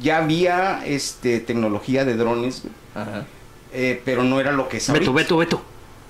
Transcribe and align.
ya 0.00 0.18
había 0.18 0.84
este 0.86 1.40
tecnología 1.40 2.04
de 2.04 2.16
drones, 2.16 2.62
Ajá. 2.94 3.24
eh, 3.72 4.00
pero 4.04 4.24
no 4.24 4.40
era 4.40 4.52
lo 4.52 4.68
que 4.68 4.78
es 4.78 4.86
Beto, 4.88 5.10
ahorita. 5.10 5.12
Beto, 5.12 5.36
Beto. 5.36 5.62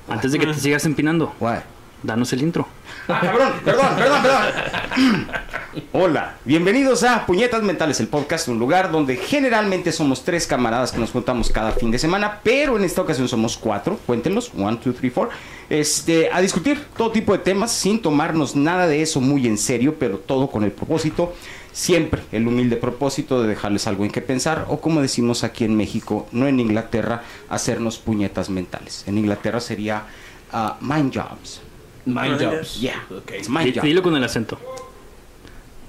Antes 0.08 0.32
de 0.32 0.38
que 0.38 0.46
te 0.46 0.54
sigas 0.54 0.84
empinando, 0.84 1.32
Guay. 1.40 1.60
danos 2.02 2.32
el 2.32 2.42
intro. 2.42 2.66
Ah, 3.08 3.20
cabrón, 3.20 3.52
perdón, 3.64 3.86
perdón, 3.96 4.22
perdón. 4.22 5.28
Hola, 5.92 6.34
bienvenidos 6.44 7.02
a 7.02 7.24
Puñetas 7.24 7.62
Mentales, 7.62 7.98
el 8.00 8.08
podcast, 8.08 8.48
un 8.48 8.58
lugar 8.58 8.90
donde 8.92 9.16
generalmente 9.16 9.90
somos 9.90 10.22
tres 10.24 10.46
camaradas 10.46 10.92
que 10.92 10.98
nos 10.98 11.10
juntamos 11.12 11.50
cada 11.50 11.72
fin 11.72 11.90
de 11.90 11.98
semana, 11.98 12.40
pero 12.42 12.76
en 12.76 12.84
esta 12.84 13.00
ocasión 13.02 13.26
somos 13.28 13.56
cuatro, 13.56 13.98
cuéntenlos, 14.06 14.52
one, 14.56 14.76
two, 14.76 14.92
three, 14.92 15.10
four, 15.10 15.30
este, 15.70 16.30
a 16.30 16.40
discutir 16.40 16.84
todo 16.96 17.10
tipo 17.10 17.32
de 17.32 17.38
temas 17.38 17.72
sin 17.72 18.02
tomarnos 18.02 18.54
nada 18.54 18.86
de 18.86 19.00
eso 19.02 19.20
muy 19.20 19.46
en 19.46 19.56
serio, 19.56 19.96
pero 19.98 20.18
todo 20.18 20.48
con 20.50 20.62
el 20.64 20.72
propósito, 20.72 21.32
siempre 21.72 22.22
el 22.32 22.46
humilde 22.46 22.76
propósito 22.76 23.42
de 23.42 23.48
dejarles 23.48 23.86
algo 23.86 24.04
en 24.04 24.10
que 24.10 24.20
pensar, 24.20 24.66
o 24.68 24.80
como 24.80 25.00
decimos 25.00 25.42
aquí 25.44 25.64
en 25.64 25.76
México, 25.76 26.28
no 26.32 26.46
en 26.46 26.60
Inglaterra, 26.60 27.22
hacernos 27.48 27.98
puñetas 27.98 28.50
mentales. 28.50 29.04
En 29.06 29.18
Inglaterra 29.18 29.60
sería 29.60 30.04
ah, 30.52 30.76
mind 30.80 31.12
jobs. 31.14 31.60
Mind 32.04 32.40
jobs. 32.40 32.80
Yeah, 32.80 33.04
Okay. 33.10 33.38
it's 33.38 33.48
mind. 33.48 33.80
Dilo 33.80 34.02
con 34.02 34.16
el 34.16 34.24
acento. 34.24 34.58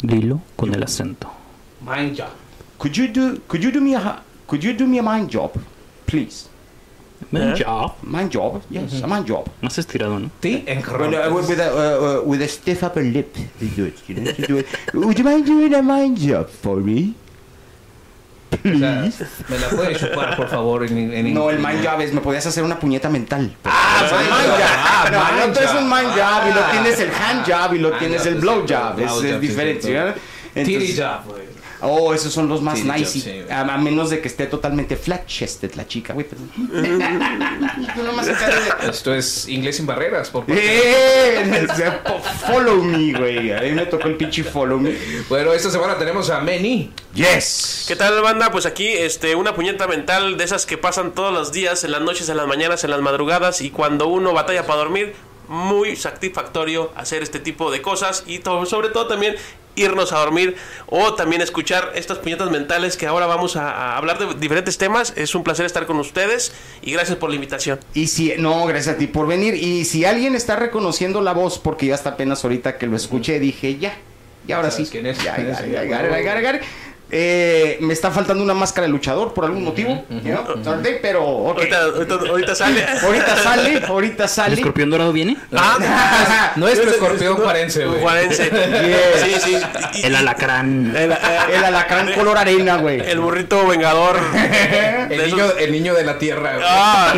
Dilo 0.02 0.42
con 0.56 0.74
el 0.74 0.84
acento. 0.84 1.32
Mind 1.82 2.18
job. 2.18 2.30
Could 2.78 2.94
you 2.94 3.08
do 3.08 3.40
could 3.48 3.64
you 3.64 3.72
do 3.72 3.80
me 3.82 3.96
a 3.96 4.22
could 4.48 4.62
you 4.62 4.74
do 4.74 4.86
me 4.86 5.00
a 5.00 5.04
mind 5.04 5.30
job, 5.32 5.52
please? 6.06 6.48
Mind 7.32 7.58
job. 7.64 7.94
Mind 8.04 8.32
job, 8.34 8.62
yes, 8.70 9.02
a 9.04 9.08
mind 9.08 9.28
job. 9.28 9.46
Más 9.62 9.78
estirado, 9.78 10.20
¿no? 10.20 10.30
Sí, 10.42 10.64
en 10.68 10.80
Well, 10.86 11.14
uh, 11.32 11.36
with, 11.36 11.60
a 11.60 12.20
uh, 12.20 12.22
with 12.26 12.42
a 12.42 12.48
stiff 12.48 12.84
upper 12.84 13.04
lip 13.04 13.34
to 13.60 13.66
do 13.76 13.86
it, 13.86 13.96
you 14.08 14.16
know, 14.16 14.32
to 14.34 14.42
do 14.48 14.58
it. 14.60 14.68
Would 14.94 15.18
you 15.18 15.24
mind 15.24 15.46
doing 15.46 15.74
a 15.74 15.82
mind 15.82 16.18
job 16.20 16.48
for 16.50 16.78
me? 16.78 17.14
O 18.54 18.78
sea, 18.78 19.10
me 19.50 19.58
la 19.58 19.68
puede 19.70 19.96
chupar, 19.96 20.36
por 20.38 20.48
favor, 20.48 20.84
en, 20.86 21.12
en 21.12 21.34
No, 21.34 21.50
el 21.50 21.58
mind 21.58 21.84
job 21.84 22.00
es 22.02 22.14
me 22.14 22.22
podías 22.22 22.46
hacer 22.46 22.64
una 22.64 22.80
puñeta 22.80 23.10
mental. 23.10 23.52
Ah, 23.66 24.02
O 24.06 24.10
sea, 24.10 24.18
mind 24.20 24.30
job. 24.32 24.62
Ah, 24.62 25.10
No, 25.12 25.48
no, 25.48 25.54
tú 25.54 25.60
es 25.60 25.74
un 25.74 25.90
mind 25.90 26.12
job 26.12 26.44
y 26.52 26.54
lo 26.54 26.60
Ah. 26.62 26.70
tienes 26.72 27.00
el 27.00 27.10
hand 27.10 27.46
job 27.48 27.74
y 27.74 27.80
lo 27.80 27.96
Ah, 27.96 27.98
tienes 27.98 28.22
no, 28.24 28.28
el 28.30 28.34
pues 28.36 28.42
blow 28.42 28.66
job. 28.68 29.00
Es, 29.00 29.24
es 29.32 29.42
diferente. 29.42 30.14
Titty 30.54 30.96
job, 30.96 31.26
güey. 31.26 31.53
Oh, 31.86 32.14
esos 32.14 32.32
son 32.34 32.48
los 32.48 32.62
más 32.62 32.80
Sí, 32.80 32.86
nice. 32.90 33.06
sí, 33.20 33.44
a, 33.50 33.62
a 33.62 33.78
menos 33.78 34.10
de 34.10 34.22
que 34.22 34.28
esté 34.30 34.46
totalmente 34.48 34.96
flat 34.96 35.26
chested 35.28 35.74
la 35.76 35.86
chica, 35.88 36.14
güey. 36.14 36.26
Pues, 36.26 36.42
Esto 38.90 39.14
es 39.14 39.48
inglés 39.48 39.78
sin 39.78 39.86
barreras, 39.86 40.30
por 40.30 40.46
favor. 40.46 40.60
¡Eh! 40.62 41.68
Follow 42.48 42.84
me, 42.84 43.14
güey. 43.14 43.52
A 43.52 43.62
mí 43.62 43.72
me 43.72 43.86
tocó 43.86 44.08
el 44.08 44.16
pinche 44.16 44.44
follow 44.44 44.80
me. 44.80 44.96
Bueno, 45.30 45.54
esta 45.54 45.70
semana 45.70 45.98
tenemos 45.98 46.30
a 46.30 46.40
Manny. 46.40 46.92
Yes. 47.14 47.86
¿Qué 47.88 47.96
tal, 47.96 48.22
banda? 48.22 48.52
Pues 48.52 48.66
aquí, 48.66 48.88
este, 48.88 49.36
una 49.36 49.54
puñeta 49.56 49.88
mental 49.88 50.38
de 50.38 50.44
esas 50.44 50.66
que 50.66 50.78
pasan 50.78 51.14
todos 51.14 51.34
los 51.34 51.52
días, 51.52 51.84
en 51.84 51.92
las 51.92 52.02
noches, 52.02 52.30
en 52.30 52.38
las 52.38 52.48
mañanas, 52.48 52.84
en 52.84 52.92
las 52.92 53.02
madrugadas, 53.02 53.62
y 53.62 53.70
cuando 53.70 54.08
uno 54.08 54.34
batalla 54.34 54.66
para 54.66 54.80
dormir, 54.80 55.14
muy 55.48 55.96
satisfactorio 55.96 56.92
hacer 56.96 57.22
este 57.22 57.40
tipo 57.40 57.70
de 57.70 57.82
cosas 57.82 58.24
y 58.26 58.40
to- 58.40 58.66
sobre 58.66 58.90
todo 58.90 59.08
también 59.08 59.36
irnos 59.76 60.14
a 60.14 60.20
dormir 60.20 60.56
o 60.88 61.14
también 61.16 61.42
escuchar 61.42 61.92
estas 61.96 62.20
puñetas 62.20 62.50
mentales 62.52 62.98
que 62.98 63.08
ahora 63.08 63.26
vamos 63.26 63.56
a, 63.56 63.70
a 63.70 63.98
hablar 63.98 64.20
de 64.20 64.34
diferentes 64.36 64.78
temas. 64.78 65.14
Es 65.16 65.36
un 65.36 65.44
placer 65.44 65.66
estar 65.66 65.86
con 65.86 66.00
ustedes 66.00 66.54
y 66.82 66.92
gracias 66.94 67.18
por 67.18 67.30
la 67.30 67.36
invitación. 67.36 67.80
Y 67.94 68.08
si, 68.08 68.34
no, 68.38 68.66
gracias 68.66 68.96
a 68.96 68.98
ti 68.98 69.08
por 69.08 69.28
venir. 69.28 69.56
Y 69.56 69.86
si 69.86 70.06
alguien 70.06 70.36
está 70.36 70.56
reconociendo 70.56 71.22
la 71.22 71.34
voz, 71.34 71.60
porque 71.60 71.88
ya 71.88 71.96
hasta 71.96 72.12
apenas 72.12 72.44
ahorita 72.44 72.78
que 72.78 72.88
lo 72.88 72.96
escuché, 72.96 73.40
dije, 73.40 73.78
ya, 73.78 73.98
ya 74.48 74.58
ahora 74.58 74.72
sí. 74.72 74.86
¿Sabes 74.86 74.90
quién 74.92 75.06
es? 75.08 75.24
Ya, 75.24 75.36
¿Quién 75.36 75.48
ya, 75.48 75.54
es? 75.54 75.60
ya, 75.72 75.84
ya, 75.84 75.84
ya, 75.84 76.22
ya, 76.22 76.42
ya, 76.42 76.52
ya. 76.54 76.62
Eh, 77.16 77.78
me 77.82 77.94
está 77.94 78.10
faltando 78.10 78.44
una 78.44 78.56
máscara 78.56 78.88
de 78.88 78.92
luchador 78.92 79.34
por 79.36 79.46
algún 79.46 79.64
motivo, 79.64 80.04
you 80.10 80.20
know, 80.22 80.64
sorry, 80.64 80.98
pero 81.00 81.24
ok. 81.24 81.58
Ahorita, 81.60 81.82
ahorita, 81.84 82.14
ahorita 82.30 82.56
sale. 82.56 82.86
Ahorita 83.04 83.38
sale, 83.38 83.82
ahorita 83.88 84.24
¿El 84.24 84.30
sale. 84.30 84.56
escorpión 84.56 84.90
dorado 84.90 85.14
viene? 85.14 85.38
Ah, 85.56 86.54
Nuestro 86.56 86.90
escorpión 86.90 87.36
juarense, 87.38 87.86
güey. 87.86 88.02
Juarense. 88.02 88.50
Yes. 88.50 89.22
Sí, 89.24 89.36
sí. 89.40 89.58
Y- 90.02 90.06
El 90.08 90.16
alacrán. 90.16 90.94
el, 90.96 91.12
eh, 91.12 91.18
El 91.56 91.64
alacrán 91.66 92.12
color 92.14 92.38
arena, 92.38 92.78
güey. 92.78 93.00
el 93.00 93.20
burrito 93.20 93.68
vengador. 93.68 94.18
El 95.10 95.26
niño, 95.30 95.46
esos- 95.46 95.60
el 95.60 95.72
niño 95.72 95.94
de 95.94 96.04
la 96.06 96.18
tierra, 96.18 96.54
güey. 96.54 96.66
Ah, 96.68 97.14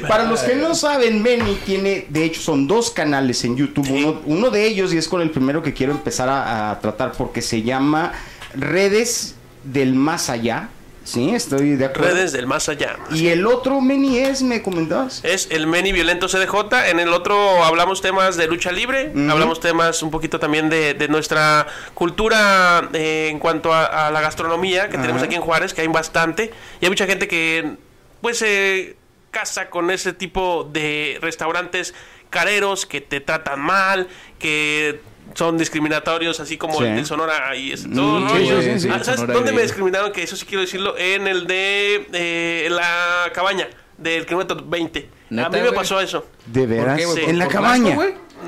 Para 0.00 0.24
los 0.24 0.40
que 0.40 0.54
no 0.56 0.74
saben, 0.74 1.22
Meni 1.22 1.54
tiene, 1.66 2.06
de 2.08 2.24
hecho, 2.24 2.40
son 2.40 2.66
dos 2.66 2.90
canales 2.90 3.44
en 3.44 3.56
YouTube. 3.56 3.90
Uno, 3.90 4.20
uno 4.26 4.50
de 4.50 4.66
ellos, 4.66 4.92
y 4.92 4.98
es 4.98 5.08
con 5.08 5.20
el 5.20 5.30
primero 5.30 5.62
que 5.62 5.72
quiero 5.72 5.92
empezar 5.92 6.28
a, 6.28 6.70
a 6.70 6.80
tratar, 6.80 7.12
porque 7.12 7.42
se 7.42 7.62
llama 7.62 8.12
Redes 8.54 9.34
del 9.64 9.94
Más 9.94 10.30
Allá. 10.30 10.68
Sí, 11.04 11.30
estoy 11.34 11.74
de 11.74 11.86
acuerdo. 11.86 12.14
redes 12.14 12.30
del 12.30 12.46
más 12.46 12.68
allá. 12.68 12.96
Y 13.10 13.26
el 13.26 13.44
otro, 13.46 13.80
Meni, 13.80 14.18
es, 14.18 14.42
me 14.42 14.62
comentabas. 14.62 15.20
Es 15.24 15.48
el 15.50 15.66
Meni 15.66 15.90
Violento 15.90 16.28
CDJ. 16.28 16.90
En 16.90 17.00
el 17.00 17.08
otro 17.12 17.64
hablamos 17.64 18.00
temas 18.00 18.36
de 18.36 18.46
lucha 18.46 18.70
libre. 18.70 19.12
Hablamos 19.28 19.58
temas 19.58 20.02
un 20.04 20.12
poquito 20.12 20.38
también 20.38 20.70
de, 20.70 20.94
de 20.94 21.08
nuestra 21.08 21.66
cultura 21.94 22.88
eh, 22.92 23.28
en 23.32 23.40
cuanto 23.40 23.72
a, 23.72 24.06
a 24.06 24.10
la 24.12 24.20
gastronomía 24.20 24.88
que 24.90 24.98
tenemos 24.98 25.22
aquí 25.24 25.34
en 25.34 25.40
Juárez, 25.42 25.74
que 25.74 25.80
hay 25.80 25.88
bastante. 25.88 26.52
Y 26.80 26.84
hay 26.84 26.90
mucha 26.90 27.06
gente 27.06 27.26
que 27.26 27.74
pues 28.20 28.38
se 28.38 28.94
casa 29.32 29.68
con 29.70 29.90
ese 29.90 30.12
tipo 30.12 30.68
de 30.72 31.18
restaurantes 31.20 31.92
careros 32.30 32.86
que 32.86 33.00
te 33.00 33.20
tratan 33.20 33.60
mal, 33.60 34.06
que 34.38 35.00
son 35.34 35.56
discriminatorios, 35.58 36.38
así 36.40 36.56
como 36.58 36.78
Sí. 36.78 36.84
el 36.84 36.96
de 36.96 37.04
Sonora 37.04 37.56
y 37.56 37.72
ese 37.72 37.88
todo 37.88 38.20
Mm, 38.20 38.22
el 38.24 38.28
sí, 38.28 38.34
rollo. 38.50 38.62
sí, 38.62 38.70
sí, 38.74 38.80
sí. 38.80 38.88
Ah, 38.92 39.02
¿Sabes 39.02 39.20
Sonora 39.20 39.34
dónde 39.34 39.52
me 39.52 39.62
discriminaron? 39.62 40.12
Que 40.12 40.22
eso 40.22 40.36
sí 40.36 40.44
quiero 40.46 40.60
decirlo, 40.60 40.96
en 40.96 41.26
el 41.26 41.46
de 41.46 42.06
eh, 42.12 42.68
la 42.70 43.30
cabaña 43.34 43.68
del 43.98 44.24
kilómetro 44.26 44.56
20. 44.64 45.08
¿Neta, 45.30 45.46
a 45.46 45.50
mí 45.50 45.60
me 45.62 45.72
pasó 45.72 46.00
eso. 46.00 46.26
De 46.46 46.66
veras. 46.66 46.98
qué. 47.16 47.24
En 47.30 47.38
la 47.38 47.46
¿Por 47.46 47.54
cabaña. 47.54 47.96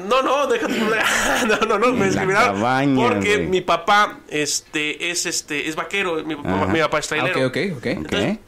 No, 0.08 0.22
no, 0.22 0.46
déjate. 0.48 0.74
no, 0.76 1.56
no, 1.68 1.78
no, 1.78 1.92
me 1.92 2.00
la 2.00 2.04
discriminaron. 2.06 2.56
cabaña, 2.56 3.08
porque 3.08 3.38
mi 3.38 3.60
papá 3.62 4.18
este, 4.28 5.10
es, 5.10 5.24
este, 5.24 5.68
es 5.68 5.76
vaquero. 5.76 6.22
Mi, 6.24 6.34
papá- 6.36 6.66
mi 6.66 6.80
papá 6.80 6.98
es 6.98 7.06
Ah, 7.06 7.08
trailero. 7.08 7.46
ok, 7.46 7.56
ok, 7.76 7.86
ok. 8.00 8.04
Ok. 8.06 8.38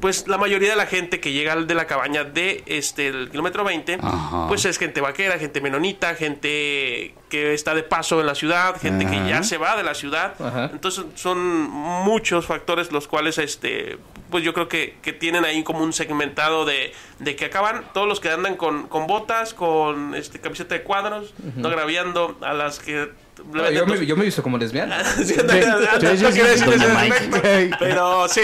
Pues 0.00 0.28
la 0.28 0.38
mayoría 0.38 0.70
de 0.70 0.76
la 0.76 0.86
gente 0.86 1.18
que 1.20 1.32
llega 1.32 1.52
al 1.52 1.66
de 1.66 1.74
la 1.74 1.86
cabaña 1.86 2.24
de 2.24 2.62
este 2.66 3.08
el 3.08 3.30
kilómetro 3.30 3.64
20, 3.64 3.98
Ajá. 4.00 4.46
pues 4.48 4.64
es 4.64 4.78
gente 4.78 5.00
vaquera, 5.00 5.38
gente 5.38 5.60
menonita, 5.60 6.14
gente 6.14 7.14
que 7.28 7.52
está 7.52 7.74
de 7.74 7.82
paso 7.82 8.20
en 8.20 8.26
la 8.26 8.34
ciudad, 8.34 8.80
gente 8.80 9.06
que 9.06 9.28
ya 9.28 9.42
se 9.42 9.58
va 9.58 9.76
de 9.76 9.82
la 9.82 9.94
ciudad. 9.94 10.34
Ajá. 10.40 10.70
Entonces 10.72 11.04
son 11.16 11.38
muchos 11.68 12.46
factores 12.46 12.92
los 12.92 13.08
cuales 13.08 13.38
este 13.38 13.98
pues 14.30 14.44
yo 14.44 14.52
creo 14.52 14.68
que, 14.68 14.96
que 15.02 15.12
tienen 15.12 15.44
ahí 15.44 15.62
como 15.62 15.80
un 15.82 15.92
segmentado 15.92 16.64
de, 16.64 16.92
de 17.18 17.34
que 17.34 17.46
acaban 17.46 17.84
todos 17.94 18.06
los 18.06 18.20
que 18.20 18.30
andan 18.30 18.56
con, 18.56 18.86
con 18.86 19.06
botas, 19.06 19.54
con 19.54 20.14
este 20.14 20.38
camiseta 20.38 20.74
de 20.74 20.82
cuadros, 20.82 21.32
no 21.56 21.68
agraviando 21.68 22.36
a 22.42 22.52
las 22.52 22.78
que 22.78 23.08
No, 23.52 23.70
yo, 23.70 23.86
me, 23.86 24.04
yo 24.06 24.16
me 24.16 24.22
he 24.22 24.24
visto 24.26 24.42
como 24.42 24.58
lesbiana. 24.58 25.02
Sí, 25.24 25.34
Pero 27.78 28.28
sí, 28.28 28.42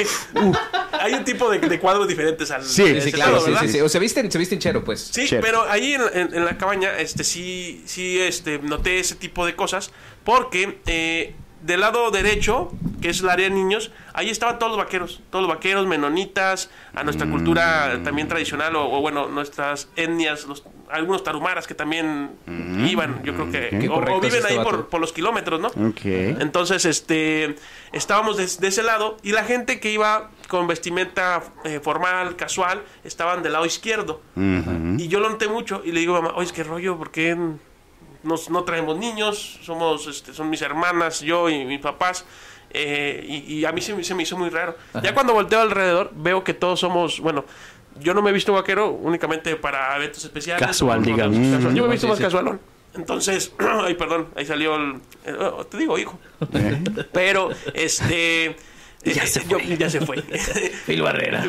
hay 0.93 1.15
un 1.15 1.25
tipo 1.25 1.51
de, 1.51 1.59
de 1.59 1.79
cuadros 1.79 2.09
diferentes 2.09 2.51
al 2.51 2.65
Sí, 2.65 3.01
sí, 3.01 3.13
claro, 3.13 3.33
lado, 3.47 3.47
sí, 3.61 3.67
sí, 3.67 3.73
sí. 3.75 3.81
O 3.81 3.89
se 3.89 3.99
visten, 3.99 4.31
se 4.31 4.39
visten 4.39 4.59
chero, 4.59 4.85
pues. 4.85 5.01
Sí, 5.13 5.27
pero 5.41 5.69
ahí 5.69 5.95
en, 5.95 6.03
en- 6.13 6.35
en 6.35 6.45
la 6.45 6.57
cabaña, 6.57 6.99
este, 6.99 7.25
sí, 7.25 7.83
sí, 7.87 8.21
este, 8.21 8.59
noté 8.59 8.99
ese 9.01 9.15
tipo 9.17 9.45
de 9.47 9.55
cosas, 9.57 9.91
porque 10.25 10.79
eh, 10.87 11.35
del 11.63 11.81
lado 11.81 12.11
derecho, 12.11 12.71
que 13.01 13.11
es 13.11 13.21
el 13.21 13.29
área 13.29 13.49
de 13.49 13.55
niños, 13.55 13.91
ahí 14.13 14.31
estaban 14.31 14.59
todos 14.59 14.73
los 14.77 14.79
vaqueros, 14.85 15.21
todos 15.31 15.47
los 15.47 15.55
vaqueros, 15.55 15.87
menonitas, 15.87 16.71
a 16.95 17.03
nuestra 17.05 17.29
cultura 17.29 18.01
también 18.05 18.29
tradicional, 18.29 18.77
o, 18.77 18.91
o 18.91 19.01
bueno, 19.01 19.29
nuestras 19.29 19.89
etnias, 19.97 20.45
los, 20.45 20.63
algunos 20.95 21.23
tarumaras 21.25 21.67
que 21.67 21.75
también 21.75 22.31
iban, 22.89 23.23
yo 23.25 23.35
creo 23.35 23.51
que, 23.51 23.69
o- 23.89 24.01
es 24.27 24.33
viven 24.33 24.47
ahí 24.47 24.57
por, 24.65 24.89
por 24.89 25.01
los 25.01 25.13
kilómetros, 25.13 25.61
¿no? 25.61 25.69
Ok. 25.69 26.01
Entonces, 26.05 26.85
este, 26.85 27.57
estábamos 27.93 28.37
de, 28.37 28.47
de 28.47 28.69
ese 28.69 28.83
lado 28.83 29.17
y 29.23 29.33
la 29.33 29.45
gente 29.45 29.81
que 29.81 29.91
iba 29.91 30.31
con 30.49 30.67
vestimenta 30.67 31.43
eh, 31.65 31.81
formal, 31.83 32.37
casual, 32.37 32.83
estaban 33.05 33.43
del 33.43 33.53
lado 33.53 33.67
izquierdo. 33.67 34.21
Y 34.99 35.09
yo 35.09 35.21
lo 35.21 35.29
noté 35.31 35.49
mucho 35.49 35.83
y 35.85 35.93
le 35.93 36.01
digo 36.01 36.17
a 36.17 36.21
mamá, 36.23 36.35
oye, 36.37 36.53
qué 36.53 36.63
rollo, 36.65 36.97
¿por 36.97 37.11
qué 37.11 37.37
nos, 38.23 38.51
no 38.51 38.65
traemos 38.65 38.97
niños? 38.99 39.59
Somos, 39.63 40.07
este, 40.07 40.33
son 40.33 40.49
mis 40.51 40.63
hermanas, 40.63 41.21
yo 41.21 41.49
y 41.51 41.65
mis 41.65 41.81
papás. 41.81 42.25
eh, 42.77 43.25
y, 43.29 43.55
y 43.61 43.65
a 43.65 43.71
mí 43.73 43.81
se 43.81 44.15
me 44.15 44.23
hizo 44.25 44.37
muy 44.37 44.51
raro. 44.51 44.77
Ya 45.03 45.15
cuando 45.15 45.33
volteo 45.33 45.61
alrededor, 45.61 46.11
veo 46.15 46.43
que 46.43 46.55
todos 46.55 46.81
somos, 46.81 47.21
bueno, 47.21 47.45
yo 48.01 48.15
no 48.15 48.23
me 48.23 48.31
he 48.31 48.33
visto 48.33 48.53
vaquero 48.53 48.91
únicamente 48.91 49.57
para 49.57 49.97
eventos 49.97 50.25
especiales. 50.25 50.65
Casual, 50.67 51.03
digamos. 51.03 51.37
casual. 51.37 51.75
Yo 51.75 51.83
me 51.85 51.89
he 51.89 51.93
visto 51.93 52.07
Sí, 52.07 52.11
más 52.11 52.19
sí. 52.19 52.25
casualón. 52.25 52.61
Entonces, 52.95 53.53
ay, 53.59 53.95
perdón, 53.95 54.29
ahí 54.37 54.47
salió 54.47 54.77
el, 54.77 54.95
el- 55.25 55.37
oh, 55.41 55.65
te 55.67 55.79
digo, 55.79 55.99
hijo. 55.99 56.19
Pero, 57.13 57.51
este... 57.75 58.57
Ya 59.05 59.27
se 59.27 59.41
yo- 59.47 59.59
fue. 59.61 59.77
ya 59.77 59.91
se 59.91 60.01
fue. 60.01 60.23
Phil 60.87 61.03
Barrera. 61.03 61.45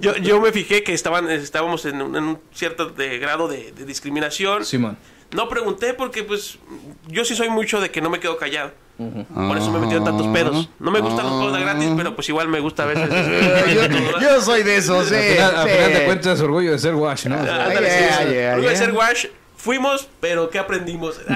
yo, 0.00 0.16
yo 0.16 0.40
me 0.40 0.50
fijé 0.50 0.82
que 0.82 0.92
estaban, 0.94 1.30
estábamos 1.30 1.84
en 1.84 2.02
un, 2.02 2.16
en 2.16 2.24
un 2.24 2.38
cierto 2.52 2.86
de 2.86 3.18
grado 3.20 3.46
de, 3.46 3.70
de 3.70 3.84
discriminación. 3.84 4.64
Simón. 4.64 4.98
No 5.32 5.48
pregunté 5.48 5.94
porque, 5.94 6.24
pues, 6.24 6.58
yo 7.08 7.24
sí 7.24 7.34
soy 7.36 7.50
mucho 7.50 7.80
de 7.80 7.90
que 7.90 8.00
no 8.00 8.08
me 8.10 8.18
quedo 8.20 8.36
callado. 8.38 8.72
Por 8.96 9.56
eso 9.56 9.70
me 9.70 9.78
metieron 9.78 10.04
tantos 10.04 10.26
pedos. 10.28 10.70
No 10.80 10.90
me 10.90 11.00
gustan 11.00 11.24
los 11.26 11.34
juegos 11.34 11.52
de 11.52 11.60
gratis, 11.60 11.88
pero 11.96 12.16
pues 12.16 12.28
igual 12.30 12.48
me 12.48 12.58
gusta 12.58 12.82
a 12.82 12.86
veces. 12.86 13.08
yo, 13.74 14.20
yo 14.20 14.40
soy 14.40 14.64
de 14.64 14.76
esos, 14.76 15.06
sí. 15.08 15.14
Al 15.14 15.22
final, 15.22 15.56
al 15.56 15.68
sí. 15.68 15.74
final 15.74 15.92
de 15.92 16.04
cuentas, 16.04 16.40
orgullo 16.40 16.72
de 16.72 16.78
ser 16.80 16.94
wash, 16.96 17.26
¿no? 17.26 17.36
Ándale, 17.36 17.88
Yeah, 17.88 18.18
sí, 18.18 18.24
sí. 18.26 18.32
yeah, 18.34 18.54
Luego 18.56 18.70
de 18.70 18.76
ser 18.76 18.92
wash, 18.92 19.26
fuimos, 19.68 20.08
pero 20.20 20.48
¿qué 20.48 20.58
aprendimos? 20.58 21.20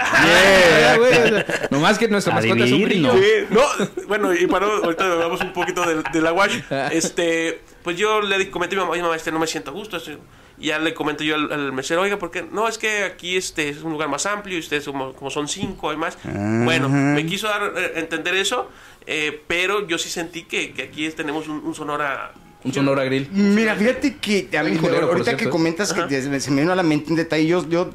güey, 0.98 1.12
o 1.12 1.28
sea, 1.28 1.68
Nomás 1.70 1.98
que 1.98 2.08
nuestra 2.08 2.32
mascota 2.32 2.64
es 2.64 2.72
un 2.72 2.82
brillo. 2.84 3.12
¿no? 3.12 3.18
Sí, 3.18 3.28
no, 3.50 4.06
bueno, 4.08 4.32
y 4.34 4.46
para 4.46 4.66
ahorita 4.66 5.04
hablamos 5.12 5.40
un 5.42 5.52
poquito 5.52 5.82
de, 5.86 6.02
de 6.10 6.20
la 6.22 6.32
wash. 6.32 6.60
Este, 6.92 7.60
pues 7.82 7.98
yo 7.98 8.22
le 8.22 8.50
comenté 8.50 8.74
a 8.74 8.78
mi 8.78 8.80
mamá, 8.84 8.92
"Oye, 8.92 9.02
mamá, 9.02 9.16
este 9.16 9.30
no 9.32 9.38
me 9.38 9.46
siento 9.46 9.70
a 9.70 9.74
gusto. 9.74 9.98
este". 9.98 10.16
Y 10.58 10.66
ya 10.68 10.78
le 10.78 10.94
comento 10.94 11.24
yo 11.24 11.34
al, 11.34 11.52
al 11.52 11.72
mesero, 11.72 12.00
oiga, 12.00 12.18
¿por 12.18 12.30
qué? 12.30 12.42
No, 12.50 12.68
es 12.68 12.78
que 12.78 13.04
aquí 13.04 13.36
este 13.36 13.68
es 13.68 13.82
un 13.82 13.92
lugar 13.92 14.08
más 14.08 14.24
amplio 14.24 14.56
y 14.56 14.60
ustedes 14.60 14.84
como, 14.84 15.12
como 15.12 15.30
son 15.30 15.46
cinco 15.48 15.92
y 15.92 15.96
más. 15.98 16.16
Bueno, 16.24 16.88
me 16.88 17.26
quiso 17.26 17.48
dar 17.48 17.72
eh, 17.76 17.92
entender 17.96 18.34
eso, 18.36 18.70
eh, 19.06 19.42
pero 19.46 19.86
yo 19.86 19.98
sí 19.98 20.08
sentí 20.08 20.44
que, 20.44 20.72
que 20.72 20.84
aquí 20.84 21.04
es- 21.04 21.16
tenemos 21.16 21.48
un, 21.48 21.58
un 21.66 21.74
Sonora... 21.74 22.32
Un 22.64 22.72
Sonora 22.72 23.02
Grill. 23.04 23.28
Mira, 23.32 23.74
fíjate 23.74 24.16
que 24.18 24.48
a 24.56 24.62
mí, 24.62 24.76
culero, 24.76 25.08
ahorita 25.08 25.36
que 25.36 25.48
comentas 25.50 25.92
que 25.92 26.22
se 26.40 26.50
me 26.52 26.60
vino 26.60 26.72
a 26.72 26.76
la 26.76 26.84
mente 26.84 27.10
un 27.10 27.16
detalle, 27.16 27.44
yo, 27.46 27.68
yo 27.68 27.90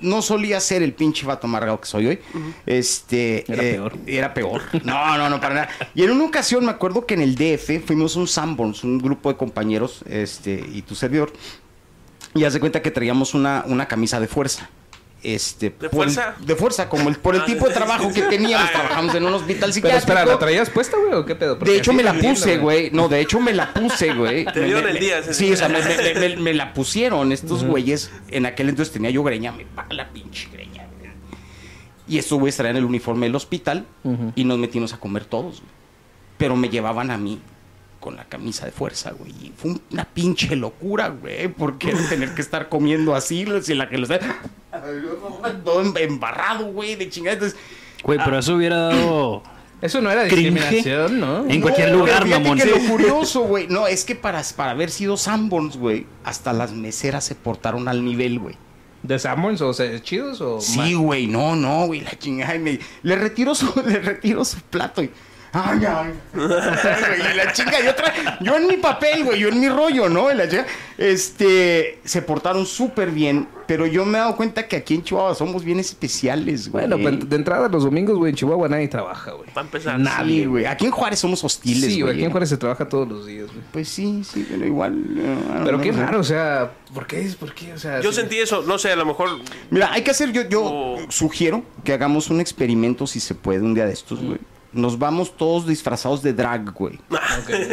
no 0.00 0.22
solía 0.22 0.60
ser 0.60 0.82
el 0.82 0.92
pinche 0.92 1.26
vato 1.26 1.46
amargado 1.46 1.80
que 1.80 1.86
soy 1.86 2.06
hoy. 2.06 2.18
Este 2.66 3.44
Era 3.50 3.62
peor. 3.62 3.98
Era 4.06 4.34
peor. 4.34 4.62
No, 4.84 5.16
no, 5.16 5.28
no, 5.28 5.40
para 5.40 5.54
nada. 5.54 5.68
Y 5.94 6.04
en 6.04 6.10
una 6.10 6.24
ocasión 6.24 6.64
me 6.64 6.70
acuerdo 6.70 7.06
que 7.06 7.14
en 7.14 7.22
el 7.22 7.34
DF 7.34 7.84
fuimos 7.86 8.16
un 8.16 8.28
Sanborns, 8.28 8.84
un 8.84 8.98
grupo 8.98 9.30
de 9.30 9.36
compañeros, 9.36 10.02
este, 10.08 10.64
y 10.72 10.82
tu 10.82 10.94
servidor. 10.94 11.32
Y 12.34 12.44
haz 12.44 12.52
de 12.52 12.60
cuenta 12.60 12.82
que 12.82 12.90
traíamos 12.90 13.34
una, 13.34 13.64
una 13.66 13.86
camisa 13.86 14.20
de 14.20 14.28
fuerza. 14.28 14.70
Este, 15.20 15.70
¿De 15.70 15.86
el- 15.86 15.90
fuerza? 15.90 16.36
de 16.38 16.54
fuerza, 16.54 16.88
como 16.88 17.08
el, 17.08 17.16
por 17.16 17.34
el 17.34 17.40
Ah, 17.40 17.44
tipo 17.44 17.66
de 17.66 17.74
trabajo 17.74 18.12
que 18.12 18.22
teníamos. 18.22 18.68
Ah. 18.68 18.72
Trabajamos 18.72 19.14
en 19.16 19.24
un 19.24 19.34
hospital 19.34 19.60
Pero 19.62 19.72
psiquiátrico. 19.72 19.98
espera, 19.98 20.24
¿la 20.24 20.38
traías 20.38 20.70
puesta, 20.70 20.96
güey, 20.96 21.12
o 21.14 21.26
qué 21.26 21.34
pedo? 21.34 21.58
Porque 21.58 21.72
De 21.72 21.78
hecho, 21.78 21.92
me 21.92 22.02
la 22.04 22.14
puse, 22.14 22.58
güey. 22.58 22.90
No, 22.92 23.08
de 23.08 23.20
hecho, 23.20 23.40
me 23.40 23.52
la 23.52 23.74
puse, 23.74 24.14
güey. 24.14 24.44
Te 24.52 24.60
Me- 24.60 24.66
dieron 24.66 24.84
me- 24.84 24.90
el 24.90 24.98
día, 25.00 25.22
sí. 25.24 25.34
Sí, 25.34 25.52
o 25.52 25.56
sea, 25.56 25.68
me, 25.68 25.80
me- 25.82 26.14
me- 26.14 26.36
me 26.36 26.54
la 26.54 26.72
pusieron 26.72 27.32
estos 27.32 27.64
güeyes. 27.64 28.12
En 28.28 28.46
aquel 28.46 28.68
entonces 28.68 28.92
tenía 28.92 29.10
yo 29.10 29.24
greña. 29.24 29.50
Me 29.50 29.64
paga 29.66 29.92
la 29.94 30.08
pinche 30.08 30.48
greña, 30.52 30.86
güey. 30.98 31.10
Y 32.06 32.18
estos 32.18 32.38
güeyes 32.38 32.56
traían 32.56 32.76
el 32.76 32.84
uniforme 32.84 33.26
del 33.26 33.34
hospital 33.34 33.86
y 34.36 34.44
nos 34.44 34.58
metimos 34.58 34.92
a 34.94 34.98
comer 35.00 35.24
todos, 35.24 35.60
güey. 35.60 35.72
Pero 36.38 36.54
me 36.54 36.68
llevaban 36.68 37.10
a 37.10 37.18
mí 37.18 37.40
con 38.00 38.16
la 38.16 38.24
camisa 38.24 38.64
de 38.66 38.72
fuerza, 38.72 39.10
güey. 39.12 39.30
Y 39.32 39.52
fue 39.56 39.74
una 39.92 40.04
pinche 40.04 40.54
locura, 40.56 41.08
güey. 41.08 41.48
Porque 41.48 41.92
tener 42.08 42.34
que 42.34 42.42
estar 42.42 42.68
comiendo 42.68 43.14
así, 43.14 43.46
si 43.62 43.74
la 43.74 43.88
que 43.88 43.98
lo 43.98 44.04
está... 44.04 44.20
Todo 45.64 45.80
em- 45.82 45.96
embarrado, 45.96 46.66
güey, 46.66 46.94
de 46.96 47.08
chingada. 47.08 47.34
Entonces, 47.34 47.58
Güey, 48.04 48.18
pero 48.24 48.38
eso 48.38 48.54
hubiera 48.54 48.76
dado. 48.78 49.42
Eso 49.80 50.00
no 50.00 50.10
era 50.10 50.26
Cringe. 50.26 50.50
discriminación, 50.54 51.20
¿no? 51.20 51.46
En 51.48 51.60
cualquier 51.60 51.92
lugar, 51.92 52.26
mamón. 52.26 52.58
que 52.58 52.64
lo 52.66 52.78
curioso, 52.90 53.42
güey. 53.42 53.68
No, 53.68 53.86
es 53.86 54.04
que 54.04 54.16
para, 54.16 54.42
para 54.56 54.72
haber 54.72 54.90
sido 54.90 55.16
Sanborns, 55.16 55.76
güey, 55.76 56.04
hasta 56.24 56.52
las 56.52 56.72
meseras 56.72 57.22
se 57.24 57.36
portaron 57.36 57.86
al 57.86 58.04
nivel, 58.04 58.40
güey. 58.40 58.56
¿De 59.04 59.16
Samuels 59.20 59.60
o 59.60 59.72
sea, 59.72 60.02
chidos 60.02 60.40
o 60.40 60.60
Sí, 60.60 60.94
güey, 60.94 61.28
no, 61.28 61.54
no, 61.54 61.86
güey, 61.86 62.00
la 62.00 62.18
chingada. 62.18 62.56
y 62.56 62.58
me- 62.58 62.80
le 63.04 63.14
retiro 63.14 63.54
su, 63.54 63.72
le 63.86 64.00
retiro 64.00 64.44
su 64.44 64.58
plato 64.62 65.00
y. 65.00 65.10
Ay, 65.52 65.80
ay. 65.86 66.12
Güey, 66.34 67.32
y 67.32 67.36
la 67.36 67.52
chinga, 67.52 67.80
yo, 67.84 67.94
tra- 67.96 68.38
yo 68.40 68.56
en 68.56 68.66
mi 68.66 68.76
papel, 68.76 69.24
güey, 69.24 69.40
yo 69.40 69.48
en 69.48 69.60
mi 69.60 69.68
rollo, 69.68 70.08
¿no? 70.08 70.30
Y 70.30 70.34
la 70.36 70.48
chinga, 70.48 70.66
este, 70.98 71.98
se 72.04 72.22
portaron 72.22 72.66
súper 72.66 73.10
bien, 73.10 73.48
pero 73.66 73.86
yo 73.86 74.04
me 74.04 74.18
he 74.18 74.20
dado 74.20 74.36
cuenta 74.36 74.68
que 74.68 74.76
aquí 74.76 74.94
en 74.94 75.02
Chihuahua 75.04 75.34
somos 75.34 75.64
bien 75.64 75.80
especiales, 75.80 76.68
güey. 76.70 76.86
Bueno, 76.86 77.02
pues 77.02 77.28
de 77.28 77.36
entrada 77.36 77.68
los 77.68 77.84
domingos, 77.84 78.16
güey, 78.18 78.30
en 78.30 78.36
Chihuahua 78.36 78.68
nadie 78.68 78.88
trabaja, 78.88 79.32
güey. 79.32 79.48
Para 79.50 79.66
empezar. 79.66 79.98
Nadie, 79.98 80.46
güey. 80.46 80.66
Aquí 80.66 80.84
en 80.86 80.90
Juárez 80.92 81.18
somos 81.18 81.42
hostiles, 81.42 81.84
Sí, 81.92 82.00
güey, 82.00 82.02
güey. 82.02 82.14
aquí 82.16 82.24
en 82.24 82.30
Juárez 82.30 82.48
se 82.50 82.56
trabaja 82.58 82.88
todos 82.88 83.08
los 83.08 83.26
días, 83.26 83.46
güey. 83.46 83.62
Pues 83.72 83.88
sí, 83.88 84.22
sí, 84.24 84.46
pero 84.48 84.64
igual. 84.66 85.02
eh, 85.18 85.36
Pero 85.64 85.78
no 85.78 85.82
qué 85.82 85.92
raro, 85.92 86.20
o 86.20 86.24
sea, 86.24 86.72
¿por 86.94 87.06
qué 87.06 87.22
es? 87.22 87.34
¿Por 87.36 87.54
qué? 87.54 87.72
O 87.72 87.78
sea, 87.78 88.00
Yo 88.00 88.12
sí. 88.12 88.20
sentí 88.20 88.38
eso, 88.38 88.62
no 88.66 88.78
sé, 88.78 88.92
a 88.92 88.96
lo 88.96 89.06
mejor 89.06 89.30
Mira, 89.70 89.92
hay 89.92 90.02
que 90.02 90.10
hacer, 90.10 90.30
yo, 90.32 90.42
yo 90.48 90.62
Oh. 90.64 90.96
sugiero 91.08 91.62
que 91.84 91.92
hagamos 91.92 92.28
un 92.30 92.40
experimento, 92.40 93.06
si 93.06 93.20
se 93.20 93.34
puede, 93.34 93.60
un 93.60 93.74
día 93.74 93.86
de 93.86 93.92
estos, 93.92 94.20
güey. 94.22 94.38
Nos 94.72 94.98
vamos 94.98 95.36
todos 95.36 95.66
disfrazados 95.66 96.22
de 96.22 96.32
drag, 96.32 96.72
güey. 96.72 96.98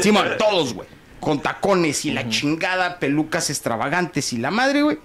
Sí, 0.01 0.11
man, 0.11 0.29
todos, 0.37 0.73
güey. 0.73 0.87
Con 1.19 1.41
tacones 1.41 2.05
y 2.05 2.11
la 2.11 2.29
chingada, 2.29 2.99
pelucas 2.99 3.49
extravagantes 3.49 4.31
y 4.33 4.37
la 4.37 4.51
madre, 4.51 4.81
güey. 4.83 4.99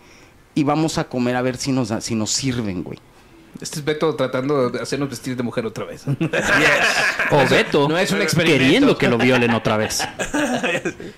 Y 0.54 0.64
vamos 0.64 0.98
a 0.98 1.04
comer 1.04 1.36
a 1.36 1.42
ver 1.42 1.56
si 1.56 1.72
nos, 1.72 1.88
da- 1.88 2.00
si 2.00 2.14
nos 2.14 2.30
sirven, 2.30 2.82
güey. 2.82 2.98
Este 3.60 3.80
es 3.80 3.84
Beto 3.84 4.14
tratando 4.14 4.70
de 4.70 4.80
hacernos 4.80 5.10
vestir 5.10 5.36
de 5.36 5.42
mujer 5.42 5.66
otra 5.66 5.84
vez. 5.84 6.04
O 7.32 7.46
Beto. 7.48 7.88
No 7.88 7.96
es 7.98 8.10
un 8.12 8.22
experimento. 8.22 8.62
Queriendo 8.64 8.98
que 8.98 9.08
lo 9.08 9.18
violen 9.18 9.50
otra 9.52 9.76
vez. 9.76 10.06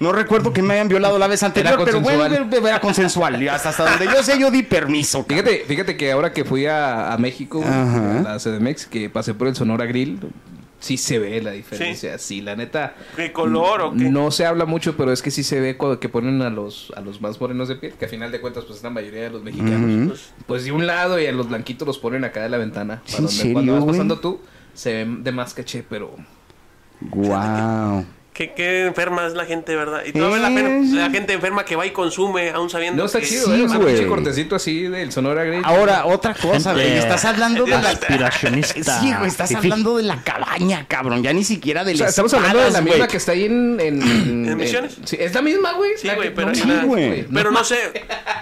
No 0.00 0.12
recuerdo 0.12 0.52
que 0.52 0.62
me 0.62 0.74
hayan 0.74 0.88
violado 0.88 1.18
la 1.18 1.26
vez 1.26 1.42
anterior, 1.42 1.74
Era 1.74 1.84
pero 1.84 2.00
bueno, 2.00 2.24
era- 2.24 2.46
era 2.68 2.80
consensual. 2.80 3.42
Y 3.42 3.48
hasta, 3.48 3.70
hasta 3.70 3.88
donde 3.90 4.06
yo 4.06 4.22
sé, 4.22 4.38
yo 4.38 4.50
di 4.50 4.62
permiso. 4.62 5.24
Fíjate, 5.28 5.64
fíjate 5.66 5.96
que 5.96 6.12
ahora 6.12 6.32
que 6.32 6.44
fui 6.44 6.66
a, 6.66 7.12
a 7.12 7.18
México, 7.18 7.62
Ajá. 7.66 8.20
a 8.20 8.22
la 8.22 8.38
CDMX, 8.38 8.86
que 8.86 9.08
pasé 9.10 9.34
por 9.34 9.48
el 9.48 9.54
Sonora 9.56 9.86
Grill, 9.86 10.18
sí 10.82 10.98
se 10.98 11.18
ve 11.18 11.40
la 11.40 11.52
diferencia. 11.52 12.18
Sí, 12.18 12.42
la 12.42 12.54
neta. 12.56 12.94
qué 13.16 13.32
color 13.32 13.80
o 13.80 13.92
qué. 13.92 14.04
No 14.10 14.30
se 14.30 14.44
habla 14.44 14.66
mucho, 14.66 14.96
pero 14.96 15.10
es 15.12 15.22
que 15.22 15.30
sí 15.30 15.42
se 15.42 15.58
ve 15.60 15.76
cuando 15.78 15.98
que 15.98 16.08
ponen 16.10 16.42
a 16.42 16.50
los, 16.50 16.92
a 16.94 17.00
los 17.00 17.20
más 17.22 17.40
morenos 17.40 17.68
de 17.68 17.76
piel, 17.76 17.94
que 17.94 18.04
a 18.04 18.08
final 18.08 18.30
de 18.30 18.40
cuentas 18.40 18.64
pues 18.64 18.78
es 18.78 18.84
la 18.84 18.90
mayoría 18.90 19.22
de 19.22 19.30
los 19.30 19.42
mexicanos. 19.42 20.08
Pues, 20.08 20.32
pues 20.46 20.64
de 20.64 20.72
un 20.72 20.86
lado 20.86 21.18
y 21.18 21.26
a 21.26 21.32
los 21.32 21.48
blanquitos 21.48 21.86
los 21.88 21.98
ponen 21.98 22.24
acá 22.24 22.42
de 22.42 22.50
la 22.50 22.58
ventana. 22.58 23.00
¿Es 23.06 23.12
para 23.12 23.18
en 23.20 23.24
donde- 23.24 23.32
serio, 23.40 23.52
cuando 23.54 23.72
vas 23.72 23.82
güey? 23.84 23.92
pasando 23.94 24.18
tú, 24.20 24.40
se 24.74 24.92
ven 24.92 25.24
de 25.24 25.32
más 25.32 25.54
caché, 25.54 25.82
pero... 25.88 26.14
Guau. 27.00 28.04
Qué, 28.32 28.54
qué 28.54 28.86
enferma 28.86 29.26
es 29.26 29.34
la 29.34 29.44
gente, 29.44 29.76
¿verdad? 29.76 30.02
Y 30.06 30.18
la, 30.18 30.26
Eh. 30.28 30.40
fen- 30.54 30.90
la 30.94 31.10
gente 31.10 31.34
enferma 31.34 31.66
que 31.66 31.76
va 31.76 31.84
y 31.84 31.90
consume, 31.90 32.48
aún 32.48 32.70
sabiendo 32.70 33.02
No 33.02 33.06
está 33.06 33.20
que... 33.20 33.26
chido, 33.26 33.44
sí, 33.44 33.60
¿eh? 33.60 33.64
O 33.64 33.68
sea, 33.68 33.78
un 33.78 34.08
cortecito 34.08 34.56
así 34.56 34.84
del 34.84 35.12
Sonora 35.12 35.44
Grill. 35.44 35.60
Ahora, 35.64 36.06
otra 36.06 36.32
cosa, 36.34 36.72
güey. 36.72 36.96
Estás 36.96 37.26
hablando 37.26 37.64
de 37.66 37.72
la... 37.72 37.90
Aspiracionista. 37.90 39.00
Sí, 39.00 39.12
güey, 39.18 39.28
estás 39.28 39.54
hablando 39.54 39.98
de 39.98 40.04
la 40.04 40.22
cabaña, 40.22 40.86
cabrón. 40.88 41.22
Ya 41.22 41.34
ni 41.34 41.44
siquiera 41.44 41.84
de 41.84 41.92
O 41.92 41.96
sea, 41.96 42.08
estamos 42.08 42.32
hablando 42.32 42.60
de 42.60 42.70
la 42.70 42.80
misma 42.80 42.96
güey. 43.00 43.08
que 43.10 43.16
está 43.18 43.32
ahí 43.32 43.44
en... 43.44 43.78
¿En, 43.78 44.00
¿En 44.48 44.56
Misiones? 44.56 44.96
sí, 45.04 45.16
es 45.20 45.34
la 45.34 45.42
misma, 45.42 45.72
güey. 45.74 45.90
Sí, 45.98 46.06
La 46.06 46.14
güey, 46.14 46.28
que- 46.30 46.34
pero- 46.34 46.48
no 46.48 46.54
sí, 46.54 46.70
güey. 46.86 47.24
Pero 47.32 47.50
no 47.50 47.64
sé, 47.64 47.92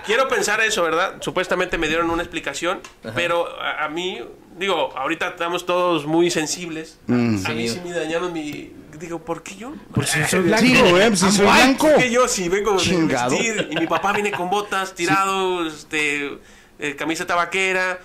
quiero 0.07 0.29
pensar 0.29 0.61
eso, 0.61 0.85
¿verdad? 0.85 1.15
Supuestamente 1.21 1.79
me 1.79 1.89
dieron 1.89 2.11
una 2.11 2.23
explicación, 2.23 2.79
pero 3.17 3.49
a, 3.61 3.85
a 3.87 3.89
mí, 3.89 4.21
digo, 4.57 4.97
ahorita 4.97 5.31
estamos 5.31 5.67
todos 5.67 6.07
muy 6.07 6.31
sensibles. 6.31 6.99
A 7.09 7.13
mí 7.13 7.69
sí 7.69 7.81
me 7.85 7.91
dañaron 7.91 8.33
mi... 8.33 8.71
Digo, 9.01 9.19
¿por 9.25 9.43
qué 9.43 9.57
yo? 9.57 9.73
Por 9.95 10.07
si 10.07 10.23
soy 10.25 10.43
Sí, 10.43 10.47
blanco. 10.49 10.91
pues 10.91 11.19
si 11.21 11.33
soy 11.33 11.47
Ay, 11.49 11.63
blanco. 11.65 11.87
¿por 11.89 11.97
qué 11.99 12.11
yo 12.11 12.29
si 12.29 12.49
vengo 12.49 12.73
de 12.73 12.79
Chingado. 12.79 13.31
vestir 13.31 13.69
y 13.71 13.77
mi 13.77 13.87
papá 13.87 14.13
viene 14.13 14.31
con 14.31 14.51
botas, 14.51 14.95
tirado, 14.95 15.67
este, 15.67 16.39
eh, 16.79 16.95
camiseta 16.97 17.35
vaquera, 17.35 17.99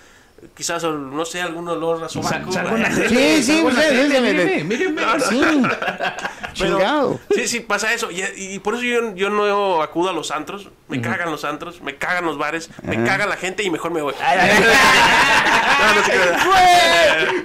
quizás, 0.55 0.83
no 0.83 1.25
sé, 1.25 1.41
algún 1.41 1.67
olor 1.67 2.03
a 2.03 2.09
sobaco. 2.09 2.51
Sí, 3.09 3.43
sí, 3.43 3.59
pues. 3.61 3.75
Pero- 3.75 5.17
Chingado. 6.53 7.19
Sí, 7.33 7.47
sí, 7.47 7.59
pasa 7.59 7.93
eso. 7.93 8.09
Y, 8.11 8.23
y 8.37 8.59
por 8.59 8.75
eso 8.75 8.83
yo, 8.83 9.13
yo 9.15 9.29
no 9.29 9.81
acudo 9.81 10.09
a 10.09 10.13
los 10.13 10.31
antros. 10.31 10.69
Me 10.87 11.01
cagan 11.01 11.31
los 11.31 11.43
antros, 11.43 11.81
me 11.81 11.95
cagan 11.97 12.25
los 12.25 12.37
bares, 12.37 12.69
me 12.83 13.03
caga 13.03 13.25
la 13.25 13.35
gente 13.35 13.63
y 13.63 13.69
mejor 13.69 13.91
me 13.91 14.01
voy. 14.01 14.13
No, 15.75 15.93
no 15.93 16.01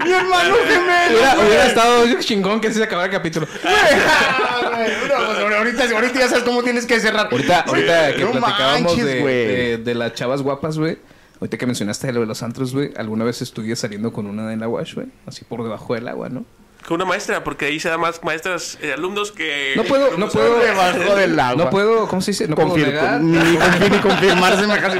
mi 0.05 0.13
hermano 0.13 0.55
gemelo. 0.67 1.19
Hubiera, 1.19 1.39
hubiera 1.39 1.67
estado 1.67 2.05
chingón 2.21 2.61
que 2.61 2.73
se 2.73 2.83
acabara 2.83 3.07
el 3.07 3.13
capítulo. 3.13 3.47
No, 5.09 5.57
ahorita, 5.57 5.85
ahorita 5.95 6.21
ya 6.21 6.29
sabes 6.29 6.45
cómo 6.45 6.63
tienes 6.63 6.87
que 6.87 7.01
cerrar. 7.01 7.29
Ahorita, 7.31 7.61
ahorita 7.61 8.15
que 8.15 8.25
platicábamos 8.27 8.83
manches, 8.83 9.05
de, 9.05 9.21
güey. 9.21 9.47
de, 9.47 9.77
de 9.79 9.95
las 9.95 10.15
chavas 10.15 10.43
guapas, 10.43 10.79
güey. 10.79 10.99
Ahorita 11.41 11.57
que 11.57 11.67
mencionaste 11.67 12.13
lo 12.13 12.21
de 12.21 12.27
los 12.27 12.43
antros, 12.43 12.75
güey. 12.75 12.91
¿Alguna 12.97 13.25
vez 13.25 13.41
estuve 13.43 13.75
saliendo 13.77 14.13
con 14.13 14.27
una 14.27 14.47
de 14.49 14.57
la 14.57 14.69
wash, 14.69 14.95
güey? 14.95 15.07
Así 15.27 15.45
por 15.45 15.63
debajo 15.63 15.95
del 15.95 16.07
agua, 16.09 16.29
¿no? 16.29 16.45
Con 16.87 16.95
una 16.97 17.05
maestra, 17.05 17.45
porque 17.45 17.67
ahí 17.67 17.79
se 17.79 17.91
da 17.91 17.99
más 17.99 18.25
maestras 18.25 18.79
eh, 18.81 18.95
alumnos 18.95 19.33
que... 19.33 19.75
No 19.77 19.85
puedo, 19.85 20.17
no 20.17 20.29
puedo. 20.31 20.59
Debajo 20.59 21.15
del 21.15 21.39
agua. 21.41 21.65
No 21.65 21.71
puedo, 21.71 22.09
¿cómo 22.09 22.23
se 22.23 22.31
dice? 22.31 22.49
No 22.49 22.57
puedo 22.57 22.71
Confir- 22.75 22.87
negar. 22.87 23.21
ni, 23.21 23.37
ni 23.91 23.99
confirmarse 23.99 24.67
me 24.67 24.79
casi 24.81 24.99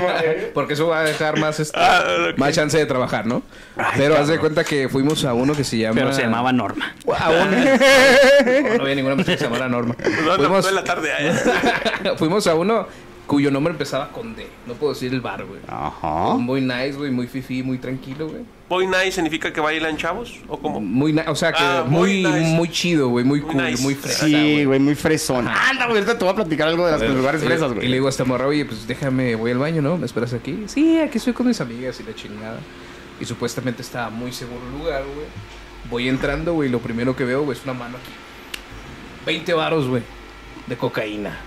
Porque 0.53 0.75
eso 0.75 0.89
va 0.89 1.01
a 1.01 1.05
dejar 1.05 1.39
más, 1.39 1.59
este, 1.59 1.79
Ah, 1.81 2.03
ok. 2.33 2.39
más 2.39 2.55
chance 2.55 2.77
de 2.77 2.85
trabajar, 2.85 3.25
¿no? 3.27 3.43
Pero 3.97 4.17
haz 4.19 4.29
de 4.29 4.39
cuenta 4.39 4.63
que 4.63 4.91
fuimos 4.91 5.25
a 5.25 5.33
uno 5.33 5.55
que 5.55 5.65
se 5.65 5.79
llama. 5.79 5.95
Pero 5.95 6.13
se 6.13 6.21
llamaba 6.23 6.53
Norma. 6.53 6.95
A 7.19 7.31
uno- 7.31 7.51
No, 8.71 8.77
no 8.77 8.83
había 8.83 8.95
ninguna 8.95 9.15
maestra 9.15 9.35
que 9.35 9.39
se 9.39 9.45
llamara 9.45 9.69
Norma. 9.69 9.97
No, 9.99 10.37
no, 10.37 10.45
Fuimos- 10.45 10.63
no 10.65 10.69
en 10.69 10.75
la 10.75 10.85
tarde. 10.85 11.11
eh. 11.19 12.13
Fuimos 12.19 12.47
a 12.47 12.55
uno 12.55 12.87
cuyo 13.31 13.49
nombre 13.53 13.71
empezaba 13.73 14.09
con 14.09 14.35
D. 14.35 14.45
No 14.67 14.75
puedo 14.75 14.93
decir 14.93 15.15
el 15.15 15.21
bar, 15.21 15.45
güey. 15.45 15.61
Ajá. 15.69 16.35
Muy 16.35 16.61
nice, 16.61 16.95
güey, 16.95 17.13
muy 17.13 17.29
fifi, 17.29 17.63
muy 17.63 17.79
tranquilo, 17.79 18.29
güey. 18.29 18.43
¿Boy 18.69 18.89
nice 18.89 19.13
significa 19.13 19.53
que 19.53 19.61
bailan 19.61 19.97
chavos? 19.97 20.41
¿O 20.49 20.59
cómo? 20.59 20.81
Muy 20.81 21.17
o 21.27 21.35
sea 21.37 21.53
que 21.53 21.59
Ah, 21.63 21.85
muy, 21.89 22.25
muy 22.27 22.41
muy, 22.41 22.69
chido, 22.69 23.09
güey, 23.09 23.25
muy 23.25 23.41
Muy 23.41 23.53
cool, 23.53 23.63
nice. 23.65 23.83
muy 23.85 23.95
fresa, 23.95 24.27
Sí, 24.27 24.65
güey, 24.65 24.81
muy 24.81 24.97
fresón. 24.97 25.47
Anda, 25.47 25.87
güey, 25.87 25.99
ahorita 25.99 26.19
te 26.19 26.25
voy 26.25 26.33
a 26.33 26.37
platicar 26.37 26.67
algo 26.69 26.87
de 26.87 27.07
los 27.07 27.17
lugares 27.17 27.41
Y- 27.43 27.47
fresas, 27.47 27.71
Y 27.71 27.75
güey. 27.77 27.87
le 27.89 27.95
digo 27.95 28.07
a 28.09 28.11
esta 28.11 28.25
morra, 28.25 28.47
oye, 28.49 28.65
pues 28.65 28.85
déjame, 28.89 29.37
voy 29.37 29.53
al 29.53 29.59
baño, 29.59 29.81
¿no? 29.81 29.97
¿Me 29.97 30.07
esperas 30.07 30.33
aquí? 30.35 30.65
Sí, 30.67 30.99
aquí 30.99 31.19
estoy 31.19 31.33
con 31.33 31.47
mis 31.47 31.61
amigas 31.61 32.01
y 32.01 32.03
la 32.03 32.15
chingada. 32.17 32.59
Y 33.21 33.25
supuestamente 33.27 33.83
estaba 33.83 34.11
muy 34.11 34.33
seguro 34.33 34.61
el 34.73 34.79
lugar, 34.79 35.05
güey. 35.05 35.27
Voy 35.89 36.09
entrando, 36.09 36.55
güey, 36.55 36.69
y 36.69 36.73
lo 36.73 36.81
primero 36.81 37.15
que 37.15 37.25
veo, 37.25 37.43
güey, 37.45 37.57
es 37.57 37.63
una 37.65 37.75
mano 37.75 37.97
aquí. 37.97 38.11
20 39.27 39.53
varos, 39.55 39.87
güey, 39.89 40.03
de 40.67 40.77
cocaína. 40.77 41.39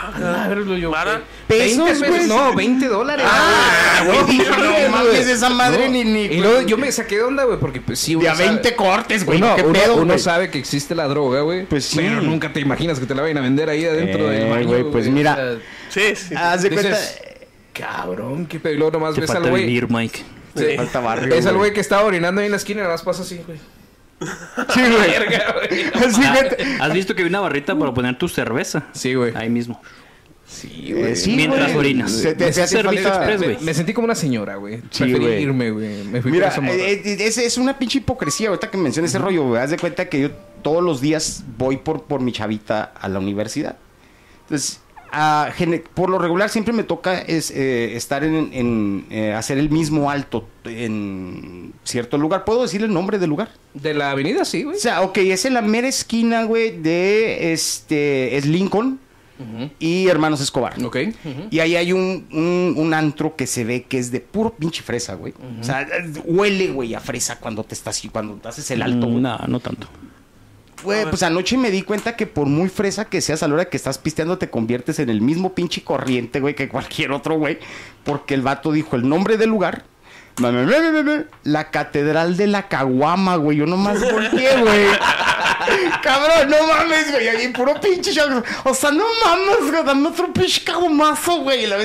Ah, 0.00 0.44
a 0.44 0.48
verlo 0.48 0.76
yo. 0.76 0.90
¿Vara? 0.90 1.22
güey. 1.48 1.60
¿Pesos, 1.60 2.00
20 2.00 2.08
güey? 2.08 2.26
No, 2.28 2.54
20 2.54 2.86
dólares. 2.88 3.26
Ah, 3.28 4.02
güey, 4.06 4.24
dije, 4.26 4.50
no 4.50 4.70
güey. 4.70 4.88
mames, 4.90 5.26
esa 5.26 5.48
madre 5.50 5.86
No. 5.86 5.92
ni- 5.92 6.04
ni- 6.04 6.24
Y 6.26 6.40
luego 6.40 6.62
yo 6.62 6.76
me 6.78 6.90
saqué 6.92 7.16
de 7.16 7.24
onda, 7.24 7.44
güey, 7.44 7.58
porque 7.58 7.80
pues 7.80 7.98
sí, 7.98 8.12
De 8.12 8.18
uno 8.18 8.30
a 8.30 8.34
sabe- 8.34 8.48
20 8.48 8.76
cortes, 8.76 9.24
güey. 9.24 9.38
Uno, 9.38 9.56
¿Qué 9.56 9.62
uno- 9.62 9.72
pedo, 9.72 9.94
uno 9.96 10.04
güey? 10.06 10.18
sabe 10.18 10.50
que 10.50 10.58
existe 10.58 10.94
la 10.94 11.08
droga, 11.08 11.40
güey. 11.40 11.66
Pues 11.66 11.84
sí. 11.86 11.96
Pero 11.98 12.20
nunca 12.22 12.52
te 12.52 12.60
imaginas 12.60 13.00
que 13.00 13.06
te 13.06 13.14
la 13.14 13.22
vayan 13.22 13.38
a 13.38 13.40
vender 13.40 13.68
ahí 13.68 13.84
adentro 13.84 14.30
Eh, 14.30 14.38
del 14.38 14.50
baño. 14.50 14.66
güey, 14.68 14.82
pues 14.84 15.04
güey. 15.04 15.10
mira. 15.10 15.32
O 15.32 15.36
sea, 15.36 15.58
Sí, 15.90 16.16
sí. 16.28 16.34
Haz 16.36 16.62
de 16.62 16.70
cuenta. 16.70 16.98
Cabrón, 17.72 18.46
qué 18.46 18.58
pedo. 18.60 18.74
Y 18.74 18.76
luego 18.76 18.92
nomás 18.98 19.14
ves 19.16 19.30
al 19.30 19.36
falta 19.36 19.50
güey. 19.50 19.80
Mike. 19.88 20.22
Sí. 20.56 20.64
Falta 20.76 21.00
barrio, 21.00 21.32
Es 21.34 21.46
al 21.46 21.52
güey. 21.52 21.58
güey 21.58 21.72
que 21.72 21.80
estaba 21.80 22.02
orinando 22.04 22.40
ahí 22.40 22.46
en 22.46 22.50
la 22.50 22.56
esquina 22.56 22.80
y 22.80 22.82
nada 22.82 22.94
más 22.94 23.02
pasa 23.02 23.22
así, 23.22 23.40
güey. 23.46 23.58
Sí, 24.74 24.80
güey. 24.80 25.10
Verga, 25.10 25.54
güey. 25.54 25.84
Así 26.06 26.20
Ah. 26.24 26.84
¿Has 26.84 26.92
visto 26.92 27.14
que 27.14 27.22
hay 27.22 27.28
una 27.28 27.40
barrita 27.40 27.78
para 27.78 27.92
poner 27.94 28.18
tu 28.18 28.28
cerveza? 28.28 28.84
Sí, 28.92 29.14
güey. 29.14 29.32
Ahí 29.36 29.48
mismo. 29.48 29.80
Sí, 30.46 30.92
Eh, 30.96 31.14
sí, 31.14 31.36
Mientras 31.36 31.66
güey. 31.66 31.76
orinas. 31.78 32.10
Se 32.10 32.34
te- 32.34 32.46
Me 32.46 32.50
te 32.52 32.62
hace 32.62 32.80
express, 32.80 33.40
Me, 33.40 33.46
güey. 33.46 33.58
me 33.60 33.74
sentí 33.74 33.92
como 33.92 34.06
una 34.06 34.14
señora, 34.14 34.56
güey. 34.56 34.78
Sí, 34.90 35.04
Preferí 35.04 35.18
güey. 35.24 35.42
irme, 35.42 35.70
güey. 35.70 36.04
Me 36.04 36.22
fui 36.22 36.32
Mira, 36.32 36.48
eh, 36.48 37.02
eh, 37.04 37.16
es, 37.20 37.36
es 37.36 37.58
una 37.58 37.78
pinche 37.78 37.98
hipocresía 37.98 38.48
ahorita 38.48 38.70
que 38.70 38.78
mencionas 38.78 39.10
ese 39.10 39.18
rollo, 39.18 39.44
güey. 39.46 39.60
Haz 39.62 39.70
de 39.70 39.76
cuenta 39.76 40.08
que 40.08 40.20
yo 40.22 40.30
todos 40.62 40.82
los 40.82 41.00
días 41.02 41.44
voy 41.58 41.76
por, 41.76 42.04
por 42.04 42.20
mi 42.22 42.32
chavita 42.32 42.82
a 42.98 43.08
la 43.10 43.18
universidad. 43.18 43.76
Entonces, 44.44 44.80
a 45.12 45.50
por 45.94 46.10
lo 46.10 46.18
regular 46.18 46.50
siempre 46.50 46.72
me 46.72 46.82
toca 46.82 47.20
es, 47.20 47.50
eh, 47.50 47.96
estar 47.96 48.24
en, 48.24 48.50
en, 48.52 49.06
eh, 49.10 49.32
hacer 49.32 49.58
el 49.58 49.70
mismo 49.70 50.10
alto 50.10 50.46
en 50.64 51.72
cierto 51.84 52.18
lugar. 52.18 52.44
¿Puedo 52.44 52.62
decir 52.62 52.82
el 52.82 52.92
nombre 52.92 53.18
del 53.18 53.30
lugar? 53.30 53.50
De 53.74 53.94
la 53.94 54.10
avenida, 54.10 54.44
sí, 54.44 54.62
güey. 54.64 54.76
O 54.76 54.80
sea, 54.80 55.02
ok, 55.02 55.18
es 55.18 55.44
en 55.44 55.54
la 55.54 55.62
mera 55.62 55.88
esquina, 55.88 56.44
güey, 56.44 56.80
de 56.80 57.52
este, 57.52 58.36
es 58.36 58.46
Lincoln 58.46 59.00
y 59.78 60.08
Hermanos 60.08 60.40
Escobar. 60.40 60.74
Ok. 60.84 60.96
Y 61.50 61.60
ahí 61.60 61.76
hay 61.76 61.92
un, 61.92 62.26
un, 62.32 62.74
un 62.76 62.92
antro 62.94 63.36
que 63.36 63.46
se 63.46 63.62
ve 63.64 63.84
que 63.84 63.98
es 63.98 64.10
de 64.10 64.20
puro 64.20 64.50
pinche 64.54 64.82
fresa, 64.82 65.14
güey. 65.14 65.32
O 65.60 65.64
sea, 65.64 65.86
huele, 66.24 66.68
güey, 66.72 66.94
a 66.94 67.00
fresa 67.00 67.38
cuando 67.38 67.62
te 67.62 67.74
estás 67.74 68.02
cuando 68.12 68.34
te 68.34 68.48
haces 68.48 68.68
el 68.72 68.82
alto, 68.82 69.06
güey. 69.06 69.18
Mm, 69.18 69.22
No, 69.22 69.38
no 69.46 69.60
tanto. 69.60 69.86
Güey, 70.82 71.06
pues 71.06 71.22
anoche 71.22 71.56
me 71.56 71.70
di 71.70 71.82
cuenta 71.82 72.14
que 72.14 72.26
por 72.26 72.46
muy 72.46 72.68
fresa 72.68 73.04
que 73.04 73.20
seas 73.20 73.42
a 73.42 73.48
la 73.48 73.54
hora 73.54 73.64
que 73.64 73.76
estás 73.76 73.98
pisteando 73.98 74.38
te 74.38 74.48
conviertes 74.48 74.98
en 75.00 75.10
el 75.10 75.20
mismo 75.20 75.54
pinche 75.54 75.82
corriente, 75.82 76.40
güey, 76.40 76.54
que 76.54 76.68
cualquier 76.68 77.12
otro, 77.12 77.36
güey. 77.36 77.58
Porque 78.04 78.34
el 78.34 78.42
vato 78.42 78.70
dijo 78.70 78.96
el 78.96 79.08
nombre 79.08 79.36
del 79.36 79.50
lugar. 79.50 79.84
La 81.42 81.70
Catedral 81.70 82.36
de 82.36 82.46
la 82.46 82.68
Caguama, 82.68 83.36
güey. 83.36 83.58
Yo 83.58 83.66
nomás 83.66 84.00
volteé, 84.00 84.56
güey. 84.58 84.86
Cabrón, 86.02 86.48
no 86.48 86.66
mames, 86.66 87.10
güey. 87.10 87.28
Ahí 87.28 87.48
puro 87.48 87.80
pinche 87.80 88.12
shock. 88.12 88.44
O 88.64 88.72
sea, 88.72 88.92
no 88.92 89.04
mames, 89.24 89.70
güey. 89.70 89.84
Dame 89.84 90.08
otro 90.08 90.32
pinche 90.32 90.62
caguamazo, 90.62 91.40
güey. 91.40 91.64
Y 91.64 91.66
la 91.66 91.76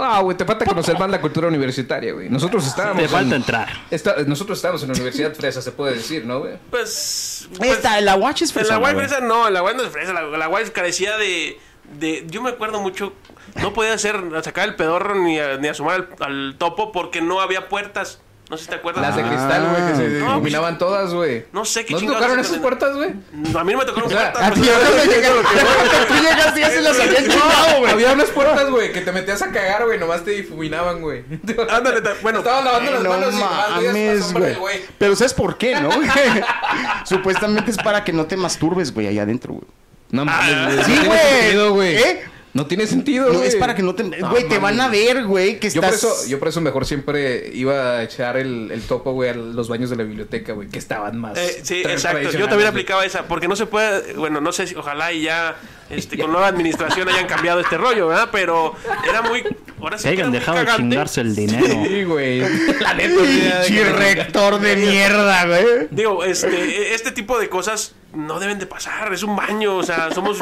Ah, 0.00 0.20
güey, 0.20 0.36
te 0.36 0.44
falta 0.44 0.64
conocer 0.64 0.98
más 0.98 1.10
la 1.10 1.20
cultura 1.20 1.48
universitaria, 1.48 2.12
güey. 2.12 2.28
Nosotros 2.28 2.66
estábamos. 2.66 3.02
Te 3.02 3.08
falta 3.08 3.34
en- 3.34 3.40
entrar. 3.42 3.68
esta- 3.90 4.16
nosotros 4.26 4.58
estábamos 4.58 4.82
en 4.82 4.88
la 4.88 4.94
Universidad 4.94 5.34
Fresa, 5.34 5.60
se 5.62 5.72
puede 5.72 5.94
decir, 5.94 6.24
¿no, 6.24 6.40
güey? 6.40 6.54
Pues... 6.70 7.48
pues, 7.58 7.70
Esta, 7.72 8.00
la 8.00 8.14
watch 8.16 8.42
es 8.42 8.50
En 8.50 8.54
fresa. 8.54 8.74
la 8.74 8.78
güey. 8.92 8.94
fresa 8.94 9.20
no, 9.20 9.50
la 9.50 9.60
guay 9.60 9.74
no 9.76 9.82
es 9.82 9.90
fresa, 9.90 10.12
la, 10.12 10.22
la 10.22 10.46
guay 10.46 10.64
carecía 10.70 11.16
de, 11.16 11.58
de... 11.98 12.24
Yo 12.28 12.42
me 12.42 12.50
acuerdo 12.50 12.80
mucho, 12.80 13.12
no 13.60 13.72
podía 13.72 13.92
hacer, 13.94 14.20
sacar 14.42 14.68
el 14.68 14.76
pedorro 14.76 15.14
ni, 15.14 15.38
a- 15.38 15.56
ni 15.56 15.68
asomar 15.68 16.08
al, 16.20 16.26
al 16.26 16.54
topo 16.58 16.92
porque 16.92 17.20
no 17.20 17.40
había 17.40 17.68
puertas. 17.68 18.20
No 18.50 18.56
sé 18.56 18.64
si 18.64 18.70
te 18.70 18.76
acuerdas. 18.76 19.02
Las 19.02 19.14
de 19.16 19.22
cristal, 19.24 19.68
güey, 19.70 19.90
que 19.90 19.96
se 19.96 20.08
No, 20.20 20.30
iluminaban 20.32 20.78
todas, 20.78 21.12
güey. 21.12 21.44
No 21.52 21.66
sé 21.66 21.84
qué 21.84 21.92
¿No 21.92 21.98
te 21.98 22.04
chingados 22.04 22.22
tocaron 22.22 22.42
esas 22.44 22.56
puertas, 22.58 22.96
güey? 22.96 23.10
No, 23.32 23.58
a 23.58 23.64
mí 23.64 23.72
no 23.72 23.78
me 23.78 23.84
tocaron 23.84 24.08
sea, 24.08 24.32
puertas. 24.32 24.42
A 24.42 24.54
ti, 24.54 24.60
yo 24.64 24.72
cuando 24.72 25.04
llegué- 25.04 25.28
cuando 25.28 26.06
tú 26.08 26.14
llegaste 26.14 26.60
ya 26.60 26.70
se 26.70 26.80
las 26.80 26.98
habían 26.98 27.28
chingado, 27.28 27.78
güey. 27.80 27.92
Había 27.92 28.12
unas 28.12 28.30
puertas, 28.30 28.70
güey, 28.70 28.90
que 28.92 29.02
te 29.02 29.12
metías 29.12 29.42
a 29.42 29.50
cagar, 29.52 29.84
güey, 29.84 29.98
nomás 29.98 30.24
te 30.24 30.30
difuminaban, 30.30 31.02
güey. 31.02 31.24
Ándale, 31.70 32.00
ta- 32.00 32.14
bueno. 32.22 32.38
Estaban 32.38 32.64
lavando 32.64 32.90
las 32.92 33.02
No 33.02 33.10
manos 33.10 33.34
y 33.34 33.38
nomás 33.38 33.76
veías 33.78 33.94
la 33.94 34.32
mames, 34.32 34.58
güey. 34.58 34.80
Pero 34.98 35.14
¿sabes 35.14 35.34
por 35.34 35.58
qué, 35.58 35.78
no? 35.78 35.90
Supuestamente 37.04 37.70
es 37.70 37.76
para 37.76 38.04
que 38.04 38.12
no 38.12 38.26
te 38.26 38.36
masturbes, 38.36 38.92
güey, 38.92 39.06
allá 39.08 39.22
adentro, 39.22 39.54
güey. 39.54 39.66
No 40.10 40.24
mames, 40.24 40.54
Ah, 40.56 40.70
güey. 40.72 40.84
sí, 40.84 40.90
no 40.92 41.00
tiene 41.02 41.06
güey. 41.08 41.40
sentido, 41.40 41.72
güey. 41.74 41.96
¿Eh? 41.96 42.22
No 42.58 42.66
tiene 42.66 42.86
sentido, 42.86 43.28
No, 43.32 43.38
güey. 43.38 43.48
es 43.48 43.56
para 43.56 43.74
que 43.74 43.82
no 43.82 43.94
te... 43.94 44.02
Güey, 44.02 44.48
te 44.48 44.58
van 44.58 44.80
a 44.80 44.88
ver, 44.88 45.24
güey, 45.24 45.60
que 45.60 45.70
Yo 45.70 45.80
por, 45.80 45.94
estás... 45.94 46.22
eso, 46.22 46.28
yo 46.28 46.38
por 46.40 46.48
eso 46.48 46.60
mejor 46.60 46.84
siempre 46.84 47.50
iba 47.54 47.98
a 47.98 48.02
echar 48.02 48.36
el, 48.36 48.70
el 48.72 48.82
topo, 48.82 49.12
güey, 49.12 49.30
a 49.30 49.34
los 49.34 49.68
baños 49.68 49.90
de 49.90 49.96
la 49.96 50.02
biblioteca, 50.02 50.52
güey, 50.54 50.68
que 50.68 50.78
estaban 50.78 51.18
más. 51.18 51.38
Eh, 51.38 51.60
sí, 51.62 51.82
exacto. 51.86 52.30
Yo 52.32 52.48
también 52.48 52.68
aplicaba 52.68 53.04
esa, 53.06 53.28
porque 53.28 53.46
no 53.46 53.54
se 53.54 53.66
puede, 53.66 54.14
bueno, 54.14 54.40
no 54.40 54.50
sé 54.52 54.66
si, 54.66 54.74
ojalá 54.74 55.12
y 55.12 55.22
ya, 55.22 55.56
este, 55.90 56.18
con 56.18 56.30
nueva 56.32 56.48
administración 56.48 57.08
hayan 57.08 57.26
cambiado 57.26 57.60
este 57.60 57.76
rollo, 57.78 58.08
¿verdad? 58.08 58.28
Pero 58.32 58.74
era 59.08 59.22
muy, 59.22 59.42
ahora 59.80 59.96
sí 59.98 60.04
Que 60.04 60.10
hayan 60.10 60.32
dejado 60.32 60.58
de 60.58 60.64
cagante. 60.64 60.82
chingarse 60.82 61.20
el 61.22 61.34
dinero. 61.34 61.66
Sí, 61.66 62.04
güey. 62.04 62.40
La 62.80 62.94
neta, 62.94 63.14
güey, 63.14 63.66
Pinche 63.66 63.84
rector 63.92 64.60
de 64.60 64.76
mierda, 64.76 65.46
güey. 65.46 65.88
Digo, 65.90 66.24
este, 66.24 66.94
este 66.94 67.12
tipo 67.12 67.38
de 67.38 67.48
cosas 67.48 67.94
no 68.14 68.40
deben 68.40 68.58
de 68.58 68.66
pasar, 68.66 69.12
es 69.12 69.22
un 69.22 69.36
baño, 69.36 69.76
o 69.76 69.82
sea, 69.82 70.10
somos 70.14 70.38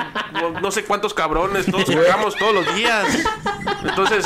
no, 0.62 0.70
sé 0.70 0.84
cuántos 0.84 1.12
cabrones, 1.14 1.66
todos 1.66 1.84
jugamos 1.84 2.36
todos 2.36 2.54
los 2.54 2.74
días. 2.76 3.04
Entonces, 3.82 4.24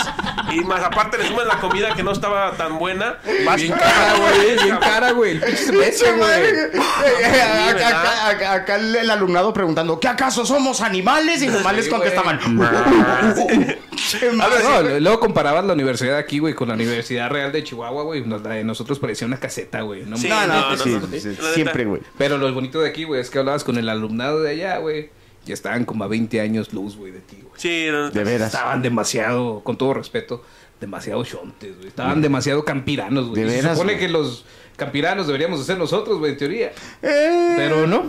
y 0.52 0.60
más 0.60 0.82
aparte 0.82 1.16
le 1.16 1.26
suman 1.26 1.48
la 1.48 1.58
comida 1.58 1.94
que 1.94 2.02
no 2.02 2.12
estaba 2.12 2.52
tan 2.52 2.78
buena. 2.78 3.16
vas- 3.46 3.56
Bien 3.60 3.72
cara, 3.72 4.14
güey, 4.18 4.62
bien 4.62 4.76
cara, 4.76 5.10
güey. 5.12 5.30
El 5.32 5.40
pinche 5.40 5.56
semestre, 5.64 6.12
güey. 6.12 6.80
Acá, 8.46 8.76
el 8.76 9.10
alumnado 9.10 9.52
preguntando, 9.52 9.98
¿qué 9.98 10.08
acaso 10.08 10.44
somos 10.44 10.80
animales? 10.82 11.09
Y 11.42 11.46
nomás 11.46 11.74
les 11.76 11.84
Sí, 11.86 11.90
contestaban. 11.90 12.38
Ah, 12.60 13.34
madre. 14.34 14.62
no, 14.94 15.00
luego 15.00 15.20
comparabas 15.20 15.64
la 15.64 15.72
universidad 15.72 16.16
aquí, 16.16 16.38
güey, 16.38 16.54
con 16.54 16.68
la 16.68 16.74
Universidad 16.74 17.30
Real 17.30 17.52
de 17.52 17.64
Chihuahua, 17.64 18.02
güey. 18.04 18.24
Nos, 18.24 18.42
la 18.42 18.50
de 18.50 18.64
nosotros 18.64 18.98
parecía 18.98 19.26
una 19.26 19.38
caseta, 19.38 19.82
güey. 19.82 20.04
No, 20.04 20.16
Sí, 20.16 20.28
No, 20.28 20.46
no, 20.46 20.46
no, 20.46 20.70
no, 20.70 20.76
sí, 20.76 20.90
no, 20.90 21.06
sí, 21.06 21.28
la 21.28 21.32
neta. 21.32 21.54
siempre, 21.54 21.84
güey. 21.84 22.00
Pero 22.18 22.38
lo 22.38 22.52
bonito 22.52 22.80
de 22.80 22.88
aquí, 22.88 23.04
güey, 23.04 23.20
es 23.20 23.30
que 23.30 23.38
hablabas 23.38 23.64
con 23.64 23.76
el 23.78 23.88
alumnado 23.88 24.40
de 24.42 24.50
allá, 24.50 24.78
güey. 24.78 25.10
Y 25.46 25.52
estaban 25.52 25.84
como 25.84 26.04
a 26.04 26.06
20 26.06 26.40
años 26.40 26.72
luz, 26.72 26.96
güey, 26.96 27.12
de 27.12 27.20
ti, 27.20 27.38
güey. 27.40 27.54
Sí, 27.56 27.86
no, 27.90 28.10
De 28.10 28.24
veras. 28.24 28.52
Estaban 28.52 28.82
demasiado, 28.82 29.60
con 29.64 29.76
todo 29.76 29.94
respeto, 29.94 30.44
demasiado 30.80 31.24
chontes, 31.24 31.76
güey. 31.76 31.88
Estaban 31.88 32.20
demasiado 32.20 32.64
campiranos, 32.64 33.28
güey. 33.28 33.42
Se 33.42 33.48
veras, 33.48 33.72
supone 33.78 33.98
que 33.98 34.08
los 34.08 34.44
campiranos 34.80 35.26
deberíamos 35.28 35.60
de 35.60 35.64
ser 35.66 35.78
nosotros, 35.78 36.18
güey, 36.18 36.32
en 36.32 36.38
teoría. 36.38 36.72
Eh, 37.02 37.54
Pero 37.56 37.86
no. 37.86 38.04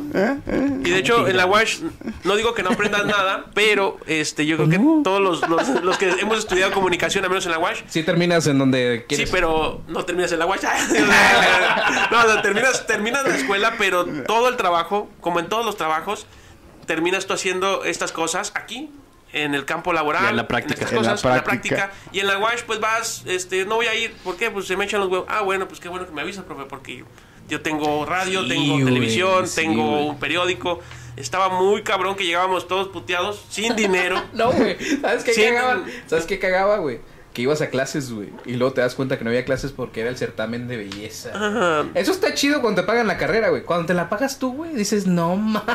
Y 0.83 0.89
de 0.89 0.97
hecho, 0.97 1.27
en 1.27 1.37
la 1.37 1.45
WASH, 1.45 1.81
no 2.23 2.35
digo 2.35 2.53
que 2.55 2.63
no 2.63 2.71
aprendas 2.71 3.05
nada, 3.05 3.45
pero 3.53 3.97
este, 4.07 4.45
yo 4.47 4.57
creo 4.57 4.69
que 4.69 4.79
todos 5.03 5.21
los, 5.21 5.47
los, 5.49 5.83
los 5.83 5.97
que 5.97 6.09
hemos 6.09 6.39
estudiado 6.39 6.71
comunicación, 6.71 7.23
al 7.23 7.29
menos 7.29 7.45
en 7.45 7.51
la 7.51 7.59
WASH, 7.59 7.81
Sí 7.87 8.01
terminas 8.03 8.47
en 8.47 8.57
donde 8.57 8.99
Sí, 9.01 9.05
quieres. 9.07 9.29
pero 9.29 9.81
no 9.87 10.03
terminas 10.05 10.31
en 10.31 10.39
la 10.39 10.45
WASH. 10.47 10.63
no, 12.11 12.27
no, 12.35 12.41
terminas, 12.41 12.87
terminas 12.87 13.27
la 13.27 13.35
escuela, 13.35 13.73
pero 13.77 14.05
todo 14.25 14.49
el 14.49 14.57
trabajo, 14.57 15.09
como 15.19 15.39
en 15.39 15.47
todos 15.49 15.65
los 15.65 15.77
trabajos, 15.77 16.25
terminas 16.85 17.25
tú 17.27 17.33
haciendo 17.33 17.83
estas 17.83 18.11
cosas 18.11 18.51
aquí, 18.55 18.89
en 19.33 19.55
el 19.55 19.65
campo 19.65 19.93
laboral. 19.93 20.25
Y 20.25 20.27
en 20.29 20.35
la 20.38 20.47
práctica. 20.47 20.85
En 20.88 20.91
la 20.91 20.97
cosas, 20.97 21.23
en 21.23 21.29
la 21.31 21.43
práctica. 21.43 21.91
Y 22.11 22.19
en 22.19 22.27
la 22.27 22.38
WASH, 22.38 22.63
pues 22.63 22.79
vas, 22.79 23.23
este, 23.25 23.65
no 23.65 23.75
voy 23.75 23.88
a 23.88 23.95
ir. 23.95 24.13
¿Por 24.23 24.38
qué? 24.38 24.51
Pues 24.51 24.67
se 24.67 24.75
me 24.77 24.85
echan 24.85 25.00
los 25.00 25.09
huevos. 25.09 25.27
Ah, 25.29 25.41
bueno, 25.41 25.67
pues 25.67 25.79
qué 25.79 25.89
bueno 25.89 26.05
que 26.05 26.11
me 26.11 26.21
avisas, 26.21 26.43
profe, 26.45 26.65
porque 26.65 26.97
yo, 26.97 27.05
yo 27.47 27.61
tengo 27.61 28.05
radio, 28.05 28.43
Sí, 28.43 28.50
tengo 28.50 28.85
televisión, 28.85 29.47
sí, 29.47 29.55
tengo 29.61 30.05
un 30.07 30.19
periódico. 30.19 30.79
Estaba 31.17 31.50
muy 31.50 31.83
cabrón 31.83 32.15
que 32.15 32.25
llegábamos 32.25 32.67
todos 32.67 32.88
puteados, 32.88 33.43
sin 33.50 33.75
dinero. 33.75 34.21
No, 34.33 34.51
güey. 34.51 34.77
¿Sabes 35.01 35.23
qué 35.23 35.33
Sí, 35.33 35.43
cagaba? 35.43 35.75
no. 35.75 35.85
¿Sabes 36.07 36.25
qué 36.25 36.39
cagaba, 36.39 36.77
güey? 36.77 37.00
Que 37.33 37.43
ibas 37.43 37.61
a 37.61 37.69
clases, 37.69 38.11
güey. 38.11 38.29
Y 38.45 38.55
luego 38.55 38.73
te 38.73 38.81
das 38.81 38.93
cuenta 38.93 39.17
que 39.17 39.23
no 39.23 39.29
había 39.29 39.45
clases 39.45 39.71
porque 39.71 40.01
era 40.01 40.09
el 40.09 40.17
certamen 40.17 40.67
de 40.67 40.75
belleza. 40.77 41.31
Ajá. 41.33 41.85
Eso 41.95 42.11
está 42.11 42.33
chido 42.33 42.61
cuando 42.61 42.81
te 42.81 42.88
pagan 42.88 43.07
la 43.07 43.17
carrera, 43.17 43.50
güey. 43.50 43.63
Cuando 43.63 43.85
te 43.85 43.93
la 43.93 44.09
pagas 44.09 44.38
tú, 44.38 44.51
güey, 44.53 44.75
dices, 44.75 45.07
no 45.07 45.38
mames. 45.38 45.65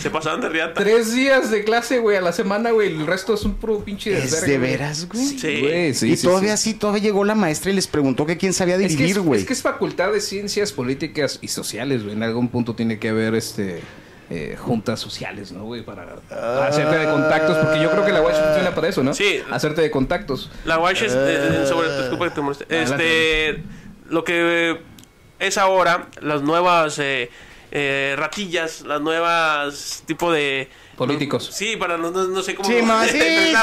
Se 0.00 0.08
pasaban 0.10 0.40
de 0.40 0.48
riata. 0.48 0.74
Tres 0.82 1.12
días 1.12 1.50
de 1.50 1.62
clase, 1.64 1.98
güey, 1.98 2.16
a 2.16 2.20
la 2.22 2.32
semana, 2.32 2.70
güey. 2.70 2.88
El 2.88 3.06
resto 3.06 3.34
es 3.34 3.44
un 3.44 3.54
puro 3.54 3.80
pinche 3.84 4.16
¿Es 4.16 4.30
desvergue, 4.30 4.52
de 4.52 4.58
güey. 4.58 4.70
veras, 4.70 5.08
güey? 5.08 5.26
Sí. 5.26 5.60
Güey, 5.60 5.94
sí, 5.94 6.10
y 6.12 6.16
sí, 6.16 6.26
todavía 6.26 6.56
sí. 6.56 6.72
sí, 6.72 6.78
todavía 6.78 7.02
llegó 7.02 7.24
la 7.24 7.34
maestra 7.34 7.70
y 7.70 7.74
les 7.74 7.86
preguntó 7.86 8.24
que 8.24 8.36
quién 8.38 8.52
sabía 8.54 8.76
Es 8.76 8.82
que, 8.82 8.88
dividir, 8.88 9.16
es, 9.18 9.22
güey. 9.22 9.40
es 9.40 9.46
que 9.46 9.52
es 9.52 9.62
facultad 9.62 10.12
de 10.12 10.20
ciencias 10.22 10.72
políticas 10.72 11.38
y 11.42 11.48
sociales, 11.48 12.02
güey. 12.02 12.14
En 12.16 12.22
algún 12.22 12.48
punto 12.48 12.74
tiene 12.74 12.98
que 12.98 13.10
haber 13.10 13.34
este 13.34 13.80
eh, 14.28 14.56
juntas 14.58 14.98
sociales, 15.00 15.52
¿no, 15.52 15.64
güey? 15.64 15.82
Para, 15.82 16.06
hacerte 16.66 16.96
de 16.96 17.10
contactos, 17.10 17.56
porque 17.58 17.80
yo 17.80 17.90
creo 17.90 18.04
que 18.04 18.12
la 18.12 18.22
UASH 18.22 18.36
funciona 18.36 18.74
para 18.74 18.88
eso, 18.88 19.02
¿no? 19.02 19.14
Sí. 19.14 19.42
Hacerte 19.50 19.82
de 19.82 19.90
contactos. 19.90 20.50
La 20.64 20.78
Wash 20.78 21.02
es 21.04 21.14
eh, 21.16 21.64
sobre 21.66 21.96
disculpa 21.96 22.24
que 22.28 22.30
te 22.34 22.40
moleste. 22.40 22.82
Este 22.82 23.62
lo 24.08 24.24
que 24.24 24.80
es 25.38 25.58
ahora 25.58 26.08
las 26.20 26.42
nuevas 26.42 26.98
eh, 26.98 27.30
eh, 27.70 28.14
ratillas, 28.16 28.82
las 28.82 29.00
nuevas 29.00 30.02
tipo 30.06 30.32
de 30.32 30.68
Políticos. 30.96 31.50
Sí, 31.52 31.76
para 31.76 31.98
no, 31.98 32.10
no, 32.10 32.24
no 32.24 32.42
sé 32.42 32.54
cómo 32.54 32.68
Sí, 32.68 32.74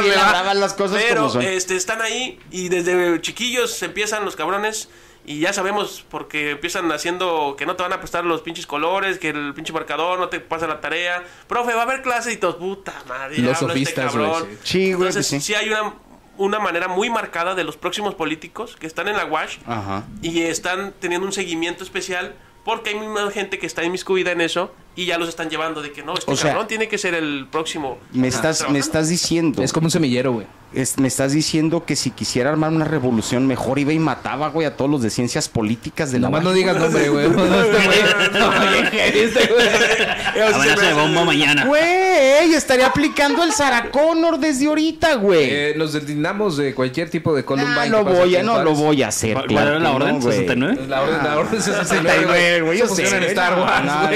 verdad, 0.02 0.54
las 0.56 0.74
cosas 0.74 1.02
Pero 1.02 1.22
como 1.22 1.30
son. 1.34 1.42
este 1.42 1.76
están 1.76 2.02
ahí 2.02 2.40
y 2.52 2.70
desde 2.70 3.20
chiquillos 3.22 3.82
empiezan 3.84 4.24
los 4.26 4.36
cabrones 4.36 4.90
y 5.26 5.40
ya 5.40 5.54
sabemos 5.54 6.06
porque 6.10 6.52
empiezan 6.52 6.92
haciendo 6.92 7.56
que 7.58 7.66
no 7.66 7.76
te 7.76 7.84
van 7.84 7.94
a 7.94 8.00
prestar 8.00 8.26
los 8.26 8.42
pinches 8.42 8.68
colores, 8.68 9.20
que 9.20 9.30
el 9.30 9.54
pinche 9.54 9.72
marcador 9.74 10.20
no 10.20 10.30
te 10.30 10.40
pasa 10.40 10.68
la 10.68 10.82
tarea. 10.82 11.24
Profe, 11.48 11.74
va 11.74 11.82
a 11.82 11.84
haber 11.84 12.02
clase 12.02 12.34
y 12.34 12.38
todos, 12.38 12.56
puta 12.56 12.94
madre, 13.08 13.38
Los 13.40 13.54
este 13.54 13.66
sofistas, 13.66 14.14
güey, 14.16 14.26
cabrón. 14.30 14.50
Sí, 14.64 14.94
güey, 14.94 15.08
Entonces, 15.08 15.28
sí. 15.28 15.40
sí 15.40 15.56
hay 15.56 15.70
una 15.70 15.94
una 16.38 16.60
manera 16.60 16.88
muy 16.88 17.10
marcada 17.10 17.56
de 17.56 17.64
los 17.64 17.78
próximos 17.78 18.16
políticos 18.16 18.76
que 18.80 18.88
están 18.88 19.08
en 19.08 19.16
la 19.18 19.26
WASH 19.26 19.60
Ajá. 19.68 20.06
y 20.22 20.42
están 20.42 20.94
teniendo 21.00 21.28
un 21.28 21.34
seguimiento 21.34 21.84
especial 21.84 22.34
porque 22.66 22.92
hay 22.92 23.00
misma 23.00 23.30
gente 23.32 23.60
que 23.60 23.68
está 23.68 23.84
inmiscuida 23.84 24.32
en 24.32 24.42
eso 24.42 24.74
y 24.96 25.06
ya 25.06 25.18
los 25.18 25.30
están 25.30 25.50
llevando 25.50 25.82
de 25.82 25.92
que 25.92 26.04
no, 26.04 26.14
este 26.14 26.32
O 26.32 26.36
sea, 26.36 26.52
cabrón 26.52 26.68
tiene 26.68 26.88
que 26.88 26.98
ser 26.98 27.14
el 27.16 27.48
próximo. 27.52 27.98
Me 28.12 28.28
estás, 28.28 28.70
me 28.70 28.80
estás 28.80 29.10
diciendo. 29.10 29.64
Es 29.64 29.74
como 29.74 29.86
un 29.88 29.92
semillero, 29.92 30.34
güey. 30.34 30.48
es- 30.74 30.98
me 30.98 31.08
estás 31.08 31.34
diciendo 31.34 31.86
que 31.86 31.96
si 31.96 32.10
quisiera 32.12 32.50
armar 32.50 32.72
una 32.72 32.86
revolución 32.86 33.46
mejor 33.46 33.78
iba 33.80 33.94
y 33.94 34.00
mataba, 34.00 34.50
güey, 34.50 34.66
a 34.66 34.76
todos 34.76 34.90
los 34.90 35.02
de 35.04 35.10
ciencias 35.12 35.48
políticas 35.50 36.12
de 36.12 36.18
la 36.20 36.28
Nomás 36.30 36.44
no 36.44 36.52
digas 36.52 36.76
nombre, 36.78 37.10
güey. 37.10 37.28
No, 37.34 37.44
este 37.44 38.90
güey- 38.90 39.14
este 39.14 39.54
güey. 39.54 40.44
Amenaza 40.54 40.88
de 40.88 40.94
bomba 40.94 41.24
mañana. 41.26 41.66
Güey, 41.66 42.54
estaría 42.56 42.88
aplicando 42.88 43.44
el 43.44 43.52
Sarah 43.52 43.92
Connor 43.92 44.40
desde 44.40 44.66
ahorita, 44.66 45.16
güey. 45.16 45.48
Eh, 45.50 45.74
nos 45.78 45.94
deslindamos 45.94 46.58
de 46.58 46.74
cualquier 46.74 47.10
tipo 47.10 47.36
de 47.36 47.46
Columbine. 47.46 47.74
Ah, 47.98 48.04
pasa 48.04 48.20
voy 48.20 48.36
a, 48.36 48.44
no 48.44 48.64
lo 48.64 48.74
voy 48.74 49.04
a 49.04 49.08
hacer. 49.10 49.34
¿Cuál 49.34 49.48
claro 49.48 49.70
era 49.72 49.80
la 49.80 49.92
orden? 49.92 50.16
no, 50.16 50.22
güey. 50.22 50.40
¿69? 50.48 50.88
La 50.88 51.02
orden, 51.04 51.24
la 51.24 51.38
orden 51.38 51.62
69, 51.62 52.10
69, 52.18 52.62
güey, 52.62 52.80
yo 52.80 52.88
sé, 52.88 53.16
en 53.18 53.24
Star 53.26 53.60
Wars, 53.60 53.86
no, 53.86 54.10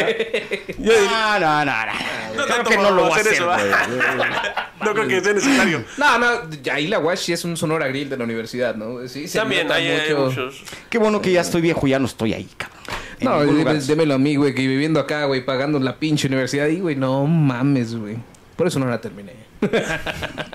no. 0.77 0.93
No, 0.93 1.39
no, 1.39 1.65
no, 1.65 1.86
no. 1.86 1.93
No 2.36 2.45
Creo 2.45 2.63
que 2.63 2.77
no 2.77 2.91
lo 2.91 3.03
voy 3.03 3.12
a 3.12 3.15
hacer, 3.15 3.33
eso, 3.33 3.45
güey. 3.45 3.57
¿verdad? 3.57 4.67
no 4.83 4.93
creo 4.93 5.07
que 5.07 5.21
sea 5.21 5.33
necesario. 5.33 5.83
No, 5.97 6.17
no, 6.19 6.27
ahí 6.71 6.88
la 6.88 7.00
WASH 7.00 7.19
sí 7.19 7.33
es 7.33 7.43
un 7.45 7.57
sonora 7.57 7.88
grill 7.88 8.09
de 8.09 8.17
la 8.17 8.24
universidad, 8.25 8.75
¿no? 8.75 9.07
Sí, 9.07 9.27
se 9.27 9.39
También 9.39 9.63
nota 9.67 9.75
hay, 9.75 9.88
hay 9.88 10.13
mucho. 10.13 10.25
muchos. 10.25 10.63
Qué 10.89 10.97
bueno 10.97 11.21
que 11.21 11.31
ya 11.31 11.41
estoy 11.41 11.62
viejo, 11.62 11.88
ya 11.88 12.00
no 12.00 12.05
estoy 12.05 12.33
ahí, 12.33 12.47
cabrón. 12.57 12.77
En 13.19 13.25
No, 13.27 13.43
ningún 13.43 13.88
démelo 13.88 14.13
a 14.13 14.17
mí, 14.19 14.36
güey, 14.36 14.53
que 14.53 14.67
viviendo 14.67 15.00
acá, 15.00 15.25
güey, 15.25 15.43
pagando 15.43 15.79
la 15.79 15.97
pinche 15.97 16.27
universidad 16.27 16.67
y, 16.67 16.79
güey, 16.79 16.95
no 16.95 17.25
mames, 17.25 17.95
güey. 17.95 18.17
Por 18.55 18.67
eso 18.67 18.77
no 18.79 18.86
la 18.88 19.01
terminé. 19.01 19.47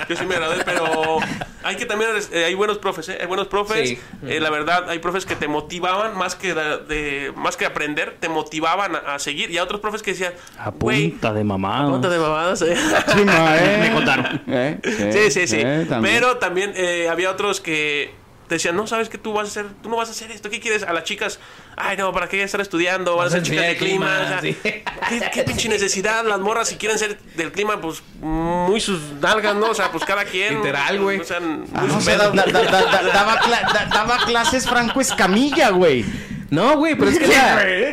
Yo 0.08 0.16
sí 0.16 0.26
me 0.26 0.34
agradé, 0.36 0.62
pero 0.64 1.18
hay 1.62 1.76
que 1.76 1.86
también 1.86 2.10
eh, 2.32 2.44
hay 2.44 2.54
buenos 2.54 2.78
profes, 2.78 3.08
¿eh? 3.08 3.18
Hay 3.20 3.26
buenos 3.26 3.46
profes. 3.48 3.90
Sí. 3.90 4.00
Eh, 4.26 4.40
la 4.40 4.50
verdad, 4.50 4.88
hay 4.88 4.98
profes 4.98 5.26
que 5.26 5.36
te 5.36 5.48
motivaban 5.48 6.16
más 6.16 6.34
que 6.36 6.54
de, 6.54 6.78
de- 6.78 7.32
más 7.36 7.56
que 7.56 7.64
aprender, 7.66 8.16
te 8.20 8.28
motivaban 8.28 8.96
a, 8.96 9.14
a 9.14 9.18
seguir 9.18 9.50
y 9.50 9.58
a 9.58 9.62
otros 9.64 9.80
profes 9.80 10.02
que 10.02 10.12
decían, 10.12 10.32
A 10.58 10.72
punta 10.72 11.32
de 11.32 11.44
mamá. 11.44 11.88
ponte 11.90 12.08
de 12.08 12.18
mamadas, 12.18 12.62
eh. 12.62 12.76
Sí, 12.76 13.24
ma, 13.24 13.56
¿eh? 13.58 13.78
Me 13.80 13.92
contaron. 13.92 14.42
Eh, 14.48 14.78
Sí, 15.12 15.30
sí, 15.30 15.46
sí. 15.46 15.56
eh, 15.60 15.86
también. 15.88 16.14
Pero 16.14 16.36
también 16.38 16.72
eh, 16.76 17.08
había 17.10 17.30
otros 17.30 17.60
que 17.60 18.14
te 18.52 18.56
decían, 18.56 18.76
no, 18.76 18.86
sabes 18.86 19.08
que 19.08 19.16
tú 19.16 19.32
vas 19.32 19.46
a 19.46 19.50
hacer, 19.50 19.66
tú 19.82 19.88
no 19.88 19.96
vas 19.96 20.08
a 20.08 20.10
hacer 20.10 20.30
esto, 20.30 20.50
¿qué 20.50 20.60
quieres? 20.60 20.82
A 20.82 20.92
las 20.92 21.04
chicas, 21.04 21.38
ay, 21.74 21.96
no, 21.96 22.12
¿para 22.12 22.28
qué 22.28 22.42
estar 22.42 22.60
estudiando? 22.60 23.12
Van 23.16 23.20
a 23.20 23.24
Vas 23.24 23.32
a 23.32 23.36
ser 23.38 23.42
chicas 23.46 23.66
de 23.66 23.76
clima. 23.78 24.18
clima, 24.18 24.24
o 24.24 24.28
sea, 24.28 24.40
sí. 24.42 24.56
¿qué, 24.62 25.30
qué 25.32 25.42
pinche 25.44 25.70
necesidad? 25.70 26.22
Las 26.26 26.38
morras, 26.38 26.68
si 26.68 26.76
quieren 26.76 26.98
ser 26.98 27.18
del 27.34 27.50
clima, 27.50 27.80
pues 27.80 28.02
muy 28.20 28.78
sus 28.78 29.00
nalgas, 29.22 29.54
¿no? 29.56 29.70
O 29.70 29.74
sea, 29.74 29.90
pues 29.90 30.04
cada 30.04 30.26
quien. 30.26 30.56
Literal, 30.56 31.00
güey. 31.00 31.20
O 31.20 31.24
sea, 31.24 31.40
muy 31.40 31.66
Ah, 31.74 31.84
sus 31.86 31.94
o 31.96 32.00
sea, 32.02 32.18
pedos. 32.18 32.36
da- 32.36 32.44
da- 32.44 32.62
da- 32.70 32.82
da- 32.82 33.02
daba, 33.12 33.40
cla- 33.40 33.72
da- 33.72 33.86
daba 33.90 34.18
clases 34.26 34.68
Franco 34.68 35.00
Escamilla, 35.00 35.70
güey. 35.70 36.04
No, 36.50 36.76
güey, 36.76 36.94
pero 36.94 37.10
es 37.10 37.18
que 37.18 37.24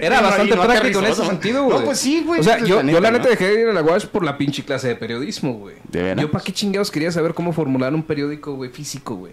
era, 0.01 0.19
bastante 0.19 0.53
no 0.53 0.63
práctico 0.63 0.99
en 0.99 1.05
ese 1.05 1.25
sentido, 1.25 1.63
güey. 1.63 1.79
No, 1.79 1.85
pues 1.85 1.97
sí, 1.99 2.23
güey, 2.25 2.41
O 2.41 2.43
sea, 2.43 2.57
yo, 2.59 2.83
la 2.83 2.91
yo 2.91 2.99
neta, 2.99 2.99
la 2.99 3.11
neta 3.11 3.23
¿no? 3.23 3.29
dejé 3.29 3.47
de 3.47 3.61
ir 3.61 3.67
a 3.69 3.71
la 3.71 3.81
UASH 3.81 4.07
por 4.07 4.25
la 4.25 4.37
pinche 4.37 4.65
clase 4.65 4.89
de 4.89 4.97
periodismo, 4.97 5.53
güey. 5.53 5.75
Yo 6.17 6.29
para 6.29 6.43
qué 6.43 6.51
chingados 6.51 6.91
quería 6.91 7.09
saber 7.09 7.33
cómo 7.33 7.53
formular 7.53 7.93
un 7.93 8.03
periódico, 8.03 8.55
güey, 8.55 8.69
físico, 8.69 9.15
güey. 9.15 9.31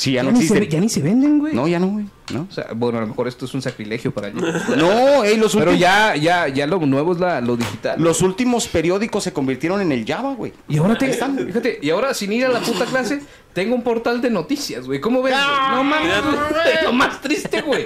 Sí, 0.00 0.12
ya 0.12 0.22
no 0.22 0.30
ni 0.32 0.38
se, 0.38 0.44
existen. 0.54 0.70
ya 0.70 0.80
ni 0.80 0.88
se 0.88 1.02
venden, 1.02 1.40
güey. 1.40 1.52
No, 1.54 1.68
ya 1.68 1.78
no, 1.78 1.88
güey. 1.88 2.06
No, 2.32 2.46
O 2.48 2.52
sea, 2.52 2.68
bueno, 2.74 2.96
a 2.96 3.00
lo 3.02 3.08
mejor 3.08 3.28
esto 3.28 3.44
es 3.44 3.52
un 3.52 3.60
sacrilegio 3.60 4.12
para 4.12 4.28
ellos. 4.28 4.42
no 4.78 5.24
ey, 5.24 5.36
los, 5.36 5.52
Pero 5.52 5.72
últimos, 5.72 5.78
ya, 5.78 6.16
ya, 6.16 6.48
ya 6.48 6.66
lo 6.66 6.78
nuevo 6.78 7.12
es 7.12 7.20
la, 7.20 7.42
lo 7.42 7.54
digital. 7.58 8.00
los 8.00 8.22
últimos 8.22 8.66
periódicos 8.66 9.24
se 9.24 9.34
convirtieron 9.34 9.78
en 9.82 9.92
el 9.92 10.06
Java, 10.06 10.32
güey. 10.34 10.54
Y 10.68 10.78
ahora 10.78 10.96
te 10.96 11.12
fíjate, 11.12 11.80
y 11.82 11.90
ahora 11.90 12.14
sin 12.14 12.32
ir 12.32 12.46
a 12.46 12.48
la 12.48 12.60
puta 12.60 12.86
clase, 12.86 13.20
tengo 13.52 13.74
un 13.74 13.82
portal 13.82 14.22
de 14.22 14.30
noticias, 14.30 14.86
güey. 14.86 15.00
¿Cómo 15.02 15.20
ves? 15.20 15.34
güey? 15.34 15.76
No 15.76 15.84
mames, 15.84 16.12
es 16.78 16.82
lo 16.82 16.92
más 16.94 17.20
triste, 17.20 17.60
güey. 17.60 17.84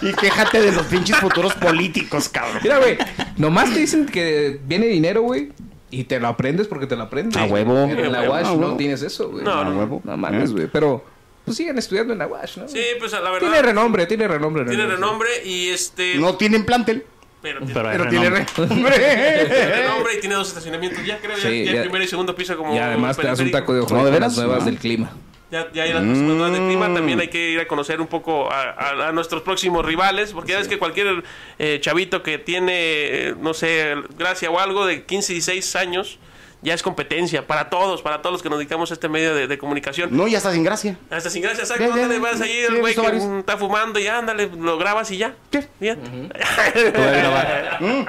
Y 0.00 0.12
quéjate 0.14 0.58
de 0.62 0.72
los 0.72 0.86
pinches 0.86 1.16
futuros 1.18 1.52
políticos, 1.56 2.30
cabrón. 2.30 2.60
Mira, 2.62 2.78
güey, 2.78 2.96
nomás 3.36 3.74
te 3.74 3.80
dicen 3.80 4.06
que 4.06 4.58
viene 4.66 4.86
dinero, 4.86 5.20
güey. 5.20 5.50
Y 5.90 6.04
te 6.04 6.18
lo 6.18 6.28
aprendes 6.28 6.66
porque 6.68 6.86
te 6.86 6.96
lo 6.96 7.02
aprendes. 7.02 7.36
A 7.36 7.44
huevo. 7.44 7.86
Pero 7.86 8.06
en 8.06 8.12
la 8.12 8.30
UASH 8.30 8.46
huevo. 8.52 8.60
no 8.68 8.76
tienes 8.78 9.02
eso, 9.02 9.28
güey. 9.28 9.44
No, 9.44 9.52
A 9.52 9.64
no. 9.64 9.76
huevo. 9.78 10.00
No 10.04 10.16
mames, 10.16 10.48
¿Eh? 10.48 10.52
güey. 10.54 10.66
Pero, 10.72 11.04
pues 11.44 11.56
siguen 11.56 11.78
estudiando 11.78 12.12
en 12.12 12.18
la 12.20 12.26
UASH, 12.26 12.56
¿no? 12.58 12.68
Sí, 12.68 12.82
pues 12.98 13.12
la 13.12 13.20
verdad. 13.20 13.40
Tiene 13.40 13.62
renombre, 13.62 14.06
tiene 14.06 14.28
renombre. 14.28 14.64
Tiene 14.64 14.86
renombre. 14.86 15.28
y 15.44 15.68
este. 15.68 16.14
No 16.16 16.36
tienen 16.36 16.64
plantel, 16.64 17.04
Pero, 17.42 17.58
tiene 17.64 17.74
Pero, 17.74 18.08
tiene 18.08 18.30
renombre. 18.30 18.46
tiene 18.96 19.76
renombre. 19.82 20.14
y 20.16 20.20
tiene 20.20 20.34
dos 20.36 20.48
estacionamientos. 20.48 21.04
Ya 21.04 21.18
creo, 21.18 21.36
ya, 21.36 21.48
Sí, 21.48 21.64
ya 21.64 21.72
ya. 21.72 21.78
el 21.78 21.82
primer 21.84 22.02
y 22.02 22.06
segundo 22.08 22.34
piso 22.36 22.56
como. 22.56 22.74
Y 22.74 22.78
además 22.78 23.16
te 23.16 23.26
das 23.26 23.40
un 23.40 23.50
taco 23.50 23.74
de 23.74 23.80
ojo 23.80 23.94
No, 23.96 24.04
¿de 24.04 24.10
veras? 24.10 24.36
las 24.36 24.44
nuevas 24.44 24.60
No. 24.60 24.66
del 24.66 24.78
clima. 24.78 25.10
Ya, 25.50 25.70
ya 25.72 25.82
hay 25.82 25.92
las 25.92 26.02
próximas 26.02 26.34
nuevas 26.36 26.52
del 26.52 26.62
clima. 26.66 26.88
Mm. 26.88 26.94
También 26.94 27.20
hay 27.20 27.28
que 27.28 27.50
ir 27.50 27.60
a 27.60 27.66
conocer 27.68 28.00
un 28.00 28.06
poco 28.06 28.50
a, 28.50 28.70
a- 28.70 29.08
a 29.08 29.12
nuestros 29.12 29.42
próximos 29.42 29.84
rivales. 29.84 30.32
Porque 30.32 30.52
ya 30.52 30.58
ves 30.58 30.66
que 30.68 30.78
cualquier 30.78 31.24
eh, 31.58 31.78
chavito 31.82 32.22
que 32.22 32.38
tiene, 32.38 32.72
eh, 32.74 33.34
no 33.38 33.52
sé, 33.52 33.94
gracia 34.16 34.48
o 34.50 34.58
algo 34.58 34.86
de 34.86 35.04
15 35.04 35.32
y 35.32 35.34
16 35.36 35.76
años, 35.76 36.18
ya 36.62 36.74
es 36.74 36.82
competencia 36.82 37.46
para 37.46 37.68
todos, 37.70 38.02
para 38.02 38.22
todos 38.22 38.32
los 38.34 38.42
que 38.42 38.48
nos 38.48 38.58
dedicamos 38.58 38.90
a 38.90 38.94
este 38.94 39.08
medio 39.08 39.34
de, 39.34 39.46
de 39.48 39.58
comunicación. 39.58 40.16
No, 40.16 40.28
ya 40.28 40.38
está 40.38 40.52
sin 40.52 40.62
gracia. 40.64 40.96
Hasta 41.10 41.28
sin 41.28 41.42
gracia, 41.42 41.66
¿sabes? 41.66 41.80
Ya, 41.82 41.88
¿Dónde 41.88 42.02
ya, 42.02 42.08
le 42.08 42.18
vas 42.18 42.40
ahí 42.40 42.58
el 42.60 42.78
güey 42.80 42.94
que 42.94 43.00
varios. 43.00 43.24
mm, 43.24 43.38
está 43.40 43.56
fumando 43.56 43.98
y 43.98 44.06
ándale, 44.06 44.48
lo 44.58 44.78
grabas 44.78 45.10
y 45.10 45.18
ya? 45.18 45.34
¿Qué? 45.50 45.66
Ya. 45.80 45.96
Mm. 47.80 48.04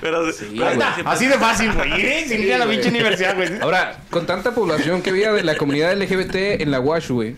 Pero, 0.00 0.20
Ahí 0.26 0.32
pero- 0.56 0.70
está. 0.70 0.94
Así 1.06 1.26
de 1.26 1.34
fácil, 1.38 1.72
güey. 1.72 2.24
Sin 2.28 2.40
ir 2.40 2.54
a 2.54 2.58
la 2.58 2.66
pinche 2.66 2.88
universidad, 2.88 3.34
güey. 3.34 3.58
Ahora, 3.60 3.98
con 4.10 4.24
tanta 4.24 4.54
población 4.54 5.02
que 5.02 5.10
había 5.10 5.32
de 5.32 5.42
la 5.42 5.56
comunidad 5.56 5.92
LGBT 6.00 6.60
en 6.62 6.70
la 6.70 6.78
UASH, 6.78 7.10
güey. 7.10 7.36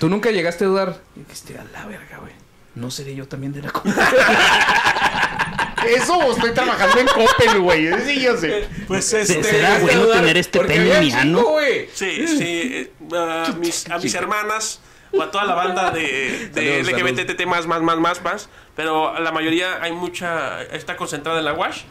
Tú 0.00 0.08
nunca 0.08 0.32
llegaste 0.32 0.64
a 0.64 0.68
dudar. 0.68 0.96
Dijiste, 1.14 1.56
a 1.56 1.62
la 1.72 1.86
verga, 1.86 2.18
güey. 2.18 2.32
No 2.74 2.90
seré 2.90 3.14
yo 3.14 3.28
también 3.28 3.52
de 3.52 3.62
la 3.62 3.70
comunidad. 3.70 4.08
Eso 5.88 6.16
o 6.18 6.32
estoy 6.32 6.52
trabajando 6.52 6.98
en 7.00 7.06
Coppel, 7.06 7.60
güey. 7.60 7.88
Sí, 8.04 8.20
yo 8.20 8.36
sé. 8.36 8.66
Pues 8.86 9.04
¿Se- 9.06 9.22
este. 9.22 9.42
será 9.42 9.78
bueno 9.78 10.06
tener 10.06 10.36
este 10.36 10.60
pene 10.60 11.00
miano? 11.00 11.38
chico, 11.40 11.50
güey. 11.52 11.88
Sí, 11.94 12.26
sí. 12.26 12.70
eh, 12.74 12.90
a, 13.16 13.52
mis, 13.58 13.90
a 13.90 13.98
mis 13.98 14.14
hermanas 14.14 14.80
o 15.12 15.22
a 15.22 15.30
toda 15.30 15.44
la 15.44 15.54
banda 15.54 15.90
de, 15.90 16.48
de 16.52 16.82
LGBTT 16.82 17.46
más, 17.46 17.66
más, 17.66 17.82
más, 17.82 17.98
más, 17.98 18.22
más. 18.22 18.48
Pero 18.76 19.18
la 19.20 19.30
mayoría 19.32 19.80
hay 19.82 19.92
mucha. 19.92 20.62
Está 20.62 20.96
concentrada 20.96 21.38
en 21.38 21.44
la 21.44 21.52
WASH. 21.52 21.82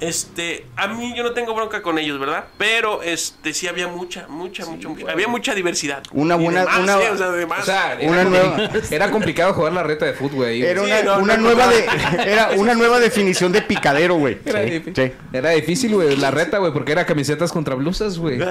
Este, 0.00 0.64
a 0.76 0.88
mí 0.88 1.12
yo 1.14 1.22
no 1.22 1.32
tengo 1.32 1.54
bronca 1.54 1.82
con 1.82 1.98
ellos, 1.98 2.18
¿verdad? 2.18 2.44
Pero 2.56 3.02
este 3.02 3.52
sí 3.52 3.68
había 3.68 3.86
mucha, 3.86 4.26
mucha, 4.28 4.64
mucha, 4.64 4.88
mucha- 4.88 5.12
había 5.12 5.28
mucha 5.28 5.54
diversidad. 5.54 6.02
Una 6.12 6.36
buena- 6.36 6.64
una- 6.80 7.02
¿eh? 7.02 7.10
o 7.10 7.18
sea, 7.18 7.30
de 7.30 7.44
más. 7.46 7.60
O 7.60 7.64
sea, 7.66 8.00
era, 8.00 8.10
Una 8.10 8.24
nueva- 8.24 8.70
era 8.90 9.10
complicado 9.10 9.52
jugar 9.52 9.74
la 9.74 9.82
reta 9.82 10.06
de 10.06 10.14
fútbol, 10.14 10.36
güey. 10.36 10.62
Era 10.62 10.80
Sí, 10.82 10.86
una, 10.86 11.02
no, 11.02 11.18
una 11.18 11.36
no, 11.36 11.42
nueva 11.42 11.66
no. 11.66 11.72
de, 11.72 11.86
era 12.32 12.50
una 12.56 12.74
nueva 12.74 12.98
definición 12.98 13.52
de 13.52 13.60
picadero, 13.60 14.14
güey. 14.14 14.38
Era, 14.44 14.64
Sí, 14.64 14.70
difícil. 14.70 14.94
sí. 14.94 15.12
era 15.34 15.50
difícil, 15.50 15.94
güey, 15.94 16.16
la 16.16 16.30
reta, 16.30 16.56
güey, 16.58 16.72
porque 16.72 16.92
era 16.92 17.04
camisetas 17.04 17.52
contra 17.52 17.74
blusas, 17.74 18.16
güey. 18.18 18.38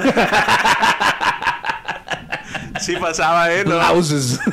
sí 2.80 2.96
pasaba, 2.98 3.52
¿eh? 3.52 3.64
No. 3.66 3.78
Blouses. 3.78 4.40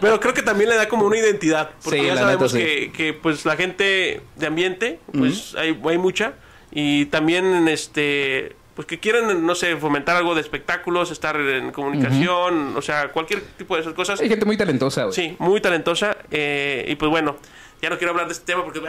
Pero 0.00 0.20
creo 0.20 0.34
que 0.34 0.42
también 0.42 0.70
le 0.70 0.76
da 0.76 0.88
como 0.88 1.06
una 1.06 1.16
identidad. 1.18 1.70
Porque 1.82 2.00
Sí, 2.00 2.06
ya 2.06 2.16
sabemos 2.16 2.52
neta, 2.54 2.66
sí. 2.66 2.90
que, 2.90 2.92
que, 2.92 3.12
pues 3.14 3.44
la 3.44 3.56
gente 3.56 4.20
de 4.36 4.46
ambiente, 4.46 4.98
pues 5.12 5.54
hay, 5.56 5.78
hay 5.88 5.98
mucha. 5.98 6.34
Y 6.72 7.06
también 7.06 7.68
este 7.68 8.56
pues 8.74 8.86
que 8.88 8.98
quieren, 8.98 9.46
no 9.46 9.54
sé, 9.54 9.76
fomentar 9.76 10.16
algo 10.16 10.34
de 10.34 10.40
espectáculos, 10.40 11.12
estar 11.12 11.36
en 11.40 11.70
comunicación, 11.70 12.76
o 12.76 12.82
sea, 12.82 13.12
cualquier 13.12 13.40
tipo 13.56 13.76
de 13.76 13.82
esas 13.82 13.94
cosas. 13.94 14.20
Hay 14.20 14.28
gente 14.28 14.44
muy 14.44 14.56
talentosa, 14.56 15.04
güey. 15.04 15.14
Sí, 15.14 15.36
muy 15.38 15.60
talentosa. 15.60 16.16
eh, 16.32 16.84
y 16.88 16.96
pues 16.96 17.08
bueno, 17.08 17.36
ya 17.82 17.90
no 17.90 17.98
quiero 17.98 18.12
hablar 18.12 18.26
de 18.26 18.32
este 18.32 18.46
tema 18.46 18.64
porque, 18.64 18.80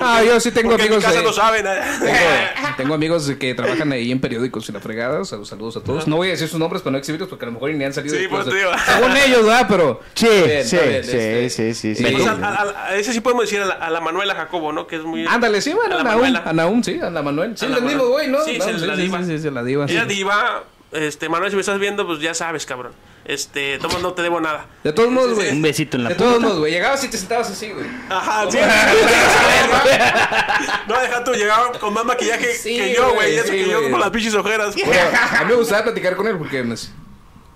Ah, 0.00 0.22
yo 0.24 0.38
sí 0.40 0.50
tengo 0.52 0.70
porque 0.70 0.84
en 0.84 0.90
mi 0.90 0.96
amigos. 0.96 1.04
casa 1.04 1.18
de- 1.18 1.24
no 1.24 1.32
saben. 1.32 1.66
¿eh? 1.66 1.80
Tengo, 2.00 2.76
tengo 2.76 2.94
amigos 2.94 3.30
que 3.38 3.54
trabajan 3.54 3.90
ahí 3.92 4.12
en 4.12 4.20
periódicos 4.20 4.68
y 4.68 4.72
la 4.72 4.80
fregada. 4.80 5.20
o 5.20 5.24
sea, 5.24 5.44
saludos 5.44 5.76
a 5.76 5.80
todos. 5.82 6.06
No 6.06 6.16
voy 6.16 6.28
a 6.28 6.30
decir 6.32 6.48
sus 6.48 6.58
nombres 6.58 6.82
para 6.82 6.92
no 6.92 6.98
exhibirlos 6.98 7.28
porque 7.28 7.44
a 7.44 7.46
lo 7.46 7.52
mejor 7.52 7.70
ni 7.72 7.84
han 7.84 7.92
salido. 7.92 8.14
Sí, 8.14 8.22
te 8.22 8.28
digo. 8.56 8.70
Según 8.86 9.16
ellos, 9.16 9.44
¿verdad? 9.44 9.66
Pero. 9.68 10.00
Sí, 10.14 10.26
bien, 10.28 10.64
sí, 10.64 10.76
bien, 10.76 11.04
sí, 11.04 11.10
este, 11.16 11.74
sí, 11.74 11.94
sí. 11.94 12.04
Pues 12.04 12.26
a, 12.26 12.32
a- 12.32 12.86
a 12.88 12.94
ese 12.96 13.12
sí 13.12 13.20
podemos 13.20 13.44
decir 13.44 13.60
a 13.62 13.66
la, 13.66 13.74
a 13.74 13.90
la 13.90 14.00
Manuela 14.00 14.34
Jacobo, 14.34 14.72
¿no? 14.72 14.86
Que 14.86 14.96
es 14.96 15.02
muy... 15.02 15.26
Ándale, 15.26 15.60
sí, 15.60 15.72
bueno, 15.72 15.98
A 15.98 16.02
Naum, 16.04 16.14
Manuela. 16.22 16.42
a 16.46 16.52
Naum, 16.52 16.82
sí, 16.82 17.00
a 17.00 17.10
la 17.10 17.22
Manuel. 17.22 17.56
Sí, 17.56 17.66
la 17.66 17.80
mismo, 17.80 18.06
güey, 18.06 18.28
¿no? 18.28 18.42
Sí, 18.44 18.58
No, 18.58 18.66
la 18.86 18.96
diva. 18.96 19.18
Sí, 19.20 19.26
sí, 19.26 19.38
sí, 19.40 19.50
la 19.50 19.62
diva. 19.64 19.86
Ella 19.88 20.04
diva, 20.04 20.64
este, 20.92 21.28
Manuel, 21.28 21.50
si 21.50 21.56
me 21.56 21.60
estás 21.60 21.78
viendo, 21.78 22.06
pues 22.06 22.20
ya 22.20 22.34
sabes, 22.34 22.66
cabrón. 22.66 22.92
Este, 23.24 23.78
tomo, 23.78 23.98
no 24.00 24.12
te 24.12 24.20
debo 24.22 24.38
nada. 24.40 24.66
De 24.82 24.92
todos 24.92 25.10
modos, 25.10 25.34
güey. 25.34 25.50
Un 25.50 25.62
besito 25.62 25.96
en 25.96 26.04
la 26.04 26.10
De 26.10 26.16
todos 26.16 26.40
modos, 26.42 26.58
güey. 26.58 26.72
Llegabas 26.72 27.02
y 27.04 27.08
te 27.08 27.16
sentabas 27.16 27.48
así, 27.50 27.70
güey. 27.70 27.86
Ajá, 28.10 28.50
sí. 28.50 28.58
no, 30.88 31.00
deja 31.00 31.24
tú, 31.24 31.32
llegaba 31.32 31.72
con 31.72 31.94
más 31.94 32.04
maquillaje 32.04 32.52
Sí, 32.54 32.76
que 32.76 32.94
yo, 32.94 33.04
güey. 33.04 33.14
güey, 33.14 33.34
Y 33.34 33.36
eso 33.38 33.46
sí, 33.46 33.52
que 33.52 33.68
yo 33.70 33.78
güey. 33.80 33.90
con 33.90 34.00
las 34.00 34.10
pinches 34.10 34.34
ojeras. 34.34 34.74
Bueno, 34.74 34.92
a 35.38 35.42
mí 35.42 35.46
me 35.48 35.54
gustaba 35.54 35.84
platicar 35.84 36.16
con 36.16 36.26
él 36.26 36.36
porque 36.36 36.62
me 36.62 36.70
decía, 36.72 36.90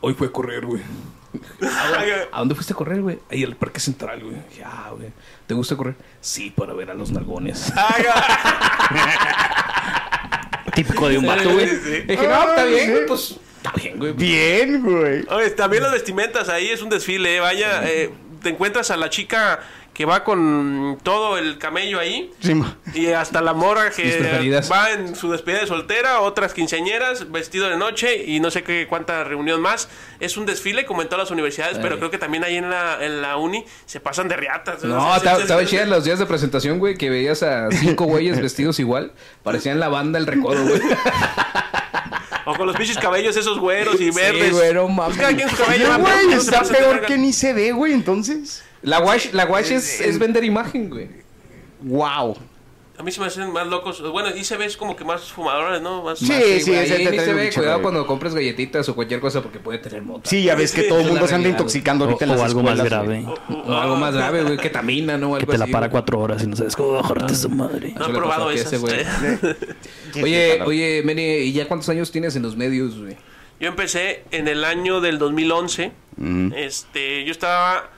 hoy 0.00 0.14
fue 0.14 0.28
a 0.28 0.32
correr, 0.32 0.64
güey. 0.64 0.82
¿A 2.32 2.38
dónde 2.38 2.54
fuiste 2.54 2.72
a 2.72 2.76
correr, 2.76 3.02
güey? 3.02 3.18
Ahí 3.30 3.44
al 3.44 3.54
Parque 3.54 3.80
Central, 3.80 4.22
güey. 4.24 4.36
Dije, 4.48 4.64
Ah, 4.64 4.90
güey. 4.96 5.12
¿Te 5.46 5.52
gusta 5.52 5.76
correr? 5.76 5.96
Sí, 6.22 6.50
para 6.50 6.72
ver 6.72 6.90
a 6.90 6.94
los 6.94 7.10
nalgones. 7.10 7.70
Típico 10.74 11.08
de 11.08 11.18
un 11.18 11.26
vato, 11.26 11.50
güey. 11.52 11.68
Sí, 11.68 11.76
sí. 11.84 12.00
Dije, 12.02 12.28
no, 12.28 12.48
está 12.48 12.64
bien, 12.64 12.90
güey, 12.92 13.06
pues 13.06 13.36
está 13.58 13.72
bien, 13.72 13.98
güey. 13.98 14.12
Bien, 14.12 14.82
güey. 14.82 15.24
Oye, 15.28 15.50
también 15.50 15.82
las 15.82 15.92
vestimentas, 15.92 16.48
ahí 16.48 16.68
es 16.70 16.82
un 16.82 16.88
desfile, 16.88 17.36
eh, 17.36 17.40
vaya. 17.40 17.82
eh, 17.84 18.10
te 18.42 18.48
encuentras 18.50 18.90
a 18.90 18.96
la 18.96 19.10
chica 19.10 19.60
que 19.98 20.04
va 20.04 20.22
con 20.22 20.96
todo 21.02 21.38
el 21.38 21.58
camello 21.58 21.98
ahí. 21.98 22.30
Sí. 22.38 22.52
Y 22.94 23.08
hasta 23.08 23.42
la 23.42 23.52
morra 23.52 23.86
Mis 23.86 23.96
que 23.96 24.60
va 24.70 24.92
en 24.92 25.16
su 25.16 25.32
despedida 25.32 25.58
de 25.62 25.66
soltera, 25.66 26.20
otras 26.20 26.54
quinceañeras, 26.54 27.32
vestido 27.32 27.68
de 27.68 27.76
noche 27.76 28.22
y 28.24 28.38
no 28.38 28.52
sé 28.52 28.62
qué 28.62 28.86
cuánta 28.88 29.24
reunión 29.24 29.60
más. 29.60 29.88
Es 30.20 30.36
un 30.36 30.46
desfile 30.46 30.86
como 30.86 31.02
en 31.02 31.08
todas 31.08 31.24
las 31.24 31.30
universidades, 31.32 31.80
pero 31.82 31.98
creo 31.98 32.12
que 32.12 32.18
también 32.18 32.44
ahí 32.44 32.58
en 32.58 32.70
la, 32.70 33.04
en 33.04 33.20
la 33.20 33.38
uni 33.38 33.64
se 33.86 33.98
pasan 33.98 34.28
de 34.28 34.36
riatas. 34.36 34.84
No, 34.84 35.16
estaba 35.16 35.66
chida 35.66 35.82
en 35.82 35.90
los 35.90 36.04
días 36.04 36.20
de 36.20 36.26
presentación, 36.26 36.78
güey, 36.78 36.96
que 36.96 37.10
veías 37.10 37.42
a 37.42 37.68
cinco 37.72 38.04
güeyes 38.04 38.40
vestidos 38.40 38.78
igual. 38.78 39.10
Parecían 39.42 39.80
la 39.80 39.88
banda 39.88 40.20
El 40.20 40.28
Recodo, 40.28 40.62
güey. 40.62 40.80
O 42.44 42.54
con 42.54 42.68
los 42.68 42.76
pinches 42.76 42.98
cabellos 42.98 43.36
esos 43.36 43.58
güeros 43.58 43.96
y 44.00 44.12
Sí, 44.12 44.16
verdes. 44.16 44.52
güey, 44.52 44.72
no 44.72 44.86
mames. 44.88 45.16
Pues 45.16 45.26
cada 45.26 45.36
quien 45.36 45.50
su 45.50 45.56
cabello. 45.56 45.86
Oye, 45.86 45.90
va, 45.90 45.98
güey, 45.98 46.32
está 46.34 46.62
peor 46.62 47.00
que 47.04 47.18
ni 47.18 47.32
se 47.32 47.52
ve, 47.52 47.72
güey, 47.72 47.92
entonces. 47.92 48.62
La 48.82 49.00
wash, 49.00 49.32
la 49.32 49.44
wash 49.46 49.72
es, 49.72 50.00
es 50.00 50.18
vender 50.18 50.44
imagen, 50.44 50.88
güey. 50.90 51.08
Wow. 51.82 52.36
A 52.96 53.02
mí 53.04 53.12
se 53.12 53.20
me 53.20 53.26
hacen 53.28 53.52
más 53.52 53.64
locos. 53.68 54.02
Bueno, 54.10 54.30
y 54.34 54.42
se 54.42 54.56
ves 54.56 54.76
como 54.76 54.96
que 54.96 55.04
más 55.04 55.22
fumadores, 55.30 55.80
¿no? 55.80 56.02
Más, 56.02 56.18
Sí, 56.18 56.26
más- 56.26 56.42
sí, 56.42 56.70
trae 56.72 57.20
se 57.20 57.32
ve. 57.32 57.50
Cuidado 57.54 57.74
güey. 57.76 57.82
cuando 57.82 58.04
compres 58.08 58.34
galletitas 58.34 58.88
o 58.88 58.96
cualquier 58.96 59.20
cosa 59.20 59.40
porque 59.40 59.60
puede 59.60 59.78
tener 59.78 60.02
mota. 60.02 60.28
Sí, 60.28 60.42
ya 60.42 60.56
ves 60.56 60.72
que 60.72 60.82
Sí, 60.82 60.88
todo 60.88 61.00
el 61.02 61.06
mundo 61.06 61.28
se 61.28 61.36
anda 61.36 61.48
intoxicando 61.48 62.06
ahorita 62.06 62.24
en 62.24 62.30
O, 62.30 62.34
las 62.34 62.42
o 62.42 62.44
algo 62.46 62.62
más 62.64 62.82
grave. 62.82 63.24
O 63.48 63.72
algo 63.72 63.94
más 63.96 64.14
grave, 64.16 64.42
güey, 64.42 64.56
que 64.56 64.70
tamina, 64.70 65.16
¿no? 65.16 65.36
Que 65.38 65.46
te 65.46 65.58
la 65.58 65.66
para 65.68 65.86
güey. 65.86 65.90
cuatro 65.92 66.18
horas 66.18 66.42
y 66.42 66.48
no 66.48 66.56
sabes 66.56 66.74
cómo 66.74 66.94
bajarte 66.94 67.36
su 67.36 67.48
madre. 67.50 67.92
No 67.94 68.00
he 68.06 68.10
Eso 68.10 68.18
probado 68.18 68.50
ese 68.50 68.78
güey. 68.78 68.94
Oye, 70.22 70.60
oye, 70.64 71.02
Meni, 71.04 71.22
¿y 71.22 71.52
ya 71.52 71.68
cuántos 71.68 71.88
años 71.90 72.10
tienes 72.10 72.34
en 72.34 72.42
los 72.42 72.56
medios, 72.56 72.98
güey? 72.98 73.16
Yo 73.60 73.68
empecé 73.68 74.24
en 74.32 74.48
el 74.48 74.64
año 74.64 75.00
del 75.00 75.18
2011. 75.18 75.92
Mm. 76.16 76.52
Este, 76.56 77.24
yo 77.24 77.30
estaba... 77.30 77.90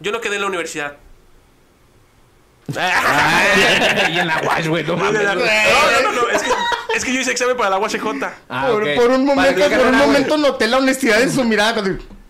Yo 0.00 0.12
no 0.12 0.20
quedé 0.20 0.36
en 0.36 0.42
la 0.42 0.48
universidad. 0.48 0.96
y 2.70 4.18
en 4.18 4.26
la 4.28 4.42
wash, 4.46 4.68
güey, 4.68 4.84
no 4.84 4.96
No, 4.96 5.10
no, 5.10 5.22
no, 5.22 5.34
no, 5.34 6.12
no, 6.12 6.28
es 6.30 6.42
que, 6.42 6.50
es 6.94 7.04
que 7.04 7.12
yo 7.12 7.20
hice 7.20 7.32
examen 7.32 7.56
para 7.56 7.70
la 7.70 7.78
UACJ. 7.78 8.06
Ah, 8.48 8.68
por, 8.70 8.82
ok. 8.82 8.88
por 8.94 9.10
un 9.10 9.26
¿Para 9.26 9.50
momento, 9.50 9.68
por 9.76 9.86
un 9.86 9.96
güey? 9.96 10.06
momento 10.06 10.36
noté 10.38 10.68
la 10.68 10.78
honestidad 10.78 11.20
en 11.22 11.32
su 11.32 11.42
mirada. 11.44 11.82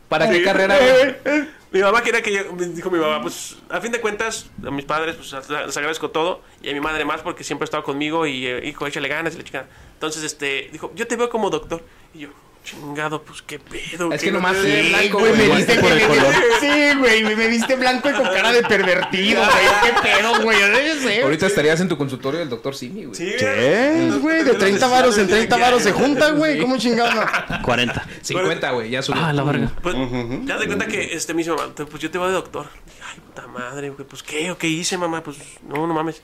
¿Para 0.09 0.29
qué 0.31 0.37
Sí. 0.39 0.43
carrera, 0.45 0.79
güey? 0.79 1.49
Mi 1.73 1.81
mamá 1.83 2.03
quería 2.03 2.21
que 2.21 2.33
yo, 2.33 2.43
dijo 2.57 2.91
mi 2.91 2.99
mamá, 2.99 3.23
pues 3.23 3.57
a 3.69 3.81
fin 3.81 3.93
de 3.93 4.01
cuentas, 4.01 4.47
a 4.67 4.71
mis 4.73 4.85
padres, 4.85 5.15
pues 5.15 5.33
les 5.49 5.77
agradezco 5.77 6.11
todo, 6.11 6.43
y 6.63 6.71
a 6.71 6.73
mi 6.73 6.81
madre 6.81 7.05
más 7.05 7.21
porque 7.21 7.45
siempre 7.45 7.63
ha 7.65 7.67
estado 7.67 7.85
conmigo 7.85 8.27
y 8.27 8.45
eh, 8.47 8.67
hijo, 8.67 8.89
échale 8.89 9.07
ganas 9.09 9.35
y 9.35 9.39
la 9.39 9.45
chica. 9.45 9.67
Entonces, 9.93 10.25
este, 10.25 10.69
dijo, 10.73 10.91
yo 10.97 11.07
te 11.07 11.15
veo 11.15 11.31
como 11.31 11.49
doctor. 11.49 11.85
Y 12.13 12.21
yo, 12.21 12.29
chingado, 12.65 13.23
pues 13.23 13.43
qué 13.43 13.59
pedo. 13.59 14.13
Es 14.13 14.23
que 14.23 14.31
nomás 14.31 14.57
no- 14.57 14.63
es 14.65 14.89
blanco, 14.91 15.19
güey, 15.19 15.33
me 15.37 15.57
viste 15.57 15.75
por 15.77 15.91
el 15.93 15.99
me- 15.99 16.07
color. 16.07 16.35
Sí, 16.61 16.69
güey, 16.99 17.23
me 17.25 17.49
viste 17.49 17.77
blanco 17.77 18.11
y 18.11 18.13
con 18.13 18.25
cara 18.25 18.53
de 18.53 18.63
pervertido, 18.63 19.43
güey. 19.43 19.67
Qué 19.83 20.01
pedo, 20.03 20.43
güey. 20.43 20.59
Debe 20.59 21.01
ser. 21.01 21.25
Ahorita 21.25 21.47
estarías 21.47 21.81
en 21.81 21.89
tu 21.89 21.97
consultorio 21.97 22.39
del 22.41 22.49
doctor 22.49 22.75
Simi, 22.75 23.05
güey. 23.07 23.15
Sí, 23.17 23.33
¿Qué? 23.39 24.11
Güey, 24.21 24.45
de 24.45 24.55
30 24.55 24.87
varos 24.89 25.17
en 25.19 25.27
30 25.29 25.57
varos 25.57 25.83
se 25.83 25.93
juntan, 25.93 26.37
güey. 26.39 26.59
¿Cómo 26.61 26.77
chingado? 26.79 27.21
40. 27.63 28.07
50, 28.23 28.71
güey, 28.73 28.91
ya 28.91 29.03
subió. 29.03 29.23
Ah, 29.25 29.33
la 29.33 29.43
verga. 29.43 29.73
Pues, 29.83 29.97
ya 30.45 30.59
te 30.59 30.67
cuenta 30.67 30.87
que 30.87 31.15
este 31.15 31.35
"Te- 31.75 31.87
pues 31.87 32.03
yo 32.03 32.11
te 32.11 32.19
voy 32.19 32.29
de 32.29 32.35
doctor. 32.35 32.67
Ay, 33.13 33.21
puta 33.21 33.47
madre, 33.49 33.91
güey, 33.91 34.07
pues 34.07 34.23
qué, 34.23 34.51
o 34.51 34.59
qué 34.59 34.69
hice, 34.69 34.97
mamá, 34.99 35.23
pues 35.23 35.39
no, 35.67 35.87
no 35.87 35.95
mames. 35.95 36.23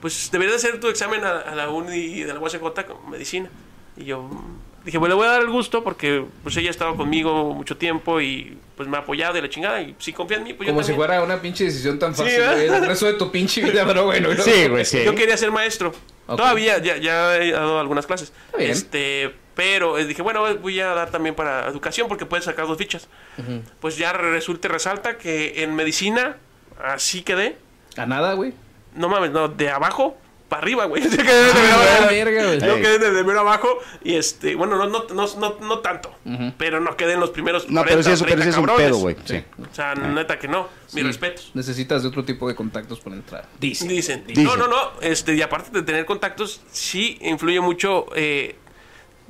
Pues 0.00 0.28
deberías 0.30 0.56
hacer 0.56 0.78
tu 0.78 0.88
examen 0.88 1.24
a, 1.24 1.54
la 1.54 1.70
uni 1.70 2.22
de 2.22 2.34
la 2.34 2.38
UACJ 2.40 2.84
con 2.86 3.10
medicina. 3.10 3.48
Y 3.96 4.04
yo 4.04 4.28
dije, 4.86 4.98
bueno, 4.98 5.14
le 5.14 5.18
voy 5.18 5.26
a 5.26 5.32
dar 5.32 5.42
el 5.42 5.50
gusto 5.50 5.82
porque 5.84 6.24
pues 6.42 6.56
ella 6.56 6.68
ha 6.68 6.70
estado 6.70 6.96
conmigo 6.96 7.52
mucho 7.52 7.76
tiempo 7.76 8.20
y 8.20 8.56
pues 8.76 8.88
me 8.88 8.96
ha 8.96 9.00
apoyado 9.00 9.36
y 9.36 9.42
la 9.42 9.48
chingada. 9.50 9.82
Y 9.82 9.96
si 9.98 10.12
confía 10.12 10.38
en 10.38 10.44
mí, 10.44 10.54
pues 10.54 10.68
Como 10.68 10.80
yo 10.80 10.84
si 10.86 10.92
también. 10.92 11.08
fuera 11.08 11.22
una 11.24 11.42
pinche 11.42 11.64
decisión 11.64 11.98
tan 11.98 12.14
fácil, 12.14 12.40
güey. 12.42 12.66
El 12.68 12.86
resto 12.86 13.06
de 13.06 13.14
tu 13.14 13.30
pinche 13.30 13.60
vida, 13.62 13.84
pero 13.84 14.04
bueno. 14.04 14.32
¿no? 14.32 14.42
Sí, 14.42 14.68
güey, 14.68 14.84
sí. 14.84 15.02
Yo 15.04 15.14
quería 15.14 15.36
ser 15.36 15.50
maestro. 15.50 15.92
Todavía, 16.26 16.78
ya, 16.78 16.96
ya 16.96 17.36
he 17.36 17.50
dado 17.52 17.80
algunas 17.80 18.06
clases. 18.06 18.32
Está 18.46 18.58
bien. 18.58 18.70
Este, 18.70 19.34
pero 19.54 19.98
eh, 19.98 20.04
dije, 20.06 20.22
bueno, 20.22 20.44
voy 20.56 20.80
a 20.80 20.88
dar 20.88 21.10
también 21.10 21.34
para 21.34 21.66
educación 21.68 22.08
porque 22.08 22.24
puedes 22.24 22.44
sacar 22.44 22.66
dos 22.66 22.78
fichas. 22.78 23.08
Pues 23.80 23.96
ya 23.96 24.12
resulta 24.12 24.68
y 24.68 24.70
resalta 24.70 25.18
que 25.18 25.64
en 25.64 25.74
medicina, 25.74 26.36
así 26.82 27.22
quedé. 27.22 27.58
A 27.96 28.06
nada, 28.06 28.34
güey. 28.34 28.54
No 28.94 29.08
mames, 29.08 29.32
no, 29.32 29.48
de 29.48 29.68
abajo 29.68 30.16
para 30.48 30.62
arriba, 30.62 30.84
güey. 30.86 31.02
Así 31.06 31.16
quedé 31.16 31.44
de 31.44 31.50
Ah, 31.50 32.08
mero 32.10 32.30
abajo. 32.40 32.66
Yo 32.66 32.74
quedé 32.76 32.98
de, 32.98 33.10
de 33.12 33.24
mero 33.24 33.40
abajo 33.40 33.78
y 34.04 34.14
este, 34.14 34.54
bueno, 34.54 34.76
no, 34.76 34.86
no, 34.88 35.04
no, 35.12 35.26
no, 35.36 35.56
no 35.60 35.78
tanto, 35.80 36.14
pero 36.56 36.80
no 36.80 36.96
quedé 36.96 37.14
en 37.14 37.20
los 37.20 37.30
primeros 37.30 37.68
No, 37.68 37.82
pero 37.82 37.96
40, 38.02 38.02
sí, 38.04 38.12
eso, 38.14 38.24
pero 38.24 38.36
30 38.36 38.44
sí 38.44 38.50
es 38.50 38.56
un 38.70 38.76
pedo, 38.76 38.96
güey. 38.98 39.16
Sí. 39.24 39.42
O 39.70 39.74
sea, 39.74 39.94
neta 39.94 40.38
que 40.38 40.48
no, 40.48 40.68
mis 40.92 40.92
Sí. 40.92 41.02
respetos. 41.02 41.50
Necesitas 41.54 42.02
de 42.02 42.08
otro 42.08 42.24
tipo 42.24 42.46
de 42.48 42.54
contactos 42.54 43.00
para 43.00 43.16
entrar. 43.16 43.46
Dice. 43.58 43.86
Dicen. 43.88 44.24
Dicen. 44.26 44.44
No, 44.44 44.56
no, 44.56 44.68
no. 44.68 44.92
Este, 45.00 45.34
y 45.34 45.42
aparte 45.42 45.70
de 45.70 45.82
tener 45.82 46.04
contactos, 46.06 46.60
sí 46.70 47.18
influye 47.22 47.60
mucho. 47.60 48.06
eh, 48.14 48.56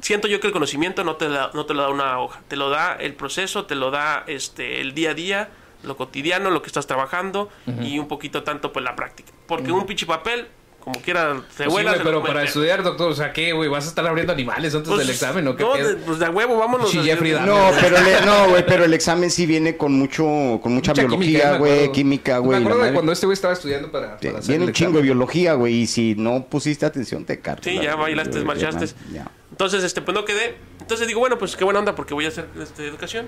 siento 0.02 0.28
yo 0.28 0.40
que 0.40 0.46
el 0.48 0.52
conocimiento 0.52 1.02
no 1.04 1.16
te, 1.16 1.28
da, 1.28 1.50
no 1.54 1.64
te 1.64 1.72
lo 1.74 1.82
da 1.82 1.88
una 1.88 2.18
hoja. 2.20 2.40
Te 2.48 2.56
lo 2.56 2.68
da 2.68 2.94
el 3.00 3.14
proceso, 3.14 3.64
te 3.64 3.74
lo 3.74 3.90
da 3.90 4.24
este, 4.26 4.80
el 4.82 4.92
día 4.94 5.10
a 5.10 5.14
día, 5.14 5.48
lo 5.82 5.96
cotidiano, 5.96 6.50
lo 6.50 6.60
que 6.60 6.66
estás 6.66 6.86
trabajando 6.86 7.48
y 7.80 7.98
un 7.98 8.06
poquito 8.08 8.42
tanto 8.42 8.72
pues 8.72 8.84
la 8.84 8.94
práctica. 8.96 9.32
Porque 9.46 9.72
un 9.72 9.86
pinche 9.86 10.04
papel, 10.04 10.48
como 10.86 11.00
quiera, 11.02 11.34
se 11.34 11.64
Pues 11.64 11.66
sí, 11.66 11.68
vuela. 11.68 11.96
lo 11.96 12.04
pero 12.04 12.22
para 12.22 12.44
estudiar, 12.44 12.84
doctor, 12.84 13.10
o 13.10 13.14
sea, 13.16 13.32
¿qué, 13.32 13.52
güey? 13.52 13.68
¿Vas 13.68 13.86
a 13.86 13.88
estar 13.88 14.06
abriendo 14.06 14.32
animales 14.32 14.72
antes 14.72 14.86
Pues, 14.88 15.00
del 15.00 15.10
examen 15.10 15.48
o 15.48 15.56
qué 15.56 15.64
no, 15.64 15.74
de, 15.74 15.96
pues 15.96 16.20
de 16.20 16.28
huevo, 16.28 16.56
vámonos. 16.58 16.88
Sí, 16.92 17.00
Jeffrey. 17.00 17.32
No, 17.44 17.72
pero 17.80 18.00
le- 18.00 18.20
no, 18.24 18.50
güey, 18.50 18.64
pero 18.64 18.84
el 18.84 18.94
examen 18.94 19.28
sí 19.32 19.46
viene 19.46 19.76
con 19.76 19.94
mucho, 19.94 20.22
con 20.62 20.72
mucha, 20.74 20.92
Mucha 20.92 21.02
biología, 21.08 21.56
güey, 21.56 21.90
química, 21.90 22.38
güey. 22.38 22.60
Me 22.60 22.64
acuerdo 22.66 22.84
de 22.84 22.92
cuando 22.92 23.10
este 23.10 23.26
güey 23.26 23.34
estaba 23.34 23.52
estudiando 23.54 23.90
para, 23.90 24.16
para 24.16 24.38
hacer 24.38 24.48
Viene 24.48 24.66
un 24.66 24.72
chingo 24.72 24.98
de 24.98 25.02
biología, 25.02 25.54
güey, 25.54 25.74
y 25.74 25.86
si 25.88 26.14
no 26.16 26.44
pusiste 26.44 26.86
atención 26.86 27.24
te 27.24 27.40
cargas. 27.40 27.64
Sí, 27.64 27.80
ya 27.82 27.96
bailaste, 27.96 28.44
marchaste. 28.44 28.86
Ya. 29.12 29.28
Entonces, 29.50 29.82
este, 29.82 30.02
pues 30.02 30.14
no 30.14 30.24
quedé. 30.24 30.54
Entonces 30.80 31.08
digo, 31.08 31.18
bueno, 31.18 31.36
pues 31.36 31.56
qué 31.56 31.64
buena 31.64 31.80
onda 31.80 31.96
porque 31.96 32.14
voy 32.14 32.26
a 32.26 32.28
hacer 32.28 32.46
este, 32.62 32.86
educación. 32.86 33.26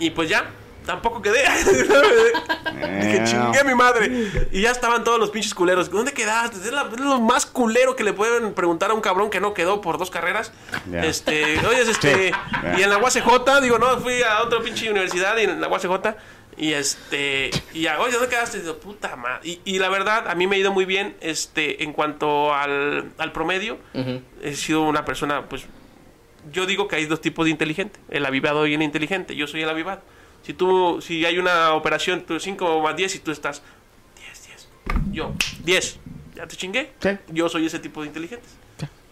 Y 0.00 0.10
pues 0.10 0.28
ya, 0.28 0.44
tampoco 0.88 1.20
quedé. 1.22 1.44
Dije, 3.02 3.24
chingué 3.24 3.58
a 3.60 3.64
mi 3.64 3.74
madre. 3.74 4.46
Y 4.50 4.62
ya 4.62 4.70
estaban 4.70 5.04
todos 5.04 5.20
los 5.20 5.30
pinches 5.30 5.54
culeros. 5.54 5.90
¿Dónde 5.90 6.12
quedaste? 6.12 6.56
Es, 6.56 6.72
la- 6.72 6.88
es 6.92 6.98
lo 7.00 7.20
más 7.20 7.44
culero 7.46 7.94
que 7.94 8.04
le 8.04 8.12
pueden 8.14 8.54
preguntar 8.54 8.90
a 8.90 8.94
un 8.94 9.00
cabrón 9.00 9.28
que 9.30 9.38
no 9.40 9.52
quedó 9.54 9.80
por 9.80 9.98
dos 9.98 10.10
carreras. 10.10 10.50
Ya. 10.90 11.04
Este, 11.04 11.58
oye, 11.66 11.82
este, 11.82 12.32
Sí. 12.32 12.32
y 12.78 12.82
en 12.82 12.90
la 12.90 12.96
UACJ, 12.98 13.60
digo, 13.62 13.78
no, 13.78 13.98
fui 14.00 14.22
a 14.22 14.42
otra 14.42 14.60
pinche 14.60 14.90
universidad 14.90 15.36
y 15.36 15.42
en 15.44 15.60
la 15.60 15.68
UACJ. 15.68 16.16
Y 16.56 16.72
este, 16.72 17.50
y 17.72 17.82
ya, 17.82 18.00
oye, 18.00 18.12
¿dónde 18.14 18.28
quedaste? 18.28 18.58
Y 18.58 18.60
digo, 18.62 18.78
puta 18.78 19.14
madre. 19.14 19.40
Y, 19.44 19.60
y 19.64 19.78
la 19.78 19.88
verdad, 19.90 20.26
a 20.28 20.34
mí 20.34 20.46
me 20.46 20.56
ha 20.56 20.58
ido 20.58 20.72
muy 20.72 20.86
bien, 20.86 21.16
este, 21.20 21.84
en 21.84 21.92
cuanto 21.92 22.52
al, 22.54 23.12
al 23.18 23.32
promedio. 23.32 23.78
He 24.42 24.54
sido 24.54 24.82
una 24.82 25.04
persona, 25.04 25.48
pues, 25.48 25.66
yo 26.50 26.64
digo 26.66 26.88
que 26.88 26.96
hay 26.96 27.06
dos 27.06 27.20
tipos 27.20 27.44
de 27.44 27.50
inteligente, 27.50 28.00
el 28.08 28.24
avivado 28.24 28.66
y 28.66 28.74
el 28.74 28.82
inteligente. 28.82 29.36
Yo 29.36 29.46
soy 29.46 29.62
el 29.62 29.68
avivado. 29.68 30.00
Si 30.48 30.54
tú, 30.54 30.98
si 31.02 31.26
hay 31.26 31.36
una 31.36 31.74
operación, 31.74 32.22
tú 32.22 32.40
5 32.40 32.80
más 32.80 32.96
10 32.96 33.16
y 33.16 33.18
tú 33.18 33.30
estás 33.32 33.60
10, 34.16 34.46
10. 34.46 34.68
Yo, 35.12 35.34
10. 35.62 35.98
Ya 36.36 36.46
te 36.46 36.56
chingué. 36.56 36.92
Sí. 37.02 37.10
Yo 37.28 37.50
soy 37.50 37.66
ese 37.66 37.78
tipo 37.80 38.00
de 38.00 38.06
inteligentes. 38.06 38.48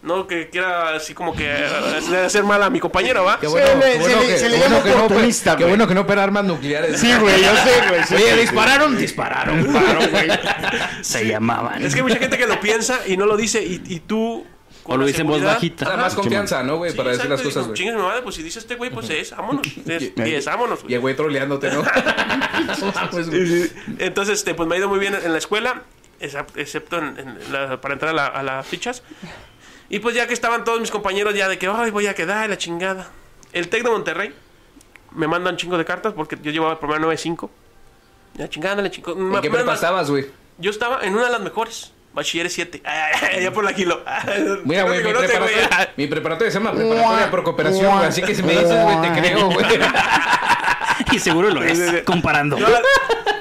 No 0.01 0.25
que 0.25 0.49
quiera 0.49 0.95
así 0.95 1.13
como 1.13 1.35
que 1.35 1.45
eh, 1.47 2.25
hacer 2.25 2.43
mal 2.43 2.63
a 2.63 2.71
mi 2.71 2.79
compañero, 2.79 3.23
¿va? 3.23 3.39
Qué 3.39 3.45
Se 3.45 3.51
bueno, 3.51 3.67
le- 3.79 3.91
qué 3.93 3.97
bueno 3.99 4.15
se 4.19 4.21
le- 4.25 4.27
que- 4.33 4.37
se 4.39 4.49
le 4.49 4.57
bueno 4.57 4.77
llama 4.77 4.83
que 4.83 4.89
no 4.97 5.57
Qué 5.57 5.63
bueno 5.65 5.87
que 5.87 5.93
no 5.93 6.01
opera 6.01 6.23
armas 6.23 6.43
nucleares. 6.45 6.99
Sí, 6.99 7.13
güey, 7.19 7.39
yo 7.43 7.55
sé, 7.55 7.87
güey. 7.89 8.03
sí, 8.05 8.15
Oye, 8.15 8.33
sí, 8.33 8.39
dispararon, 8.41 8.97
dispararon. 8.97 9.63
Güey. 10.11 10.29
Se 11.01 11.27
llamaban. 11.27 11.83
Es 11.83 11.93
que 11.93 11.99
hay 11.99 12.03
mucha 12.03 12.17
gente 12.17 12.35
que 12.39 12.47
lo 12.47 12.59
piensa 12.59 13.01
y 13.07 13.15
no 13.15 13.27
lo 13.27 13.37
dice 13.37 13.63
y, 13.63 13.79
y 13.85 13.99
tú... 13.99 14.43
con 14.87 14.95
O 14.95 14.97
lo 14.97 15.03
la 15.03 15.07
dice 15.07 15.21
en 15.21 15.27
voz 15.27 15.43
bajita. 15.43 15.83
Nada 15.85 15.97
más 15.97 16.15
confianza, 16.15 16.63
¿no, 16.63 16.77
güey? 16.77 16.91
Sí, 16.91 16.97
Para 16.97 17.11
decir 17.11 17.29
las 17.29 17.41
cosas, 17.41 17.65
güey. 17.65 17.75
Chingue 17.77 17.93
mi 17.93 18.01
madre, 18.01 18.21
pues 18.21 18.35
si 18.35 18.41
dice 18.41 18.59
este 18.59 18.75
güey, 18.75 18.89
pues 18.89 19.09
es, 19.09 19.31
vámonos. 19.35 19.67
Es, 19.85 20.11
y 20.17 20.33
es, 20.33 20.45
vámonos, 20.45 20.79
Y 20.79 20.83
güey. 20.83 20.93
el 20.95 20.99
güey 21.01 21.15
troleándote, 21.15 21.69
¿no? 21.71 21.83
Mames, 22.95 23.29
güey. 23.29 23.71
Entonces, 23.99 24.39
este, 24.39 24.53
pues 24.55 24.67
me 24.67 24.75
ha 24.75 24.77
ido 24.79 24.87
muy 24.89 24.99
bien 24.99 25.13
en 25.13 25.31
la 25.31 25.37
escuela, 25.37 25.83
excepto 26.19 26.97
en, 26.99 27.17
en 27.19 27.37
la- 27.51 27.79
para 27.81 27.93
entrar 27.93 28.11
a, 28.11 28.13
la- 28.15 28.27
a 28.27 28.43
las 28.43 28.65
fichas. 28.65 29.03
Y 29.89 29.99
pues 29.99 30.15
ya 30.15 30.27
que 30.27 30.33
estaban 30.33 30.63
todos 30.63 30.79
mis 30.79 30.91
compañeros 30.91 31.33
ya 31.35 31.47
de 31.47 31.57
que, 31.57 31.67
ay, 31.67 31.91
voy 31.91 32.07
a 32.07 32.15
quedar, 32.15 32.49
la 32.49 32.57
chingada. 32.57 33.09
El 33.53 33.69
TEC 33.69 33.83
de 33.83 33.89
Monterrey 33.89 34.33
me 35.11 35.27
mandan 35.27 35.57
chingo 35.57 35.77
de 35.77 35.85
cartas 35.85 36.13
porque 36.13 36.37
yo 36.41 36.51
llevaba 36.51 36.73
el 36.73 36.79
promedio 36.79 37.07
9.5. 37.11 37.49
La 38.37 38.49
chingada, 38.49 38.81
la 38.81 38.91
chingada. 38.91 39.17
¿En 39.19 39.41
qué 39.41 39.49
prepa 39.49 39.73
estabas, 39.73 40.09
güey? 40.09 40.27
Yo 40.57 40.71
estaba 40.71 41.01
en 41.03 41.13
una 41.13 41.25
de 41.25 41.31
las 41.31 41.41
mejores. 41.41 41.91
Bachilleres 42.17 42.51
7. 42.53 42.81
ya 43.41 43.51
por 43.53 43.63
la 43.63 43.73
kilo. 43.73 44.03
Mira, 44.65 44.83
güey, 44.83 44.97
mi 45.03 45.11
preparatoria, 45.13 45.93
mi 45.97 46.07
preparatoria 46.07 46.51
se 46.51 46.57
llama 46.59 46.73
Preparatoria 46.73 47.31
por 47.31 47.43
Cooperación, 47.43 47.95
güey. 47.95 48.07
Así 48.09 48.21
que 48.21 48.35
si 48.35 48.43
me 48.43 48.51
dices, 48.53 48.83
güey, 48.83 49.01
te 49.01 49.19
creo, 49.21 49.49
güey. 49.49 49.65
Y 51.11 51.19
seguro 51.19 51.49
lo 51.51 51.63
es, 51.63 52.03
comparando. 52.03 52.57
No, 52.59 52.67
la- 52.67 52.81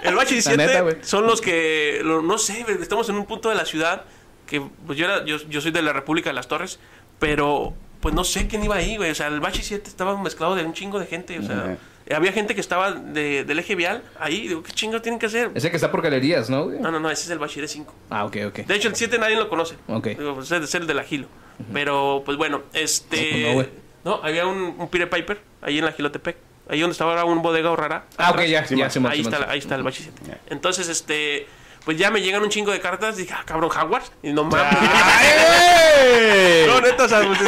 el 0.02 0.14
Bachi 0.14 0.40
La 0.42 0.50
neta, 0.52 0.62
17 0.64 0.80
güey. 0.82 0.96
son 1.00 1.26
los 1.26 1.40
que, 1.40 2.00
lo- 2.04 2.22
no 2.22 2.38
sé, 2.38 2.64
estamos 2.80 3.08
en 3.08 3.16
un 3.16 3.26
punto 3.26 3.48
de 3.48 3.56
la 3.56 3.64
ciudad 3.64 4.04
que, 4.46 4.60
pues 4.86 4.96
yo, 4.98 5.06
era, 5.06 5.24
yo, 5.24 5.38
yo 5.48 5.60
soy 5.60 5.72
de 5.72 5.82
la 5.82 5.92
República 5.92 6.30
de 6.30 6.34
las 6.34 6.46
Torres, 6.46 6.78
pero 7.18 7.74
pues 8.00 8.14
no 8.14 8.22
sé 8.22 8.46
quién 8.46 8.62
iba 8.62 8.76
ahí, 8.76 8.96
güey. 8.98 9.10
O 9.10 9.14
sea, 9.14 9.26
el 9.28 9.40
Bachi 9.40 9.62
7 9.62 9.88
estaba 9.88 10.16
mezclado 10.22 10.54
de 10.54 10.64
un 10.64 10.74
chingo 10.74 11.00
de 11.00 11.06
gente, 11.06 11.38
o 11.38 11.42
sea, 11.42 11.76
había 12.14 12.32
gente 12.32 12.54
que 12.54 12.60
estaba 12.60 12.92
de, 12.92 13.44
del 13.44 13.58
eje 13.58 13.74
vial 13.74 14.02
ahí, 14.20 14.48
digo, 14.48 14.62
¿qué 14.62 14.72
chingo 14.72 15.00
tienen 15.02 15.18
que 15.18 15.26
hacer? 15.26 15.50
Ese 15.54 15.70
que 15.70 15.76
está 15.76 15.90
por 15.90 16.02
galerías, 16.02 16.48
¿no, 16.48 16.64
güey? 16.64 16.78
No, 16.78 16.90
no, 16.90 17.00
no, 17.00 17.10
ese 17.10 17.24
es 17.24 17.30
el 17.30 17.38
Bachiller 17.38 17.68
5. 17.68 17.94
Ah, 18.10 18.24
ok, 18.24 18.36
ok. 18.48 18.54
De 18.60 18.74
hecho, 18.74 18.88
el 18.88 18.96
7 18.96 19.18
nadie 19.18 19.36
lo 19.36 19.48
conoce. 19.48 19.76
Ok. 19.88 20.08
Digo, 20.08 20.34
pues, 20.34 20.50
es 20.50 20.74
el 20.74 20.86
del 20.86 20.98
Agilo. 20.98 21.26
Pero, 21.72 22.22
pues 22.24 22.36
bueno, 22.36 22.62
este... 22.72 23.16
No, 23.16 23.32
pues 23.32 23.46
no, 23.46 23.52
güey. 23.54 23.68
no, 24.04 24.20
había 24.22 24.46
un, 24.46 24.76
un 24.78 24.88
Pire 24.88 25.06
Piper 25.06 25.40
ahí 25.62 25.78
en 25.78 25.84
la 25.84 25.92
Gilotepec. 25.92 26.36
Ahí 26.68 26.80
donde 26.80 26.92
estaba 26.92 27.12
ahora 27.12 27.24
un 27.24 27.42
bodega 27.42 27.74
rara. 27.74 28.06
Ah, 28.16 28.30
ok, 28.30 28.36
atrás. 28.38 28.50
ya, 28.50 28.76
ya, 28.76 28.90
Simón, 28.90 29.12
ahí, 29.12 29.20
está, 29.20 29.50
ahí 29.50 29.58
está 29.58 29.74
el 29.76 29.82
bachi 29.82 30.02
7. 30.02 30.40
Entonces, 30.50 30.88
este... 30.88 31.46
Pues 31.86 31.96
ya 31.96 32.10
me 32.10 32.20
llegan 32.20 32.42
un 32.42 32.48
chingo 32.48 32.72
de 32.72 32.80
cartas. 32.80 33.16
Dije, 33.16 33.32
ah, 33.32 33.44
cabrón, 33.46 33.70
Hogwarts. 33.70 34.10
Y 34.20 34.32
no 34.32 34.42
mames. 34.42 34.76
no, 36.66 36.80
neta, 36.80 37.04
o 37.04 37.08
sea, 37.08 37.22
pues, 37.24 37.38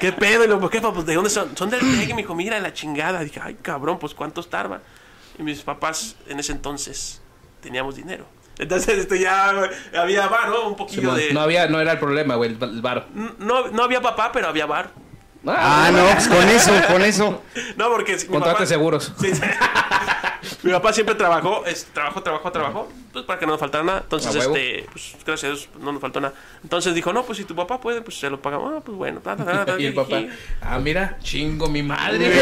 ¿qué 0.00 0.10
pedo? 0.10 0.44
Y 0.44 0.46
luego, 0.46 0.70
¿qué, 0.70 0.80
pa? 0.80 0.90
Pues, 0.90 1.04
¿de 1.04 1.14
dónde 1.14 1.28
son? 1.28 1.54
Son 1.54 1.68
del 1.68 1.80
TEC. 1.80 2.08
Y 2.08 2.14
me 2.14 2.22
dijo, 2.22 2.34
mira, 2.34 2.58
la 2.60 2.72
chingada. 2.72 3.20
Dije, 3.20 3.38
ay, 3.44 3.58
cabrón, 3.60 3.98
pues, 3.98 4.14
¿cuántos 4.14 4.48
tarda? 4.48 4.80
Y 5.38 5.42
mis 5.42 5.60
papás, 5.60 6.16
en 6.28 6.40
ese 6.40 6.52
entonces, 6.52 7.20
teníamos 7.60 7.94
dinero. 7.96 8.24
Entonces, 8.58 9.00
este, 9.00 9.20
ya 9.20 9.52
había 10.00 10.26
bar, 10.28 10.48
¿no? 10.48 10.66
Un 10.66 10.74
poquillo 10.76 11.12
de... 11.12 11.34
No 11.34 11.40
había, 11.42 11.68
no 11.68 11.78
era 11.78 11.92
el 11.92 11.98
problema, 11.98 12.36
güey, 12.36 12.56
el, 12.58 12.80
varo. 12.80 13.04
No, 13.38 13.68
no 13.68 13.82
había 13.84 14.00
papá, 14.00 14.32
pero 14.32 14.48
había 14.48 14.64
bar. 14.64 14.92
Ah, 15.46 15.90
no, 15.92 16.04
pues 16.14 16.26
con 16.26 16.48
eso, 16.48 16.72
con 16.88 17.02
eso. 17.02 17.42
No, 17.76 17.90
porque... 17.90 18.18
si- 18.18 18.28
Contrate 18.28 18.54
papá- 18.54 18.66
seguros. 18.66 19.12
Sí, 19.20 19.34
sí. 19.34 19.42
Mi 20.62 20.72
papá 20.72 20.92
siempre 20.92 21.14
trabajó, 21.14 21.64
es, 21.66 21.86
trabajó, 21.92 22.20
trabajó, 22.22 22.50
trabajó, 22.50 22.88
pues 23.12 23.24
para 23.24 23.38
que 23.38 23.46
no 23.46 23.52
nos 23.52 23.60
faltara 23.60 23.84
nada. 23.84 24.00
Entonces, 24.02 24.34
A 24.34 24.38
este, 24.40 24.86
pues 24.90 25.14
gracias 25.24 25.44
a 25.44 25.54
Dios 25.54 25.68
no 25.80 25.92
nos 25.92 26.00
faltó 26.00 26.20
nada. 26.20 26.34
Entonces 26.64 26.94
dijo, 26.94 27.12
no, 27.12 27.22
pues 27.24 27.38
si 27.38 27.44
tu 27.44 27.54
papá 27.54 27.80
puede, 27.80 28.02
pues 28.02 28.18
se 28.18 28.28
lo 28.28 28.42
pagamos. 28.42 28.74
Ah, 28.76 28.80
pues 28.84 28.98
bueno. 28.98 29.20
ta, 29.20 29.36
ta, 29.36 29.44
ta, 29.44 29.64
ta, 29.64 29.76
Y 29.80 29.86
el 29.86 29.94
papá, 29.94 30.22
ah, 30.60 30.78
mira, 30.80 31.16
chingo 31.22 31.68
mi 31.68 31.84
madre. 31.84 32.32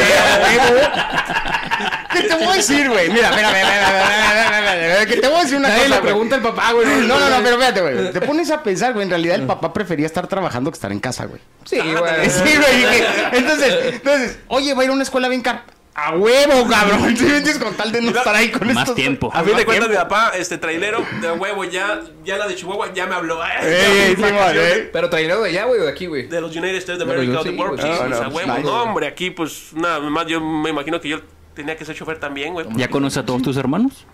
¿Qué 2.13 2.23
te 2.23 2.35
voy 2.37 2.47
a 2.47 2.55
decir, 2.55 2.89
güey? 2.89 3.11
Mira, 3.11 3.31
mira, 3.33 3.53
mira, 3.53 3.67
mira, 3.67 3.89
mira, 3.91 4.49
mira, 4.49 4.61
mira, 4.61 4.89
mira, 4.89 5.07
que 5.07 5.17
te 5.17 5.29
voy 5.29 5.37
a 5.37 5.43
decir 5.43 5.59
una 5.59 5.69
Nadie 5.69 5.83
cosa, 5.85 5.97
le 5.97 6.03
pregunta 6.03 6.37
al 6.37 6.43
papá, 6.43 6.73
güey. 6.73 6.87
No, 7.07 7.21
no, 7.21 7.29
no, 7.29 7.43
pero 7.43 7.59
fíjate, 7.59 7.81
güey. 7.83 8.13
Te 8.17 8.21
pones 8.23 8.51
a 8.51 8.63
pensar, 8.63 8.95
güey. 8.95 9.05
En 9.05 9.11
realidad, 9.11 9.37
el 9.37 9.47
papá 9.47 9.75
prefería 9.75 10.07
estar 10.07 10.27
trabajando 10.27 10.71
que 10.71 10.77
estar 10.77 10.91
en 10.91 11.01
casa, 11.01 11.27
güey. 11.27 11.43
Sí, 11.65 11.79
güey. 11.79 12.31
Sí, 12.31 12.57
güey. 12.57 13.05
Entonces, 13.33 13.95
entonces, 13.95 14.39
oye, 14.49 14.73
va 14.73 14.81
a 14.81 14.85
ir 14.85 14.91
a 14.91 14.95
una 14.95 15.03
escuela 15.03 15.29
bien 15.29 15.43
cara. 15.43 15.65
A 15.99 16.13
huevo, 16.15 16.69
cabrón. 16.69 17.01
¿Sí 17.17 17.25
entiendes? 17.25 17.59
Con 17.59 17.75
tal 17.75 17.91
de 17.91 18.03
no 18.03 18.11
estar 18.11 18.35
ahí 18.35 18.51
con 18.51 18.67
Más 18.69 18.79
estos- 18.81 18.95
tiempo. 18.95 19.31
A 19.33 19.43
fin 19.43 19.57
de 19.57 19.65
cuentas, 19.65 19.89
mi 19.89 19.97
papá, 19.97 20.33
este 20.37 20.59
trailero 20.59 21.03
de 21.23 21.33
huevo, 21.33 21.65
ya, 21.65 22.03
ya 22.23 22.37
la 22.37 22.47
de 22.47 22.55
Chihuahua, 22.55 22.93
ya 22.93 23.07
me 23.07 23.15
habló. 23.15 23.43
Ey, 23.63 23.73
ey, 23.73 24.11
Ya, 24.11 24.17
Simón, 24.17 24.35
vacaciones. 24.35 24.73
eh. 24.77 24.91
Pero 24.93 25.09
trailero 25.09 25.41
de 25.43 25.49
allá, 25.49 25.65
güey, 25.65 25.81
o 25.81 25.85
de 25.85 25.91
aquí, 25.91 26.05
güey. 26.07 26.27
De 26.27 26.41
los 26.41 26.55
United 26.55 26.77
States 26.77 26.99
de 26.99 27.05
America, 27.11 27.41
sí, 27.43 27.49
World, 27.51 27.81
sí, 27.81 27.89
o 27.89 28.09
sea, 28.15 28.29
huevo. 28.29 28.53
nice. 28.53 28.63
No, 28.63 28.83
hombre, 28.83 29.07
aquí, 29.07 29.31
pues, 29.31 29.71
nada 29.73 30.01
más 30.01 30.27
yo 30.27 30.39
me 30.41 30.69
imagino 30.69 31.01
que 31.01 31.09
yo 31.09 31.21
tenía 31.55 31.77
que 31.77 31.85
ser 31.87 31.97
chofer 31.97 32.21
también, 32.21 32.53
güey. 32.53 32.67
¿Ya 32.77 32.89
conoces 32.89 33.17
a 33.19 33.25
todos 33.25 33.41
tus 33.41 33.57
hermanos? 33.57 34.07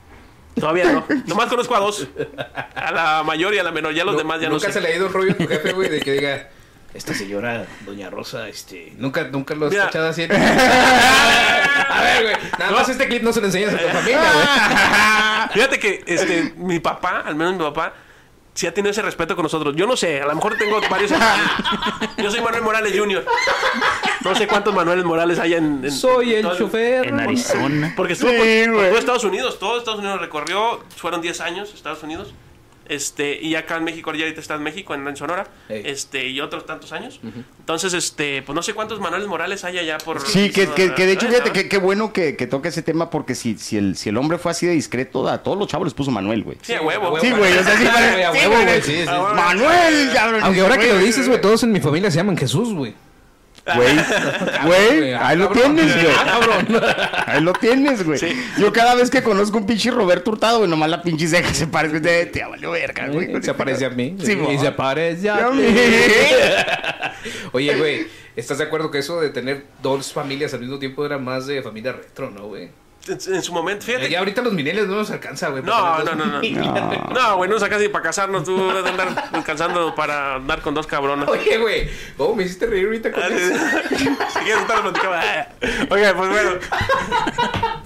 Todavía 0.55 0.92
no. 0.92 1.05
Nomás 1.27 1.47
conozco 1.49 1.75
a 1.75 1.81
dos. 1.81 2.07
A 2.77 2.92
la 2.92 3.23
mayor 3.25 3.55
y 3.55 3.59
a 3.59 3.62
la 3.62 3.73
menor. 3.73 3.95
Ya 3.95 4.05
los 4.05 4.16
demás 4.18 4.38
ya 4.40 4.49
no 4.49 4.55
Nunca 4.57 4.66
sé. 4.68 4.75
se 4.75 4.81
le 4.83 4.88
ha 4.88 4.97
ido 4.97 5.07
un 5.07 5.12
rollo 5.12 5.33
a 5.33 5.35
tu 5.35 5.49
jefe, 5.49 5.73
güey, 5.73 5.88
de 5.88 6.01
que 6.01 6.12
diga, 6.12 6.51
esta 6.95 7.15
señora, 7.15 7.67
doña 7.87 8.11
Rosa, 8.11 8.49
este... 8.49 8.93
Nunca, 8.99 9.25
nunca 9.25 9.55
lo 9.55 9.67
has 9.67 9.73
Mira. 9.73 9.85
escuchado 9.85 10.09
así. 10.11 10.23
a 10.31 12.03
ver, 12.03 12.23
güey, 12.23 12.37
nada 12.59 12.71
más 12.73 12.89
este 12.89 13.09
clip 13.09 13.23
no 13.23 13.33
se 13.33 13.41
lo 13.41 13.47
enseñas 13.47 13.75
a 13.75 13.79
tu 13.79 13.89
familia, 13.89 14.21
güey. 14.33 14.47
Fíjate 15.55 15.79
que 15.79 16.03
este, 16.07 16.53
mi 16.57 16.81
papá, 16.81 17.23
al 17.25 17.35
menos 17.35 17.55
mi 17.55 17.61
papá, 17.61 17.95
sí 18.55 18.67
ha 18.67 18.75
tenido 18.75 18.91
ese 18.91 19.01
respeto 19.03 19.35
con 19.35 19.45
nosotros. 19.45 19.75
Yo 19.75 19.87
no 19.87 19.97
sé, 19.97 20.21
a 20.21 20.27
lo 20.27 20.35
mejor 20.35 20.57
tengo 20.59 20.81
varios. 20.91 21.11
Yo 22.19 22.31
soy 22.31 22.41
Manuel 22.43 22.63
Morales 22.63 22.93
Jr. 22.97 23.25
No 24.25 24.35
sé 24.35 24.47
cuántos 24.47 24.75
Manueles 24.75 25.05
Morales 25.05 25.39
hay 25.39 25.55
en... 25.55 25.83
en- 25.85 25.91
Soy 25.91 26.35
el 26.35 26.43
todo 26.43 26.57
chofer. 26.59 27.07
En 27.09 27.19
Arizona. 27.21 27.93
Porque 27.97 28.13
estuvo 28.13 28.31
Sí, 28.31 28.65
por, 28.69 28.89
por 28.91 28.99
Estados 28.99 29.25
Unidos, 29.25 29.59
todo 29.59 29.79
Estados 29.79 30.01
Unidos 30.01 30.21
recorrió, 30.21 30.85
fueron 30.97 31.21
10 31.23 31.41
años 31.41 31.73
Estados 31.75 32.03
Unidos. 32.03 32.35
Este, 32.93 33.41
y 33.41 33.55
acá 33.55 33.77
en 33.79 33.85
México, 33.85 34.13
ya 34.13 34.25
ahorita 34.25 34.41
está 34.41 34.55
en 34.55 34.63
México, 34.63 34.95
en, 34.95 35.07
en 35.07 35.17
Sonora, 35.17 35.47
este, 35.69 36.29
y 36.29 36.41
otros 36.41 36.67
tantos 36.67 36.93
años. 36.93 37.21
Entonces, 37.59 37.95
este, 37.95 38.43
pues 38.43 38.55
no 38.55 38.63
sé 38.63 38.75
cuántos 38.75 39.01
Manuel 39.01 39.27
Morales 39.27 39.65
hay 39.65 39.79
allá 39.79 39.99
por. 39.99 40.21
Sí, 40.21 40.51
que, 40.51 40.69
que, 40.69 40.93
que 40.95 41.07
de 41.07 41.13
hecho, 41.13 41.27
fíjate, 41.27 41.51
ah. 41.51 41.53
que 41.53 41.69
qué 41.69 41.79
bueno 41.79 42.13
que, 42.13 42.37
que 42.37 42.47
toque 42.47 42.69
ese 42.69 42.83
tema 42.83 43.09
porque 43.09 43.35
si, 43.35 43.57
si, 43.57 43.77
el, 43.79 43.97
si 43.97 44.11
el 44.11 44.17
hombre 44.19 44.39
fue 44.39 44.51
así 44.51 44.67
de 44.67 44.73
discreto, 44.73 45.27
a 45.29 45.43
todos 45.43 45.59
los 45.59 45.69
chavos 45.69 45.87
les 45.87 45.95
puso 45.95 46.11
Manuel, 46.11 46.43
güey. 46.45 46.59
Sí, 46.63 46.75
a 46.75 46.83
huevo. 46.83 47.19
Sí, 47.21 47.31
güey, 47.31 47.57
o 47.57 47.65
sea, 47.65 47.77
sí, 47.77 47.85
güey, 47.85 47.95
para- 47.95 48.29
a 48.29 48.33
sí, 48.33 48.39
huevo, 48.39 48.53
güey. 48.55 48.65
güey, 48.65 48.83
sí, 48.83 48.97
sí. 49.03 49.07
Manuel, 49.07 50.11
cabrón. 50.13 50.41
Aunque 50.43 50.61
ahora 50.61 50.79
que 50.79 50.89
lo 50.89 50.99
dices, 50.99 51.29
güey, 51.29 51.41
todos 51.41 51.63
en 51.63 51.73
mi 51.73 51.81
familia 51.81 52.11
se 52.11 52.19
llaman 52.19 52.37
Jesús, 52.37 52.75
güey. 52.75 52.95
Güey, 53.77 53.94
güey, 54.64 54.98
güey, 54.98 55.14
ahí 55.14 55.37
lo 55.37 55.48
tienes, 55.51 55.94
güey. 55.94 56.14
Ah, 56.18 56.25
cabrón. 56.27 56.83
Ahí 57.27 57.40
lo 57.40 57.53
tienes, 57.53 58.05
güey. 58.05 58.18
Yo 58.59 58.72
cada 58.72 58.96
vez 58.96 59.09
que 59.09 59.22
conozco 59.22 59.57
un 59.59 59.66
pinche 59.66 59.90
Roberto 59.92 60.33
Hurtado, 60.33 60.59
güey, 60.59 60.70
nomás 60.70 60.90
la 60.90 61.01
pinche 61.01 61.29
ceja 61.29 61.55
se 61.55 61.68
parece. 61.68 62.01
Te, 62.01 62.27
te 62.27 62.44
valió 62.44 62.72
verga, 62.72 63.07
güey. 63.07 63.40
Se 63.40 63.55
parece 63.55 63.87
a 63.87 63.90
mí. 63.90 64.16
Sí, 64.20 64.37
y 64.53 64.59
se 64.59 64.72
parece 64.72 65.31
a 65.31 65.38
Ya 65.38 65.51
mí. 65.51 65.62
Oye, 67.53 67.77
güey, 67.77 68.07
¿estás 68.35 68.59
de 68.59 68.64
acuerdo 68.64 68.90
que 68.90 68.98
eso 68.98 69.20
de 69.20 69.31
tener 69.31 69.64
dos 69.81 70.12
familias 70.12 70.53
al 70.55 70.61
mismo 70.61 70.79
tiempo 70.81 71.07
era 71.07 71.18
más 71.18 71.46
de 71.46 71.62
familia 71.62 71.92
retro, 71.92 72.31
no, 72.31 72.48
güey? 72.48 72.70
En, 73.09 73.43
su 73.43 73.53
momento, 73.53 73.85
fíjate. 73.85 74.09
Ya 74.09 74.21
ahorita 74.21 74.43
los 74.43 74.53
milenios 74.53 74.87
no 74.87 74.97
nos 74.97 75.11
alcanza, 75.11 75.49
güey. 75.49 75.62
No, 75.62 76.05
no, 76.05 76.15
no, 76.15 76.25
no. 76.25 76.41
No, 77.12 77.37
güey, 77.37 77.51
no 77.51 77.59
sacas 77.59 77.81
ni 77.81 77.88
para 77.88 78.05
casarnos. 78.05 78.45
Tú 78.45 78.57
debes 78.69 78.85
de 78.85 78.91
andar 78.91 79.29
alcanzando 79.33 79.95
para 79.95 80.37
andar 80.37 80.62
con 80.62 80.75
dos 80.75 80.87
cabronas. 80.87 81.29
Oye, 81.29 81.59
güey, 81.59 81.91
¿cómo 82.17 82.37
me 82.37 82.45
hiciste 82.45 82.67
reír 82.67 82.87
ahorita 82.87 83.11
con 83.11 83.23
Ah, 83.23 83.29
eso? 83.29 83.97
Si 83.99 84.38
quieres, 84.41 84.62
lo 84.69 84.83
platicamos. 84.83 85.19
Ah. 85.21 85.49
Oiga, 85.91 86.15
pues 86.15 86.31
bueno. 86.31 86.51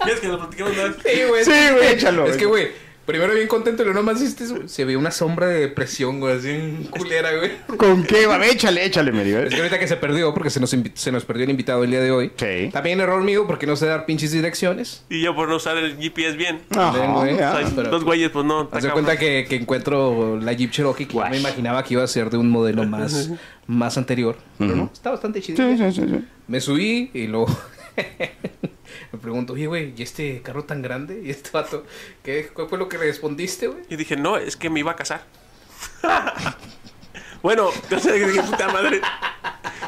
¿Quieres 0.03 0.21
que 0.21 0.29
lo 0.29 0.39
platiquemos 0.39 0.77
más? 0.77 0.91
Sí, 1.05 1.25
güey. 1.29 1.45
Sí, 1.45 1.71
güey, 1.73 1.89
échalo. 1.95 2.27
Es 2.27 2.37
que, 2.37 2.47
güey, 2.47 2.86
primero 3.07 3.33
bien 3.35 3.49
contento 3.49 3.83
y 3.83 3.87
luego 3.87 4.01
nomás 4.01 4.21
hiciste. 4.21 4.69
Se 4.69 4.85
ve 4.85 4.97
una 4.97 5.11
sombra 5.11 5.47
de 5.47 5.61
depresión, 5.61 6.21
güey, 6.21 6.37
así 6.37 6.51
en 6.51 6.85
culera, 6.85 7.31
güey. 7.37 7.53
¿Con 7.79 8.05
qué? 8.05 8.27
Va, 8.27 8.45
échale, 8.47 8.85
échale, 8.85 9.13
me 9.13 9.25
digo. 9.25 9.39
Es 9.39 9.51
que 9.55 9.57
ahorita 9.61 9.79
que 9.79 9.89
se 9.89 9.97
perdió, 9.97 10.35
porque 10.35 10.51
se 10.51 10.61
nos, 10.61 10.75
se 10.95 11.13
nos 11.13 11.25
perdió 11.25 11.45
el 11.45 11.51
invitado 11.51 11.85
el 11.85 11.91
día 11.91 12.01
de 12.01 12.11
hoy. 12.11 12.33
Sí. 12.37 12.69
También 12.73 13.01
error 13.01 13.23
mío, 13.23 13.47
porque 13.47 13.67
no 13.67 13.77
sé 13.77 13.87
dar 13.87 14.05
pinches 14.07 14.33
direcciones. 14.33 15.05
Y 15.09 15.23
yo 15.23 15.35
por 15.35 15.49
no 15.49 15.57
usar 15.57 15.77
el 15.79 15.97
GPS 15.97 16.37
bien. 16.37 16.61
Ven, 16.71 17.13
güey. 17.15 17.37
ya. 17.37 17.55
O 17.55 17.59
sea, 17.61 17.73
pero- 17.75 17.91
dos 17.91 18.05
güeyes, 18.05 18.31
pues 18.31 18.45
no. 18.45 18.63
está 18.65 18.77
Haz 18.79 18.83
de 18.83 18.89
cabrón. 18.89 19.05
cuenta 19.05 19.21
que, 19.21 19.47
que 19.49 19.57
encuentro 19.57 20.39
la 20.41 20.53
Jeep 20.53 20.71
Cherokee 20.71 21.07
que 21.07 21.15
yo 21.15 21.25
me 21.31 21.39
imaginaba 21.39 21.83
que 21.85 21.95
iba 21.95 22.03
a 22.03 22.07
ser 22.09 22.29
de 22.31 22.37
un 22.37 22.51
modelo 22.51 22.85
más, 22.85 23.31
más 23.67 23.97
anterior. 23.97 24.37
Pero 24.59 24.75
no, 24.77 24.91
está 24.93 25.11
bastante 25.11 25.41
chido. 25.41 25.57
Sí, 25.57 25.77
sí, 25.79 25.93
sí, 25.93 26.03
sí. 26.09 26.25
Me 26.49 26.61
subí 26.61 27.11
y 27.15 27.27
luego 27.29 27.47
me 29.17 29.23
pregunto, 29.23 29.55
oye, 29.55 29.67
güey, 29.67 29.95
¿y 29.97 30.03
este 30.03 30.43
carro 30.43 30.65
tan 30.65 30.83
grande? 30.83 31.21
¿Y 31.25 31.31
este 31.31 31.51
vato? 31.51 31.85
¿Qué, 32.23 32.49
¿Cuál 32.53 32.69
fue 32.69 32.79
lo 32.79 32.89
que 32.89 32.99
le 32.99 33.05
respondiste, 33.07 33.67
güey? 33.69 33.83
Y 33.89 33.97
dije, 33.97 34.17
no, 34.17 34.37
es 34.37 34.57
que 34.57 34.69
me 34.71 34.81
iba 34.81 34.93
a 34.93 34.97
casar. 34.97 35.23
bueno, 37.43 37.71
entonces 37.83 38.27
dije, 38.27 38.43
puta 38.43 38.69
madre. 38.69 39.01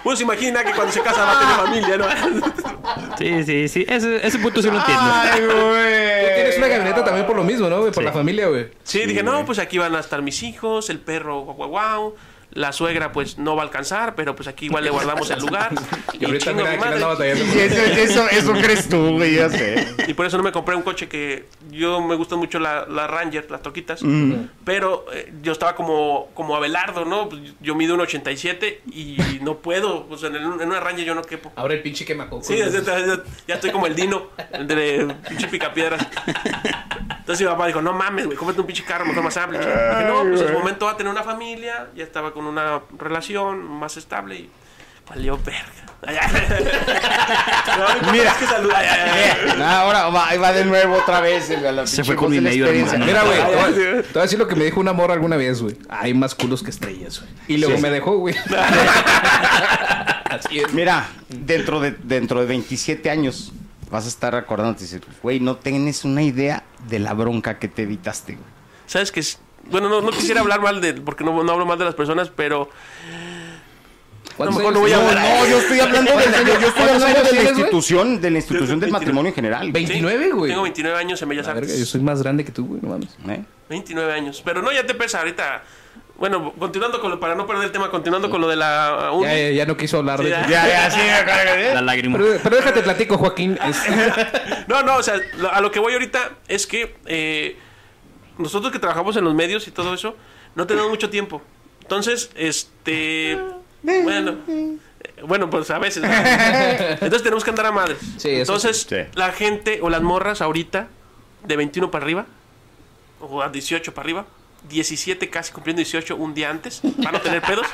Uno 0.04 0.16
se 0.16 0.22
imagina 0.22 0.62
que 0.64 0.72
cuando 0.72 0.92
se 0.92 1.00
casa 1.00 1.24
va 1.24 1.32
a 1.32 1.40
tener 1.40 1.56
familia, 1.86 1.96
¿no? 1.98 2.48
Sí, 3.18 3.44
sí, 3.44 3.68
sí. 3.68 3.84
Ese, 3.88 4.24
ese 4.26 4.38
punto 4.38 4.62
sí 4.62 4.68
lo 4.70 4.78
entiendo. 4.78 5.02
Ay, 5.04 5.40
güey. 5.44 6.34
tienes 6.36 6.56
una 6.58 6.68
camioneta 6.68 7.04
también 7.04 7.26
por 7.26 7.36
lo 7.36 7.42
mismo, 7.44 7.68
¿no, 7.68 7.80
güey? 7.80 7.92
Por 7.92 8.02
Sí. 8.02 8.06
la 8.06 8.12
familia, 8.12 8.46
güey. 8.48 8.68
Sí, 8.84 9.04
dije, 9.06 9.22
no, 9.24 9.44
pues 9.44 9.58
aquí 9.58 9.76
van 9.76 9.94
a 9.96 10.00
estar 10.00 10.22
mis 10.22 10.42
hijos, 10.44 10.88
el 10.88 11.00
perro, 11.00 11.40
guau, 11.40 11.56
guau, 11.56 11.68
guau, 11.68 12.14
la 12.52 12.72
suegra 12.72 13.12
pues 13.12 13.38
no 13.38 13.54
va 13.56 13.62
a 13.62 13.66
alcanzar, 13.66 14.14
pero 14.14 14.34
pues 14.34 14.48
aquí 14.48 14.66
igual 14.66 14.82
le 14.84 14.90
guardamos 14.90 15.30
el 15.30 15.40
lugar. 15.40 15.72
Y 16.20 16.24
ahorita 16.24 16.46
chingo 16.46 16.64
mi 16.66 16.76
madre. 16.78 16.98
Y 16.98 17.58
eso, 17.60 17.82
eso, 17.84 18.28
eso 18.28 18.52
crees 18.54 18.88
tú, 18.88 19.12
güey, 19.12 19.36
ya 19.36 19.48
sé. 19.48 19.94
Y 20.08 20.14
por 20.14 20.26
eso 20.26 20.36
no 20.36 20.42
me 20.42 20.50
compré 20.50 20.74
un 20.74 20.82
coche 20.82 21.08
que 21.08 21.46
yo 21.70 22.00
me 22.00 22.16
gustan 22.16 22.40
mucho 22.40 22.58
la, 22.58 22.86
la 22.86 23.06
Ranger, 23.06 23.48
las 23.50 23.62
troquitas. 23.62 24.00
Pero 24.64 25.04
eh, 25.12 25.32
yo 25.42 25.52
estaba 25.52 25.76
como, 25.76 26.30
como 26.34 26.56
Abelardo, 26.56 27.04
¿no? 27.04 27.28
Pues, 27.28 27.40
Yo 27.60 27.76
mido 27.76 27.94
un 27.94 28.00
87 28.00 28.82
y 28.90 29.16
no 29.42 29.58
puedo. 29.58 30.06
Pues 30.06 30.24
en, 30.24 30.34
el- 30.34 30.42
en 30.42 30.68
una 30.68 30.80
Ranger 30.80 31.04
yo 31.04 31.14
no 31.14 31.22
quepo. 31.22 31.52
Ahora 31.54 31.74
el 31.74 31.82
pinche 31.82 32.04
quemacoco. 32.04 32.42
Sí, 32.42 32.56
ya, 32.56 32.68
ya- 32.68 33.22
ya 33.46 33.54
estoy 33.54 33.70
como 33.70 33.86
el 33.86 33.94
Dino, 33.94 34.30
el 34.52 34.66
de 34.66 35.14
pinche 35.28 35.46
picapiedras. 35.46 36.04
Entonces 37.10 37.46
mi 37.46 37.52
papá 37.52 37.66
dijo, 37.66 37.82
no 37.82 37.92
mames, 37.92 38.24
güey, 38.26 38.36
cómprate 38.36 38.60
un 38.60 38.66
pinche 38.66 38.84
carro 38.84 39.04
mejor 39.04 39.22
más 39.22 39.36
amplio. 39.36 39.60
Dije, 39.60 39.72
no, 40.06 40.22
pues 40.22 40.40
en 40.40 40.48
su 40.48 40.52
momento 40.54 40.86
va 40.86 40.92
a 40.92 40.96
tener 40.96 41.12
una 41.12 41.22
familia, 41.22 41.88
ya 41.94 42.02
estaba 42.04 42.32
con 42.32 42.44
una 42.48 42.80
relación 42.98 43.62
más 43.64 43.96
estable 43.96 44.36
y 44.36 44.50
valió 45.08 45.38
verga. 45.44 45.84
No, 47.78 48.12
Mira. 48.12 48.30
es 48.30 48.36
que 48.36 48.46
salud- 48.46 48.70
ay, 48.74 48.86
ay, 48.88 49.10
ay. 49.10 49.58
Ah, 49.60 49.80
ahora 49.80 50.08
va, 50.08 50.52
de 50.52 50.64
nuevo 50.64 50.96
otra 50.96 51.20
vez. 51.20 51.50
el- 51.50 51.74
la 51.74 51.86
Se 51.86 52.04
fue 52.04 52.14
con 52.16 52.30
mi 52.30 52.40
medio 52.40 52.66
hermano. 52.68 53.04
Mira, 53.04 53.22
güey, 53.24 53.36
te 53.38 53.44
voy 53.44 53.54
a- 53.54 53.64
ay, 53.66 53.72
te 53.74 53.90
voy 54.12 54.18
a 54.18 54.22
decir 54.22 54.38
lo 54.38 54.46
que 54.48 54.54
me 54.54 54.64
dijo 54.64 54.78
una 54.80 54.92
morra 54.92 55.14
alguna 55.14 55.36
vez, 55.36 55.60
güey. 55.60 55.76
Hay 55.88 56.14
más 56.14 56.34
culos 56.36 56.62
que 56.62 56.70
estrellas, 56.70 57.20
güey. 57.20 57.32
Y 57.48 57.56
luego 57.58 57.76
Sí. 57.76 57.82
me 57.82 57.90
dejó, 57.90 58.16
güey. 58.18 58.34
Así 60.30 60.60
es. 60.60 60.72
Mira, 60.72 61.08
dentro 61.28 61.80
de, 61.80 61.92
dentro 61.92 62.40
de 62.40 62.46
27 62.46 63.10
años 63.10 63.52
vas 63.90 64.04
a 64.04 64.08
estar 64.08 64.34
acordándote 64.34 64.84
y 64.84 64.86
decir, 64.86 65.02
güey, 65.22 65.40
no 65.40 65.56
tienes 65.56 66.04
una 66.04 66.22
idea 66.22 66.64
de 66.88 66.98
la 66.98 67.14
bronca 67.14 67.58
que 67.58 67.68
te 67.68 67.82
evitaste, 67.82 68.34
güey. 68.34 68.44
¿Sabes 68.86 69.10
qué? 69.12 69.22
Bueno, 69.70 69.88
no, 69.88 70.00
no 70.00 70.10
quisiera 70.10 70.40
hablar 70.40 70.60
mal 70.60 70.80
de, 70.80 70.94
porque 70.94 71.24
no, 71.24 71.42
no 71.44 71.52
hablo 71.52 71.66
mal 71.66 71.78
de 71.78 71.84
las 71.84 71.94
personas, 71.94 72.30
pero 72.34 72.68
¿Cuántos 74.36 74.56
mejor 74.56 74.72
no 74.72 74.80
voy 74.80 74.92
a 74.92 74.96
hablar. 74.96 75.14
No, 75.16 75.46
yo 75.48 75.58
estoy 75.58 75.80
hablando 75.80 76.10
de, 76.12 76.16
yo 76.16 76.22
estoy 76.22 76.44
¿Cuántos 76.60 76.78
hablando 76.78 77.06
años 77.06 77.30
de 77.30 77.42
la 77.42 77.50
institución, 77.50 78.20
de 78.20 78.30
la 78.30 78.36
institución 78.38 78.80
del 78.80 78.90
29. 78.90 78.92
matrimonio 78.92 79.28
en 79.30 79.34
general. 79.34 79.72
29, 79.72 80.30
güey. 80.30 80.50
tengo 80.50 80.62
29 80.62 80.98
años 80.98 81.20
en 81.22 81.28
Bellas 81.28 81.48
Artes. 81.48 81.78
yo 81.78 81.84
soy 81.86 82.00
más 82.00 82.22
grande 82.22 82.44
que 82.44 82.52
tú, 82.52 82.66
güey, 82.66 82.80
no 82.80 82.88
mames. 82.90 83.16
¿Eh? 83.28 83.42
29 83.68 84.12
años. 84.12 84.40
Pero 84.44 84.62
no, 84.62 84.70
ya 84.72 84.86
te 84.86 84.94
pesa 84.94 85.18
ahorita. 85.18 85.62
Bueno, 86.16 86.52
continuando 86.58 87.00
con 87.00 87.10
lo, 87.12 87.20
para 87.20 87.34
no 87.36 87.46
perder 87.46 87.64
el 87.66 87.72
tema, 87.72 87.90
continuando 87.90 88.28
con 88.30 88.40
lo 88.40 88.48
de 88.48 88.56
la 88.56 89.10
uni. 89.12 89.26
Ya, 89.26 89.38
ya, 89.38 89.50
ya 89.50 89.66
no 89.66 89.76
quiso 89.76 89.98
hablar 89.98 90.18
Sí, 90.18 90.24
de 90.24 90.30
ya. 90.30 90.40
eso. 90.40 90.50
Ya, 90.50 90.68
ya, 90.68 90.90
sí. 90.90 91.00
La 91.74 91.82
lágrima. 91.82 92.18
Pero, 92.18 92.40
pero 92.42 92.56
déjate 92.56 92.82
platico, 92.82 93.18
Joaquín. 93.18 93.58
No, 94.68 94.82
no, 94.82 94.96
o 94.96 95.02
sea, 95.02 95.14
lo- 95.38 95.52
a 95.52 95.60
lo 95.60 95.70
que 95.70 95.78
voy 95.80 95.92
ahorita 95.94 96.30
es 96.48 96.66
que 96.66 96.96
eh, 97.06 97.56
nosotros 98.38 98.72
que 98.72 98.78
trabajamos 98.78 99.16
en 99.16 99.24
los 99.24 99.34
medios 99.34 99.66
y 99.68 99.70
todo 99.70 99.94
eso, 99.94 100.14
no 100.54 100.66
tenemos 100.66 100.90
mucho 100.90 101.10
tiempo. 101.10 101.42
Entonces, 101.82 102.30
este. 102.34 103.38
Bueno. 103.82 104.36
eh, 104.48 104.76
Bueno, 105.26 105.48
pues 105.50 105.70
a 105.70 105.78
veces. 105.78 106.02
Entonces 107.00 107.22
tenemos 107.22 107.44
que 107.44 107.50
andar 107.50 107.66
a 107.66 107.72
madres. 107.72 107.98
Sí, 108.18 108.30
Entonces. 108.30 108.86
Sí. 108.88 108.96
la 109.14 109.32
gente 109.32 109.80
o 109.82 109.90
las 109.90 110.02
morras 110.02 110.40
ahorita, 110.42 110.88
de 111.44 111.56
21 111.56 111.90
para 111.90 112.04
arriba, 112.04 112.26
o 113.20 113.42
a 113.42 113.48
18 113.48 113.94
para 113.94 114.04
arriba, 114.04 114.26
17 114.68 115.30
casi 115.30 115.52
cumpliendo 115.52 115.78
18 115.80 116.16
un 116.16 116.34
día 116.34 116.50
antes, 116.50 116.80
para 117.02 117.12
no 117.12 117.20
tener 117.20 117.40
pedos, 117.42 117.66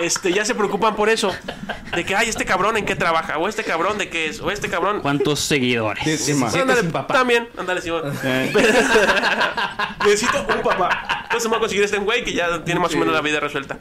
este, 0.00 0.32
ya 0.32 0.44
se 0.44 0.54
preocupan 0.54 0.96
por 0.96 1.08
eso. 1.08 1.32
De 1.94 2.04
que, 2.04 2.14
ay, 2.16 2.28
este 2.28 2.44
cabrón 2.44 2.76
en 2.76 2.84
qué 2.84 2.94
trabaja, 2.96 3.38
o 3.38 3.48
este 3.48 3.62
cabrón 3.64 3.98
de 3.98 4.08
qué 4.08 4.26
es, 4.26 4.40
o 4.40 4.50
este 4.50 4.68
cabrón. 4.68 5.00
¿Cuántos 5.02 5.40
seguidores? 5.40 6.04
Ándale, 6.62 6.84
papá. 6.90 7.14
También, 7.14 7.48
ándale, 7.56 7.80
Simón. 7.82 8.02
Necesito 10.04 10.38
un 10.54 10.62
papá. 10.62 11.20
Entonces 11.24 11.44
me 11.44 11.50
voy 11.50 11.56
a 11.56 11.60
conseguir 11.60 11.84
este 11.84 11.98
güey 11.98 12.24
que 12.24 12.32
ya 12.32 12.64
tiene 12.64 12.80
más 12.80 12.94
o 12.94 12.98
menos 12.98 13.14
la 13.14 13.20
vida 13.20 13.40
resuelta. 13.40 13.78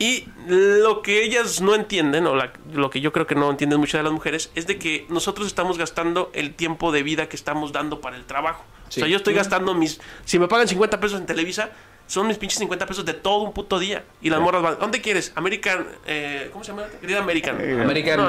Y 0.00 0.28
lo 0.46 1.02
que 1.02 1.24
ellas 1.24 1.60
no 1.60 1.74
entienden, 1.74 2.26
o 2.26 2.36
la- 2.36 2.52
lo 2.72 2.88
que 2.90 3.00
yo 3.00 3.12
creo 3.12 3.26
que 3.26 3.34
no 3.34 3.50
entienden 3.50 3.80
muchas 3.80 3.98
de 3.98 4.04
las 4.04 4.12
mujeres, 4.12 4.50
es 4.54 4.66
de 4.68 4.78
que 4.78 5.06
nosotros 5.08 5.46
estamos 5.48 5.76
gastando 5.76 6.30
el 6.34 6.54
tiempo 6.54 6.92
de 6.92 7.02
vida 7.02 7.28
que 7.28 7.34
estamos 7.34 7.72
dando 7.72 8.00
para 8.00 8.16
el 8.16 8.24
trabajo. 8.24 8.64
Sí. 8.88 9.00
O 9.00 9.04
sea, 9.04 9.08
yo 9.10 9.16
estoy 9.16 9.34
gastando 9.34 9.74
mis... 9.74 10.00
Si 10.24 10.38
me 10.38 10.48
pagan 10.48 10.66
50 10.68 11.00
pesos 11.00 11.20
en 11.20 11.26
Televisa, 11.26 11.70
son 12.06 12.26
mis 12.26 12.38
pinches 12.38 12.58
50 12.58 12.86
pesos 12.86 13.04
de 13.04 13.12
todo 13.14 13.42
un 13.42 13.52
puto 13.52 13.78
día. 13.78 14.04
Y 14.22 14.30
las 14.30 14.40
morras 14.40 14.62
van, 14.62 14.78
¿dónde 14.80 15.00
quieres? 15.00 15.32
American... 15.34 15.86
eh, 16.06 16.48
¿Cómo 16.52 16.64
se 16.64 16.72
llama? 16.72 16.84
Querida 17.00 17.18
American. 17.20 17.56
American 17.82 18.20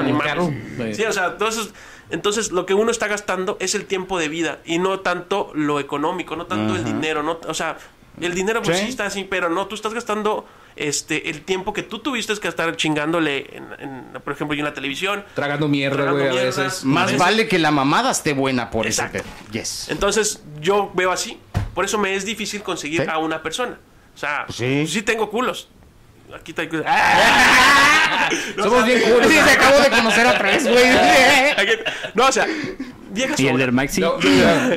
No. 0.78 0.94
Sí, 0.94 1.04
o 1.04 1.12
sea, 1.12 1.26
entonces, 1.28 1.70
entonces 2.10 2.52
lo 2.52 2.66
que 2.66 2.74
uno 2.74 2.90
está 2.90 3.06
gastando 3.08 3.56
es 3.60 3.74
el 3.74 3.86
tiempo 3.86 4.18
de 4.18 4.28
vida 4.28 4.58
y 4.64 4.78
no 4.78 5.00
tanto 5.00 5.50
lo 5.54 5.80
económico, 5.80 6.36
no 6.36 6.46
tanto 6.46 6.74
el 6.76 6.84
dinero, 6.84 7.22
no, 7.22 7.38
o 7.46 7.54
sea, 7.54 7.78
el 8.20 8.34
dinero 8.34 8.60
pues 8.62 8.76
Sí. 8.78 8.84
sí 8.84 8.90
está 8.90 9.06
así, 9.06 9.24
pero 9.24 9.48
no, 9.48 9.66
tú 9.66 9.74
estás 9.76 9.94
gastando 9.94 10.44
este 10.88 11.30
el 11.30 11.42
tiempo 11.42 11.72
que 11.72 11.82
tú 11.82 11.98
tuviste 12.00 12.34
que 12.38 12.48
estar 12.48 12.74
chingándole, 12.76 13.46
en, 13.56 13.66
en, 13.78 14.12
por 14.22 14.32
ejemplo, 14.32 14.54
yo 14.54 14.60
en 14.60 14.64
la 14.66 14.74
televisión. 14.74 15.24
Tragando 15.34 15.68
mierda, 15.68 16.10
güey, 16.12 16.28
a 16.28 16.32
veces. 16.32 16.84
Más 16.84 17.06
veces- 17.06 17.18
vale 17.20 17.48
que 17.48 17.58
la 17.58 17.70
mamada 17.70 18.10
esté 18.10 18.32
buena 18.32 18.70
por 18.70 18.86
pedo. 19.08 19.24
Yes. 19.52 19.88
Entonces, 19.90 20.42
yo 20.60 20.90
veo 20.94 21.10
así. 21.12 21.38
Por 21.74 21.84
eso 21.84 21.98
me 21.98 22.14
es 22.14 22.24
difícil 22.24 22.62
conseguir 22.62 23.02
Sí. 23.02 23.08
a 23.10 23.18
una 23.18 23.42
persona. 23.42 23.78
O 24.14 24.18
sea, 24.18 24.46
Sí. 24.48 24.86
sí, 24.86 25.02
tengo 25.02 25.30
culos. 25.30 25.68
Aquí 26.34 26.52
está. 26.52 26.62
Somos 28.62 28.84
bien 28.86 29.00
culos. 29.02 29.26
Sí, 29.28 29.34
se 29.34 29.50
acabo 29.50 29.80
de 29.80 29.90
conocer 29.90 30.26
otra 30.26 30.50
vez, 30.50 30.68
güey. 30.68 30.84
No, 32.14 32.26
o 32.26 32.32
sea, 32.32 32.46
viejas 33.10 33.38
Y 33.40 33.48
el 33.48 33.58
del 33.58 33.72
Maxi. 33.72 34.00
Luego, 34.00 34.20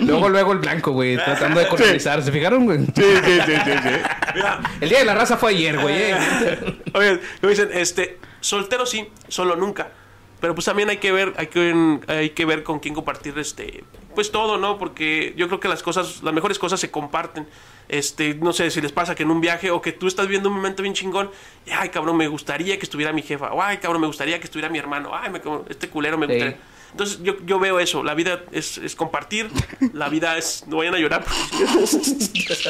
luego, 0.01 0.29
luego 0.29 0.51
el 0.53 0.59
blanco, 0.59 0.91
güey, 0.91 1.15
tratando 1.23 1.59
de 1.59 1.67
colonizar. 1.67 2.21
¿Se 2.21 2.31
fijaron, 2.31 2.65
güey? 2.65 2.79
Sí, 2.79 2.91
sí, 2.95 3.39
sí, 3.45 3.53
sí, 3.65 3.71
sí. 3.83 4.41
El 4.81 4.89
día 4.89 4.99
de 4.99 5.05
la 5.05 5.15
raza 5.15 5.37
fue 5.37 5.51
ayer, 5.51 5.79
güey. 5.79 5.95
eh. 5.95 6.77
Oye, 6.93 7.19
me 7.41 7.49
dicen, 7.49 7.69
este, 7.73 8.19
soltero 8.41 8.85
sí, 8.85 9.07
solo 9.27 9.55
nunca. 9.55 9.89
Pero 10.41 10.55
pues 10.55 10.65
también 10.65 10.89
hay 10.89 10.97
que 10.97 11.13
ver, 11.13 11.33
hay 11.37 11.47
que, 11.47 11.99
hay 12.07 12.31
que 12.31 12.43
ver 12.43 12.63
con 12.63 12.79
quién 12.79 12.93
compartir 12.93 13.39
este, 13.39 13.85
pues 14.13 14.29
todo, 14.29 14.57
¿no? 14.57 14.77
Porque 14.77 15.33
yo 15.37 15.47
creo 15.47 15.61
que 15.61 15.69
las 15.69 15.81
cosas, 15.81 16.21
las 16.21 16.33
mejores 16.33 16.59
cosas 16.59 16.81
se 16.81 16.91
comparten. 16.91 17.47
Este, 17.87 18.35
no 18.35 18.51
sé 18.51 18.69
si 18.69 18.81
les 18.81 18.91
pasa 18.91 19.15
que 19.15 19.23
en 19.23 19.31
un 19.31 19.39
viaje 19.39 19.71
o 19.71 19.81
que 19.81 19.93
tú 19.93 20.05
estás 20.05 20.27
viendo 20.27 20.49
un 20.49 20.55
momento 20.55 20.83
bien 20.83 20.95
chingón, 20.95 21.31
y, 21.65 21.71
ay 21.71 21.89
cabrón, 21.89 22.17
me 22.17 22.27
gustaría 22.27 22.77
que 22.77 22.83
estuviera 22.83 23.13
mi 23.13 23.21
jefa, 23.21 23.53
o 23.53 23.61
ay 23.61 23.77
cabrón, 23.77 24.01
me 24.01 24.07
gustaría 24.07 24.37
que 24.39 24.43
estuviera 24.43 24.67
mi 24.67 24.79
hermano, 24.79 25.11
ay, 25.13 25.29
me, 25.29 25.39
este 25.69 25.87
culero 25.87 26.17
me 26.17 26.27
Sí. 26.27 26.55
Entonces 26.93 27.19
yo, 27.23 27.37
yo 27.43 27.57
veo 27.57 27.79
eso, 27.79 28.03
la 28.03 28.13
vida 28.13 28.43
es, 28.51 28.77
es 28.77 28.95
compartir, 28.95 29.49
la 29.93 30.09
vida 30.09 30.37
es, 30.37 30.63
no 30.67 30.77
vayan 30.77 30.93
a 30.93 30.99
llorar. 30.99 31.25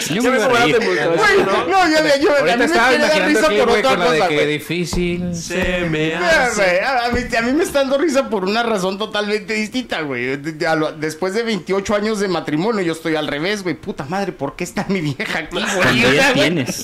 Yo 0.10 0.24
me 0.24 0.30
me 0.32 0.42
a 0.42 0.48
reír. 0.48 0.80
¿no? 0.80 1.66
no, 1.68 1.90
yo, 1.90 1.98
yo, 2.22 2.38
a 2.38 2.42
mí 2.42 2.50
Ahorita 2.52 2.58
me 2.58 2.66
estaba 2.66 2.90
quiere 2.90 3.04
dar 3.04 3.18
imaginando 3.18 3.28
risa 3.28 3.66
por 3.66 3.70
otra 3.70 3.90
con 3.90 4.00
la 4.00 4.12
de 4.12 4.20
cosa, 4.20 4.30
que 4.30 4.46
difícil. 4.46 5.36
Se 5.36 5.80
me 5.90 6.16
hace. 6.16 6.82
A, 6.82 7.06
a 7.06 7.10
mí, 7.12 7.22
a 7.38 7.42
mí 7.42 7.52
me 7.54 7.64
está 7.64 7.80
dando 7.80 7.98
risa 7.98 8.30
por 8.30 8.46
una 8.46 8.64
razón 8.64 8.98
totalmente 8.98 9.54
distinta, 9.54 10.02
güey. 10.02 10.34
A 10.66 10.76
Después 10.92 11.34
de 11.34 11.44
28 11.44 11.96
años 11.96 12.20
de 12.20 12.28
matrimonio, 12.28 12.82
yo 12.82 12.94
estoy 12.94 13.16
al 13.16 13.28
revés, 13.28 13.64
güey. 13.64 13.76
Puta 13.76 14.06
madre, 14.06 14.32
¿por 14.32 14.56
qué 14.56 14.64
está 14.64 14.86
mi 14.88 15.02
vieja 15.02 15.40
aquí, 15.40 15.58
güey? 15.76 16.16
Ya 16.16 16.34
tienes. 16.34 16.76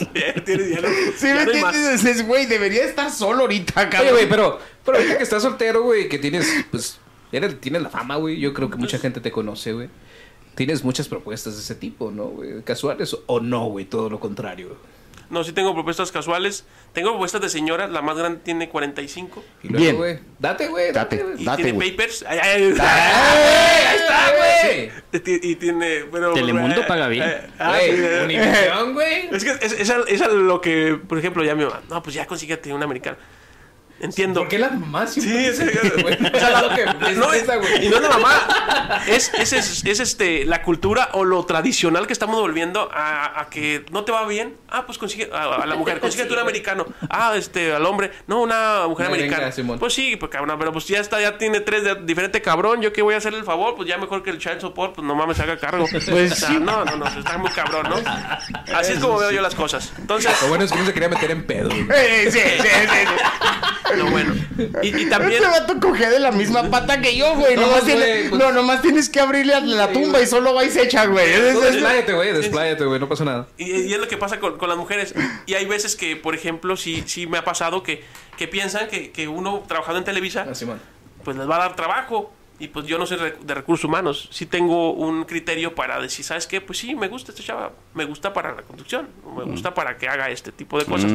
Sí, 1.17 1.27
me 1.27 1.41
entiendes, 1.43 2.03
Es, 2.03 2.25
güey, 2.25 2.45
debería 2.47 2.83
estar 2.83 3.11
solo 3.11 3.41
ahorita, 3.41 3.89
cabrón. 3.89 4.01
Oye, 4.01 4.11
güey, 4.11 4.29
pero, 4.29 4.59
pero 4.83 4.97
ahorita 4.97 5.17
que 5.17 5.23
estás 5.23 5.43
soltero, 5.43 5.83
güey, 5.83 6.09
que 6.09 6.19
tienes, 6.19 6.47
pues, 6.71 6.99
eres- 7.31 7.59
tienes 7.61 7.81
la 7.81 7.89
fama, 7.89 8.15
güey. 8.17 8.39
Yo 8.39 8.53
creo 8.53 8.69
que 8.69 8.77
mucha 8.77 8.97
gente 8.99 9.21
te 9.21 9.31
conoce, 9.31 9.73
güey. 9.73 9.89
Tienes 10.55 10.83
muchas 10.83 11.07
propuestas 11.07 11.55
de 11.55 11.61
ese 11.61 11.75
tipo, 11.75 12.11
¿no, 12.11 12.25
güey? 12.25 12.61
Casuales 12.63 13.15
o 13.27 13.39
no, 13.39 13.65
güey, 13.65 13.85
todo 13.85 14.09
lo 14.09 14.19
contrario. 14.19 14.75
No, 15.29 15.43
sí 15.43 15.51
tengo 15.53 15.75
propuestas 15.75 16.11
casuales. 16.11 16.65
Tengo 16.91 17.11
propuestas 17.11 17.39
de 17.41 17.49
señoras. 17.49 17.91
La 17.91 18.01
más 18.01 18.17
grande 18.17 18.39
tiene 18.43 18.67
45. 18.67 19.43
Y 19.61 19.67
luego, 19.67 19.83
Bien. 19.83 19.95
güey, 19.95 20.19
date, 20.39 20.67
güey, 20.69 20.91
date, 20.91 21.17
Date. 21.17 21.23
güey. 21.23 21.41
Y 21.41 21.45
Date, 21.45 21.63
tiene 21.63 21.77
güey. 21.77 21.91
papers. 21.91 22.25
Ay, 22.27 22.39
ay, 22.41 22.49
ay. 22.49 22.63
¡Ey! 22.63 22.73
Ahí 23.89 23.95
está, 23.95 24.31
güey. 24.35 24.91
Y 25.13 25.19
ti- 25.19 25.39
Y 25.51 25.55
tiene. 25.57 26.05
Pero, 26.11 26.33
Telemundo 26.33 26.81
eh, 26.81 26.85
paga 26.87 27.07
bien. 27.07 27.29
eh, 27.29 27.47
ah, 27.59 27.77
Güey, 27.77 28.93
güey. 28.93 29.29
Es 29.35 29.43
que 29.43 29.51
es, 29.61 29.71
es, 29.73 29.89
a- 29.91 30.01
es 30.07 30.21
a 30.21 30.27
lo 30.29 30.61
que, 30.61 30.99
por 31.07 31.19
ejemplo, 31.19 31.43
ya 31.43 31.53
mi 31.53 31.63
mamá. 31.63 31.81
No, 31.89 32.01
pues 32.01 32.15
ya 32.15 32.25
consíguete 32.25 32.73
un 32.73 32.81
americano. 32.81 33.17
Entiendo. 33.99 34.41
¿Por 34.41 34.49
qué 34.49 34.59
las 34.59 34.71
mamás 34.73 35.13
Sí, 35.13 35.21
sí, 35.21 35.63
güey. 36.03 37.85
y 37.85 37.89
no 37.89 37.95
es 37.97 38.01
la 38.01 38.09
mamá. 38.09 39.01
Es, 39.07 39.31
es, 39.33 39.53
es, 39.53 39.85
es, 39.85 39.99
este, 39.99 40.45
la 40.45 40.61
cultura 40.61 41.09
o 41.13 41.25
lo 41.25 41.45
tradicional 41.45 42.07
que 42.07 42.13
estamos 42.13 42.39
volviendo 42.39 42.89
a, 42.93 43.39
a 43.41 43.49
que 43.49 43.85
no 43.91 44.03
te 44.03 44.11
va 44.11 44.25
bien. 44.27 44.55
Ah, 44.69 44.85
pues 44.85 44.97
consigue 44.97 45.29
a, 45.33 45.55
a 45.55 45.65
la 45.65 45.75
mujer, 45.75 45.99
consíguete 46.01 46.33
un 46.33 46.39
americano. 46.39 46.85
Ah, 47.09 47.33
este, 47.35 47.73
al 47.73 47.85
hombre, 47.85 48.11
no, 48.27 48.41
una 48.41 48.87
mujer 48.87 49.07
Una 49.07 49.15
americana. 49.15 49.51
Simón. 49.51 49.79
Pues 49.79 49.93
sí, 49.93 50.15
pues 50.15 50.31
cabrón, 50.31 50.57
pero 50.59 50.71
pues 50.71 50.87
ya 50.87 50.99
está, 50.99 51.19
ya 51.21 51.37
tiene 51.37 51.59
tres 51.59 51.83
de 51.83 51.95
diferente 51.95 52.41
cabrón. 52.41 52.81
Yo 52.81 52.93
que 52.93 53.01
voy 53.01 53.13
a 53.15 53.17
hacerle 53.17 53.39
el 53.39 53.45
favor, 53.45 53.75
pues 53.75 53.87
ya 53.87 53.97
mejor 53.97 54.23
que 54.23 54.29
el 54.29 54.37
child 54.37 54.61
support, 54.61 54.95
pues 54.95 55.05
no 55.05 55.15
mames, 55.15 55.39
haga 55.39 55.57
cargo. 55.57 55.85
Pues 56.09 56.31
o 56.31 56.35
sea, 56.35 56.51
no, 56.51 56.85
no, 56.85 56.95
no, 56.97 57.05
está 57.05 57.37
muy 57.37 57.51
cabrón, 57.51 57.87
¿no? 57.89 57.95
Así 58.75 58.93
es 58.93 58.99
como 58.99 59.17
veo 59.19 59.31
yo 59.31 59.41
las 59.41 59.53
cosas. 59.53 59.91
Entonces, 59.97 60.31
Lo 60.41 60.47
bueno 60.47 60.63
es 60.63 60.71
que 60.71 60.79
no 60.79 60.85
se 60.85 60.93
quería 60.93 61.09
meter 61.09 61.31
en 61.31 61.45
pedo, 61.45 61.69
sí, 61.71 61.85
sí, 62.31 62.39
sí, 62.39 62.39
sí. 62.61 63.88
Lo 63.95 64.05
bueno. 64.11 64.33
Y, 64.83 64.87
y 65.01 65.05
también. 65.09 65.43
Este 65.43 65.59
vato 65.59 65.79
coge 65.79 66.09
de 66.09 66.19
la 66.19 66.31
misma 66.31 66.63
pata 66.69 67.01
que 67.01 67.15
yo, 67.15 67.35
güey. 67.35 67.55
No, 67.55 67.61
Nomás 67.63 67.81
güey, 67.83 67.95
tiene- 67.95 68.29
pues- 68.29 68.41
No, 68.41 68.51
nomás 68.51 68.81
tienes 68.81 69.09
que 69.09 69.19
abrirle 69.19 69.53
a 69.53 69.59
la 69.61 69.91
tumba 69.91 70.21
y 70.21 70.27
solo 70.27 70.53
va 70.53 70.63
y 70.63 70.69
se 70.69 70.83
echa, 70.83 71.05
güey. 71.05 71.29
Es- 71.31 71.39
es- 71.39 71.55
es- 71.55 71.61
Despláyate, 71.73 72.13
güey, 72.13 72.33
despláyate, 72.33 72.85
güey, 72.85 72.99
no 72.99 73.09
pasa 73.09 73.25
nada. 73.25 73.47
Y, 73.57 73.71
y 73.71 73.93
es 73.93 73.99
lo 73.99 74.07
que 74.07 74.17
pasa 74.17 74.39
con, 74.39 74.57
con 74.57 74.69
las 74.69 74.77
mujeres. 74.77 75.13
Y 75.45 75.53
hay 75.55 75.65
veces 75.65 75.95
que, 75.95 76.15
por 76.15 76.35
ejemplo, 76.35 76.77
sí, 76.77 77.03
sí 77.07 77.27
me 77.27 77.37
ha 77.37 77.43
pasado 77.43 77.83
que, 77.83 78.03
que 78.37 78.47
piensan 78.47 78.87
que, 78.87 79.11
que 79.11 79.27
uno 79.27 79.63
trabajando 79.67 79.99
en 79.99 80.05
Televisa, 80.05 80.45
Así, 80.49 80.65
man. 80.65 80.79
pues 81.23 81.37
les 81.37 81.49
va 81.49 81.55
a 81.55 81.59
dar 81.59 81.75
trabajo. 81.75 82.33
Y 82.59 82.67
pues 82.67 82.85
yo 82.85 82.97
no 82.97 83.05
soy 83.05 83.17
de 83.41 83.53
recursos 83.53 83.85
humanos. 83.85 84.27
Sí 84.31 84.45
tengo 84.45 84.91
un 84.91 85.23
criterio 85.23 85.73
para 85.73 85.99
decir, 86.01 86.25
¿sabes 86.25 86.45
qué? 86.45 86.59
Pues 86.59 86.77
sí, 86.79 86.93
me 86.93 87.07
gusta 87.07 87.31
este 87.31 87.43
chava. 87.43 87.71
Me 87.93 88.03
gusta 88.05 88.33
para 88.33 88.53
la 88.53 88.61
conducción. 88.63 89.07
Me 89.37 89.43
gusta 89.45 89.73
para 89.73 89.97
que 89.97 90.07
haga 90.09 90.29
este 90.29 90.51
tipo 90.51 90.77
de 90.77 90.85
cosas. 90.85 91.11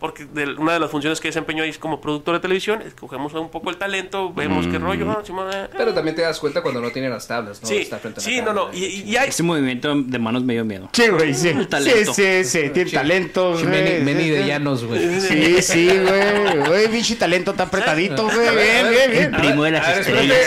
Porque 0.00 0.24
de- 0.24 0.54
una 0.54 0.72
de 0.74 0.80
las 0.80 0.90
funciones 0.90 1.20
que 1.20 1.28
desempeño 1.28 1.62
ahí 1.62 1.70
es 1.70 1.78
como 1.78 2.00
productor 2.00 2.34
de 2.34 2.40
televisión. 2.40 2.80
Escogemos 2.82 3.32
un 3.34 3.50
poco 3.50 3.70
el 3.70 3.76
talento, 3.76 4.32
vemos 4.32 4.66
qué 4.66 4.78
rollo. 4.78 5.10
ah, 5.10 5.22
Simón, 5.24 5.48
eh, 5.52 5.68
Pero 5.76 5.92
también 5.92 6.16
te 6.16 6.22
das 6.22 6.38
cuenta 6.40 6.62
cuando 6.62 6.80
no 6.80 6.90
tiene 6.90 7.08
las 7.10 7.28
tablas, 7.28 7.60
¿no? 7.62 7.68
sí, 7.68 7.76
Está 7.76 7.98
frente 7.98 8.20
a 8.20 8.22
la 8.22 8.28
sí, 8.28 8.38
no, 8.40 8.46
cámara. 8.46 8.66
no. 8.72 8.74
Y, 8.78 8.84
y- 8.84 9.02
y 9.10 9.16
hay, 9.16 9.28
Ese 9.28 9.42
movimiento 9.42 9.94
de 9.94 10.18
manos 10.18 10.42
me 10.42 10.54
dio 10.54 10.64
miedo. 10.64 10.88
Sí, 10.92 11.08
güey, 11.08 11.34
sí. 11.34 11.52
Sí, 11.52 11.66
talento. 11.66 12.14
sí, 12.14 12.44
sí. 12.44 12.70
Tiene 12.72 12.90
talento, 12.90 13.58
Sí. 13.58 13.66
Meni, 13.66 14.30
de 14.30 14.46
llanos, 14.46 14.84
güey. 14.84 15.20
Sí, 15.20 15.60
sí, 15.62 15.86
güey. 16.06 16.66
Güey, 16.66 16.88
bichi 16.88 17.16
talento 17.16 17.50
está 17.52 17.64
apretadito, 17.64 18.24
güey. 18.24 18.38
Bien, 18.56 18.90
bien, 18.90 19.02
El 19.04 19.10
bien. 19.10 19.32
primo 19.32 19.64
de 19.64 19.70
las 19.72 19.98
estrellas. 19.98 20.38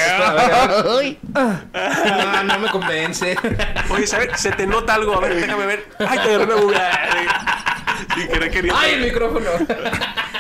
Ay. 0.98 1.20
No, 1.34 2.44
no 2.44 2.60
me 2.60 2.70
convence. 2.70 3.36
Oye, 3.90 4.08
¿sabes? 4.08 4.40
Se 4.40 4.52
te 4.52 4.68
nota 4.68 4.96
algo. 4.96 5.16
A 5.16 5.20
ver, 5.22 5.36
déjame 5.36 5.66
ver. 5.66 5.86
Ay, 6.00 6.20
te 6.20 6.36
agarré 6.36 6.44
una 6.46 6.56
buga. 6.56 6.92
¡Ay, 8.76 8.94
el 8.94 9.02
micrófono! 9.02 9.50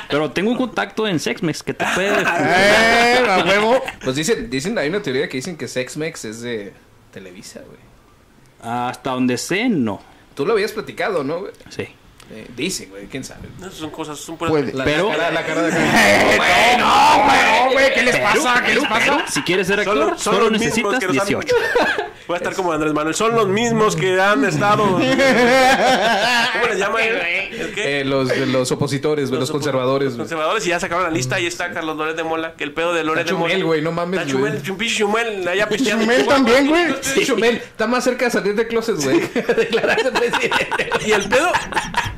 Pero 0.10 0.32
tengo 0.32 0.52
un 0.52 0.58
contacto 0.58 1.08
en 1.08 1.20
Sexmex 1.20 1.64
que 1.64 1.74
te 1.74 1.86
puede... 1.96 2.22
Eh, 2.22 3.26
a 3.28 3.44
huevo. 3.46 3.84
Pues 4.04 4.16
dicen, 4.16 4.50
dicen, 4.50 4.78
hay 4.78 4.90
una 4.90 5.02
teoría 5.02 5.28
que 5.28 5.38
dicen 5.38 5.58
que 5.58 5.68
Sexmex 5.68 6.26
es 6.26 6.42
de 6.42 6.74
Televisa, 7.12 7.62
güey. 7.66 7.80
Hasta 8.62 9.12
donde 9.12 9.38
sé, 9.38 9.68
no. 9.70 10.02
Tú 10.36 10.46
lo 10.46 10.54
habías 10.54 10.72
platicado, 10.72 11.24
¿no, 11.24 11.40
güey? 11.40 11.54
Sí. 11.70 11.88
Eh, 12.32 12.48
dicen, 12.58 12.90
güey, 12.90 13.06
quién 13.06 13.24
sabe. 13.24 13.42
Esas 13.60 13.76
son 13.76 13.92
cosas, 13.92 14.18
son 14.20 14.36
puras- 14.38 14.50
Puede. 14.52 14.74
La, 14.74 14.84
Pero- 14.84 15.10
la 15.10 15.16
cara, 15.16 15.32
la 15.32 15.46
cara 15.46 15.62
de 15.62 15.70
Eh, 15.70 16.78
no, 16.80 17.16
güey, 17.24 17.66
no, 17.68 17.72
güey. 17.72 17.94
¿Qué 17.94 18.02
les 18.04 18.18
pasa? 18.18 18.64
¿Qué 18.66 18.74
les 18.76 18.84
pasa? 18.86 19.26
Si 19.30 19.42
quieres 19.44 19.68
ser 19.68 19.84
Son 19.84 19.94
actor, 19.98 20.12
los- 20.14 20.22
son 20.22 20.34
solo 20.34 20.50
los 20.50 20.60
mismos 20.60 20.66
necesitas 20.94 21.00
que 21.00 21.08
nos 21.08 21.18
han- 21.20 21.28
18. 21.28 21.56
Voy 22.28 22.34
a 22.34 22.38
estar 22.38 22.56
como 22.56 22.72
Andrés 22.72 22.92
Manuel. 22.94 23.14
Son 23.14 23.36
los 23.36 23.48
mismos 23.48 23.96
que 23.96 24.20
han 24.20 24.44
estado. 24.46 24.84
¿Cómo 24.96 25.06
les 26.68 26.80
llaman? 26.80 27.04
¿El 27.04 27.72
qué? 27.76 28.02
Eh, 28.02 28.06
los, 28.06 28.36
los 28.36 28.72
opositores, 28.72 29.30
güey, 29.30 29.40
los, 29.40 29.52
conservadores, 29.52 30.10
Los 30.10 30.18
conservadores 30.18 30.66
y 30.66 30.70
ya 30.70 30.80
sacaron 30.80 31.04
la 31.04 31.12
lista. 31.12 31.36
Ahí 31.36 31.46
está 31.46 31.72
Carlos 31.72 31.96
Loret 31.96 32.16
de 32.16 32.24
Mola. 32.24 32.54
Que 32.56 32.64
el 32.64 32.74
pedo 32.74 32.94
de 32.96 33.04
Loret 33.04 33.28
de 33.28 33.34
Mola. 33.34 33.50
Chumel, 33.54 33.64
güey, 33.66 33.82
no 33.84 33.92
mames, 33.92 34.22
Está. 34.22 34.32
Chumel, 34.32 34.54
pinche 34.58 34.96
Chumel. 34.96 35.48
Allá 35.48 35.70
pisteando. 35.70 36.04
Chumel 36.04 36.26
también, 36.26 36.68
güey. 36.68 36.96
Sí. 37.02 37.24
Chumel 37.26 37.58
está 37.58 37.86
más 37.86 38.04
cerca 38.04 38.26
de 38.26 38.32
salir 38.32 38.56
de 38.56 38.66
closet, 38.68 38.96
güey. 39.04 39.20
Declararse 39.58 40.12
presidente. 40.12 40.90
Y 41.06 41.12
el 41.12 41.30
pedo. 41.30 41.52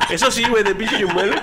Eso 0.10 0.32
sí, 0.32 0.44
güey, 0.48 0.64
de 0.64 0.76
pinche 0.76 1.00
Chumel. 1.00 1.34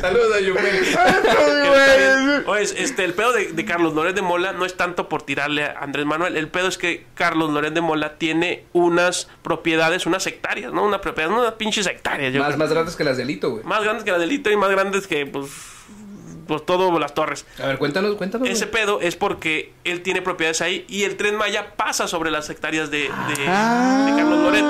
Saludos 0.00 0.36
a 0.36 0.40
Chumel. 0.40 2.44
Oye, 2.46 2.62
este, 2.62 3.04
el 3.04 3.14
pedo 3.14 3.32
de, 3.32 3.52
de 3.52 3.64
Carlos 3.64 3.94
Loret 3.94 4.14
de 4.14 4.22
Mola 4.22 4.52
no 4.52 4.64
es 4.64 4.76
tanto 4.76 5.08
por 5.08 5.22
tirarle 5.22 5.64
a 5.64 5.78
Andrés 5.80 6.06
Manuel. 6.06 6.36
El 6.36 6.48
pedo 6.48 6.68
es 6.68 6.78
que 6.78 7.04
Carlos 7.14 7.50
Loret 7.50 7.74
de 7.74 7.80
Mola 7.80 8.14
tiene 8.16 8.64
unas 8.72 9.28
propiedades, 9.42 10.06
unas 10.06 10.26
hectáreas, 10.26 10.72
¿no? 10.72 10.84
Una 10.84 11.00
propiedad, 11.00 11.30
unas 11.30 11.54
pinches 11.54 11.86
hectáreas. 11.86 12.32
yo 12.32 12.40
Más, 12.40 12.48
creo. 12.48 12.58
más 12.58 12.70
grandes 12.70 12.96
que 12.96 13.04
las 13.04 13.16
delito, 13.16 13.50
güey. 13.50 13.64
Más 13.64 13.82
grandes 13.82 14.04
que 14.04 14.12
la 14.12 14.18
delito 14.18 14.50
y 14.50 14.56
más 14.56 14.70
grandes 14.70 15.06
que, 15.06 15.26
pues, 15.26 15.50
pues 16.46 16.64
todo 16.66 16.98
las 16.98 17.14
torres. 17.14 17.46
A 17.62 17.66
ver, 17.66 17.78
cuéntanos, 17.78 18.14
cuéntanos. 18.16 18.48
Ese 18.48 18.66
güey. 18.66 18.82
pedo 18.82 19.00
es 19.00 19.16
porque 19.16 19.72
él 19.84 20.02
tiene 20.02 20.22
propiedades 20.22 20.60
ahí 20.60 20.84
y 20.88 21.02
el 21.04 21.16
tren 21.16 21.36
Maya 21.36 21.74
pasa 21.76 22.06
sobre 22.08 22.30
las 22.30 22.48
hectáreas 22.50 22.90
de, 22.90 22.98
de, 22.98 23.34
de 23.40 23.46
Carlos 23.46 24.40
Loret. 24.40 24.64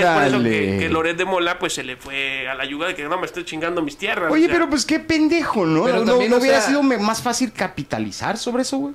Es 0.00 0.06
por 0.06 0.22
eso 0.24 0.42
que, 0.42 0.76
que 0.80 0.88
Loret 0.88 1.16
de 1.16 1.24
Mola 1.24 1.58
pues 1.58 1.74
se 1.74 1.84
le 1.84 1.96
fue 1.96 2.48
a 2.48 2.54
la 2.54 2.64
yuga 2.64 2.88
de 2.88 2.94
que 2.94 3.04
no 3.04 3.18
me 3.18 3.26
estoy 3.26 3.44
chingando 3.44 3.82
mis 3.82 3.96
tierras. 3.96 4.30
Oye, 4.32 4.44
o 4.44 4.48
sea, 4.48 4.54
pero 4.56 4.68
pues 4.70 4.84
qué 4.86 5.00
pendejo, 5.00 5.66
¿no? 5.66 5.84
Pero 5.84 6.00
¿No, 6.00 6.04
también, 6.12 6.30
no 6.30 6.36
o 6.36 6.40
hubiera 6.40 6.60
sea- 6.60 6.68
sido 6.68 6.82
más 6.82 7.22
fácil 7.22 7.52
capitalizar 7.52 8.38
sobre 8.38 8.62
eso, 8.62 8.78
güey? 8.78 8.94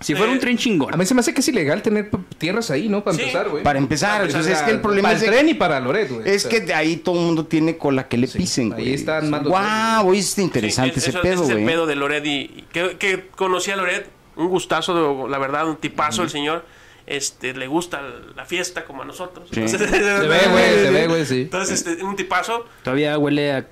Si 0.00 0.14
fuera 0.14 0.32
un 0.32 0.38
tren 0.38 0.56
A 0.56 0.58
chingón. 0.58 0.98
mí 0.98 1.04
se 1.04 1.12
me 1.14 1.20
hace 1.20 1.34
que 1.34 1.40
es 1.40 1.48
ilegal 1.48 1.82
tener 1.82 2.10
tierras 2.38 2.70
ahí, 2.70 2.88
¿no? 2.88 3.04
Para 3.04 3.16
Sí. 3.16 3.22
empezar, 3.24 3.48
güey. 3.50 3.62
Para 3.62 3.78
empezar, 3.78 4.22
Para 4.22 4.32
pues, 4.32 4.46
es 4.46 4.62
que 4.62 4.70
el 4.70 4.80
problema 4.80 5.08
para 5.10 5.18
es 5.18 5.22
el 5.24 5.30
de- 5.30 5.36
tren 5.36 5.48
y 5.50 5.54
para 5.54 5.78
Loret, 5.78 6.10
güey. 6.10 6.28
Es 6.28 6.46
O 6.46 6.48
sea, 6.48 6.58
que 6.58 6.66
de 6.66 6.72
ahí 6.74 6.96
todo 6.96 7.16
el 7.18 7.26
mundo 7.26 7.44
tiene 7.46 7.76
cola 7.76 8.08
que 8.08 8.16
le 8.16 8.26
pisen, 8.26 8.72
ahí 8.72 8.82
güey. 8.82 8.94
están 8.94 9.28
mandos- 9.28 9.50
Guau, 9.50 10.08
oye, 10.08 10.20
está 10.20 10.40
interesante 10.40 10.94
Sí, 10.94 11.00
ese 11.00 11.10
eso- 11.10 11.20
pedo, 11.20 11.42
es 11.44 11.48
el 11.50 11.56
güey. 11.56 11.66
pedo 11.66 11.86
de 11.86 11.96
Loret 11.96 12.24
y, 12.24 12.64
que, 12.72 12.96
que 12.98 13.28
conocí 13.36 13.70
a 13.70 13.76
Loret, 13.76 14.08
un 14.36 14.48
gustazo, 14.48 15.24
de- 15.24 15.28
la 15.30 15.38
verdad, 15.38 15.68
un 15.68 15.76
tipazo 15.76 16.22
el 16.22 16.30
señor. 16.30 16.64
Este, 17.06 17.52
le 17.54 17.66
gusta 17.66 18.00
la 18.36 18.46
fiesta 18.46 18.84
como 18.84 19.02
a 19.02 19.04
nosotros. 19.04 19.48
Sí. 19.52 19.60
Entonces, 19.60 19.90
Se 19.90 19.96
ve, 19.98 20.38
güey, 20.50 20.70
se 20.84 20.90
ve, 20.90 21.06
güey, 21.08 21.26
sí. 21.26 21.40
Entonces, 21.42 21.84
este, 21.86 22.02
un 22.04 22.14
tipazo. 22.16 22.64
Todavía 22.84 23.18
huele 23.18 23.52
a, 23.52 23.66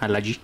a 0.00 0.06
la 0.08 0.20
G. 0.20 0.38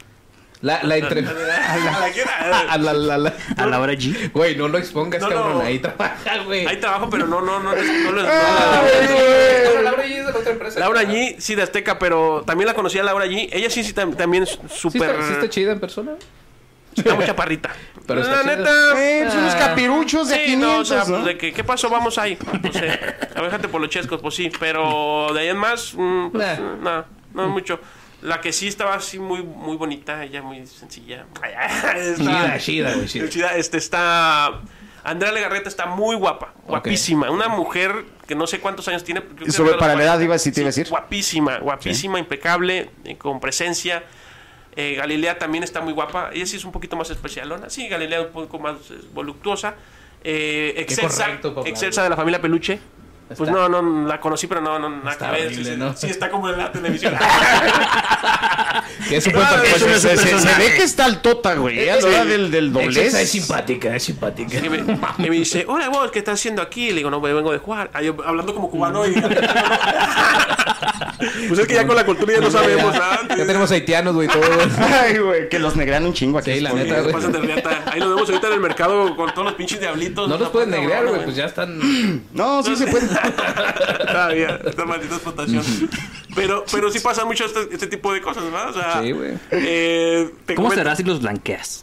La, 0.61 0.83
la 0.83 0.97
entre... 0.97 1.21
A 1.29 1.33
la- 1.33 2.61
A 2.73 2.79
la, 2.79 2.93
la, 2.93 3.19
la... 3.19 3.33
A 3.57 3.67
la 3.67 3.81
hora 3.81 3.93
G. 3.93 4.33
Güey, 4.33 4.57
no 4.57 4.67
lo 4.69 4.79
expongas, 4.79 5.21
No, 5.23 5.29
no. 5.29 5.35
cabrón. 5.37 5.63
Ahí 5.67 5.79
trabaja, 5.79 6.39
güey. 6.45 6.67
Hay 6.67 6.79
trabajo, 6.79 7.09
pero 7.11 7.27
no, 7.29 7.41
no, 7.41 7.61
no, 7.61 7.75
no, 7.75 7.83
no, 8.13 8.13
no- 8.23 8.29
Ah, 8.29 8.83
Bueno, 9.65 9.83
Laura 9.83 10.05
G 10.05 10.11
es 10.11 10.27
de 10.27 10.33
la 10.33 10.39
otra 10.39 10.53
empresa. 10.53 10.81
Laura 10.81 11.03
G, 11.05 11.37
sí, 11.39 11.55
de 11.55 11.63
Azteca, 11.63 11.99
pero 11.99 12.43
también 12.47 12.67
la 12.67 12.75
conocí 12.75 12.99
a 12.99 13.03
Laura 13.05 13.27
G. 13.27 13.49
Ella 13.53 13.71
sí, 13.71 13.85
sí, 13.85 13.93
tam- 13.93 14.17
también 14.17 14.43
es 14.43 14.51
¿Sí 14.51 14.59
súper. 14.69 15.11
está, 15.11 15.23
sí 15.27 15.33
está 15.35 15.49
chida 15.49 15.73
en 15.73 15.81
persona? 15.81 16.13
está 16.97 17.15
muy 17.15 17.25
chaparrita. 17.25 17.71
Pero 18.09 18.23
está 18.23 18.43
la 18.43 18.57
neta. 18.57 18.71
Eh, 18.97 19.21
pues 19.25 19.35
unos 19.35 19.55
capiruchos 19.55 20.29
de 20.31 20.35
Sí, 20.37 20.45
500, 20.47 20.69
no, 20.69 20.79
o 20.81 20.85
sea, 20.85 20.99
¿no? 21.05 21.05
pues, 21.17 21.25
de 21.27 21.39
que, 21.39 21.53
¿qué 21.53 21.63
pasó? 21.63 21.91
Vamos 21.91 22.17
ahí. 22.19 22.39
No 22.63 22.73
sé. 22.73 22.89
A 22.89 23.41
ver, 23.43 23.51
déjate 23.51 23.69
por 23.69 23.81
los 23.83 23.91
chescos, 23.91 24.21
pues 24.23 24.35
sí. 24.35 24.51
Pero 24.59 25.29
de 25.35 25.41
ahí 25.41 25.49
en 25.49 25.59
más, 25.59 25.93
mm, 25.95 26.31
pues, 26.31 26.59
Nah. 26.59 26.77
no, 26.81 27.05
no 27.35 27.45
es 27.45 27.49
mucho. 27.51 27.79
La 28.23 28.41
que 28.41 28.53
sí 28.53 28.67
estaba 28.67 28.95
así 28.95 29.19
muy, 29.19 29.43
muy 29.43 29.77
bonita, 29.77 30.25
ella 30.25 30.43
muy 30.43 30.67
sencilla. 30.67 31.27
Chida, 32.17 32.59
chida, 32.59 32.95
güey, 32.95 33.07
chida. 33.07 33.29
Chida, 33.31 33.57
Este 33.57 33.79
está. 33.79 34.61
Andrea 35.05 35.33
Legarreta 35.33 35.69
está 35.69 35.87
muy 35.87 36.17
guapa, 36.17 36.53
guapísima. 36.67 37.31
Una 37.31 37.49
mujer 37.49 38.05
que 38.27 38.35
no 38.35 38.47
sé 38.47 38.61
cuántos 38.61 38.89
años 38.89 39.05
tiene. 39.05 39.23
Sobre 39.49 39.75
para 39.75 39.95
la 39.95 40.03
edad 40.03 40.19
40. 40.19 40.25
iba 40.25 40.35
a 40.35 40.39
decir- 40.39 40.53
te 40.53 40.61
iba 40.61 40.69
a 40.69 40.73
Sí, 40.73 40.81
decir. 40.81 40.91
Guapísima, 40.91 41.59
guapísima, 41.59 42.19
impecable, 42.19 42.91
eh, 43.05 43.17
con 43.17 43.41
presencia. 43.41 44.03
Eh, 44.77 44.95
Galilea 44.97 45.39
también 45.39 45.65
está 45.65 45.81
muy 45.81 45.93
guapa. 45.93 46.31
Ella 46.33 46.45
sí 46.47 46.57
es 46.57 46.65
un 46.65 46.73
poquito 46.73 46.97
más 46.97 47.09
especialona. 47.11 47.71
Sí, 47.71 47.89
Galilea 47.89 48.23
un 48.23 48.33
poco 48.33 48.59
más 48.59 48.77
eh, 48.91 48.95
voluptuosa. 49.15 49.77
Eh, 50.25 50.75
excelsa, 50.77 51.25
correcto, 51.27 51.63
excelsa 51.65 52.03
de 52.03 52.11
la 52.11 52.17
familia 52.17 52.41
Peluche. 52.43 52.79
Pues 53.29 53.41
Está- 53.41 53.53
no, 53.53 53.69
no, 53.83 54.07
la 54.09 54.19
conocí, 54.21 54.47
pero 54.47 54.61
no, 54.63 54.79
no, 54.79 54.89
nada 54.89 55.13
Está 55.13 55.27
que 55.27 55.33
ver. 55.37 55.47
horrible, 55.49 55.73
sí, 55.73 55.77
¿no? 55.77 55.95
sí, 55.95 56.07
está 56.09 56.31
como 56.31 56.49
en 56.49 56.57
la 56.59 56.73
televisión. 56.73 57.15
Que 59.09 59.17
es 59.17 59.29
Pues 59.29 59.47
es 59.93 60.03
se, 60.03 60.17
se- 60.17 60.39
se 60.39 60.55
ve 60.59 60.75
que 60.77 60.83
está 60.83 61.05
al 61.05 61.21
tota, 61.23 61.55
güey. 61.55 61.89
A 61.89 61.97
la 61.97 62.07
hora 62.07 62.25
del, 62.25 62.51
del 62.51 62.73
doblez. 62.73 63.15
Es 63.15 63.31
simpática, 63.31 63.95
es 63.95 64.03
simpática. 64.03 64.59
Y 64.59 64.69
me, 64.69 64.79
y 64.79 65.31
me 65.31 65.37
dice, 65.37 65.65
hola 65.69 65.89
vos, 65.89 66.11
¿qué 66.11 66.19
estás 66.21 66.35
haciendo 66.35 66.63
aquí? 66.63 66.89
Le 66.91 66.97
digo, 66.97 67.11
no, 67.11 67.21
me 67.21 67.33
vengo 67.33 67.53
de 67.53 67.59
jugar. 67.59 67.91
Ah, 67.95 68.03
yo 68.03 68.17
hablando 68.25 68.55
como 68.55 68.71
cubano 68.71 69.07
y... 69.07 69.15
pues 71.49 71.59
es 71.61 71.67
que 71.67 71.75
ya 71.75 71.87
con 71.87 71.97
la 71.97 72.05
cultura 72.07 72.35
ya 72.35 72.41
no 72.41 72.51
sabemos 72.51 72.93
nada. 72.93 73.21
Ya 73.29 73.47
tenemos 73.47 73.71
haitianos, 73.71 74.15
güey, 74.15 74.29
todo. 74.29 74.43
Ay, 74.79 75.19
güey, 75.19 75.49
que 75.49 75.59
los 75.59 75.77
negran 75.77 76.05
un 76.07 76.13
chingo 76.13 76.39
aquí. 76.39 76.53
Sí, 76.55 76.61
la 76.61 76.73
neta, 76.73 77.01
güey. 77.01 77.13
pasan 77.13 77.33
de 77.33 77.41
riata. 77.41 77.83
Ahí 77.87 78.01
nos 78.01 78.11
vemos 78.11 78.29
ahorita 78.29 78.47
en 78.49 78.53
el 78.55 78.61
mercado 78.61 79.17
con 79.17 79.31
todos 79.33 79.45
los 79.47 79.55
pinches 79.55 79.81
diablitos. 79.81 80.29
No 80.29 80.39
los 80.39 80.49
pueden 80.51 80.71
negrear, 80.71 81.07
güey, 81.07 81.25
pues 81.25 81.37
ya 81.37 81.47
están. 81.47 81.79
No, 82.33 82.63
sí 82.63 82.77
se 82.77 82.87
puede. 82.87 83.07
Todavía, 83.99 84.61
esta 84.65 84.85
maldita 84.85 85.15
explotación. 85.17 85.63
pero, 86.35 86.65
pero 86.71 86.91
sí 86.91 87.01
pasa 87.01 87.25
mucho 87.25 87.45
este, 87.47 87.69
este 87.73 87.87
tipo 87.87 88.13
de 88.13 88.21
cosas, 88.21 88.45
¿verdad? 88.45 88.71
O 88.71 88.73
sea, 88.75 89.03
Sí, 89.03 89.13
güey. 89.13 89.33
eh, 89.51 90.31
¿Cómo 90.55 90.69
comento- 90.69 90.75
será 90.77 90.97
si 90.97 91.03
los 91.05 91.21
blanqueas? 91.21 91.83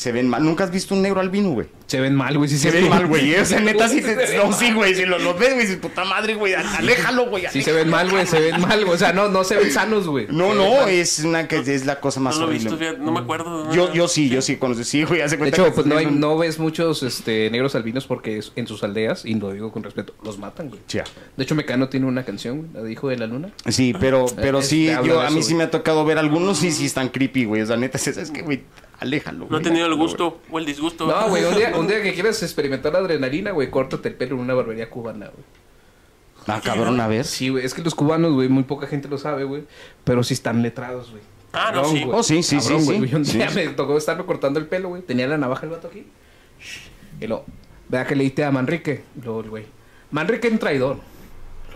Se 0.00 0.12
ven 0.12 0.30
mal. 0.30 0.42
Nunca 0.42 0.64
has 0.64 0.70
visto 0.70 0.94
un 0.94 1.02
negro 1.02 1.20
albino, 1.20 1.50
güey. 1.50 1.66
Se 1.86 2.00
ven 2.00 2.14
mal, 2.14 2.38
güey. 2.38 2.48
Sí, 2.48 2.56
Se 2.56 2.70
ven 2.70 2.88
mal, 2.88 3.06
güey. 3.06 3.34
O 3.38 3.44
sea, 3.44 3.60
neta, 3.60 3.86
sí 3.86 4.00
Se 4.00 4.34
No, 4.38 4.46
mal. 4.46 4.54
sí, 4.58 4.72
güey. 4.72 4.94
Si 4.94 5.04
lo, 5.04 5.18
lo 5.18 5.34
ves, 5.34 5.50
güey, 5.52 5.66
dices, 5.66 5.76
puta 5.76 6.06
madre, 6.06 6.36
güey. 6.36 6.54
Aléjalo, 6.54 7.26
güey. 7.28 7.44
Sí, 7.52 7.60
se 7.60 7.70
ven 7.70 7.90
mal, 7.90 8.08
güey. 8.08 8.26
Se 8.26 8.40
ven 8.40 8.62
mal, 8.62 8.82
güey. 8.82 8.94
O 8.94 8.98
sea, 8.98 9.12
no, 9.12 9.28
no 9.28 9.44
se 9.44 9.56
ven 9.58 9.70
sanos, 9.70 10.06
güey. 10.08 10.26
No, 10.30 10.54
no, 10.54 10.86
es 10.86 11.18
una 11.18 11.46
que 11.48 11.58
es 11.58 11.84
la 11.84 12.00
cosa 12.00 12.18
más 12.18 12.38
No 12.38 12.46
lo 12.46 12.50
he 12.50 12.54
visto, 12.54 12.76
horrible. 12.76 12.96
no 12.98 13.12
me 13.12 13.20
acuerdo. 13.20 13.64
¿no? 13.66 13.74
Yo, 13.74 13.92
yo 13.92 14.08
sí, 14.08 14.30
yo 14.30 14.40
sí 14.40 14.56
conocí. 14.56 14.84
Sí, 14.84 15.02
güey, 15.04 15.20
hace 15.20 15.34
De 15.36 15.38
cuenta 15.40 15.56
hecho, 15.58 15.64
que 15.66 15.72
pues 15.72 15.86
no, 15.86 15.98
hay, 15.98 16.06
es 16.06 16.10
un- 16.10 16.18
no 16.18 16.38
ves 16.38 16.58
muchos 16.58 17.02
este, 17.02 17.50
negros 17.50 17.74
albinos 17.74 18.06
porque 18.06 18.38
es- 18.38 18.52
en 18.56 18.66
sus 18.66 18.82
aldeas, 18.82 19.26
y 19.26 19.34
lo 19.34 19.52
digo 19.52 19.70
con 19.70 19.82
respeto, 19.82 20.14
los 20.24 20.38
matan, 20.38 20.70
güey. 20.70 20.80
De 21.36 21.44
hecho, 21.44 21.54
Mecano 21.54 21.90
tiene 21.90 22.06
una 22.06 22.24
canción, 22.24 22.56
güey, 22.60 22.70
la 22.72 22.80
de 22.80 22.90
Hijo 22.90 23.08
de 23.10 23.18
la 23.18 23.26
Luna. 23.26 23.50
Sí, 23.68 23.94
pero, 24.00 24.24
pero 24.34 24.60
Es- 24.60 24.66
sí, 24.68 24.86
yo, 25.04 25.20
de 25.20 25.26
a 25.26 25.30
mí 25.30 25.42
sí 25.42 25.54
me 25.54 25.64
ha 25.64 25.70
tocado 25.70 26.06
ver 26.06 26.16
algunos 26.16 26.62
y 26.64 26.70
sí 26.72 26.86
están 26.86 27.10
creepy, 27.10 27.44
güey. 27.44 27.60
O 27.60 27.66
sea, 27.66 27.76
neta, 27.76 27.98
es 28.06 28.30
que, 28.30 28.40
güey, 28.40 28.62
aléjalo. 29.00 29.46
No 29.50 29.58
he 29.58 29.62
tenido 29.62 29.86
el 29.86 29.94
gusto 29.94 30.40
o 30.50 30.58
el 30.58 30.66
disgusto. 30.66 31.06
No, 31.06 31.28
güey, 31.28 31.44
un 31.44 31.54
día, 31.56 31.72
un 31.76 31.86
día 31.86 32.02
que 32.02 32.14
quieras 32.14 32.42
experimentar 32.42 32.92
la 32.92 33.00
adrenalina, 33.00 33.50
güey, 33.50 33.70
córtate 33.70 34.08
el 34.10 34.14
pelo 34.14 34.36
en 34.36 34.42
una 34.42 34.54
barbería 34.54 34.88
cubana, 34.88 35.26
güey. 35.26 35.44
Ah, 36.46 36.60
cabrón, 36.62 37.00
a 37.00 37.08
ver. 37.08 37.24
Sí, 37.24 37.48
güey, 37.48 37.64
es 37.64 37.74
que 37.74 37.82
los 37.82 37.94
cubanos, 37.94 38.32
güey, 38.32 38.48
muy 38.48 38.62
poca 38.62 38.86
gente 38.86 39.08
lo 39.08 39.18
sabe, 39.18 39.44
güey, 39.44 39.64
pero 40.04 40.22
sí 40.22 40.34
están 40.34 40.62
letrados, 40.62 41.10
güey. 41.10 41.22
Ah, 41.52 41.72
no, 41.74 41.82
Cabrón, 41.82 41.96
sí. 41.96 42.04
güey. 42.04 42.18
Oh, 42.18 42.22
sí, 42.22 42.42
sí, 42.42 42.58
Cabrón, 42.58 42.80
sí, 42.82 42.96
güey. 42.96 43.08
sí. 43.08 43.16
Un 43.16 43.22
día 43.24 43.48
sí. 43.50 43.56
me 43.56 43.68
tocó 43.68 43.96
estarme 43.96 44.24
cortando 44.24 44.60
el 44.60 44.66
pelo, 44.66 44.90
güey. 44.90 45.02
Tenía 45.02 45.26
la 45.26 45.36
navaja 45.36 45.66
el 45.66 45.72
vato 45.72 45.88
aquí. 45.88 46.06
Y 47.20 47.26
lo, 47.26 47.44
vea 47.88 48.06
que 48.06 48.14
le 48.14 48.24
diste 48.24 48.44
a 48.44 48.50
Manrique. 48.50 49.02
Luego 49.22 49.42
güey, 49.44 49.66
Manrique 50.10 50.46
es 50.46 50.52
un 50.52 50.58
traidor. 50.58 50.98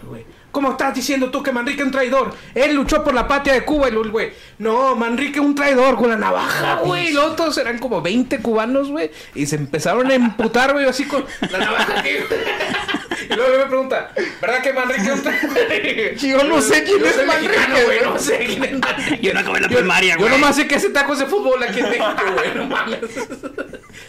Güey, 0.09 0.25
¿Cómo 0.55 0.71
estás 0.71 0.95
diciendo 0.95 1.33
tú 1.33 1.43
que 1.43 1.51
Manrique 1.51 1.81
es 1.81 1.87
un 1.87 1.91
traidor? 1.91 2.33
Él 2.55 2.77
luchó 2.77 3.03
por 3.03 3.13
la 3.13 3.27
patria 3.27 3.55
de 3.55 3.65
Cuba 3.65 3.89
el 3.89 4.09
güey, 4.09 4.33
no, 4.59 4.95
Manrique 4.95 5.41
es 5.41 5.45
un 5.45 5.57
traidor 5.57 5.97
con 5.97 6.11
la 6.11 6.17
navaja, 6.17 6.77
güey. 6.77 7.13
Luego 7.13 7.33
todos 7.33 7.59
eran 7.59 7.81
como 7.81 8.01
20 8.01 8.39
cubanos, 8.39 8.89
güey. 8.89 9.11
Y 9.35 9.47
se 9.47 9.57
empezaron 9.57 10.09
a 10.13 10.15
emputar, 10.15 10.73
güey, 10.73 10.87
así 10.87 11.07
con 11.07 11.25
la 11.51 11.59
navaja 11.59 11.99
aquí. 11.99 12.11
Y 13.31 13.35
luego 13.35 13.59
me 13.59 13.66
pregunta, 13.66 14.11
¿verdad 14.41 14.62
que 14.62 14.72
Manrique 14.72 15.11
traidor? 15.22 16.14
Yo 16.16 16.45
no 16.45 16.61
sé 16.61 16.85
quién 16.85 16.99
Yo 17.01 17.07
es 17.07 17.14
soy 17.16 17.27
Manrique, 17.27 17.53
mexicano, 17.59 17.85
güey. 17.87 18.01
No 18.03 18.18
sé 18.18 18.39
quién 18.47 18.64
es 18.64 18.79
Manrique. 18.79 19.18
Yo 19.27 19.35
no 19.35 19.41
acabé 19.41 19.61
la 19.61 19.68
Yo- 19.68 19.77
primaria, 19.79 20.14
Yo 20.14 20.20
güey. 20.20 20.31
nomás 20.33 20.57
sé 20.57 20.66
que 20.66 20.75
hace 20.77 20.91
tacos 20.91 21.18
de 21.18 21.27
fútbol 21.27 21.62
aquí 21.62 21.81
en 21.81 21.91
México, 21.91 22.14
güey. 22.35 22.55
No 22.55 22.64
mames. 22.68 22.99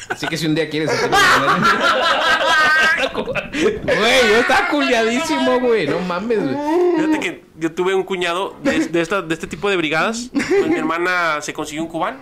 Así 0.09 0.27
que 0.27 0.37
si 0.37 0.45
un 0.45 0.55
día 0.55 0.69
quieres 0.69 0.89
hacer 0.91 1.09
Güey, 3.53 4.29
yo 4.29 4.37
estaba 4.39 4.67
culiadísimo, 4.69 5.59
güey. 5.59 5.87
No 5.87 5.99
mames, 5.99 6.39
güey. 6.43 6.55
Fíjate 6.97 7.19
que 7.19 7.43
yo 7.57 7.71
tuve 7.71 7.93
un 7.95 8.03
cuñado 8.03 8.55
de, 8.63 8.87
de, 8.87 9.01
esta, 9.01 9.21
de 9.21 9.33
este 9.33 9.47
tipo 9.47 9.69
de 9.69 9.77
brigadas. 9.77 10.29
Pues 10.33 10.67
mi 10.67 10.75
hermana 10.77 11.41
se 11.41 11.53
consiguió 11.53 11.83
un 11.83 11.89
cubano. 11.89 12.17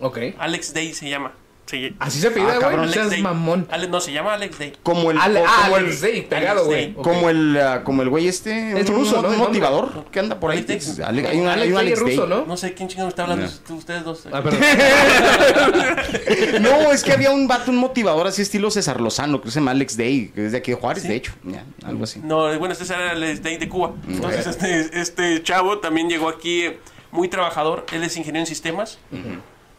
Ok. 0.00 0.18
Alex 0.38 0.74
Day 0.74 0.92
se 0.94 1.08
llama. 1.08 1.32
Se- 1.66 1.94
Así 1.98 2.20
se 2.20 2.30
pide, 2.30 2.44
Ah, 2.44 2.46
güey. 2.46 2.58
cabrón. 2.60 2.76
no 2.76 2.82
Alex 2.84 2.94
seas 2.94 3.10
Day. 3.10 3.22
mamón. 3.22 3.66
Ale- 3.72 3.88
no, 3.88 4.00
se 4.00 4.12
llama 4.12 4.34
Alex 4.34 4.56
Day. 4.58 4.72
Como 4.84 5.10
el, 5.10 5.18
Ale- 5.18 5.40
co- 5.40 5.46
ah, 5.48 5.62
como 5.64 5.76
el, 5.78 5.84
Alex 5.86 6.00
Day, 6.00 6.22
pegado, 6.22 6.60
Alex 6.60 6.66
güey. 6.66 6.84
Day. 6.92 7.02
Como 7.02 7.28
el, 7.30 7.60
ah, 7.60 7.82
como 7.82 8.02
el 8.02 8.08
güey 8.08 8.28
este, 8.28 8.78
Es 8.80 8.88
un 8.88 8.96
ruso, 8.96 9.20
¿no? 9.20 9.28
un 9.30 9.38
motivador 9.38 10.04
que 10.12 10.20
anda 10.20 10.38
por 10.38 10.52
ahí. 10.52 10.64
Alex 10.66 10.96
Day. 10.96 11.06
Ale- 11.08 11.26
hay, 11.26 11.38
hay 11.38 11.46
Alex 11.46 11.66
un 11.68 11.74
Day 11.74 11.86
Alex 11.86 11.92
es 11.92 11.98
ruso, 12.04 12.26
Day. 12.28 12.38
¿no? 12.38 12.46
No 12.46 12.56
sé 12.56 12.72
quién 12.74 12.88
chingado 12.88 13.08
está 13.08 13.22
hablando. 13.24 13.46
No. 13.68 13.74
Ustedes 13.76 14.04
dos. 14.04 14.28
Ah, 14.32 14.42
perdón. 14.42 14.60
No, 16.60 16.92
es 16.92 17.02
que 17.02 17.12
había 17.12 17.30
un 17.30 17.46
vato, 17.48 17.70
un 17.70 17.76
motivador 17.78 18.26
así 18.26 18.42
estilo 18.42 18.70
César 18.70 19.00
Lozano, 19.00 19.40
que 19.40 19.50
se 19.50 19.60
llama 19.60 19.70
Alex 19.72 19.96
Day, 19.96 20.30
que 20.34 20.46
es 20.46 20.52
de 20.52 20.58
aquí 20.58 20.72
de 20.72 20.76
Juárez, 20.78 21.04
de 21.04 21.16
hecho. 21.16 21.32
Ya, 21.44 21.64
algo 21.84 22.04
así. 22.04 22.20
No, 22.22 22.56
bueno, 22.58 22.74
este 22.78 22.92
era 22.92 23.12
el 23.12 23.42
Day 23.42 23.56
de 23.56 23.68
Cuba. 23.68 23.92
Entonces, 24.08 24.46
este, 24.46 25.00
este 25.00 25.42
chavo 25.42 25.78
también 25.78 26.08
llegó 26.08 26.28
aquí 26.28 26.64
muy 27.10 27.28
trabajador. 27.28 27.86
Él 27.92 28.02
es 28.02 28.16
ingeniero 28.16 28.40
en 28.42 28.46
sistemas. 28.46 28.98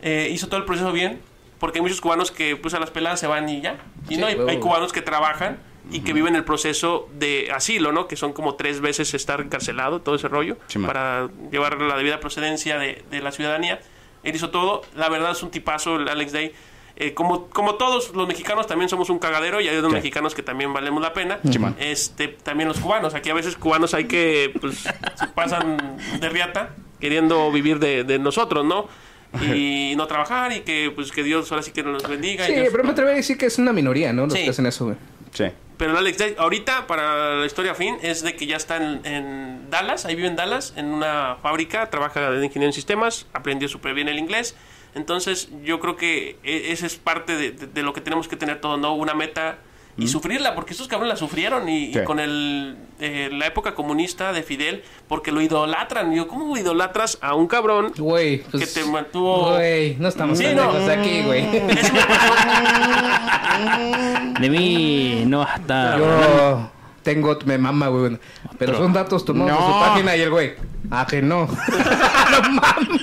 Eh, 0.02 0.30
hizo 0.32 0.48
todo 0.48 0.60
el 0.60 0.66
proceso 0.66 0.92
bien. 0.92 1.20
Porque 1.60 1.80
hay 1.80 1.82
muchos 1.82 2.02
cubanos 2.02 2.32
que 2.32 2.56
pues 2.56 2.74
a 2.74 2.80
las 2.80 2.92
peladas 2.92 3.20
se 3.20 3.28
van 3.28 3.48
y 3.50 3.62
ya. 3.62 3.78
Y 4.10 4.16
Sí, 4.16 4.18
no, 4.22 4.28
hay, 4.28 4.36
huevo. 4.36 4.50
hay 4.50 4.60
cubanos 4.60 4.94
que 4.94 5.02
trabajan 5.02 5.60
y 5.90 6.02
que 6.02 6.14
viven 6.14 6.36
el 6.36 6.44
proceso 6.44 7.08
de 7.14 7.50
asilo, 7.54 7.92
¿no? 7.92 8.08
Que 8.08 8.16
son 8.18 8.34
como 8.34 8.56
tres 8.56 8.82
veces 8.82 9.14
estar 9.14 9.40
encarcelado, 9.42 10.02
todo 10.02 10.16
ese 10.16 10.28
rollo, 10.28 10.58
para 10.86 11.30
llevar 11.52 11.82
la 11.82 11.96
debida 11.98 12.20
procedencia 12.20 12.78
de, 12.78 13.04
de 13.10 13.22
la 13.22 13.32
ciudadanía. 13.32 13.80
Él 14.24 14.36
hizo 14.36 14.50
todo. 14.50 14.82
La 14.96 15.08
verdad 15.10 15.32
es 15.32 15.42
un 15.44 15.50
tipazo 15.52 15.96
el 15.96 16.10
Alex 16.10 16.32
Day. 16.34 16.52
Eh, 17.00 17.14
como, 17.14 17.46
como 17.50 17.76
todos 17.76 18.14
los 18.16 18.28
mexicanos 18.28 18.66
también 18.66 18.90
somos 18.90 19.10
un 19.12 19.20
cagadero 19.20 19.62
y 19.62 19.68
hay 19.68 19.78
otros 19.78 19.92
Sí. 19.92 19.98
mexicanos 19.98 20.34
que 20.36 20.42
también 20.44 20.74
valemos 20.74 21.02
la 21.02 21.14
pena. 21.14 21.40
Este, 21.80 22.28
también 22.28 22.68
los 22.68 22.80
cubanos. 22.80 23.14
Aquí 23.14 23.30
a 23.30 23.36
veces 23.36 23.56
cubanos 23.56 23.94
hay 23.94 24.06
que, 24.06 24.52
pues, 24.60 24.80
se 24.80 25.28
pasan 25.36 25.78
de 26.20 26.30
riata 26.30 26.72
queriendo 27.00 27.52
vivir 27.52 27.78
de, 27.80 28.04
de 28.04 28.18
nosotros, 28.20 28.66
¿no? 28.66 28.88
Y 29.56 29.94
no 29.96 30.08
trabajar 30.08 30.52
y 30.54 30.62
que, 30.62 30.92
pues, 30.96 31.12
que 31.12 31.24
Dios 31.24 31.52
ahora 31.52 31.64
sí 31.64 31.72
que 31.72 31.84
nos 31.84 32.08
bendiga. 32.08 32.46
y 32.46 32.48
Sí, 32.48 32.54
Dios- 32.60 32.70
pero 32.72 32.84
me 32.84 32.92
atrevo 32.92 33.10
a 33.12 33.14
decir 33.14 33.38
que 33.38 33.46
es 33.48 33.58
una 33.60 33.74
minoría, 33.74 34.14
¿no? 34.14 34.24
Los 34.26 34.34
Sí. 34.34 34.44
que 34.44 34.50
hacen 34.50 34.66
eso, 34.66 34.86
güey. 34.86 34.98
Sí. 35.34 35.46
Pero 35.78 35.96
Alex 35.96 36.24
ahorita, 36.40 36.88
para 36.88 37.36
la 37.36 37.46
historia 37.46 37.76
fin, 37.76 37.98
es 38.02 38.24
de 38.24 38.36
que 38.36 38.48
ya 38.48 38.58
está 38.58 38.78
en, 38.78 39.06
en 39.06 39.70
Dallas, 39.70 40.06
ahí 40.06 40.16
vive 40.16 40.28
en 40.28 40.36
Dallas, 40.36 40.74
en 40.76 40.88
una 40.88 41.38
fábrica, 41.44 41.90
trabaja 41.92 42.32
de 42.32 42.44
ingeniero 42.44 42.70
en 42.70 42.74
sistemas, 42.74 43.28
aprendió 43.34 43.68
súper 43.68 43.94
bien 43.94 44.08
el 44.08 44.18
inglés. 44.18 44.56
Entonces, 44.96 45.50
yo 45.64 45.80
creo 45.80 45.96
que 45.96 46.38
e- 46.44 46.72
esa 46.72 46.88
es 46.88 46.96
parte 46.96 47.36
de, 47.36 47.52
de- 47.52 47.68
de 47.68 47.84
lo 47.84 47.94
que 47.94 48.02
tenemos 48.02 48.28
que 48.28 48.36
tener 48.38 48.60
todos, 48.60 48.80
¿no? 48.80 48.96
Una 48.96 49.14
meta 49.14 49.60
y 49.98 50.08
sufrirla, 50.08 50.54
porque 50.56 50.72
estos 50.74 50.88
cabrones 50.88 51.16
la 51.16 51.18
sufrieron 51.18 51.68
y, 51.68 51.86
y 51.86 51.94
Sí. 51.94 52.00
con 52.06 52.20
el, 52.20 52.78
eh, 53.00 53.30
la 53.32 53.48
época 53.48 53.74
comunista 53.74 54.32
de 54.32 54.44
Fidel, 54.44 54.84
porque 55.08 55.32
lo 55.32 55.42
idolatran. 55.42 56.14
Y 56.14 56.18
yo, 56.18 56.28
¿cómo 56.28 56.56
idolatras 56.58 57.18
a 57.22 57.34
un 57.34 57.48
cabrón? 57.48 57.92
Güey, 57.98 58.44
pues, 58.44 58.74
Que 58.74 58.82
te 58.82 58.86
mantuvo- 58.88 59.56
Güey, 59.56 59.96
no 59.96 60.08
estamos 60.08 60.38
Sí, 60.38 60.44
tan 60.44 60.56
no. 60.58 60.66
lejos 60.72 60.86
de 60.86 60.94
aquí, 60.94 61.24
güey. 61.24 61.48
De 64.40 64.50
mí 64.50 65.24
no 65.26 65.42
hasta. 65.42 65.98
Yo 65.98 66.70
tengo, 67.04 67.38
me 67.46 67.58
mama, 67.58 67.88
güey. 67.88 68.18
Pero 68.60 68.78
son 68.78 68.94
datos 68.94 69.26
tomados 69.26 69.52
de 69.52 69.58
su 69.58 69.64
No. 69.70 69.80
página 69.80 70.16
y 70.16 70.22
el 70.22 70.30
güey. 70.30 70.54
Ah, 70.92 71.06
que 71.10 71.22
no. 71.22 71.48
no 71.48 72.50
mames. 72.52 73.02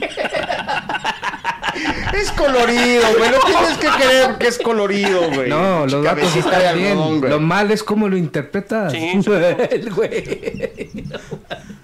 Es 2.15 2.33
colorido, 2.33 3.03
güey. 3.19 3.31
No 3.31 3.39
tienes 3.47 3.79
que 3.79 3.89
creer 3.89 4.39
que 4.39 4.47
es 4.49 4.59
colorido, 4.59 5.31
güey. 5.31 5.49
No, 5.49 5.87
los 5.87 6.05
datos 6.05 6.35
están 6.37 6.77
bien. 6.77 6.93
algodón, 6.93 7.21
güey. 7.21 7.31
Lo 7.31 7.41
mal 7.41 7.71
es 7.71 7.83
cómo 7.83 8.09
lo 8.09 8.17
interpretas. 8.17 8.93
Sí. 8.93 9.13
güey. 9.95 10.71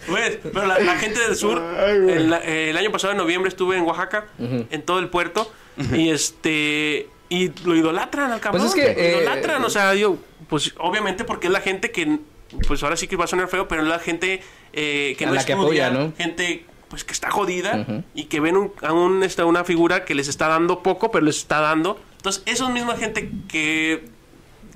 Güey, 0.09 0.39
pero 0.43 0.67
la, 0.67 0.79
la 0.79 0.97
gente 0.97 1.21
del 1.21 1.37
sur, 1.37 1.63
el, 1.87 2.33
el 2.33 2.77
año 2.77 2.91
pasado 2.91 3.13
en 3.13 3.19
noviembre 3.19 3.49
estuve 3.49 3.77
en 3.77 3.83
Oaxaca, 3.83 4.27
en 4.39 4.83
todo 4.83 4.99
el 4.99 5.09
puerto, 5.09 5.51
y 5.93 6.11
este 6.11 7.09
y 7.31 7.53
lo 7.65 7.77
idolatran 7.77 8.33
al 8.33 8.41
cabrón. 8.41 8.63
Pues 8.63 8.75
es 8.75 8.81
que, 8.81 8.93
lo 8.93 9.01
eh, 9.01 9.23
idolatran, 9.23 9.65
o 9.65 9.71
sea, 9.71 9.95
yo, 9.95 10.19
pues 10.49 10.75
obviamente 10.79 11.25
porque 11.25 11.47
es 11.47 11.53
la 11.53 11.61
gente 11.61 11.93
que, 11.93 12.19
pues 12.67 12.83
ahora 12.83 12.97
sí 12.97 13.07
que 13.07 13.17
va 13.17 13.25
a 13.25 13.29
sonar 13.29 13.49
feo, 13.49 13.69
pero 13.69 13.83
es 13.83 13.89
la 13.89 14.01
gente 14.01 14.43
eh, 14.73 15.15
que 15.17 15.27
no 15.27 15.33
la 15.33 15.45
que 15.45 15.53
estudia, 15.53 15.87
apoya, 15.87 16.07
¿no? 16.07 16.13
gente 16.19 16.65
pues 16.91 17.05
que 17.05 17.13
está 17.15 17.31
jodida 17.31 17.87
y 18.15 18.25
que 18.25 18.41
ven 18.41 18.57
un, 18.59 18.73
a 18.83 18.93
un, 18.93 19.23
esta, 19.23 19.47
una 19.47 19.65
figura 19.65 20.05
que 20.05 20.15
les 20.15 20.29
está 20.29 20.49
dando 20.49 20.83
poco, 20.83 21.11
pero 21.11 21.25
les 21.25 21.39
está 21.39 21.61
dando. 21.61 21.99
Entonces, 22.17 22.43
esa 22.47 22.69
misma 22.69 22.97
gente 22.97 23.31
que 23.49 24.05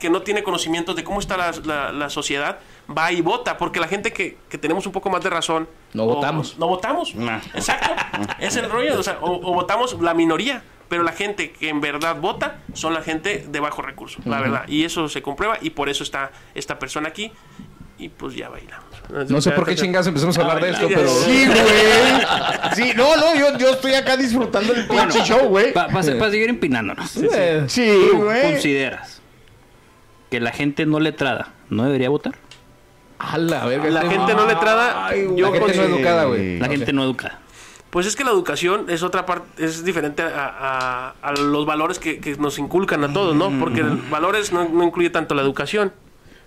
que 0.01 0.11
no 0.11 0.23
tiene 0.23 0.43
conocimientos 0.43 0.97
de 0.97 1.05
cómo 1.05 1.21
está 1.21 1.37
la, 1.37 1.53
la- 1.65 1.93
la 1.93 2.11
sociedad, 2.11 2.59
va 2.91 3.13
y 3.13 3.21
vota, 3.21 3.57
porque 3.59 3.79
la 3.79 3.87
gente 3.87 4.13
que, 4.13 4.37
que 4.49 4.59
tenemos 4.59 4.85
un 4.87 4.93
poco 4.93 5.09
más 5.09 5.23
de 5.23 5.31
razón... 5.31 5.69
No 5.95 6.03
o- 6.03 6.15
votamos. 6.17 6.59
No 6.59 6.67
votamos. 6.67 7.15
Nah. 7.15 7.39
Exacto. 7.55 7.91
es 8.41 8.57
el 8.57 8.69
rollo. 8.69 8.99
O, 8.99 9.03
sea, 9.05 9.19
o- 9.21 9.51
o 9.51 9.55
votamos 9.55 9.97
la 10.03 10.13
minoría, 10.13 10.65
pero 10.89 11.05
la 11.05 11.13
gente 11.13 11.53
que 11.53 11.69
en 11.69 11.81
verdad 11.81 12.17
vota 12.21 12.59
son 12.75 12.93
la 12.93 13.03
gente 13.03 13.47
de 13.49 13.61
bajo 13.61 13.83
recurso, 13.83 14.19
la 14.25 14.41
verdad. 14.41 14.65
Y 14.69 14.85
eso 14.85 15.09
se 15.09 15.23
comprueba 15.23 15.59
y 15.63 15.71
por 15.71 15.89
eso 15.89 16.03
está 16.03 16.33
esta 16.57 16.79
persona 16.81 17.09
aquí. 17.09 17.31
Y 17.97 18.09
pues 18.09 18.35
ya 18.35 18.49
bailamos. 18.49 18.94
No 19.29 19.41
sé 19.41 19.51
por 19.53 19.67
qué 19.67 19.75
chingados 19.75 20.07
empezamos 20.07 20.37
a 20.39 20.41
hablar 20.43 20.61
de 20.63 20.71
esto, 20.71 20.87
pero. 20.89 21.09
Sí, 21.09 21.47
güey. 21.47 22.75
Sí, 22.75 22.93
no, 22.97 23.17
no, 23.17 23.35
yo, 23.37 23.57
yo 23.59 23.71
estoy 23.71 23.95
acá 23.95 24.17
disfrutando 24.17 24.73
el 24.73 24.87
pinche 24.87 25.23
show, 25.25 25.49
güey. 25.49 25.73
Para 25.73 26.03
seguir 26.03 26.49
empinándonos. 26.49 27.17
Eh, 27.17 27.65
Sí, 27.69 28.09
¿Tú 28.11 28.23
güey. 28.25 28.43
consideras 28.53 29.21
que 30.31 30.41
la 30.41 30.51
gente 30.53 30.87
no 30.87 30.99
letrada 31.01 31.49
no 31.71 31.85
debería 31.85 32.09
votar? 32.11 32.35
A 33.19 33.39
la 33.39 33.65
verga. 33.67 33.89
La 33.91 34.03
gente 34.11 34.35
no 34.35 34.47
letrada, 34.47 35.07
Ay, 35.07 35.25
güey. 35.25 35.37
yo 35.39 35.47
La 35.47 35.53
gente 35.53 35.59
no 35.61 35.67
considero- 35.83 35.97
educada, 35.97 36.25
güey. 36.25 36.59
La 36.59 36.69
gente 36.69 36.93
no 36.93 37.05
educada. 37.05 37.41
Pues 37.91 38.07
es 38.07 38.17
que 38.17 38.25
la 38.25 38.33
educación 38.33 38.87
es 38.89 39.05
otra 39.05 39.25
parte, 39.25 39.65
es 39.65 39.85
diferente 39.85 40.23
a, 40.23 40.29
a- 40.35 41.15
a 41.23 41.33
los 41.33 41.65
valores 41.65 42.01
que, 42.01 42.19
que 42.19 42.35
nos 42.37 42.59
inculcan 42.59 43.05
a 43.05 43.13
todos, 43.13 43.37
¿no? 43.37 43.53
Porque 43.61 43.83
el- 43.83 43.97
valores 44.11 44.53
no, 44.53 44.69
no 44.69 44.83
incluye 44.83 45.11
tanto 45.11 45.35
la 45.37 45.43
educación. 45.43 45.93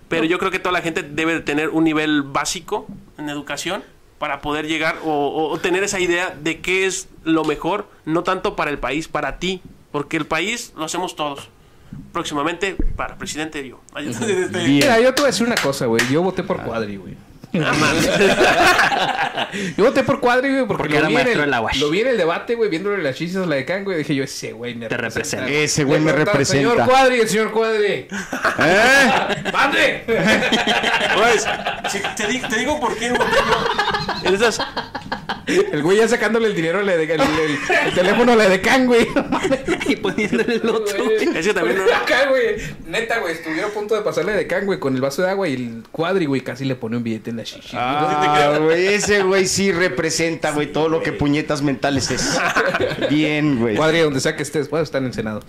Pero 0.08 0.24
yo 0.24 0.38
creo 0.38 0.50
que 0.50 0.58
toda 0.58 0.72
la 0.72 0.80
gente 0.82 1.02
debe 1.02 1.34
de 1.34 1.40
tener 1.40 1.68
un 1.70 1.84
nivel 1.84 2.22
básico 2.22 2.86
en 3.18 3.28
educación 3.28 3.82
para 4.18 4.40
poder 4.40 4.66
llegar 4.66 4.96
o, 5.04 5.10
o- 5.10 5.50
o 5.52 5.58
tener 5.58 5.84
esa 5.84 6.00
idea 6.00 6.34
de 6.40 6.60
qué 6.60 6.86
es 6.86 7.08
lo 7.24 7.44
mejor, 7.44 7.88
no 8.04 8.22
tanto 8.22 8.56
para 8.56 8.70
el 8.70 8.78
país, 8.78 9.06
para 9.08 9.38
ti. 9.38 9.60
Porque 9.92 10.16
el 10.16 10.26
país 10.26 10.72
lo 10.76 10.84
hacemos 10.84 11.14
todos. 11.16 11.48
Próximamente, 12.12 12.76
para 12.96 13.16
presidente 13.16 13.66
yo. 13.66 13.80
Este- 13.96 14.48
Mira, 14.68 15.00
yo 15.00 15.14
te 15.14 15.22
voy 15.22 15.28
a 15.28 15.32
decir 15.32 15.46
una 15.46 15.56
cosa, 15.56 15.86
güey. 15.86 16.02
Yo 16.10 16.22
voté 16.22 16.42
por 16.42 16.62
Cuadri, 16.62 16.96
güey. 16.96 17.14
Ah, 17.54 17.72
man. 17.72 17.96
Yo 19.76 19.84
voté 19.84 20.02
por 20.04 20.20
Cuadri, 20.20 20.50
güey, 20.50 20.66
porque, 20.66 20.82
Porque 20.82 20.92
lo, 20.94 20.98
era 21.00 21.08
vi 21.08 21.14
en 21.14 21.22
maestro 21.22 21.44
el, 21.44 21.54
Aguash. 21.54 21.78
lo 21.80 21.90
vi 21.90 22.00
en 22.02 22.08
el 22.08 22.16
debate, 22.18 22.54
güey, 22.56 22.68
viéndole 22.68 23.02
las 23.02 23.16
chichas 23.16 23.42
a 23.42 23.46
la 23.46 23.56
de 23.56 23.64
Can, 23.64 23.84
güey. 23.84 23.98
Dije 23.98 24.14
yo, 24.14 24.24
ese 24.24 24.52
güey 24.52 24.74
me 24.74 24.86
Te 24.88 24.96
representa. 24.96 25.48
Ese 25.48 25.84
güey 25.84 26.00
me 26.00 26.12
representa. 26.12 26.70
Señor 26.70 26.84
Cuadri, 26.86 27.20
el 27.20 27.28
señor 27.28 27.50
Cuadri. 27.52 28.06
¿Eh? 28.60 29.10
¡Mande! 29.52 30.04
Pues, 31.16 31.46
si 31.90 32.00
te, 32.16 32.26
di- 32.28 32.40
te 32.40 32.56
digo 32.58 32.78
por 32.78 32.96
qué 32.96 33.10
voté 33.10 33.24
yo. 33.24 34.28
En 34.28 34.34
esas, 34.34 34.60
El 35.46 35.82
güey 35.82 35.98
ya 35.98 36.08
sacándole 36.08 36.48
el 36.48 36.54
dinero 36.54 36.82
la 36.82 36.96
de, 36.96 37.04
el, 37.04 37.20
el- 37.20 37.58
el 37.86 37.94
teléfono 37.94 38.32
a 38.32 38.36
la 38.36 38.48
de 38.48 38.60
Can, 38.60 38.86
güey. 38.86 39.06
Y 39.88 39.96
poniéndole 39.96 40.54
el 40.56 40.68
otro. 40.68 41.04
Güey. 41.04 41.36
Es 41.36 41.46
que 41.46 41.54
también 41.54 41.78
no- 41.78 41.84
Acá, 41.94 42.28
güey. 42.28 42.56
Neta, 42.86 43.18
güey. 43.20 43.34
Estuvieron 43.34 43.70
a 43.70 43.74
punto 43.74 43.94
de 43.94 44.02
pasarle 44.02 44.32
de 44.32 44.46
can, 44.46 44.66
güey, 44.66 44.78
con 44.78 44.94
el 44.94 45.00
vaso 45.00 45.22
de 45.22 45.30
agua 45.30 45.48
y 45.48 45.54
el 45.54 45.82
cuadri, 45.90 46.26
güey. 46.26 46.40
Casi 46.42 46.64
le 46.64 46.74
pone 46.74 46.96
un 46.96 47.02
billete 47.02 47.30
en 47.30 47.36
la 47.38 47.42
shishi. 47.44 47.76
Ah, 47.76 48.58
güey, 48.60 48.86
ese 48.88 49.22
güey 49.22 49.46
sí 49.46 49.72
representa, 49.72 50.52
güey, 50.52 50.72
todo 50.72 50.88
lo 50.88 51.02
que 51.02 51.12
puñetas 51.12 51.62
mentales 51.62 52.10
es. 52.10 52.38
Bien, 53.10 53.58
güey. 53.58 53.76
Cuadri, 53.76 54.00
donde 54.00 54.20
sea 54.20 54.36
que 54.36 54.42
estés, 54.42 54.68
puede 54.68 54.82
estar 54.84 55.00
en 55.00 55.08
el 55.08 55.14
Senado. 55.14 55.40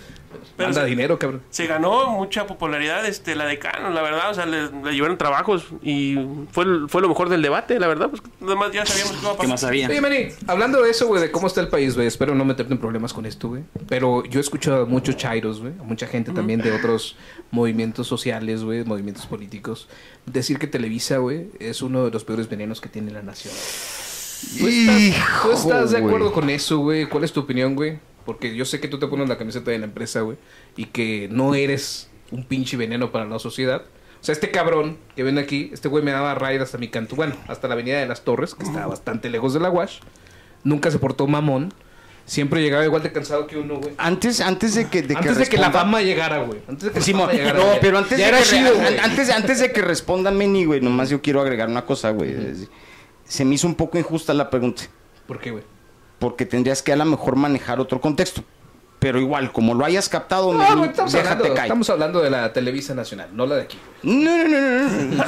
Pero 0.55 0.69
Manda 0.71 0.81
se- 0.81 0.87
dinero, 0.89 1.17
cabrón. 1.17 1.41
se 1.51 1.67
ganó 1.67 2.09
mucha 2.09 2.45
popularidad 2.45 3.05
este 3.05 3.33
la 3.33 3.45
decano, 3.45 3.91
la 3.91 4.01
verdad, 4.01 4.29
o 4.31 4.33
sea, 4.33 4.45
le, 4.45 4.63
le 4.83 4.91
llevaron 4.91 5.17
trabajos 5.17 5.63
y 5.81 6.17
fue, 6.51 6.65
fue 6.89 7.01
lo 7.01 7.07
mejor 7.07 7.29
del 7.29 7.41
debate, 7.41 7.79
la 7.79 7.87
verdad, 7.87 8.09
pues 8.09 8.21
además 8.45 8.69
ya 8.73 8.85
sabíamos 8.85 9.13
qué 9.13 9.19
iba 9.21 9.29
a 9.29 9.33
¿Qué 9.33 9.37
pasar. 9.37 9.49
más 9.51 9.63
había? 9.63 9.87
Oye, 9.87 10.01
Manny, 10.01 10.27
hablando 10.47 10.81
de 10.83 10.91
eso, 10.91 11.07
güey, 11.07 11.21
de 11.21 11.31
cómo 11.31 11.47
está 11.47 11.61
el 11.61 11.69
país, 11.69 11.95
güey, 11.95 12.07
espero 12.07 12.35
no 12.35 12.43
meterte 12.43 12.73
en 12.73 12.79
problemas 12.79 13.13
con 13.13 13.25
esto, 13.25 13.47
güey. 13.47 13.63
Pero 13.87 14.21
yo 14.29 14.39
he 14.39 14.41
escuchado 14.41 14.83
a 14.83 14.85
muchos 14.85 15.17
chairos, 15.17 15.59
güey, 15.59 15.73
a 15.79 15.83
mucha 15.83 16.07
gente 16.07 16.31
también 16.31 16.61
de 16.61 16.71
otros 16.71 17.15
movimientos 17.51 18.07
sociales, 18.07 18.63
güey, 18.63 18.83
movimientos 18.83 19.25
políticos, 19.25 19.87
decir 20.25 20.59
que 20.59 20.67
Televisa, 20.67 21.17
güey, 21.17 21.47
es 21.59 21.81
uno 21.81 22.05
de 22.05 22.11
los 22.11 22.23
peores 22.23 22.49
venenos 22.49 22.81
que 22.81 22.89
tiene 22.89 23.11
la 23.11 23.21
nación. 23.21 23.53
¿Tú 24.57 24.67
estás, 24.67 25.41
tú 25.41 25.51
estás 25.51 25.91
de 25.91 25.97
acuerdo 25.97 26.31
con 26.31 26.49
eso, 26.49 26.79
güey? 26.79 27.05
¿Cuál 27.05 27.23
es 27.23 27.33
tu 27.33 27.41
opinión, 27.41 27.75
güey? 27.75 27.99
Porque 28.25 28.55
yo 28.55 28.65
sé 28.65 28.79
que 28.79 28.87
tú 28.87 28.99
te 28.99 29.07
pones 29.07 29.27
la 29.27 29.37
camiseta 29.37 29.71
de 29.71 29.79
la 29.79 29.85
empresa, 29.85 30.21
güey, 30.21 30.37
y 30.77 30.85
que 30.85 31.27
no 31.31 31.55
eres 31.55 32.09
un 32.31 32.43
pinche 32.43 32.77
veneno 32.77 33.11
para 33.11 33.25
la 33.25 33.39
sociedad. 33.39 33.83
O 34.21 34.23
sea, 34.23 34.33
este 34.33 34.51
cabrón 34.51 34.97
que 35.15 35.23
ven 35.23 35.37
aquí, 35.37 35.69
este 35.73 35.87
güey 35.87 36.03
me 36.03 36.11
daba 36.11 36.35
raid 36.35 36.61
hasta 36.61 36.77
mi 36.77 36.89
canto, 36.89 37.15
bueno, 37.15 37.35
hasta 37.47 37.67
la 37.67 37.73
avenida 37.73 37.99
de 37.99 38.07
las 38.07 38.23
Torres, 38.23 38.53
que 38.53 38.63
está 38.63 38.85
bastante 38.85 39.29
lejos 39.29 39.53
de 39.53 39.61
la 39.61 39.69
Wash. 39.69 39.99
Nunca 40.63 40.91
se 40.91 40.99
portó 40.99 41.25
mamón. 41.27 41.73
Siempre 42.29 42.61
llegaba 42.61 42.85
igual 42.85 43.01
de 43.01 43.11
cansado 43.11 43.47
que 43.47 43.57
uno, 43.57 43.77
güey. 43.77 43.95
Antes, 43.97 44.39
antes 44.39 44.75
de 44.75 44.87
que, 44.87 45.01
de 45.01 45.15
Antes 45.15 45.39
de 45.39 45.47
que 45.47 45.57
la 45.57 45.71
fama 45.71 45.99
llegara, 45.99 46.43
güey. 46.43 46.61
Antes 46.67 46.83
de 46.83 46.91
que 46.91 46.99
la 46.99 47.17
fama 47.17 47.31
llegara. 47.33 47.57
no, 47.57 47.65
güey. 47.65 47.79
pero 47.81 47.97
antes 47.97 48.19
ya 48.19 48.25
de 48.25 48.29
era 48.29 48.37
que 48.37 48.43
chido, 48.43 48.75
güey. 48.75 48.99
antes, 48.99 49.29
antes 49.31 49.59
de 49.59 49.71
que 49.71 49.81
responda 49.81 50.29
Meni, 50.29 50.65
güey, 50.65 50.79
nomás 50.79 51.09
yo 51.09 51.23
quiero 51.23 51.41
agregar 51.41 51.67
una 51.69 51.85
cosa, 51.87 52.11
güey. 52.11 52.35
Se 53.23 53.43
me 53.45 53.55
hizo 53.55 53.65
un 53.65 53.73
poco 53.73 53.97
injusta 53.97 54.35
la 54.35 54.47
pregunta, 54.51 54.83
¿Por 55.25 55.39
qué, 55.39 55.49
güey? 55.49 55.63
porque 56.19 56.45
tendrías 56.45 56.83
que 56.83 56.93
a 56.93 56.95
lo 56.97 57.05
mejor 57.05 57.35
manejar 57.35 57.79
otro 57.79 57.99
contexto. 57.99 58.43
Pero 58.99 59.17
igual, 59.19 59.53
como 59.53 59.73
lo 59.73 59.85
hayas 59.85 60.09
captado, 60.09 60.51
No, 60.53 60.57
güey, 60.77 60.89
estamos, 60.89 61.13
déjate 61.13 61.29
hablando, 61.31 61.53
caer. 61.55 61.65
estamos 61.67 61.89
hablando 61.89 62.21
de 62.21 62.29
la 62.29 62.51
Televisa 62.51 62.93
Nacional, 62.93 63.29
no 63.31 63.45
la 63.45 63.55
de 63.55 63.61
aquí, 63.61 63.77
güey. 64.03 64.17
No, 64.17 64.37
no, 64.45 64.59
no, 64.59 64.89
no, 64.89 65.15
no. 65.15 65.23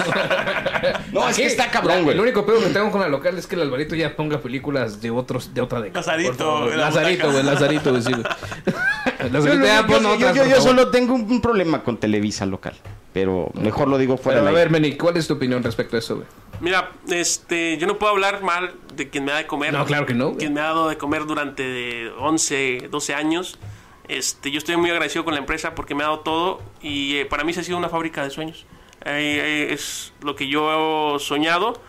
No, 1.14 1.30
es 1.30 1.38
que 1.38 1.46
está 1.46 1.72
cabrón, 1.72 1.96
la- 1.98 2.02
güey. 2.04 2.16
El 2.16 2.22
único 2.22 2.46
pedo 2.46 2.60
que 2.60 2.66
tengo 2.68 2.92
con 2.92 3.00
la 3.00 3.08
local 3.08 3.38
es 3.38 3.48
que 3.48 3.56
el 3.56 3.62
Alvarito 3.62 3.96
ya 3.96 4.14
ponga 4.16 4.40
películas 4.40 5.02
de 5.02 5.10
otros, 5.12 5.54
de 5.54 5.62
otra 5.62 5.80
década. 5.80 6.02
Lazarito, 6.02 6.34
favor. 6.38 6.70
la 6.72 6.76
Lazarito, 6.90 7.32
güey, 7.32 7.44
Lazarito, 7.44 7.90
güey, 7.92 8.02
sí, 8.02 8.12
güey. 8.12 8.24
Yo, 9.30 10.62
solo 10.62 10.90
tengo 10.90 11.14
un, 11.14 11.30
un 11.30 11.42
problema 11.42 11.84
con 11.84 11.98
Televisa 11.98 12.46
local. 12.46 12.76
Pero 13.14 13.52
mejor 13.56 13.88
lo 13.88 13.98
digo 13.98 14.18
fuera 14.18 14.40
Pero, 14.40 14.50
a 14.50 14.60
del 14.60 14.70
ver. 14.70 14.82
Meni, 14.82 14.96
¿cuál 14.96 15.18
es 15.18 15.28
tu 15.28 15.34
opinión 15.34 15.62
respecto 15.64 15.98
a 15.98 16.00
eso, 16.00 16.16
güey? 16.16 16.28
Mira, 16.62 16.92
este, 17.10 17.78
yo 17.78 17.88
no 17.88 17.98
puedo 17.98 18.14
hablar 18.14 18.42
mal 18.42 18.74
de 18.96 19.10
quien 19.10 19.26
me 19.26 19.32
da 19.32 19.40
de 19.40 19.48
comer. 19.48 19.74
No, 19.74 19.86
claro 19.86 20.06
que 20.06 20.14
no, 20.14 20.28
güey. 20.28 20.38
Quien 20.38 20.54
me 20.54 20.62
ha 20.62 20.66
dado 20.66 20.88
de 20.88 20.98
comer 20.98 21.26
durante 21.26 22.10
11, 22.10 22.88
12 22.90 23.14
años. 23.14 23.60
Este, 24.08 24.52
yo 24.52 24.58
estoy 24.58 24.78
muy 24.78 24.90
agradecido 24.90 25.24
con 25.26 25.34
la 25.34 25.40
empresa 25.40 25.76
porque 25.76 25.96
me 25.96 26.04
ha 26.04 26.08
dado 26.08 26.20
todo 26.20 26.62
y 26.82 27.18
eh, 27.18 27.26
para 27.26 27.44
mí 27.44 27.54
se 27.54 27.62
ha 27.62 27.64
sido 27.64 27.78
una 27.78 27.90
fábrica 27.90 28.24
de 28.24 28.30
sueños. 28.30 28.66
Eh, 29.06 29.68
eh, 29.70 29.74
es 29.74 30.14
lo 30.22 30.36
que 30.36 30.48
yo 30.48 31.16
he 31.16 31.20
soñado, 31.20 31.82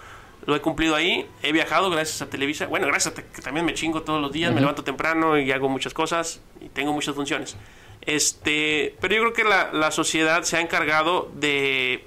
lo 0.46 0.54
he 0.56 0.60
cumplido 0.60 0.94
ahí. 0.94 1.26
He 1.42 1.52
viajado 1.52 1.88
gracias 1.90 2.20
a 2.22 2.26
Televisa. 2.30 2.66
Bueno, 2.66 2.86
gracias 2.88 3.16
a 3.18 3.22
que 3.22 3.42
también 3.42 3.64
me 3.66 3.74
chingo 3.74 4.02
todos 4.02 4.20
los 4.20 4.32
días, 4.32 4.52
me 4.52 4.60
levanto 4.60 4.82
temprano 4.84 5.38
y 5.38 5.50
hago 5.52 5.68
muchas 5.68 5.94
cosas 5.94 6.40
y 6.60 6.68
tengo 6.68 6.92
muchas 6.92 7.14
funciones. 7.14 7.56
Este, 8.00 8.96
pero 9.00 9.14
yo 9.14 9.20
creo 9.22 9.32
que 9.32 9.44
la, 9.44 9.72
la 9.72 9.90
sociedad 9.90 10.42
se 10.42 10.56
ha 10.56 10.60
encargado 10.60 11.30
de, 11.34 12.04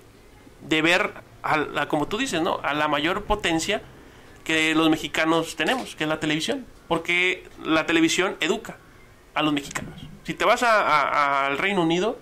de 0.62 0.82
ver, 0.82 1.14
a 1.42 1.58
la- 1.58 1.88
como 1.88 2.08
tú 2.08 2.18
dices, 2.18 2.42
¿no? 2.42 2.60
A 2.64 2.74
la 2.74 2.88
mayor 2.88 3.24
potencia 3.24 3.82
que 4.44 4.76
los 4.76 4.90
mexicanos 4.90 5.56
tenemos, 5.56 5.96
que 5.96 6.04
es 6.04 6.10
la 6.10 6.20
televisión. 6.20 6.66
Porque 6.88 7.48
la 7.64 7.86
televisión 7.86 8.36
educa 8.42 8.78
a 9.34 9.42
los 9.42 9.54
mexicanos. 9.54 10.00
Si 10.24 10.34
te 10.34 10.46
vas 10.46 10.62
a- 10.64 10.82
a- 10.82 11.46
al 11.48 11.58
Reino 11.58 11.82
Unido, 11.82 12.20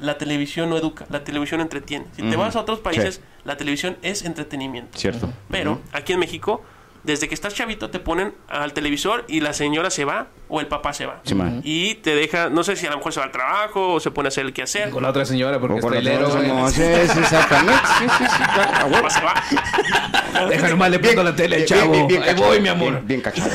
la 0.00 0.18
televisión 0.18 0.70
no 0.70 0.76
educa, 0.76 1.06
la 1.10 1.24
televisión 1.24 1.60
entretiene. 1.60 2.06
Si 2.16 2.22
te 2.22 2.36
vas 2.36 2.56
a 2.56 2.60
otros 2.60 2.80
países, 2.80 3.16
Sí. 3.16 3.20
la 3.44 3.56
televisión 3.56 3.96
es 4.02 4.22
entretenimiento. 4.24 4.98
Cierto. 4.98 5.28
Pero 5.50 5.80
aquí 5.92 6.12
en 6.12 6.18
México, 6.20 6.62
desde 7.06 7.28
que 7.28 7.34
estás 7.34 7.54
chavito, 7.54 7.88
te 7.88 8.00
ponen 8.00 8.34
al 8.48 8.72
televisor 8.72 9.24
y 9.28 9.40
la 9.40 9.52
señora 9.52 9.90
se 9.90 10.04
va 10.04 10.26
o 10.48 10.60
el 10.60 10.66
papá 10.66 10.92
se 10.92 11.06
va. 11.06 11.20
Sí, 11.22 11.34
y 11.62 11.94
te 11.96 12.14
deja, 12.16 12.50
no 12.50 12.64
sé 12.64 12.74
si 12.74 12.86
a 12.86 12.90
lo 12.90 12.96
mejor 12.96 13.12
se 13.12 13.20
va 13.20 13.26
al 13.26 13.32
trabajo 13.32 13.94
o 13.94 14.00
se 14.00 14.10
pone 14.10 14.26
a 14.26 14.28
hacer 14.28 14.44
el 14.44 14.52
quehacer. 14.52 14.90
Con 14.90 15.04
la 15.04 15.10
otra 15.10 15.24
señora, 15.24 15.60
porque 15.60 15.74
O 15.74 15.78
es 15.78 15.84
con 15.84 15.94
la 15.94 16.00
trailero, 16.00 16.28
no, 16.42 16.68
sí, 16.68 16.82
sí, 16.82 17.18
exactamente. 17.20 17.80
Sí, 17.98 18.04
sí, 18.18 18.24
sí, 18.28 18.42
claro, 18.54 18.90
papá 18.90 19.10
se 19.10 19.20
va. 19.20 20.46
Deja 20.48 20.68
nomás 20.68 20.90
le 20.90 20.98
prendo 20.98 21.22
la 21.22 21.34
tele, 21.34 21.56
Bien, 21.58 21.68
chavo. 21.68 21.92
bien, 21.92 22.06
bien 22.08 22.22
Ahí 22.22 22.28
cachado, 22.30 22.46
voy, 22.48 22.60
mi 22.60 22.68
amor. 22.68 22.92
Bien, 22.92 23.06
bien 23.06 23.20
cachado. 23.20 23.50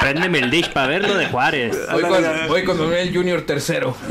Préndeme 0.00 0.38
el 0.38 0.50
dish 0.50 0.70
para 0.70 0.86
ver 0.88 1.06
lo 1.06 1.14
de 1.14 1.26
Juárez. 1.26 1.78
Voy 1.92 2.02
con, 2.02 2.24
voy 2.48 2.64
con 2.64 2.78
Manuel 2.78 3.14
Junior 3.14 3.42
tercero. 3.42 3.94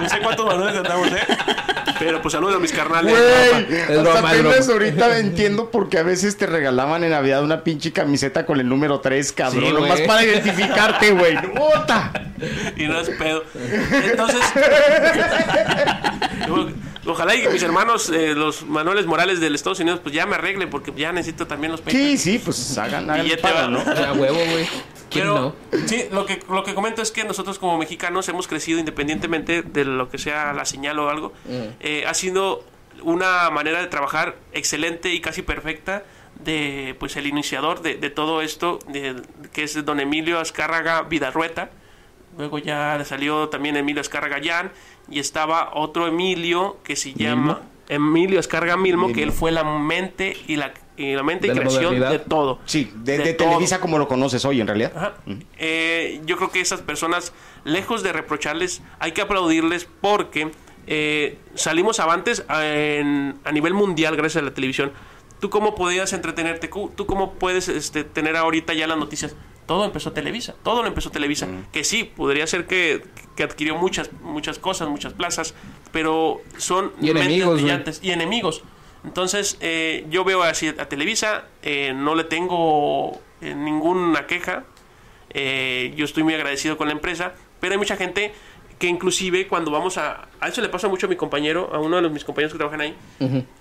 No 0.00 0.08
sé 0.08 0.18
cuántos 0.20 0.44
manuales 0.46 0.76
andamos, 0.76 1.08
¿eh? 1.12 1.20
Pero 2.04 2.20
pues 2.20 2.32
saludos 2.32 2.56
a 2.56 2.58
mis 2.58 2.72
carnales. 2.72 3.12
Güey, 3.12 3.80
hasta 3.80 4.02
broma, 4.02 4.10
es 4.10 4.16
apenas 4.24 4.66
broma. 4.66 4.72
ahorita 4.72 5.18
entiendo 5.18 5.70
por 5.70 5.88
qué 5.88 5.98
a 5.98 6.02
veces 6.02 6.36
te 6.36 6.46
regalaban 6.46 7.04
en 7.04 7.10
Navidad 7.10 7.44
una 7.44 7.62
pinche 7.62 7.92
camiseta 7.92 8.44
con 8.44 8.58
el 8.58 8.68
número 8.68 8.98
3, 9.00 9.32
cabrón. 9.32 9.64
Sí, 9.64 9.72
nomás 9.72 10.00
para 10.00 10.24
identificarte, 10.24 11.12
güey. 11.12 11.36
¡Puta! 11.54 12.12
y 12.76 12.86
no 12.86 13.00
es 13.00 13.08
pedo. 13.10 13.44
Entonces, 14.04 14.40
ojalá 17.06 17.34
y 17.34 17.42
que 17.42 17.48
mis 17.50 17.62
hermanos, 17.62 18.10
eh, 18.10 18.34
los 18.34 18.64
Manueles 18.66 19.06
Morales 19.06 19.40
del 19.40 19.54
Estados 19.54 19.80
Unidos, 19.80 20.00
pues 20.02 20.14
ya 20.14 20.26
me 20.26 20.34
arreglen 20.36 20.70
porque 20.70 20.92
ya 20.96 21.12
necesito 21.12 21.46
también 21.46 21.72
los. 21.72 21.82
Sí, 21.86 22.16
sí, 22.18 22.38
pues 22.38 22.76
hagan, 22.78 23.04
hagan 23.04 23.16
el 23.20 23.22
Billete 23.24 23.42
paro. 23.42 23.68
¿no? 23.68 23.80
A 23.80 24.12
huevo, 24.12 24.36
güey. 24.36 24.66
¿Quién 25.10 25.24
Pero 25.26 25.54
no? 25.72 25.86
sí, 25.86 26.04
lo 26.10 26.24
que, 26.24 26.40
lo 26.48 26.64
que 26.64 26.74
comento 26.74 27.02
es 27.02 27.10
que 27.12 27.24
nosotros 27.24 27.58
como 27.58 27.76
mexicanos 27.76 28.28
hemos 28.30 28.48
crecido 28.48 28.78
independientemente 28.78 29.62
de 29.62 29.84
lo 29.84 30.08
que 30.08 30.16
sea 30.18 30.52
la 30.54 30.64
señal 30.64 30.98
o 30.98 31.10
algo. 31.10 31.32
Eh, 31.80 32.04
ha 32.06 32.14
sido 32.14 32.64
una 33.02 33.50
manera 33.50 33.80
de 33.80 33.88
trabajar 33.88 34.36
excelente 34.52 35.12
y 35.12 35.20
casi 35.20 35.42
perfecta 35.42 36.04
de 36.42 36.96
pues 36.98 37.16
el 37.16 37.26
iniciador 37.26 37.82
de, 37.82 37.96
de 37.96 38.08
todo 38.10 38.40
esto, 38.42 38.78
de- 38.88 39.20
que 39.52 39.64
es 39.64 39.84
don 39.84 40.00
Emilio 40.00 40.40
Azcárraga 40.40 41.02
Vidarrueta. 41.02 41.70
Luego 42.38 42.58
ya 42.58 42.96
le 42.98 43.04
salió 43.04 43.48
también 43.48 43.76
Emilio 43.76 44.00
Azcárraga 44.00 44.38
Llán 44.38 44.70
y 45.10 45.18
estaba 45.18 45.70
otro 45.74 46.06
Emilio 46.06 46.78
que 46.82 46.96
se 46.96 47.12
llama 47.12 47.60
Emilio 47.88 48.38
Azcárraga 48.40 48.76
Milmo, 48.76 49.12
que 49.12 49.22
él 49.22 49.32
fue 49.32 49.52
la 49.52 49.64
mente 49.64 50.34
y 50.46 50.56
la, 50.56 50.72
y 50.96 51.14
la 51.14 51.22
mente 51.22 51.48
De 51.48 51.52
y 51.52 51.56
la 51.56 51.60
creación 51.60 51.84
modernidad. 51.84 52.10
de 52.10 52.18
todo. 52.20 52.58
Sí, 52.64 52.90
de, 52.94 53.18
De 53.18 53.24
de 53.24 53.32
todo. 53.34 53.48
Televisa 53.48 53.80
como 53.80 53.98
lo 53.98 54.08
conoces 54.08 54.44
hoy, 54.46 54.60
en 54.60 54.66
realidad. 54.66 54.92
Ajá. 54.96 55.14
Eh, 55.58 56.20
yo 56.24 56.36
creo 56.36 56.50
que 56.50 56.60
esas 56.60 56.80
personas, 56.80 57.32
lejos 57.64 58.02
de 58.02 58.12
reprocharles, 58.12 58.82
hay 58.98 59.12
que 59.12 59.20
aplaudirles 59.20 59.86
porque 60.00 60.50
eh, 60.86 61.38
salimos 61.54 62.00
avantes 62.00 62.44
a, 62.48 62.64
en- 62.66 63.38
a 63.44 63.52
nivel 63.52 63.74
mundial 63.74 64.16
gracias 64.16 64.42
a 64.42 64.46
la 64.46 64.54
televisión. 64.54 64.92
¿Tú 65.38 65.50
cómo 65.50 65.74
podías 65.74 66.12
entretenerte? 66.12 66.68
¿Tú 66.68 66.90
tú 66.96 67.04
cómo 67.06 67.34
puedes 67.34 67.68
este, 67.68 68.04
tener 68.04 68.36
ahorita 68.36 68.72
ya 68.74 68.86
las 68.86 68.96
noticias? 68.96 69.34
Todo 69.66 69.84
empezó 69.84 70.12
Televisa, 70.12 70.54
todo 70.62 70.82
lo 70.82 70.88
empezó 70.88 71.10
Televisa. 71.10 71.46
Que 71.72 71.84
sí, 71.84 72.04
podría 72.04 72.46
ser 72.46 72.66
que, 72.66 73.04
que 73.36 73.42
adquirió 73.44 73.76
muchas, 73.76 74.10
muchas 74.22 74.58
cosas, 74.58 74.88
muchas 74.88 75.12
plazas, 75.12 75.54
pero 75.92 76.40
son 76.58 76.92
Y 77.00 77.10
enemigos, 77.10 77.54
brillantes 77.60 78.00
y 78.02 78.10
enemigos. 78.10 78.62
Entonces, 79.04 79.56
eh, 79.60 80.04
yo 80.10 80.24
veo 80.24 80.42
así 80.42 80.68
a 80.68 80.88
Televisa, 80.88 81.44
eh, 81.62 81.92
no 81.94 82.14
le 82.14 82.24
tengo 82.24 83.20
eh, 83.40 83.54
ninguna 83.54 84.26
queja. 84.26 84.64
Eh, 85.30 85.92
yo 85.96 86.04
estoy 86.04 86.22
muy 86.24 86.34
agradecido 86.34 86.76
con 86.76 86.88
la 86.88 86.92
empresa, 86.92 87.32
pero 87.58 87.72
hay 87.72 87.78
mucha 87.78 87.96
gente 87.96 88.32
que 88.78 88.88
inclusive 88.88 89.46
cuando 89.46 89.70
vamos 89.70 89.96
a... 89.96 90.28
A 90.40 90.48
eso 90.48 90.60
le 90.60 90.68
pasa 90.68 90.88
mucho 90.88 91.06
a 91.06 91.08
mi 91.08 91.16
compañero, 91.16 91.70
a 91.72 91.78
uno 91.78 91.96
de 91.96 92.02
los, 92.02 92.12
mis 92.12 92.24
compañeros 92.24 92.52
que 92.52 92.58
trabajan 92.58 92.80
ahí, 92.80 92.96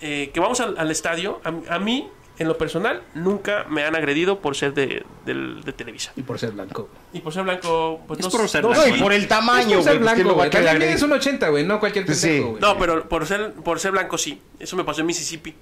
eh, 0.01 0.31
que 0.33 0.39
vamos 0.39 0.59
al, 0.61 0.77
al 0.77 0.89
estadio, 0.89 1.39
a, 1.43 1.75
a 1.75 1.79
mí, 1.79 2.07
en 2.39 2.47
lo 2.47 2.57
personal, 2.57 3.03
nunca 3.13 3.65
me 3.69 3.83
han 3.83 3.95
agredido 3.95 4.39
por 4.39 4.55
ser 4.55 4.73
de, 4.73 5.03
del- 5.25 5.61
de 5.63 5.73
Televisa. 5.73 6.11
Y 6.15 6.23
por 6.23 6.39
ser 6.39 6.51
blanco. 6.51 6.89
Y 7.13 7.19
por 7.19 7.33
ser 7.33 7.43
blanco, 7.43 8.01
pues 8.07 8.19
Es 8.19 8.25
no 8.25 8.31
por 8.31 8.41
sé- 8.41 8.47
ser 8.47 8.61
no 8.63 8.69
blanco, 8.69 8.83
sé. 8.83 8.89
No, 8.91 8.97
y 8.97 8.99
por 9.01 9.13
el 9.13 9.21
Es 9.23 9.27
tamaño, 9.27 9.75
por 9.75 9.83
ser 9.83 9.93
güey. 9.99 10.03
pues, 10.03 10.13
¿quién 10.15 10.23
blanco, 10.23 10.33
güey. 10.35 10.49
También 10.49 10.91
es 10.91 11.01
un 11.03 11.11
80, 11.11 11.49
güey. 11.49 11.63
No 11.65 11.79
cualquier 11.79 12.05
Sí. 12.15 12.27
pendejo, 12.27 12.49
güey. 12.51 12.61
No, 12.61 12.77
pero 12.79 13.07
por 13.07 13.25
ser, 13.27 13.53
por 13.53 13.79
ser 13.79 13.91
blanco 13.91 14.17
sí. 14.17 14.41
Eso 14.59 14.75
me 14.75 14.83
pasó 14.83 15.01
en 15.01 15.07
Mississippi. 15.07 15.53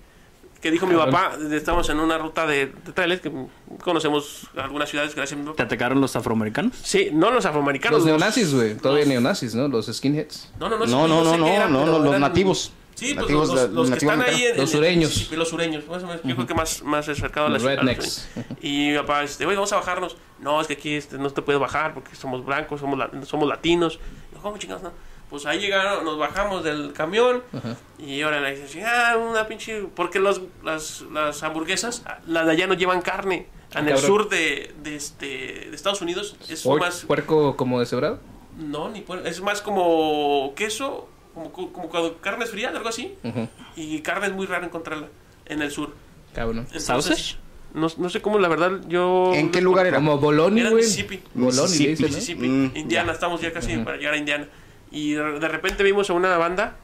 Que 0.61 0.71
dijo 0.71 0.85
mi 0.85 0.95
papá, 0.95 1.37
estamos 1.53 1.87
en 1.89 2.01
una 2.01 2.17
ruta 2.17 2.45
de, 2.45 2.65
de 2.67 2.91
trailers, 2.93 3.21
que 3.21 3.31
conocemos 3.81 4.41
algunas 4.57 4.89
ciudades 4.89 5.15
gracias 5.15 5.39
a. 5.39 5.53
¿Te 5.53 5.63
atacaron 5.63 6.01
los 6.01 6.17
afroamericanos? 6.17 6.73
Sí, 6.83 7.09
no 7.13 7.31
los 7.31 7.45
afroamericanos. 7.45 7.99
Los 7.99 8.05
neonazis, 8.05 8.53
güey. 8.53 8.75
Todavía 8.75 9.05
neonazis, 9.05 9.55
¿no? 9.55 9.69
Los 9.69 9.85
skinheads. 9.87 10.51
No, 10.59 10.67
no, 10.67 10.77
no. 10.77 10.85
No, 10.85 11.07
no, 11.07 11.23
no, 11.23 11.37
no, 11.37 11.47
eran, 11.47 11.71
no, 11.71 11.85
los 11.99 12.19
nativos. 12.19 12.73
Sí, 12.95 13.13
pues 13.13 13.29
los, 13.29 13.49
los- 13.53 13.69
los 13.69 13.89
que 13.89 13.95
están 13.97 14.21
ahí 14.21 14.43
en, 14.45 14.57
Los 14.57 14.69
en- 14.71 14.77
sureños. 14.77 15.13
sí, 15.29 15.35
los 15.35 15.47
sureños, 15.49 15.87
más 15.87 16.03
o 16.03 16.07
menos. 16.07 16.21
Yo 16.23 16.35
creo 16.35 16.47
que 16.47 16.53
más, 16.53 16.83
más 16.83 17.07
acercado 17.07 17.47
a 17.47 17.49
Los 17.49 17.63
la- 17.63 17.75
rednecks. 17.77 18.27
Y 18.61 18.89
mi 18.91 18.97
papá, 18.97 19.23
este, 19.23 19.45
oye, 19.45 19.55
vamos 19.55 19.71
a 19.71 19.77
bajarnos. 19.77 20.17
No, 20.39 20.59
es 20.59 20.67
que 20.67 20.73
aquí 20.73 20.93
este, 20.95 21.17
no 21.17 21.29
te 21.29 21.41
puedes 21.41 21.61
bajar 21.61 21.93
porque 21.93 22.15
somos 22.15 22.43
blancos, 22.45 22.81
somos, 22.81 22.99
la- 22.99 23.09
somos 23.25 23.47
latinos. 23.47 23.99
Yo, 24.33 24.39
¿Cómo 24.41 24.57
chingados? 24.57 24.83
No? 24.83 24.91
Pues 25.29 25.45
ahí 25.45 25.59
llegaron, 25.59 26.03
nos 26.03 26.17
bajamos 26.17 26.63
del 26.63 26.91
camión 26.91 27.43
y 27.99 28.21
ahora 28.23 28.41
le 28.41 28.59
dicen, 28.59 28.83
ah, 28.87 29.15
una 29.15 29.47
pinche... 29.47 29.83
Porque 29.95 30.17
los, 30.19 30.41
las, 30.63 31.01
las 31.13 31.43
hamburguesas, 31.43 32.03
las 32.25 32.47
de 32.47 32.51
allá 32.53 32.65
no 32.67 32.73
llevan 32.73 33.01
carne. 33.03 33.47
En 33.75 33.87
el 33.87 33.93
cabrón. 33.93 34.07
sur 34.07 34.29
de, 34.29 34.73
de, 34.81 34.95
este, 34.95 35.25
de 35.69 35.75
Estados 35.75 36.01
Unidos 36.01 36.35
es 36.49 36.65
más... 36.65 37.05
¿Puerco 37.05 37.55
como 37.55 37.79
deshebrado? 37.79 38.19
No, 38.57 38.89
ni 38.89 39.01
puer- 39.01 39.23
es 39.27 39.39
más 39.41 39.61
como 39.61 40.53
queso, 40.55 41.07
como, 41.51 41.71
como 41.71 41.89
cuando 41.89 42.17
carnes 42.19 42.49
frías, 42.51 42.73
algo 42.75 42.89
así. 42.89 43.15
Ujú. 43.23 43.47
Y 43.75 43.99
carne 44.01 44.27
es 44.27 44.33
muy 44.33 44.45
raro 44.45 44.65
encontrarla 44.65 45.07
en 45.45 45.61
el 45.61 45.71
sur. 45.71 45.93
Cabrón. 46.33 46.59
Entonces, 46.59 46.83
¿Sausage? 46.85 47.35
No, 47.73 47.87
no 47.97 48.09
sé 48.09 48.21
cómo, 48.21 48.39
la 48.39 48.47
verdad, 48.47 48.81
yo... 48.87 49.31
¿En 49.35 49.51
qué 49.51 49.61
lugar 49.61 49.85
era? 49.85 49.97
Como 49.97 50.17
Boloni, 50.17 50.61
Era 50.61 50.71
güey. 50.71 50.83
Mississippi. 50.83 51.21
Boloni, 51.35 51.61
Mississippi. 51.61 52.01
¿no? 52.01 52.07
Mississippi, 52.09 52.47
Mm, 52.47 52.71
Indiana, 52.75 53.07
ya. 53.07 53.13
estamos 53.13 53.41
ya 53.41 53.53
casi 53.53 53.77
para 53.77 53.97
llegar 53.97 54.15
a 54.15 54.17
Indiana. 54.17 54.47
Y 54.91 55.11
de 55.13 55.47
repente 55.47 55.83
vimos 55.83 56.09
a 56.09 56.13
una 56.13 56.35
banda, 56.37 56.77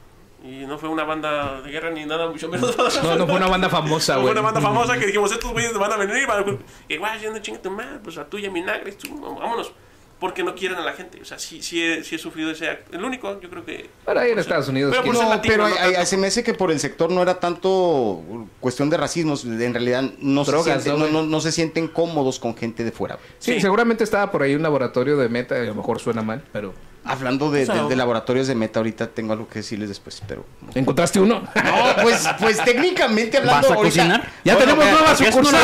y 0.44 0.64
no 0.64 0.78
fue 0.78 0.88
una 0.88 1.02
banda 1.02 1.60
de 1.62 1.70
guerra 1.72 1.90
ni 1.90 2.04
nada, 2.06 2.28
mucho 2.30 2.48
menos. 2.48 2.76
No, 3.02 3.16
no 3.16 3.26
fue 3.26 3.34
una 3.34 3.48
banda 3.48 3.68
famosa, 3.68 4.14
No 4.14 4.20
güey. 4.22 4.32
fue 4.32 4.40
una 4.40 4.48
banda 4.52 4.60
famosa 4.60 4.96
que 4.96 5.06
dijimos, 5.06 5.32
estos 5.32 5.50
güeyes 5.50 5.76
van 5.76 5.90
a 5.92 5.96
venir 5.96 6.18
y 6.22 6.24
van 6.26 6.44
a... 6.48 6.56
Igual, 6.92 7.20
yo 7.20 7.32
no 7.32 7.38
chinga 7.40 7.60
tu 7.60 7.70
madre, 7.72 7.98
pues 8.04 8.16
a 8.18 8.24
tuya, 8.26 8.48
mi 8.48 8.60
nagre, 8.60 8.92
tú, 8.92 9.18
vámonos. 9.20 9.72
Porque 10.18 10.42
no 10.42 10.54
quieren 10.54 10.78
a 10.78 10.80
la 10.84 10.94
gente. 10.94 11.20
O 11.20 11.24
sea, 11.26 11.38
sí, 11.38 11.62
sí, 11.62 11.82
he, 11.82 12.02
sí 12.02 12.14
he 12.14 12.18
sufrido 12.18 12.50
ese 12.50 12.70
acto. 12.70 12.96
El 12.96 13.04
único, 13.04 13.38
yo 13.38 13.50
creo 13.50 13.64
que... 13.66 13.90
Pero 14.06 14.18
ahí 14.20 14.30
en 14.30 14.38
Estados 14.38 14.66
Unidos. 14.68 14.94
Pero 14.98 15.12
ser 15.14 15.22
No, 15.24 15.28
latino, 15.28 15.54
pero 15.54 15.68
no 15.68 15.74
hay- 15.98 16.06
se 16.06 16.16
me 16.16 16.28
hace 16.28 16.42
que 16.42 16.54
por 16.54 16.70
el 16.70 16.80
sector 16.80 17.10
no 17.10 17.20
era 17.20 17.38
tanto 17.38 18.22
cuestión 18.60 18.88
de 18.88 18.96
racismo, 18.96 19.34
en 19.44 19.74
realidad 19.74 20.04
no, 20.18 20.44
Drogas, 20.44 20.64
se, 20.64 20.80
sienten, 20.90 20.92
¿no, 20.92 20.98
no, 21.06 21.12
güey? 21.12 21.24
no- 21.26 21.30
no 21.30 21.40
se 21.40 21.52
sienten 21.52 21.88
cómodos 21.88 22.38
con 22.40 22.56
gente 22.56 22.82
de 22.82 22.92
fuera. 22.92 23.18
Sí, 23.38 23.54
Sí. 23.54 23.60
seguramente 23.60 24.04
estaba 24.04 24.30
por 24.32 24.42
ahí 24.42 24.54
un 24.54 24.62
laboratorio 24.62 25.18
de 25.18 25.28
meta, 25.28 25.56
a 25.56 25.58
lo 25.64 25.74
mejor 25.74 26.00
suena 26.00 26.22
mal, 26.22 26.42
pero... 26.52 26.72
Hablando 27.06 27.50
de, 27.50 27.62
O 27.62 27.66
sea, 27.66 27.82
de- 27.84 27.88
de 27.88 27.96
laboratorios 27.96 28.46
de 28.48 28.54
meta, 28.54 28.80
ahorita 28.80 29.08
tengo 29.08 29.32
algo 29.32 29.48
que 29.48 29.60
decirles 29.60 29.88
después, 29.88 30.22
pero... 30.26 30.44
¿Encontraste 30.74 31.20
uno? 31.20 31.40
No, 31.54 32.02
pues, 32.02 32.28
pues 32.40 32.62
técnicamente 32.64 33.38
hablando... 33.38 33.68
¿Vas 33.68 33.70
a 33.70 33.74
ahorita- 33.74 33.96
cocinar? 33.96 34.32
Ya 34.44 34.56
tenemos 34.58 34.84
espera, 34.84 34.98
nueva 35.00 35.12
no 35.12 35.26
sucursal. 35.26 35.60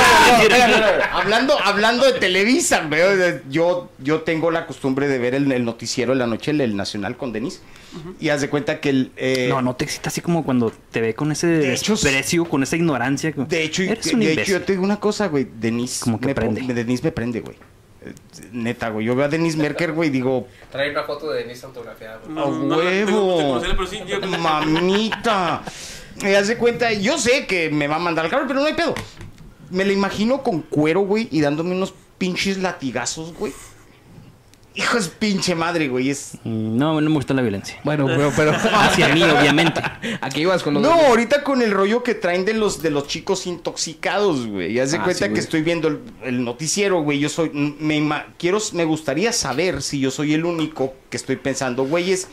vas 0.50 0.60
a 0.60 0.68
No, 0.68 1.18
hablando, 1.18 1.58
hablando 1.62 2.04
de 2.04 2.12
Televisa, 2.18 2.84
güey, 2.88 3.02
yo, 3.50 3.90
yo 3.98 4.20
tengo 4.22 4.50
la 4.50 4.66
costumbre 4.66 5.08
de 5.08 5.18
ver 5.18 5.34
el, 5.34 5.50
el 5.52 5.64
noticiero 5.64 6.12
en 6.12 6.18
la 6.20 6.26
noche, 6.26 6.50
el, 6.52 6.60
el 6.60 6.76
Nacional 6.76 7.16
con 7.16 7.32
Denis, 7.32 7.60
y 8.20 8.30
haz 8.30 8.40
de 8.40 8.48
cuenta 8.48 8.80
que 8.80 8.88
el... 8.90 9.12
eh, 9.16 9.48
No, 9.50 9.60
no 9.60 9.76
te 9.76 9.84
excita 9.84 10.08
así 10.08 10.20
como 10.22 10.44
cuando 10.44 10.72
te 10.90 11.00
ve 11.00 11.14
con 11.14 11.30
ese 11.32 11.46
De 11.46 11.74
hecho, 11.74 11.92
desprecio, 11.92 12.44
con 12.46 12.62
esa 12.62 12.76
ignorancia. 12.76 13.32
De 13.36 13.62
hecho, 13.64 13.82
eres 13.82 14.04
de 14.04 14.14
un 14.14 14.22
hecho, 14.22 14.30
imbécil. 14.30 14.54
yo 14.54 14.62
te 14.62 14.72
digo 14.72 14.84
una 14.84 14.98
cosa, 14.98 15.26
güey. 15.28 15.46
Denise 15.60 16.00
Como 16.02 16.18
que 16.18 16.26
me 16.26 16.34
prende. 16.34 16.62
Denise 16.72 17.02
me 17.04 17.12
prende, 17.12 17.40
güey. 17.40 17.56
Eh, 18.04 18.14
Neta, 18.52 18.88
güey. 18.90 19.06
Yo 19.06 19.14
veo 19.14 19.24
a 19.26 19.28
Denise 19.28 19.56
Merker, 19.58 19.92
güey, 19.92 20.08
y 20.08 20.12
digo, 20.12 20.46
Trae 20.70 20.90
una 20.90 21.04
foto 21.04 21.30
de 21.30 21.42
Denise 21.42 21.66
autografiada. 21.66 22.20
güey. 22.26 22.38
¡a 22.38 22.44
huevo! 22.46 23.60
¡Mamita! 24.38 25.62
Me 26.22 26.36
hace 26.36 26.56
cuenta, 26.56 26.92
yo 26.92 27.18
sé 27.18 27.46
que 27.46 27.70
me 27.70 27.86
va 27.88 27.96
a 27.96 28.00
mandar 28.00 28.24
al 28.24 28.30
carro, 28.30 28.44
pero 28.46 28.60
no 28.60 28.66
hay 28.66 28.74
pedo. 28.74 28.94
Me 29.70 29.84
la 29.84 29.92
imagino 29.92 30.42
con 30.42 30.60
cuero, 30.62 31.00
güey, 31.00 31.28
y 31.30 31.40
dándome 31.40 31.74
unos 31.74 31.94
pinches 32.18 32.58
latigazos, 32.58 33.32
güey. 33.34 33.52
Hijo 34.74 34.96
es 34.96 35.08
pinche 35.08 35.54
madre, 35.54 35.88
güey. 35.88 36.08
Es... 36.08 36.38
Mm, 36.44 36.78
No, 36.78 36.98
no 37.00 37.10
me 37.10 37.16
gusta 37.16 37.34
la 37.34 37.42
violencia. 37.42 37.78
Bueno, 37.84 38.06
pero... 38.06 38.32
pero 38.34 38.52
Hacia 38.72 39.08
mí, 39.08 39.22
obviamente. 39.22 39.82
Aquí 40.22 40.40
ibas 40.40 40.62
con 40.62 40.72
los... 40.74 40.82
No, 40.82 40.92
ahorita 40.92 41.42
con 41.44 41.60
el 41.60 41.70
rollo 41.72 42.02
que 42.02 42.14
traen 42.14 42.44
de 42.46 42.54
los 42.54 42.80
de 42.80 42.90
los 42.90 43.06
chicos 43.06 43.46
intoxicados, 43.46 44.46
güey. 44.46 44.72
Ya 44.72 44.86
se 44.86 44.96
Ah, 44.96 45.02
cuenta 45.04 45.18
sí, 45.18 45.24
que 45.24 45.30
güey. 45.30 45.40
estoy 45.40 45.62
viendo 45.62 45.88
el, 45.88 46.00
el 46.24 46.42
noticiero, 46.44 47.02
güey. 47.02 47.18
Yo 47.18 47.28
soy 47.28 47.50
me 47.52 48.24
quiero 48.38 48.58
me 48.72 48.84
gustaría 48.86 49.32
saber 49.32 49.82
si 49.82 50.00
yo 50.00 50.10
soy 50.10 50.32
el 50.32 50.44
único 50.46 50.94
que 51.10 51.18
estoy 51.18 51.36
pensando, 51.36 51.84
güeyes, 51.84 52.28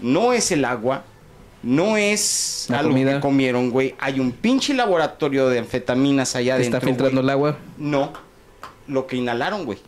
no 0.00 0.32
es 0.32 0.50
el 0.50 0.64
agua, 0.64 1.04
no 1.62 1.96
es 1.96 2.66
La 2.70 2.80
algo 2.80 2.90
comida. 2.90 3.14
que 3.14 3.20
comieron, 3.20 3.70
güey. 3.70 3.94
Hay 4.00 4.18
un 4.18 4.32
pinche 4.32 4.74
laboratorio 4.74 5.48
de 5.48 5.60
anfetaminas 5.60 6.34
allá 6.34 6.54
adentro. 6.54 6.78
está 6.78 6.86
filtrando 6.88 7.20
güey. 7.20 7.24
el 7.24 7.30
agua. 7.30 7.58
No, 7.76 8.12
lo 8.88 9.06
que 9.06 9.16
inhalaron, 9.16 9.64
güey. 9.64 9.78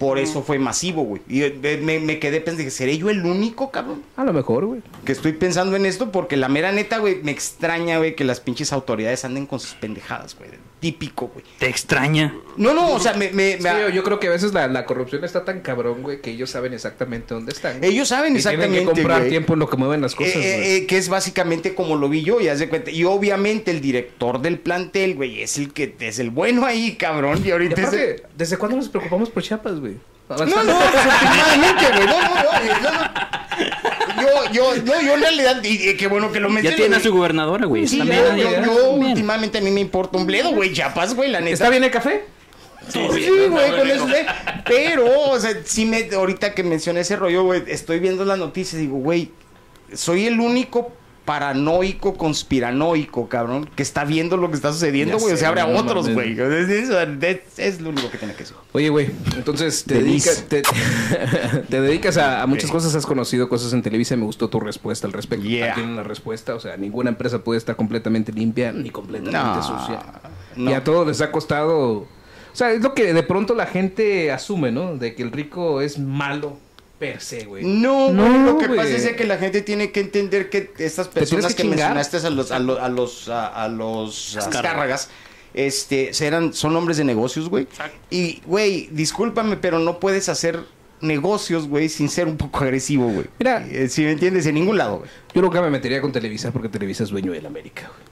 Por 0.00 0.18
eso 0.18 0.42
fue 0.42 0.58
masivo, 0.58 1.02
güey. 1.04 1.20
Y 1.28 1.42
eh, 1.42 1.78
me, 1.82 2.00
me 2.00 2.18
quedé 2.18 2.40
pensando, 2.40 2.58
dije, 2.60 2.70
¿seré 2.70 2.96
yo 2.96 3.10
el 3.10 3.22
único, 3.24 3.70
cabrón? 3.70 4.02
A 4.16 4.24
lo 4.24 4.32
mejor, 4.32 4.64
güey. 4.64 4.80
que 5.04 5.12
estoy 5.12 5.34
pensando 5.34 5.76
en 5.76 5.84
esto 5.84 6.10
porque 6.10 6.36
la 6.38 6.48
mera 6.48 6.72
neta, 6.72 6.96
güey, 6.98 7.16
me 7.22 7.30
extraña, 7.30 7.98
güey, 7.98 8.16
que 8.16 8.24
las 8.24 8.40
pinches 8.40 8.72
autoridades 8.72 9.26
anden 9.26 9.44
con 9.46 9.60
sus 9.60 9.74
pendejadas, 9.74 10.34
güey. 10.38 10.48
Típico, 10.80 11.28
güey. 11.28 11.44
Te 11.58 11.68
extraña. 11.68 12.34
No, 12.56 12.72
no, 12.72 12.94
o 12.94 12.98
sea, 12.98 13.12
me... 13.12 13.28
me- 13.32 13.58
Sí, 13.58 13.62
me- 13.62 13.80
yo, 13.82 13.88
yo 13.90 14.02
creo 14.02 14.18
que 14.18 14.28
a 14.28 14.30
veces 14.30 14.54
la, 14.54 14.66
la 14.68 14.86
corrupción 14.86 15.22
está 15.22 15.44
tan 15.44 15.60
cabrón, 15.60 16.02
güey, 16.02 16.22
que 16.22 16.30
ellos 16.30 16.48
saben 16.48 16.72
exactamente 16.72 17.34
dónde 17.34 17.52
están. 17.52 17.84
Ellos 17.84 18.08
saben 18.08 18.32
Y 18.32 18.36
exactamente, 18.38 18.78
Tienen 18.78 18.88
que 18.88 18.94
comprar 19.02 19.18
güey. 19.18 19.28
tiempo 19.30 19.52
en 19.52 19.58
lo 19.58 19.68
que 19.68 19.76
mueven 19.76 20.00
las 20.00 20.14
cosas, 20.14 20.36
eh, 20.36 20.38
güey. 20.56 20.70
eh, 20.76 20.86
que 20.86 20.96
es 20.96 21.10
básicamente 21.10 21.74
como 21.74 21.96
lo 21.96 22.08
vi 22.08 22.22
yo, 22.22 22.40
y 22.40 22.48
haz 22.48 22.58
de 22.60 22.70
cuenta. 22.70 22.90
Y 22.90 23.04
obviamente 23.04 23.70
el 23.70 23.82
director 23.82 24.40
del 24.40 24.58
plantel, 24.58 25.16
güey, 25.16 25.42
es 25.42 25.58
el 25.58 25.74
que 25.74 25.94
es 26.00 26.18
el 26.18 26.30
bueno 26.30 26.64
ahí, 26.64 26.96
cabrón. 26.96 27.42
Y 27.44 27.48
Y 27.48 27.50
ahorita 27.50 27.74
es 27.82 27.92
el- 27.92 28.12
aparte, 28.12 28.22
¿desde 28.38 28.56
cuándo 28.56 28.78
nos 28.78 28.88
preocupamos 28.88 29.28
por 29.28 29.42
Chiapas, 29.42 29.78
güey? 29.80 29.89
No, 30.36 30.62
no, 30.64 30.78
pues 30.78 31.06
últimamente, 31.06 31.86
güey. 31.94 32.06
No, 32.06 32.20
no, 32.20 32.34
no, 32.34 32.52
eh, 32.58 32.72
no, 32.82 32.90
no. 32.90 34.52
Yo, 34.52 34.52
yo, 34.52 34.82
no, 34.84 35.00
yo 35.02 35.14
en 35.14 35.20
realidad, 35.20 35.62
y, 35.64 35.88
y 35.90 35.96
qué 35.96 36.06
bueno 36.06 36.30
que 36.30 36.40
lo 36.40 36.48
Ya 36.48 36.54
mencionas. 36.54 36.76
tiene 36.78 36.96
a 36.96 37.00
su 37.00 37.12
gobernadora, 37.12 37.66
güey. 37.66 37.86
Sí, 37.88 37.98
yo, 37.98 38.04
yo, 38.04 38.36
ya, 38.36 38.64
yo 38.64 38.90
últimamente 38.90 39.58
a 39.58 39.60
mí 39.60 39.70
me 39.70 39.80
importa 39.80 40.18
un 40.18 40.26
bledo, 40.26 40.52
güey, 40.52 40.72
Chiapas, 40.72 41.14
güey, 41.14 41.30
la 41.30 41.40
neta. 41.40 41.54
¿Está 41.54 41.70
bien 41.70 41.84
el 41.84 41.90
café? 41.90 42.24
Sí, 42.88 43.00
Sí, 43.12 43.22
sí, 43.24 43.30
güey, 43.48 43.70
con 43.76 43.90
eso. 43.90 44.06
Pero, 44.66 45.30
o 45.30 45.38
sea, 45.40 45.52
sí 45.64 45.84
me, 45.84 46.08
ahorita 46.14 46.54
que 46.54 46.62
mencioné 46.62 47.00
ese 47.00 47.16
rollo, 47.16 47.44
güey, 47.44 47.62
estoy 47.68 47.98
viendo 47.98 48.24
las 48.24 48.38
noticias 48.38 48.74
y 48.80 48.86
digo, 48.86 48.96
güey, 48.98 49.30
soy 49.94 50.26
el 50.26 50.38
único 50.40 50.92
paranoico, 51.30 52.14
conspiranoico, 52.14 53.28
cabrón, 53.28 53.70
que 53.76 53.84
está 53.84 54.04
viendo 54.04 54.36
lo 54.36 54.50
que 54.50 54.56
está 54.56 54.72
sucediendo, 54.72 55.16
güey. 55.18 55.32
O 55.32 55.36
sea, 55.36 55.48
habrá 55.50 55.64
no 55.64 55.78
otros, 55.78 56.08
güey. 56.08 56.32
Es, 56.32 56.68
es- 56.68 56.90
es- 56.90 57.58
es 57.58 57.80
lo 57.80 57.90
único 57.90 58.10
que 58.10 58.18
tiene 58.18 58.34
que 58.34 58.40
decir. 58.40 58.56
Oye, 58.72 58.88
güey, 58.88 59.10
entonces 59.36 59.84
te 59.84 59.94
dedicas, 60.02 60.44
te, 60.48 60.62
te 61.68 61.80
dedicas 61.80 62.16
a, 62.16 62.42
a 62.42 62.46
muchas 62.48 62.68
cosas, 62.68 62.96
has 62.96 63.06
conocido 63.06 63.48
cosas 63.48 63.72
en 63.72 63.82
Televisa 63.82 64.14
y 64.14 64.16
me 64.16 64.24
gustó 64.24 64.48
tu 64.48 64.58
respuesta 64.58 65.06
al 65.06 65.12
respecto. 65.12 65.46
Yeah. 65.46 65.74
Tiene 65.74 65.92
una 65.92 66.02
respuesta, 66.02 66.56
o 66.56 66.60
sea, 66.60 66.76
ninguna 66.76 67.10
empresa 67.10 67.44
puede 67.44 67.58
estar 67.58 67.76
completamente 67.76 68.32
limpia 68.32 68.72
ni 68.72 68.90
completamente 68.90 69.38
No, 69.38 69.62
sucia. 69.62 70.00
no. 70.56 70.68
Y 70.70 70.74
a 70.74 70.82
todos 70.82 71.06
les 71.06 71.20
ha 71.20 71.30
costado... 71.30 72.08
O 72.52 72.56
sea, 72.56 72.72
es 72.72 72.82
lo 72.82 72.94
que 72.94 73.14
de 73.14 73.22
pronto 73.22 73.54
la 73.54 73.66
gente 73.66 74.32
asume, 74.32 74.72
¿no? 74.72 74.96
De 74.96 75.14
que 75.14 75.22
el 75.22 75.30
rico 75.30 75.80
es 75.80 76.00
malo 76.00 76.58
per 77.00 77.20
se, 77.20 77.46
güey. 77.46 77.64
No, 77.64 78.12
No, 78.12 78.28
güey, 78.28 78.44
lo 78.44 78.58
que 78.58 78.68
pasa 78.68 78.90
es 78.90 79.16
que 79.16 79.24
la 79.24 79.38
gente 79.38 79.62
tiene 79.62 79.90
que 79.90 80.00
entender 80.00 80.50
que 80.50 80.70
estas 80.78 81.08
personas 81.08 81.54
que 81.54 81.64
mencionaste 81.64 82.18
a 82.18 82.30
los 82.30 82.52
a 82.52 82.58
los 82.58 82.78
a 82.78 82.88
los 82.88 83.28
a, 83.28 83.46
a 83.64 83.68
los 83.68 84.36
Azcárragas, 84.36 85.08
este 85.54 86.12
serán 86.12 86.52
son 86.52 86.76
hombres 86.76 86.98
de 86.98 87.04
negocios, 87.04 87.48
güey. 87.48 87.64
Exacto. 87.64 87.96
Y 88.10 88.42
güey, 88.44 88.88
discúlpame, 88.92 89.56
pero 89.56 89.78
no 89.78 89.98
puedes 89.98 90.28
hacer 90.28 90.60
negocios, 91.00 91.66
güey, 91.66 91.88
sin 91.88 92.10
ser 92.10 92.28
un 92.28 92.36
poco 92.36 92.58
agresivo, 92.62 93.08
güey. 93.08 93.26
Mira. 93.38 93.66
Eh, 93.70 93.88
si 93.88 94.02
me 94.02 94.12
entiendes, 94.12 94.44
en 94.44 94.54
ningún 94.56 94.76
lado, 94.76 94.98
güey. 94.98 95.10
Yo 95.34 95.40
nunca 95.40 95.62
me 95.62 95.70
metería 95.70 96.02
con 96.02 96.12
Televisa 96.12 96.52
porque 96.52 96.68
Televisa 96.68 97.04
es 97.04 97.08
dueño 97.08 97.32
del 97.32 97.46
América, 97.46 97.88
güey. 97.88 98.09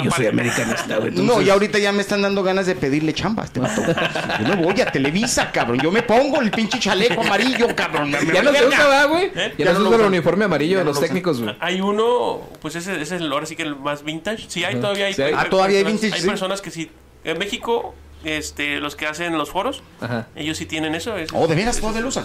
Y 0.00 0.04
yo 0.04 0.10
soy 0.12 0.26
americanista, 0.26 0.96
güey. 0.98 1.10
No, 1.10 1.20
entonces- 1.22 1.46
y 1.46 1.50
ahorita 1.50 1.78
ya 1.78 1.92
me 1.92 2.02
están 2.02 2.22
dando 2.22 2.42
ganas 2.42 2.66
de 2.66 2.74
pedirle 2.76 3.12
chamba 3.12 3.42
a 3.42 3.46
este 3.46 3.60
vato. 3.60 3.82
Yo 4.40 4.56
me 4.56 4.62
voy 4.64 4.80
a 4.80 4.86
Televisa, 4.90 5.50
cabrón. 5.50 5.78
Yo 5.82 5.90
me 5.90 6.02
pongo 6.02 6.40
el 6.40 6.50
pinche 6.50 6.78
chaleco 6.78 7.20
amarillo, 7.20 7.74
cabrón. 7.74 8.10
Me- 8.10 8.20
me 8.20 8.32
Ya 8.34 8.42
no 8.42 8.52
se 8.52 8.58
usa, 8.66 8.68
verga. 8.68 8.84
¿verdad, 8.88 9.08
güey? 9.08 9.24
¿Eh? 9.26 9.54
Ya, 9.58 9.64
Ya 9.64 9.72
no 9.72 9.72
no 9.72 9.78
se 9.80 9.80
usa 9.86 9.88
el 9.96 10.00
usan. 10.02 10.06
uniforme 10.06 10.44
amarillo 10.44 10.72
Ya 10.72 10.78
de 10.78 10.84
no 10.84 10.90
los 10.90 10.96
lo 11.00 11.02
técnicos, 11.06 11.40
güey. 11.42 11.56
Hay 11.60 11.80
uno, 11.80 12.40
pues 12.60 12.76
ese, 12.76 12.92
ese 13.00 13.16
es 13.16 13.20
el, 13.22 13.32
ahora 13.32 13.46
sí 13.46 13.56
que 13.56 13.62
el 13.64 13.76
más 13.76 14.04
vintage. 14.04 14.44
Sí, 14.48 14.64
hay 14.64 14.76
todavía 14.76 15.06
hay, 15.06 15.14
Sí, 15.14 15.22
hay. 15.22 15.34
Ah, 15.36 15.46
todavía 15.50 15.78
hay 15.78 15.84
personas- 15.84 16.00
vintage, 16.02 16.14
Hay 16.16 16.22
sí. 16.22 16.28
personas 16.28 16.60
que 16.62 16.70
sí. 16.70 16.90
En 17.24 17.38
México, 17.38 17.94
este, 18.24 18.78
los 18.80 18.94
que 18.96 19.06
hacen 19.06 19.36
los 19.36 19.50
foros, 19.50 19.82
Ajá. 20.00 20.28
ellos 20.36 20.56
sí 20.58 20.66
tienen 20.66 20.94
eso. 20.94 21.16
es- 21.16 21.30
Oh, 21.32 21.46
¿de 21.46 21.54
veras 21.56 21.78
todavía 21.78 22.00
lo 22.02 22.08
usan? 22.08 22.24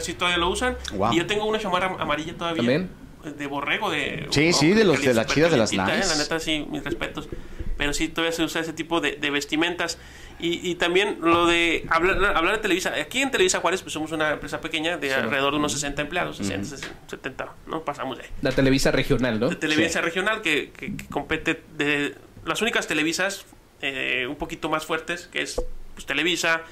Sí 0.00 0.14
todavía 0.14 0.38
lo 0.38 0.50
usan. 0.50 0.76
Y 1.12 1.16
yo 1.16 1.26
tengo 1.26 1.44
una 1.46 1.58
chamarra 1.58 1.96
amarilla 1.98 2.34
todavía. 2.36 2.58
¿También? 2.62 2.90
De 3.24 3.46
borrego, 3.46 3.90
de... 3.90 4.26
Sí, 4.30 4.52
sí, 4.52 4.72
de 4.72 4.84
los- 4.84 5.02
de 5.02 5.12
las 5.14 5.26
chidas, 5.26 5.50
de 5.50 5.56
las 5.56 5.72
nice. 5.72 5.82
eh, 5.82 6.06
La 6.08 6.14
neta, 6.16 6.38
sí, 6.40 6.66
mis 6.70 6.84
respetos. 6.84 7.28
Pero 7.76 7.92
sí, 7.92 8.08
todavía 8.08 8.32
se 8.32 8.42
usa 8.42 8.60
ese 8.60 8.72
tipo 8.72 9.00
de, 9.00 9.12
de 9.16 9.30
vestimentas. 9.30 9.98
Y, 10.40 10.68
y 10.68 10.76
también 10.76 11.18
lo 11.20 11.46
de 11.46 11.84
hablar, 11.90 12.36
hablar 12.36 12.56
de 12.56 12.62
Televisa. 12.62 12.92
Aquí 12.94 13.20
en 13.22 13.30
Televisa 13.30 13.60
Juárez, 13.60 13.82
pues 13.82 13.92
somos 13.92 14.12
una 14.12 14.30
empresa 14.32 14.60
pequeña 14.60 14.96
de 14.96 15.12
alrededor 15.14 15.52
de 15.52 15.58
unos 15.58 15.72
60 15.72 16.00
empleados. 16.02 16.36
60, 16.38 16.64
60, 16.76 16.96
70, 17.08 17.52
no 17.66 17.84
pasamos 17.84 18.18
de 18.18 18.24
ahí. 18.24 18.30
La 18.42 18.52
Televisa 18.52 18.90
regional, 18.92 19.38
¿no? 19.40 19.48
De 19.48 19.56
Televisa 19.56 20.00
Regional, 20.00 20.40
que, 20.42 20.70
que- 20.76 20.96
que 20.96 21.06
compete 21.06 21.60
de 21.76 22.14
las 22.44 22.62
únicas 22.62 22.86
televisas 22.86 23.46
eh, 23.82 24.26
un 24.28 24.36
poquito 24.36 24.68
más 24.68 24.86
fuertes, 24.86 25.28
que 25.32 25.42
es 25.42 25.60
pues, 25.94 26.06
Televisa, 26.06 26.62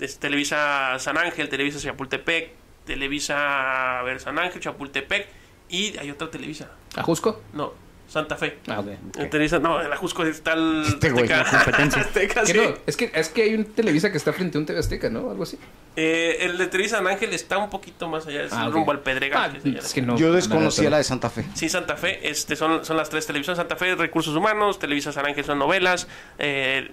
es 0.00 0.18
Televisa 0.18 0.96
San 0.98 1.18
Ángel, 1.18 1.48
Televisa 1.48 1.78
Chapultepec, 1.80 2.50
Televisa 2.86 4.00
a 4.00 4.02
ver, 4.02 4.20
San 4.20 4.38
Ángel, 4.38 4.60
Chapultepec, 4.60 5.26
y 5.70 5.96
hay 5.98 6.10
otra 6.10 6.30
Televisa. 6.30 6.70
¿Ajusco? 6.96 7.40
No, 7.52 7.72
Santa 8.08 8.36
Fe. 8.36 8.58
Ah, 8.66 8.80
ok. 8.80 8.88
En 9.18 9.30
Televisa, 9.30 9.58
no, 9.60 9.80
en 9.80 9.88
la 9.88 9.96
Jusco 9.96 10.24
está 10.24 10.54
el 10.54 10.82
Este 10.86 11.10
güey, 11.10 11.28
la 11.28 11.44
competencia. 11.44 12.02
Azteca, 12.06 12.40
¿Qué 12.42 12.52
sí. 12.52 12.58
no? 12.58 12.74
Es 12.86 12.96
que, 12.96 13.10
es 13.14 13.28
que 13.28 13.42
hay 13.44 13.54
un 13.54 13.64
Televisa 13.66 14.10
que 14.10 14.16
está 14.16 14.32
frente 14.32 14.58
a 14.58 14.60
un 14.60 14.66
TV 14.66 14.80
Azteca, 14.80 15.08
¿no? 15.10 15.30
Algo 15.30 15.44
así. 15.44 15.58
Eh, 15.96 16.38
el 16.40 16.58
de 16.58 16.66
Televisa 16.66 16.96
San 16.96 17.06
Ángel 17.06 17.32
está 17.32 17.58
un 17.58 17.70
poquito 17.70 18.08
más 18.08 18.26
allá, 18.26 18.42
es 18.44 18.52
Ah, 18.52 18.68
rumbo 18.68 18.90
al 18.90 19.00
Pedregal. 19.00 19.52
Ah, 19.56 19.58
que 19.62 19.78
es 19.78 19.92
que 19.94 20.02
no. 20.02 20.16
Yo 20.16 20.32
desconocía 20.32 20.90
la 20.90 20.96
de 20.98 21.04
Santa 21.04 21.30
Fe. 21.30 21.44
Sí, 21.54 21.68
Santa 21.68 21.96
Fe, 21.96 22.28
este, 22.28 22.56
son, 22.56 22.84
son 22.84 22.96
las 22.96 23.10
tres 23.10 23.26
televisiones. 23.26 23.58
Santa 23.58 23.76
Fe, 23.76 23.94
Recursos 23.94 24.34
Humanos, 24.34 24.78
Televisa 24.80 25.12
San 25.12 25.26
Ángel 25.26 25.44
son 25.44 25.58
novelas, 25.60 26.08
eh, 26.40 26.90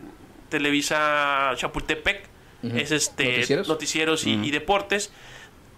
Televisa 0.49 1.51
Chapultepec 1.55 2.21
es 2.63 2.91
este 2.91 3.25
¿Noticieros? 3.25 3.67
noticieros, 3.67 4.25
y, 4.27 4.33
y 4.33 4.51
deportes. 4.51 5.11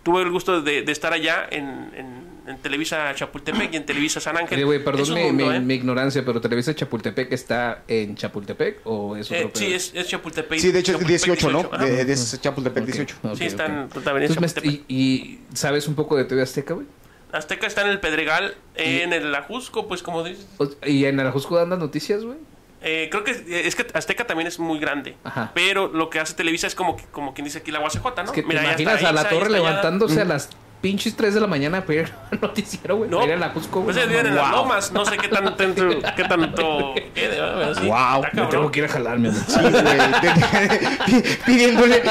Tuve 0.03 0.21
el 0.21 0.31
gusto 0.31 0.61
de, 0.61 0.81
de 0.81 0.91
estar 0.91 1.11
allá 1.13 1.45
en, 1.51 1.91
en- 1.95 2.28
en 2.49 2.57
Televisa 2.57 3.13
Chapultepec 3.15 3.73
y 3.73 3.77
en 3.77 3.85
Televisa 3.85 4.19
San 4.19 4.35
Ángel. 4.37 4.59
Es 4.59 4.79
perdón 4.81 5.11
un 5.11 5.19
mundo, 5.21 5.45
mi- 5.49 5.55
¿eh? 5.55 5.59
mi 5.59 5.73
ignorancia, 5.75 6.23
pero 6.25 6.41
Televisa 6.41 6.73
Chapultepec 6.75 7.31
está 7.31 7.83
en 7.87 8.15
Chapultepec 8.15 8.81
o 8.85 9.15
es 9.15 9.27
otro 9.31 9.37
Eh, 9.47 9.51
sí, 9.53 9.73
es, 9.73 9.91
es 9.93 10.07
Chapultepec. 10.07 10.59
Sí, 10.59 10.71
de 10.71 10.79
hecho 10.79 10.91
es 10.93 10.97
Chapultep 10.97 11.07
18, 11.25 11.51
¿no? 11.51 11.77
De, 11.77 12.05
de 12.05 12.13
ese 12.13 12.37
Chapultepec 12.39 12.83
Ok, 12.83 12.87
18. 12.89 13.15
ok, 13.23 13.35
Sí, 13.37 13.45
están 13.45 13.89
también 13.89 14.17
en 14.17 14.23
Entonces, 14.31 14.53
Chapultepec. 14.55 14.83
y, 14.87 14.95
y 14.95 15.39
sabes 15.53 15.87
un 15.87 15.95
poco 15.95 16.15
de 16.17 16.25
TV 16.25 16.41
Azteca, 16.41 16.73
güey? 16.73 16.87
Azteca 17.31 17.67
está 17.67 17.83
en 17.83 17.89
el 17.89 17.99
Pedregal, 17.99 18.55
en 18.75 19.13
el 19.13 19.33
Ajusco, 19.35 19.87
pues 19.87 20.01
como 20.01 20.23
dices. 20.23 20.47
Y 20.85 21.05
en 21.05 21.19
Arajusco 21.19 21.55
dan 21.57 21.69
las 21.69 21.77
noticias, 21.79 22.23
güey. 22.23 22.37
Eh, 22.81 23.09
creo 23.11 23.23
que 23.25 23.31
es 23.67 23.75
que 23.75 23.85
Azteca 23.93 24.25
también 24.25 24.47
es 24.47 24.57
muy 24.57 24.79
grande. 24.79 25.15
Ajá. 25.25 25.51
Pero 25.53 25.89
lo 25.89 26.09
que 26.09 26.19
hace 26.19 26.33
Televisa 26.33 26.65
es 26.65 26.75
como, 26.75 26.95
que- 26.97 27.03
como 27.11 27.33
quien 27.33 27.45
dice 27.45 27.59
aquí 27.59 27.71
la 27.71 27.81
UACJ, 27.81 28.03
¿no? 28.03 28.23
Es 28.23 28.31
que 28.31 28.41
te 28.41 28.53
ya 28.53 28.59
está 28.61 28.81
imaginas 28.81 29.03
a 29.03 29.11
la 29.11 29.29
torre 29.29 29.49
levantándose 29.49 30.21
a 30.21 30.25
las 30.25 30.49
pinches 30.81 31.15
3 31.15 31.33
de 31.33 31.41
la 31.41 31.47
mañana 31.47 31.81
para 31.81 32.01
ir 32.01 32.11
al 32.31 32.39
noticiero, 32.41 32.95
güey. 32.97 33.09
No, 33.09 33.17
para 33.19 33.29
ir 33.31 33.35
a 33.35 33.39
la 33.47 33.53
Cusco, 33.53 33.81
güey. 33.81 33.93
pues 33.95 34.07
viven 34.07 34.27
en 34.27 34.35
No, 34.35 34.41
las 34.41 34.51
wow. 34.51 34.59
lomas, 34.63 34.91
no 34.93 35.05
sé 35.05 35.17
qué 35.17 35.27
tanto, 35.27 35.55
qué 36.15 36.23
tanto 36.23 36.93
quede, 37.13 37.39
¿verdad? 37.41 37.77
Sí, 37.81 37.87
Wow, 37.87 38.23
Me 38.33 38.45
tengo 38.47 38.71
que 38.71 38.79
ir 38.79 38.85
a 38.85 38.87
jalarme, 38.89 39.29
güey. 39.29 39.41
Sí, 39.47 39.59
pidiéndole, 41.45 42.01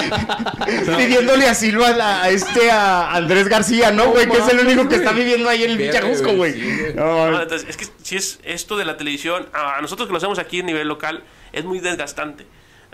pidiéndole 0.96 1.46
asilo 1.48 1.84
a, 1.84 1.90
la- 1.90 2.22
a 2.22 2.28
este 2.30 2.70
a 2.70 3.12
Andrés 3.14 3.48
García, 3.48 3.90
¿no, 3.90 4.08
güey? 4.10 4.28
Que 4.28 4.38
es 4.38 4.48
el 4.48 4.60
único 4.60 4.88
que 4.88 4.96
está 4.96 5.12
viviendo 5.12 5.48
ahí 5.48 5.64
en 5.64 5.70
el 5.72 5.78
Villarrusco, 5.78 6.32
güey. 6.34 6.52
sí. 6.54 6.82
No, 6.94 7.30
No, 7.30 7.42
entonces, 7.42 7.68
es 7.68 7.76
que 7.76 7.86
si 8.02 8.16
es 8.16 8.40
esto 8.44 8.76
de 8.76 8.84
la 8.84 8.96
televisión, 8.96 9.46
a 9.52 9.76
a 9.78 9.80
nosotros 9.80 10.08
que 10.08 10.12
lo 10.12 10.18
hacemos 10.18 10.38
aquí 10.38 10.60
a 10.60 10.62
nivel 10.64 10.88
local, 10.88 11.22
es 11.52 11.64
muy 11.64 11.78
desgastante. 11.80 12.46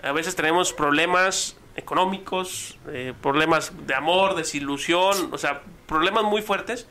A 0.03 0.11
veces 0.11 0.35
tenemos 0.35 0.71
problemas 0.73 1.55
económicos, 1.75 2.77
eh, 2.89 3.13
problemas 3.21 3.71
de 3.85 3.93
amor, 3.95 4.35
desilusión, 4.35 5.29
o 5.31 5.37
sea, 5.37 5.61
problemas 5.87 6.23
muy 6.23 6.41
fuertes. 6.41 6.87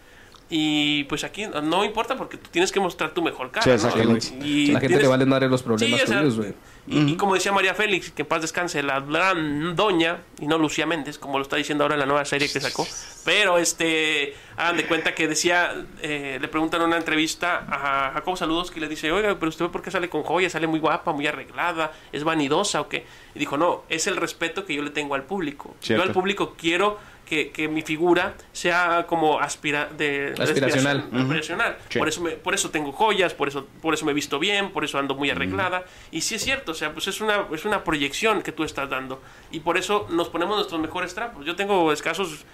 Y 0.50 1.04
pues 1.04 1.24
aquí 1.24 1.46
no 1.62 1.84
importa 1.84 2.16
porque 2.16 2.36
tú 2.36 2.50
tienes 2.50 2.70
que 2.70 2.78
mostrar 2.78 3.12
tu 3.12 3.22
mejor 3.22 3.50
cara. 3.50 3.62
Sí, 3.64 3.70
¿no? 3.70 3.74
exactamente. 3.76 4.26
Y 4.46 4.66
la 4.66 4.72
gente 4.80 4.88
tienes- 4.88 5.02
le 5.02 5.08
vale 5.08 5.26
madre 5.26 5.48
los 5.48 5.62
problemas 5.62 5.98
Sí, 6.00 6.04
o 6.04 6.06
sea, 6.06 6.18
tuyos, 6.20 6.36
güey. 6.36 6.54
Y, 6.86 7.12
y 7.12 7.16
como 7.16 7.34
decía 7.34 7.52
María 7.52 7.74
Félix, 7.74 8.10
que 8.10 8.22
en 8.22 8.28
paz 8.28 8.42
descanse, 8.42 8.82
la 8.82 9.00
gran 9.00 9.74
doña, 9.74 10.18
y 10.38 10.46
no 10.46 10.58
Lucía 10.58 10.86
Méndez, 10.86 11.18
como 11.18 11.38
lo 11.38 11.42
está 11.42 11.56
diciendo 11.56 11.84
ahora 11.84 11.94
en 11.94 12.00
la 12.00 12.06
nueva 12.06 12.24
serie 12.24 12.50
que 12.50 12.60
sacó. 12.60 12.86
Pero 13.24 13.56
este, 13.56 14.34
hagan 14.56 14.76
de 14.76 14.86
cuenta 14.86 15.14
que 15.14 15.26
decía, 15.26 15.72
eh, 16.02 16.38
le 16.40 16.48
preguntan 16.48 16.82
en 16.82 16.88
una 16.88 16.98
entrevista 16.98 17.64
a 17.68 18.12
Jacobo 18.12 18.36
Saludos 18.36 18.70
que 18.70 18.80
le 18.80 18.88
dice, 18.88 19.10
oiga, 19.12 19.34
pero 19.38 19.48
usted 19.48 19.66
por 19.68 19.80
qué 19.80 19.90
sale 19.90 20.10
con 20.10 20.22
joyas, 20.24 20.52
sale 20.52 20.66
muy 20.66 20.78
guapa, 20.78 21.12
muy 21.12 21.26
arreglada, 21.26 21.92
es 22.12 22.22
vanidosa 22.22 22.82
o 22.82 22.88
qué. 22.88 23.06
Y 23.34 23.38
dijo, 23.38 23.56
no, 23.56 23.84
es 23.88 24.06
el 24.06 24.16
respeto 24.16 24.66
que 24.66 24.74
yo 24.74 24.82
le 24.82 24.90
tengo 24.90 25.14
al 25.14 25.22
público. 25.22 25.74
Cierto. 25.80 26.02
Yo 26.02 26.08
al 26.08 26.12
público 26.12 26.54
quiero 26.58 26.98
que, 27.34 27.50
que 27.50 27.68
mi 27.68 27.82
figura 27.82 28.34
sea 28.52 29.06
como 29.08 29.40
aspira 29.40 29.86
de, 29.86 30.34
Aspiracional. 30.38 30.98
aspiración- 30.98 31.20
aspiracional. 31.22 31.76
Sí. 31.88 31.98
Por 31.98 32.08
eso 32.08 32.20
me- 32.20 32.30
por 32.32 32.54
eso 32.54 32.70
tengo 32.70 32.92
joyas, 32.92 33.34
por 33.34 33.48
eso 33.48 33.66
por 33.82 33.92
eso 33.94 34.04
me 34.04 34.12
he 34.12 34.14
visto 34.14 34.38
bien, 34.38 34.70
por 34.70 34.84
eso 34.84 34.98
ando 34.98 35.14
muy 35.14 35.30
arreglada 35.30 35.84
y 36.10 36.20
sí 36.20 36.36
es 36.36 36.44
cierto, 36.44 36.72
o 36.72 36.74
sea, 36.74 36.92
pues 36.92 37.08
es 37.08 37.20
una 37.20 37.46
es 37.52 37.64
una 37.64 37.82
proyección 37.82 38.42
que 38.42 38.52
tú 38.52 38.62
estás 38.64 38.88
dando 38.88 39.20
y 39.50 39.60
por 39.60 39.76
eso 39.76 40.06
nos 40.10 40.28
ponemos 40.28 40.56
nuestros 40.56 40.80
mejores 40.80 41.14
trapos. 41.14 41.44
Yo 41.44 41.56
tengo 41.56 41.92
escasos 41.92 42.44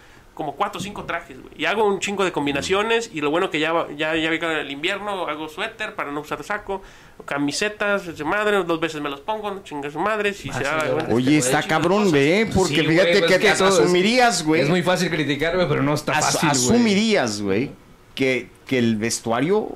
como 0.40 0.56
cuatro 0.56 0.80
o 0.80 0.82
cinco 0.82 1.04
trajes, 1.04 1.38
güey, 1.38 1.52
y 1.58 1.66
hago 1.66 1.84
un 1.84 2.00
chingo 2.00 2.24
de 2.24 2.32
combinaciones 2.32 3.10
y 3.12 3.20
lo 3.20 3.30
bueno 3.30 3.50
que 3.50 3.60
ya 3.60 3.72
va- 3.72 3.88
ya 3.94 4.16
ya 4.16 4.30
llega 4.30 4.58
el 4.58 4.70
invierno, 4.70 5.26
hago 5.28 5.50
suéter 5.50 5.94
para 5.94 6.10
no 6.12 6.20
usar 6.22 6.42
saco, 6.42 6.80
camisetas 7.26 8.16
de 8.16 8.24
madre, 8.24 8.64
dos 8.64 8.80
veces 8.80 9.02
me 9.02 9.10
los 9.10 9.20
pongo, 9.20 9.50
no 9.50 9.62
chingue 9.62 9.90
su 9.90 9.98
madre, 9.98 10.32
si 10.32 10.50
se 10.50 10.62
güey. 10.62 11.12
Oye, 11.12 11.36
está 11.36 11.62
cabrón, 11.62 12.10
ve, 12.10 12.48
porque 12.54 12.76
Sí, 12.76 12.84
güey, 12.86 12.96
fíjate 12.96 13.18
pues 13.18 13.24
que, 13.28 13.34
es 13.34 13.40
que 13.40 13.48
eso 13.50 13.68
es- 13.68 13.74
asumirías, 13.80 14.42
güey. 14.44 14.62
Es 14.62 14.70
muy 14.70 14.82
fácil 14.82 15.10
criticarme, 15.10 15.66
pero 15.66 15.82
no 15.82 15.92
está 15.92 16.12
as- 16.12 16.32
fácil, 16.38 16.48
güey. 16.48 16.76
asumirías, 16.78 17.42
güey, 17.42 17.70
que, 18.14 18.48
que 18.66 18.78
el 18.78 18.96
vestuario 18.96 19.68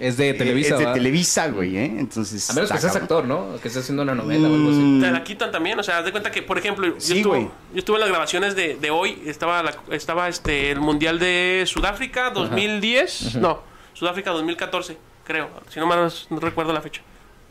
Es 0.00 0.16
de 0.16 0.30
eh, 0.30 0.34
Televisa, 0.34 0.74
es 0.74 0.78
de. 0.80 0.86
Televisa, 0.94 1.48
güey, 1.48 1.76
¿eh? 1.76 1.84
Entonces. 1.98 2.48
A 2.50 2.54
menos 2.54 2.72
que 2.72 2.78
seas 2.78 2.96
actor, 2.96 3.26
¿no? 3.26 3.50
Que 3.60 3.68
estés 3.68 3.82
haciendo 3.82 4.02
una 4.02 4.14
novela 4.14 4.48
o 4.48 4.54
algo 4.54 4.70
así. 4.70 4.78
Mm, 4.78 5.00
Te 5.02 5.10
la 5.10 5.22
quitan 5.22 5.52
también, 5.52 5.78
o 5.78 5.82
sea, 5.82 5.98
haz 5.98 6.04
de 6.06 6.10
cuenta 6.10 6.30
que, 6.30 6.40
por 6.42 6.56
ejemplo, 6.58 6.86
yo, 6.86 6.94
Sí, 6.98 7.18
estuve, 7.18 7.36
güey. 7.38 7.50
yo 7.74 7.78
estuve 7.78 7.96
en 7.96 8.00
las 8.00 8.08
grabaciones 8.08 8.56
de, 8.56 8.76
de 8.76 8.90
hoy, 8.90 9.22
estaba, 9.26 9.62
la- 9.62 9.76
estaba 9.90 10.28
este, 10.28 10.70
el 10.70 10.80
Mundial 10.80 11.18
de 11.18 11.64
Sudáfrica 11.66 12.30
2010, 12.30 13.36
no, 13.36 13.62
Sudáfrica 13.92 14.30
2014, 14.30 14.96
creo, 15.24 15.48
si 15.68 15.78
no 15.78 15.86
mal 15.86 16.10
no 16.30 16.40
recuerdo 16.40 16.72
la 16.72 16.80
fecha. 16.80 17.02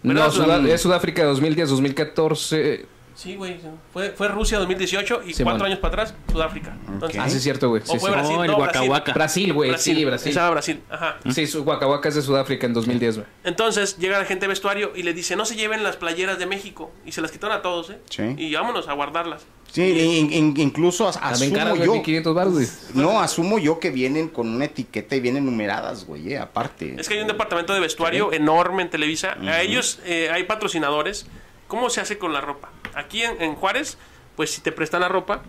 Pero 0.02 0.14
No, 0.16 0.66
es 0.68 0.82
Sudáfrica 0.82 1.24
2010, 1.26 1.70
2014. 1.70 2.86
Sí, 3.16 3.36
güey, 3.36 3.60
fue, 3.92 4.12
fue 4.12 4.28
Rusia 4.30 4.60
2018 4.60 5.24
y 5.28 5.34
Sí, 5.34 5.44
cuatro 5.44 5.60
man. 5.64 5.68
años 5.72 5.80
para 5.80 5.94
atrás, 6.04 6.16
Sudáfrica. 6.32 6.78
Entonces. 6.88 7.20
Ah, 7.22 7.30
sí, 7.30 7.38
es 7.38 7.44
cierto, 7.44 7.68
güey. 7.70 7.82
o 7.82 7.86
fue 7.86 8.00
sí. 8.00 8.06
Brasil, 8.10 8.36
el 8.42 8.48
no, 8.52 8.58
Waka 8.58 9.14
Brasil. 9.14 9.52
Güey. 9.54 9.78
Sí, 9.78 10.06
Brasil. 10.06 10.30
Estaba 10.30 10.50
Brasil, 10.52 10.82
ajá. 10.90 11.18
Sí, 11.32 11.46
su 11.48 11.64
Huacahuaca 11.64 12.10
es 12.10 12.16
de 12.16 12.22
Sudáfrica 12.22 12.66
en 12.66 12.74
2010, 12.74 13.16
güey. 13.18 13.28
Entonces 13.44 13.98
llega 13.98 14.20
la 14.20 14.26
gente 14.26 14.42
de 14.46 14.48
vestuario 14.50 14.94
y 14.96 15.04
le 15.04 15.14
dice, 15.14 15.36
no 15.36 15.46
se 15.46 15.56
lleven 15.56 15.84
las 15.84 15.98
playeras 15.98 16.40
de 16.40 16.46
México. 16.46 16.92
Y 17.06 17.12
se 17.12 17.22
las 17.22 17.32
quitaron 17.32 17.58
a 17.58 17.62
todos, 17.62 17.90
¿eh? 17.90 18.00
Sí. 18.10 18.36
Y 18.38 18.54
vámonos 18.54 18.88
a 18.88 18.94
guardarlas. 18.94 19.46
Sí, 19.72 19.84
in- 19.84 20.34
in- 20.34 20.54
incluso 20.60 21.08
as- 21.08 21.18
asumo 21.22 21.56
caras, 21.56 21.78
yo. 21.78 21.92
1500 21.94 22.34
baros, 22.34 22.54
güey. 22.54 22.68
No, 22.96 23.20
asumo 23.20 23.60
yo 23.60 23.80
que 23.80 23.92
vienen 23.92 24.28
con 24.30 24.50
una 24.50 24.66
etiqueta 24.66 25.16
y 25.16 25.20
vienen 25.20 25.46
numeradas, 25.46 26.06
güey, 26.06 26.34
eh, 26.34 26.40
aparte. 26.40 26.96
Es 26.98 27.08
que 27.08 27.14
hay 27.16 27.22
un 27.22 27.28
departamento 27.28 27.74
de 27.74 27.80
vestuario 27.80 28.34
enorme 28.34 28.82
en 28.82 28.90
Televisa. 28.90 29.38
A 29.48 29.62
ellos 29.62 30.00
eh, 30.06 30.30
hay 30.34 30.44
patrocinadores. 30.44 31.28
¿Cómo 31.70 31.90
se 31.90 32.02
hace 32.02 32.18
con 32.18 32.34
la 32.34 32.42
ropa? 32.42 32.68
Aquí 32.96 33.22
en, 33.22 33.42
en 33.42 33.56
Juárez, 33.56 33.98
pues 34.36 34.52
si 34.52 34.60
te 34.60 34.74
prestan 34.74 35.00
la 35.00 35.08
ropa, 35.08 35.42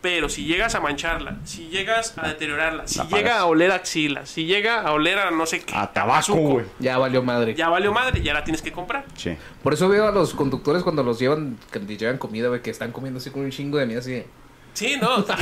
pero 0.00 0.28
si 0.28 0.44
llegas 0.44 0.74
a 0.74 0.80
mancharla, 0.80 1.38
si 1.44 1.68
llegas 1.70 2.16
a 2.18 2.28
deteriorarla, 2.28 2.86
si 2.86 2.98
La 2.98 3.04
llega 3.06 3.16
pagas. 3.30 3.38
a 3.38 3.46
oler 3.46 3.72
axilas, 3.72 4.28
si 4.30 4.44
llega 4.44 4.82
a 4.82 4.92
oler 4.92 5.18
a 5.18 5.30
no 5.32 5.44
sé 5.46 5.60
qué, 5.62 5.74
A 5.74 5.92
tabaco, 5.92 6.34
güey. 6.34 6.66
Ya 6.78 6.98
valió 6.98 7.22
madre. 7.22 7.54
ya 7.54 7.68
valió 7.68 7.92
madre, 7.92 8.22
ya 8.22 8.32
la 8.34 8.44
tienes 8.44 8.62
que 8.62 8.70
comprar. 8.70 9.04
Sí. 9.16 9.36
Por 9.62 9.72
eso 9.74 9.88
veo 9.88 10.06
a 10.06 10.12
los 10.12 10.34
conductores 10.34 10.82
cuando 10.84 11.02
los 11.02 11.18
llevan, 11.18 11.58
que 11.72 11.80
llevan 11.80 12.18
comida, 12.18 12.48
güey, 12.48 12.60
que 12.62 12.70
están 12.70 12.92
comiendo 12.92 13.18
así 13.18 13.30
con 13.30 13.42
un 13.42 13.50
chingo 13.50 13.78
de 13.78 13.86
mí 13.86 13.94
así. 13.94 14.12
de, 14.12 14.26
Sí, 14.78 14.96
no, 15.00 15.24
que 15.26 15.34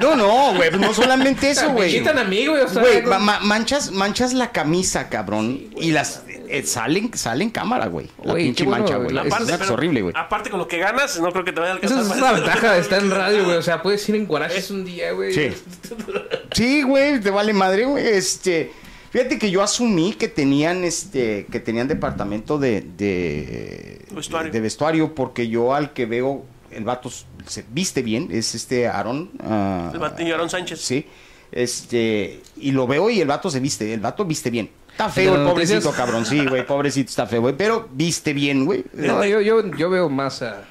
No, 0.00 0.14
no, 0.14 0.54
güey, 0.54 0.70
pues 0.70 0.80
no 0.80 0.94
solamente 0.94 1.50
eso, 1.50 1.66
Me 1.68 1.72
güey. 1.74 1.98
quitan 1.98 2.16
a 2.18 2.24
mí, 2.24 2.46
güey, 2.46 2.62
o 2.62 2.68
sea, 2.68 2.80
Güey, 2.80 3.02
ma- 3.02 3.40
manchas, 3.40 3.90
manchas 3.90 4.32
la 4.34 4.52
camisa, 4.52 5.08
cabrón. 5.08 5.60
y 5.76 5.90
las 5.90 6.22
eh, 6.48 6.62
salen, 6.64 7.10
salen 7.16 7.50
cámara, 7.50 7.86
güey. 7.86 8.06
La 8.22 8.32
Güey, 8.32 8.44
pinche 8.44 8.64
bueno, 8.64 8.84
mancha, 8.84 8.96
güey. 8.98 9.26
Es, 9.26 9.60
es 9.60 9.70
horrible, 9.70 10.02
güey. 10.02 10.14
Aparte 10.16 10.48
con 10.50 10.60
lo 10.60 10.68
que 10.68 10.78
ganas, 10.78 11.18
no 11.18 11.32
creo 11.32 11.44
que 11.44 11.52
te 11.52 11.60
vaya 11.60 11.74
a 11.74 11.76
Esa 11.78 11.86
alcanzar. 11.86 12.16
es 12.16 12.20
para 12.20 12.32
la 12.32 12.38
ventaja 12.40 12.72
de 12.74 12.80
estar 12.80 13.02
en 13.02 13.10
radio, 13.10 13.44
güey. 13.44 13.56
O 13.56 13.62
sea, 13.62 13.82
puedes 13.82 14.08
ir 14.08 14.14
en 14.14 14.26
guaraches 14.26 14.70
un 14.70 14.84
día, 14.84 15.12
güey. 15.12 15.32
Sí. 15.34 15.50
Sí, 16.52 16.82
güey, 16.82 17.20
te 17.20 17.30
vale 17.30 17.52
madre, 17.52 17.84
güey. 17.84 18.06
Este, 18.06 18.72
fíjate 19.10 19.38
que 19.38 19.50
yo 19.50 19.62
asumí 19.62 20.12
que 20.14 20.26
tenían, 20.28 20.82
este, 20.84 21.46
que 21.50 21.60
tenían 21.60 21.86
departamento 21.88 22.58
de, 22.58 22.80
de 22.96 24.04
Vestuario. 24.10 24.50
de 24.52 24.60
vestuario, 24.60 25.14
porque 25.14 25.48
yo 25.48 25.74
al 25.74 25.92
que 25.92 26.06
veo, 26.06 26.44
el 26.72 26.84
vato 26.84 27.10
se 27.46 27.64
viste 27.70 28.02
bien, 28.02 28.28
es 28.30 28.54
este 28.54 28.86
Aaron. 28.88 29.30
ah, 29.42 29.90
El 29.92 29.98
batillo 29.98 30.34
Aaron 30.34 30.50
Sánchez. 30.50 30.80
Sí. 30.80 31.06
Este, 31.52 32.40
y 32.56 32.70
lo 32.72 32.86
veo 32.86 33.10
y 33.10 33.20
el 33.20 33.26
vato 33.28 33.50
se 33.50 33.60
viste, 33.60 33.92
el 33.92 34.00
vato 34.00 34.24
viste 34.24 34.50
bien. 34.50 34.70
Está 34.90 35.08
feo 35.08 35.34
¿De 35.34 35.42
el 35.42 35.48
pobrecito, 35.48 35.90
cabrón. 35.92 36.24
Sí, 36.26 36.44
güey, 36.46 36.64
pobrecito 36.66 37.08
está 37.08 37.26
feo, 37.26 37.40
güey. 37.40 37.56
Pero 37.56 37.88
viste 37.92 38.32
bien, 38.32 38.64
güey. 38.66 38.84
No, 38.92 39.24
yo, 39.24 39.40
yo, 39.40 39.64
yo 39.76 39.90
veo 39.90 40.08
más 40.08 40.42
a, 40.42 40.62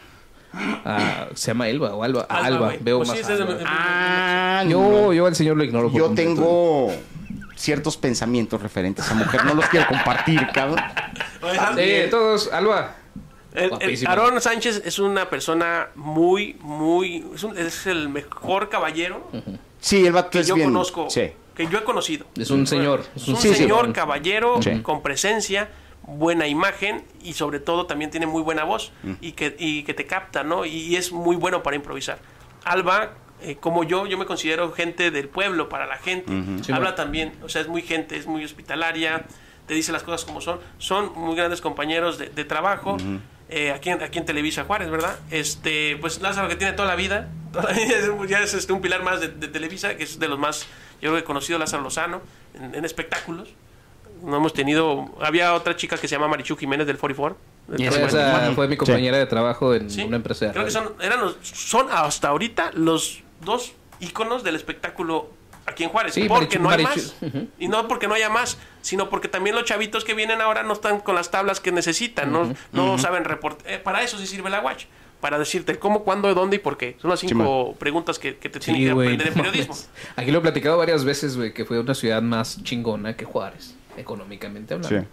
a- 0.86 1.28
Se 1.34 1.48
llama 1.52 1.68
Elba 1.70 1.94
o 1.96 2.04
Alba. 2.04 2.22
Alba. 2.30 2.74
Veo 2.80 2.98
Pues 3.00 3.10
más 3.10 3.18
sí, 3.18 3.24
Alba. 3.32 3.52
el- 3.54 3.64
Ah, 3.66 4.64
Yo, 4.68 4.80
no. 4.82 5.14
yo 5.14 5.26
al 5.26 5.36
señor 5.36 5.58
lo 5.58 5.64
ignoro. 5.64 5.90
por 5.90 5.98
Yo 5.98 6.06
completo. 6.08 6.30
tengo 6.36 6.92
ciertos 7.56 7.98
pensamientos 7.98 8.62
referentes 8.62 9.04
a 9.06 9.08
esa 9.08 9.16
mujer. 9.16 9.44
No 9.46 9.54
los 9.56 9.66
quiero 9.68 9.88
compartir, 9.88 10.48
cabrón. 10.54 10.80
Oye, 11.42 12.06
Eh, 12.06 12.08
todos, 12.10 12.52
Alba. 12.54 12.96
El. 13.54 14.08
Aarón 14.08 14.40
Sánchez 14.42 14.84
es 14.86 15.00
una 15.00 15.30
persona 15.30 15.90
muy, 15.96 16.56
muy. 16.62 17.26
Es, 17.34 17.44
un- 17.44 17.58
es 17.58 17.88
el 17.88 18.10
mejor 18.10 18.70
caballero 18.70 19.28
Sí, 19.80 20.06
el 20.06 20.14
vato 20.14 20.30
que 20.32 20.40
es 20.40 20.48
yo 20.48 20.56
bien. 20.56 20.68
conozco. 20.70 21.10
Sí. 21.10 21.32
Que 21.56 21.68
yo 21.68 21.80
he 21.80 21.84
conocido. 21.84 22.26
Es 22.38 22.52
un 22.52 22.68
señor. 22.68 23.04
Es 23.16 23.28
un 23.28 23.36
Sí, 23.38 23.50
sí. 23.50 23.56
señor 23.56 23.92
caballero 23.94 24.62
Sí. 24.62 24.82
con 24.82 25.02
presencia, 25.02 25.70
buena 26.04 26.48
imagen 26.48 27.04
y 27.24 27.34
sobre 27.34 27.60
todo 27.60 27.86
también 27.86 28.12
tiene 28.12 28.28
muy 28.28 28.42
buena 28.44 28.64
voz 28.64 28.92
Mm. 29.04 29.14
y, 29.22 29.32
que, 29.34 29.56
y 29.60 29.84
que 29.84 29.94
te 29.94 30.06
capta, 30.06 30.44
¿no? 30.44 30.66
Y 30.66 30.96
es 30.96 31.12
muy 31.12 31.36
bueno 31.36 31.62
para 31.64 31.76
improvisar. 31.76 32.20
Alba, 32.66 33.12
eh, 33.42 33.58
como 33.60 33.84
yo, 33.84 34.06
yo 34.06 34.18
me 34.18 34.26
considero 34.26 34.72
gente 34.74 35.12
del 35.12 35.28
pueblo, 35.30 35.70
para 35.70 35.86
la 35.86 35.98
gente. 35.98 36.32
Sí, 36.64 36.72
Habla 36.72 36.90
bueno. 36.92 36.96
también, 36.96 37.34
o 37.44 37.50
sea, 37.50 37.62
es 37.62 37.68
muy 37.68 37.82
gente, 37.82 38.16
es 38.18 38.28
muy 38.28 38.44
hospitalaria. 38.46 39.26
te 39.66 39.76
dice 39.76 39.92
las 39.92 40.02
cosas 40.02 40.26
como 40.26 40.42
son. 40.42 40.60
Son 40.80 41.12
muy 41.16 41.36
grandes 41.36 41.62
compañeros 41.62 42.18
de, 42.18 42.30
de 42.30 42.44
trabajo. 42.44 42.98
Eh, 43.50 43.72
aquí, 43.72 43.90
en, 43.90 44.02
aquí 44.04 44.20
en 44.20 44.26
Televisa 44.26 44.64
Juárez, 44.66 44.90
¿verdad? 44.90 45.18
Este, 45.32 45.98
pues 46.02 46.22
Lázaro 46.22 46.48
que 46.48 46.56
tiene 46.56 46.74
toda 46.74 46.88
la 46.88 46.96
vida, 46.96 47.30
toda 47.52 47.66
la 47.72 47.74
vida 47.74 47.98
es 47.98 48.08
un- 48.08 48.28
ya 48.28 48.40
es 48.42 48.54
este, 48.54 48.74
un 48.74 48.82
pilar 48.82 49.04
más 49.04 49.20
de, 49.22 49.30
de 49.30 49.48
Televisa, 49.48 49.96
que 49.98 50.04
es 50.04 50.20
de 50.20 50.28
los 50.28 50.38
más, 50.40 50.62
yo 51.02 51.10
creo 51.12 51.16
que 51.16 51.24
conocido 51.24 51.58
Lázaro 51.60 51.84
Lozano, 51.84 52.22
en, 52.54 52.76
en 52.76 52.86
espectáculos. 52.86 53.50
No 54.24 54.36
hemos 54.36 54.54
tenido, 54.54 55.16
había 55.22 55.54
otra 55.54 55.76
chica 55.78 55.96
que 55.98 56.08
se 56.08 56.16
llama 56.16 56.28
Marichu 56.28 56.58
Jiménez 56.58 56.86
del 56.86 56.98
44. 56.98 57.38
del 57.68 57.82
Y 57.82 57.88
Fue, 57.88 58.00
Tamaño. 58.08 58.38
esa- 58.48 58.52
fue 58.54 58.68
mi 58.68 58.76
compañera 58.76 59.18
de 59.18 59.26
trabajo 59.26 59.74
en 59.74 59.90
Sí. 59.90 60.04
una 60.04 60.18
empresa 60.18 60.48
de 60.48 60.52
Creo 60.52 60.66
que 60.66 60.72
son, 60.72 60.94
eran 61.02 61.22
los- 61.22 61.38
son 61.42 61.88
hasta 61.90 62.28
ahorita 62.28 62.72
los 62.74 63.24
dos 63.42 63.72
íconos 64.02 64.44
del 64.44 64.56
espectáculo 64.56 65.30
aquí 65.70 65.84
en 65.84 65.90
Juárez. 65.90 66.14
Sí, 66.14 66.26
porque 66.28 66.60
Marichu- 66.60 66.62
no 66.62 66.70
hay 66.70 66.84
Marichu- 66.84 67.14
más. 67.34 67.44
Y 67.60 67.68
no 67.68 67.88
porque 67.88 68.08
no 68.08 68.14
haya 68.16 68.30
más, 68.30 68.58
sino 68.82 69.10
porque 69.10 69.28
también 69.28 69.56
los 69.56 69.66
chavitos 69.66 70.04
que 70.04 70.14
vienen 70.14 70.42
ahora 70.42 70.64
no 70.64 70.74
están 70.74 71.00
con 71.00 71.16
las 71.16 71.32
tablas 71.32 71.60
que 71.60 71.72
necesitan. 71.72 72.32
No, 72.32 72.54
no 72.72 72.98
saben 72.98 73.24
reportar. 73.26 73.84
para 73.84 74.04
eso 74.04 74.18
sí 74.18 74.28
sirve 74.28 74.50
la 74.50 74.60
watch. 74.62 74.86
Para 75.22 75.38
decirte 75.38 75.78
cómo, 75.78 76.04
cuándo, 76.06 76.34
dónde 76.34 76.56
y 76.56 76.60
por 76.60 76.78
qué. 76.78 76.96
Son 77.02 77.10
las 77.12 77.20
cinco 77.20 77.76
preguntas 77.78 78.18
que, 78.20 78.38
que 78.38 78.48
te 78.50 78.60
tienen 78.62 78.82
Sí, 78.82 78.86
que 78.86 78.92
aprender 78.94 79.28
en 79.28 79.34
no 79.36 79.44
periodismo. 79.44 79.76
Aquí 80.16 80.32
lo 80.32 80.38
he 80.38 80.42
platicado 80.42 80.78
varias 80.78 81.04
veces, 81.04 81.36
güey, 81.36 81.54
que 81.54 81.66
fue 81.66 81.78
una 81.78 81.94
ciudad 81.94 82.22
más 82.22 82.64
chingona 82.64 83.18
que 83.18 83.26
Juárez, 83.26 83.76
económicamente 83.98 84.76
hablando. 84.76 85.06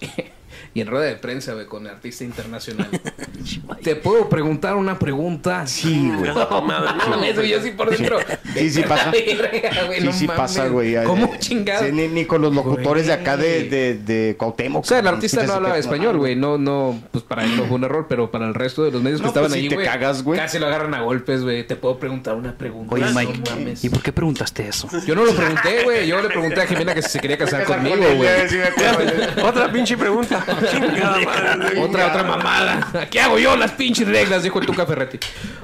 y 0.72 0.80
en 0.80 0.86
rueda 0.86 1.04
de 1.06 1.16
prensa, 1.16 1.54
güey, 1.54 1.66
con 1.66 1.86
artista 1.86 2.24
internacional. 2.24 2.88
¿Te 3.82 3.96
puedo 3.96 4.28
preguntar 4.28 4.76
una 4.76 4.98
pregunta? 4.98 5.66
Sí, 5.66 6.10
güey. 6.16 6.30
No, 6.32 6.48
no. 6.48 6.62
mames, 6.62 7.34
güey, 7.36 7.48
yo 7.50 7.60
sí 7.62 7.70
por 7.72 7.90
dentro. 7.90 8.18
Sí, 8.54 8.70
sí 8.70 8.82
pasa. 8.82 9.10
Verga, 9.10 9.84
güey, 9.86 10.00
Sí, 10.00 10.06
no 10.06 10.12
sí 10.12 10.26
mames. 10.26 10.40
pasa, 10.40 10.68
güey. 10.68 11.02
¿Cómo 11.04 11.34
chingado? 11.38 11.84
sí, 11.86 11.92
ni, 11.92 12.08
ni 12.08 12.24
con 12.24 12.42
los 12.42 12.54
locutores 12.54 13.06
de 13.06 13.12
acá 13.14 13.36
de, 13.36 13.50
Güey. 13.60 13.68
de, 13.68 13.94
de 13.98 14.36
Cuauhtémoc. 14.36 14.84
O 14.84 14.86
sea, 14.86 14.98
el 15.00 15.06
artista 15.08 15.40
te 15.40 15.46
no 15.46 15.54
hablaba 15.54 15.78
español, 15.78 16.18
güey. 16.18 16.36
No, 16.36 16.58
no, 16.58 17.00
pues 17.10 17.24
para 17.24 17.44
él 17.44 17.56
no 17.56 17.64
fue 17.64 17.76
un 17.76 17.84
error, 17.84 18.06
pero 18.08 18.30
para 18.30 18.46
el 18.46 18.54
resto 18.54 18.84
de 18.84 18.90
los 18.92 19.02
medios 19.02 19.20
que 19.20 19.24
No, 19.24 19.28
estaban 19.28 19.48
pues, 19.50 19.58
si 19.58 19.64
ahí, 19.64 19.68
te 19.68 19.74
güey. 19.76 19.86
cagas, 19.86 20.22
güey. 20.22 20.38
Casi 20.38 20.58
lo 20.58 20.66
agarran 20.66 20.94
a 20.94 21.02
golpes, 21.02 21.42
güey. 21.42 21.66
Te 21.66 21.76
puedo 21.76 21.98
preguntar 21.98 22.34
una 22.36 22.56
pregunta. 22.56 22.94
Oye, 22.94 23.04
No 23.06 23.12
Mike, 23.18 23.40
mames. 23.50 23.82
¿y 23.84 23.88
por 23.88 24.02
qué 24.02 24.12
preguntaste 24.12 24.68
eso? 24.68 24.88
Yo 25.06 25.14
no 25.14 25.24
lo 25.24 25.32
pregunté, 25.34 25.82
güey. 25.84 26.06
Yo 26.06 26.20
le 26.22 26.28
pregunté 26.28 26.60
a 26.60 26.66
Jimena 26.66 26.94
que 26.94 27.02
si 27.02 27.08
se 27.10 27.18
quería 27.20 27.38
casar 27.38 27.64
conmigo, 27.64 27.96
güey. 28.16 28.28
Otra 29.44 29.70
pinche 29.72 29.96
pregunta. 29.96 30.44
Madre. 30.60 31.80
Otra, 31.80 32.08
otra 32.08 32.22
mamada. 32.24 33.08
¿Qué 33.10 33.20
hago 33.20 33.38
yo? 33.38 33.56
Las 33.56 33.72
pinches 33.72 34.06
reglas, 34.08 34.42
dijo 34.42 34.58
el 34.60 34.66
Tuca 34.66 34.86
Ferretti. 34.86 35.18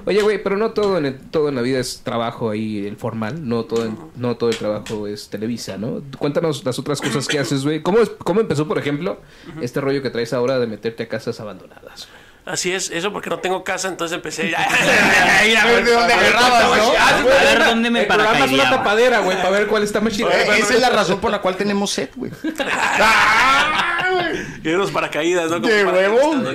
Oye, 0.04 0.22
güey, 0.22 0.42
pero 0.42 0.56
no 0.56 0.70
todo 0.70 0.98
en, 0.98 1.06
el- 1.06 1.18
todo 1.18 1.48
en 1.48 1.54
la 1.56 1.62
vida 1.62 1.78
es 1.78 2.00
trabajo 2.02 2.50
ahí, 2.50 2.86
el 2.86 2.96
formal. 2.96 3.46
No 3.48 3.64
todo, 3.64 3.84
en- 3.86 3.98
no 4.16 4.36
todo 4.36 4.50
el 4.50 4.56
trabajo 4.56 5.06
es 5.06 5.28
Televisa, 5.28 5.76
¿no? 5.78 6.02
Cuéntanos 6.18 6.64
las 6.64 6.78
otras 6.78 7.00
cosas 7.00 7.26
que 7.28 7.38
haces, 7.38 7.64
güey. 7.64 7.82
¿Cómo, 7.82 7.98
¿Cómo 8.18 8.40
empezó, 8.40 8.66
por 8.68 8.78
ejemplo, 8.78 9.20
este 9.60 9.80
rollo 9.80 10.02
que 10.02 10.10
traes 10.10 10.32
ahora 10.32 10.58
de 10.58 10.66
meterte 10.66 11.04
a 11.04 11.08
casas 11.08 11.38
abandonadas? 11.40 12.08
güey? 12.10 12.25
Así 12.46 12.72
es, 12.72 12.90
eso 12.90 13.12
porque 13.12 13.28
no 13.28 13.40
tengo 13.40 13.64
casa, 13.64 13.88
entonces 13.88 14.14
empecé 14.14 14.48
ya. 14.48 14.64
Ay, 15.40 15.56
a 15.56 15.64
ver 15.66 15.84
de 15.84 15.90
dónde 15.90 16.12
agarrabas, 16.14 16.78
¿no? 16.78 16.92
A 16.92 17.44
ver 17.44 17.64
dónde 17.64 17.90
me 17.90 18.02
es 18.02 18.52
una 18.52 18.70
tapadera, 18.70 19.18
güey, 19.18 19.36
para 19.36 19.50
ver 19.50 19.66
cuál 19.66 19.82
está 19.82 20.00
más 20.00 20.12
chido. 20.12 20.30
Eh, 20.30 20.46
Esa 20.58 20.74
es 20.74 20.80
la 20.80 20.90
razón 20.90 21.20
por 21.20 21.32
la 21.32 21.40
cual 21.40 21.56
tenemos 21.56 21.90
set, 21.90 22.12
güey. 22.14 22.30
Y 24.62 24.68
unos 24.68 24.90
paracaídas, 24.92 25.50
¿no? 25.50 25.60
¡Qué! 25.60 25.84
¿no? 25.84 26.50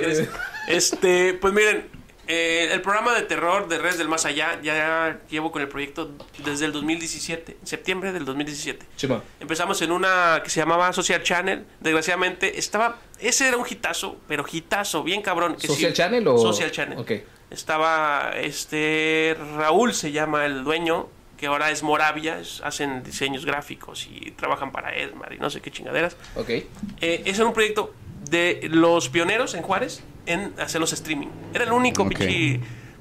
Este, 0.66 1.34
pues 1.34 1.52
miren, 1.52 1.88
eh, 2.28 2.68
el 2.72 2.80
programa 2.82 3.14
de 3.14 3.22
terror 3.22 3.68
de 3.68 3.78
Redes 3.78 3.98
del 3.98 4.08
Más 4.08 4.24
Allá 4.24 4.60
ya 4.62 5.20
llevo 5.28 5.50
con 5.50 5.60
el 5.62 5.68
proyecto 5.68 6.10
desde 6.44 6.66
el 6.66 6.72
2017, 6.72 7.56
en 7.60 7.66
septiembre 7.66 8.12
del 8.12 8.24
2017. 8.24 8.86
Chima. 8.96 9.22
Empezamos 9.40 9.82
en 9.82 9.90
una 9.92 10.40
que 10.44 10.50
se 10.50 10.60
llamaba 10.60 10.92
Social 10.92 11.22
Channel. 11.22 11.64
Desgraciadamente 11.80 12.58
estaba. 12.58 12.98
Ese 13.18 13.48
era 13.48 13.56
un 13.56 13.66
hitazo, 13.68 14.18
pero 14.28 14.44
hitazo, 14.50 15.02
bien 15.02 15.22
cabrón. 15.22 15.56
que 15.56 15.66
¿Social 15.66 15.90
sí- 15.90 15.96
Channel 15.96 16.26
o...? 16.28 16.38
Social 16.38 16.70
Channel. 16.70 16.98
Ok. 16.98 17.12
Estaba 17.50 18.32
este. 18.36 19.36
Raúl 19.56 19.92
se 19.94 20.10
llama 20.12 20.46
el 20.46 20.64
dueño, 20.64 21.08
que 21.36 21.46
ahora 21.46 21.70
es 21.70 21.82
Moravia. 21.82 22.38
es- 22.38 22.60
hacen 22.64 23.02
diseños 23.02 23.44
gráficos 23.44 24.08
y 24.10 24.30
trabajan 24.32 24.72
para 24.72 24.94
Edmar 24.96 25.32
y 25.32 25.38
no 25.38 25.50
sé 25.50 25.60
qué 25.60 25.70
chingaderas. 25.70 26.16
Ok. 26.36 26.48
Eh, 26.48 26.66
ese 27.00 27.30
era 27.40 27.46
un 27.46 27.52
proyecto 27.52 27.92
de 28.32 28.68
los 28.70 29.08
pioneros 29.10 29.54
en 29.54 29.62
Juárez 29.62 30.02
en 30.26 30.52
hacer 30.58 30.80
los 30.80 30.92
streaming. 30.92 31.28
Era 31.54 31.64
el 31.64 31.72
único 31.72 32.02
Ok. 32.02 32.08
pinche- 32.14 32.60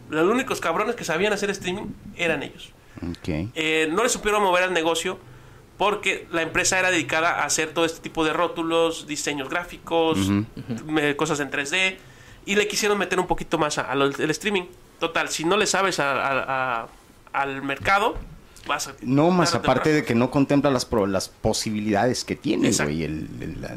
Los 0.09 0.27
únicos 0.29 0.59
cabrones 0.59 0.95
que 0.97 1.05
sabían 1.05 1.31
hacer 1.31 1.49
streaming 1.51 1.85
eran 2.17 2.43
ellos. 2.43 2.73
Ok. 3.01 3.49
Eh, 3.55 3.87
no 3.91 4.03
le 4.03 4.09
supieron 4.09 4.43
mover 4.43 4.63
al 4.63 4.73
negocio 4.73 5.17
porque 5.77 6.27
la 6.31 6.41
empresa 6.41 6.77
era 6.77 6.91
dedicada 6.91 7.41
a 7.41 7.45
hacer 7.45 7.69
todo 7.73 7.85
este 7.85 8.01
tipo 8.01 8.25
de 8.25 8.33
rótulos, 8.33 9.07
diseños 9.07 9.47
gráficos, 9.49 10.19
cosas 11.15 11.39
en 11.39 11.49
3D 11.49 11.97
y 12.45 12.55
le 12.55 12.67
quisieron 12.67 12.97
meter 12.97 13.19
un 13.21 13.27
poquito 13.27 13.57
más 13.57 13.77
al 13.77 14.01
streaming. 14.31 14.63
Total, 14.99 15.29
si 15.29 15.45
no 15.45 15.55
le 15.55 15.65
sabes 15.65 15.99
a- 16.01 16.11
a- 16.11 16.81
a- 16.83 16.87
al 17.31 17.61
mercado, 17.63 18.17
vas 18.67 18.87
a... 18.87 18.95
No, 19.01 19.31
más 19.31 19.53
aparte 19.55 19.81
temprano. 19.89 19.95
de 19.97 20.05
que 20.05 20.15
no 20.15 20.29
contempla 20.31 20.69
las, 20.71 20.85
pro- 20.85 21.07
las 21.07 21.29
posibilidades 21.29 22.23
que 22.23 22.35
tiene, 22.35 22.71
güey, 22.71 23.03
el, 23.03 23.27
el- 23.41 23.61
la, 23.61 23.75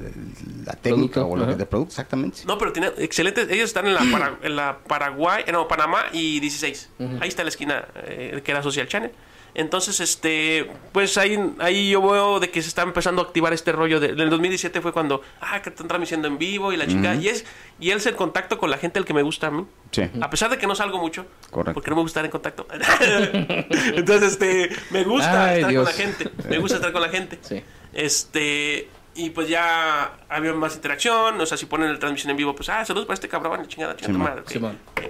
la 0.67 0.73
técnica 0.75 1.15
Producto, 1.21 1.29
o 1.29 1.37
lo 1.37 1.47
que 1.47 1.55
de 1.57 1.67
producto, 1.67 1.93
exactamente. 1.93 2.41
No, 2.47 2.59
pero 2.59 2.73
tiene 2.73 2.91
excelentes. 2.99 3.49
Ellos 3.51 3.65
están 3.67 3.87
en 3.87 3.95
la, 3.95 4.01
Para- 4.11 4.39
en 4.43 4.57
la 4.57 4.79
Paraguay, 4.87 5.45
no, 5.53 5.67
Panamá 5.69 6.05
y 6.13 6.41
16. 6.41 6.91
Ahí 7.21 7.29
está 7.29 7.43
la 7.43 7.49
esquina 7.51 7.85
eh, 8.07 8.41
que 8.45 8.51
era 8.51 8.63
Social 8.63 8.87
Channel. 8.89 9.13
Entonces, 9.55 10.01
este, 10.01 10.69
pues 10.93 11.17
ahí, 11.17 11.39
ahí 11.61 11.91
yo 11.91 12.03
veo 12.03 12.41
de 12.41 12.51
que 12.51 12.61
se 12.61 12.69
está 12.69 12.83
empezando 12.83 13.23
a 13.23 13.27
activar 13.27 13.53
este 13.53 13.71
rollo. 13.71 14.01
De, 14.01 14.15
del 14.15 14.29
2017 14.29 14.81
fue 14.81 14.93
cuando, 14.93 15.23
ah, 15.41 15.63
que 15.63 15.71
están 15.71 15.87
transmitiendo 15.87 16.27
en 16.27 16.39
vivo 16.39 16.73
y 16.73 16.77
la 16.77 16.87
chica. 16.89 17.15
Y 17.15 17.29
es 17.29 17.45
y 17.79 17.91
él 17.91 17.99
es 17.99 18.07
el 18.07 18.17
contacto 18.17 18.59
con 18.59 18.71
la 18.71 18.79
gente 18.79 18.99
el 18.99 19.05
que 19.05 19.15
me 19.15 19.23
gusta 19.23 19.47
a 19.47 19.51
mí. 19.51 19.65
Sí. 19.93 20.11
A 20.21 20.29
pesar 20.29 20.51
de 20.51 20.59
que 20.59 20.67
no 20.67 20.75
salgo 20.75 20.99
mucho, 20.99 21.27
Correcto. 21.51 21.75
porque 21.75 21.91
no 21.91 21.97
me 21.97 22.03
gusta 22.03 22.21
estar 22.21 22.25
en 22.25 22.31
contacto. 22.33 22.67
Entonces, 23.97 24.33
este, 24.33 24.71
me 24.91 25.05
gusta 25.05 25.45
Ay, 25.47 25.57
estar 25.57 25.71
Dios. 25.71 25.89
con 25.89 25.93
la 25.99 26.05
gente. 26.05 26.31
Me 26.49 26.59
gusta 26.59 26.77
estar 26.77 26.93
con 26.93 27.03
la 27.03 27.09
gente. 27.09 27.39
Sí. 27.43 27.63
Este, 27.93 28.89
y 29.15 29.31
pues 29.31 29.49
ya 29.49 30.19
había 30.29 30.53
más 30.55 30.75
interacción, 30.75 31.41
o 31.41 31.47
sea, 31.47 31.57
si 31.57 31.67
ponen 31.67 31.93
la 31.93 31.99
transmisión 32.01 32.33
en 32.33 32.37
vivo, 32.37 32.57
pues, 32.57 32.69
ah, 32.69 32.85
saludos 32.85 33.07
para 33.07 33.15
este 33.15 33.29
cabrón, 33.29 33.67
chingada, 33.69 33.95
chingada 33.97 34.19
madre. 34.19 34.41
ok. 34.41 35.05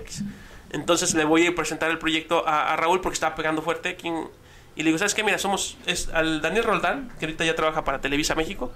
Entonces 0.70 1.14
le 1.14 1.24
voy 1.24 1.46
a 1.46 1.54
presentar 1.54 1.90
el 1.90 1.98
proyecto 1.98 2.46
a, 2.48 2.72
a 2.72 2.76
Raúl 2.76 3.00
porque 3.00 3.14
estaba 3.14 3.34
pegando 3.34 3.62
fuerte 3.62 3.90
aquí 3.90 4.08
en- 4.08 4.28
y 4.76 4.80
le 4.82 4.86
digo, 4.86 4.98
¿sabes 4.98 5.14
qué? 5.14 5.22
Mira, 5.22 5.38
somos 5.38 5.76
es 5.86 6.08
al 6.08 6.40
Daniel 6.40 6.64
Roldán, 6.64 7.12
que 7.20 7.26
ahorita 7.26 7.44
ya 7.44 7.54
trabaja 7.54 7.84
para 7.84 8.00
Televisa 8.00 8.34
México. 8.34 8.72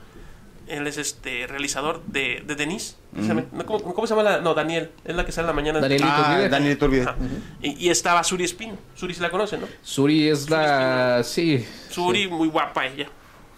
Él 0.68 0.86
es 0.86 0.98
este 0.98 1.46
realizador 1.46 2.02
de, 2.04 2.42
de 2.46 2.54
Denise. 2.54 2.94
No, 3.12 3.64
¿Cómo, 3.64 3.82
cómo 3.94 4.06
se 4.06 4.14
llama 4.14 4.22
la? 4.30 4.40
No, 4.42 4.52
Daniel. 4.54 4.90
Es 5.04 5.16
la 5.16 5.24
que 5.24 5.32
sale 5.32 5.44
en 5.44 5.48
la 5.48 5.52
mañana. 5.54 5.80
Daniel. 5.80 6.00
Danielito 6.02 6.22
Ah, 6.26 6.32
Olvide. 6.34 6.48
Danielito 6.50 6.84
Olvide. 6.84 7.02
Ajá. 7.02 7.16
y, 7.62 7.86
y 7.86 7.88
estaba 7.90 8.22
Suri 8.22 8.44
Espino. 8.44 8.76
Suri 8.94 9.14
se 9.14 9.22
la 9.22 9.30
conoce, 9.30 9.56
¿no? 9.56 9.66
Suri 9.82 10.28
es 10.28 10.48
la... 10.50 11.22
Sí. 11.24 11.66
Suri, 11.88 12.28
muy 12.28 12.48
guapa 12.48 12.86
ella. 12.86 13.08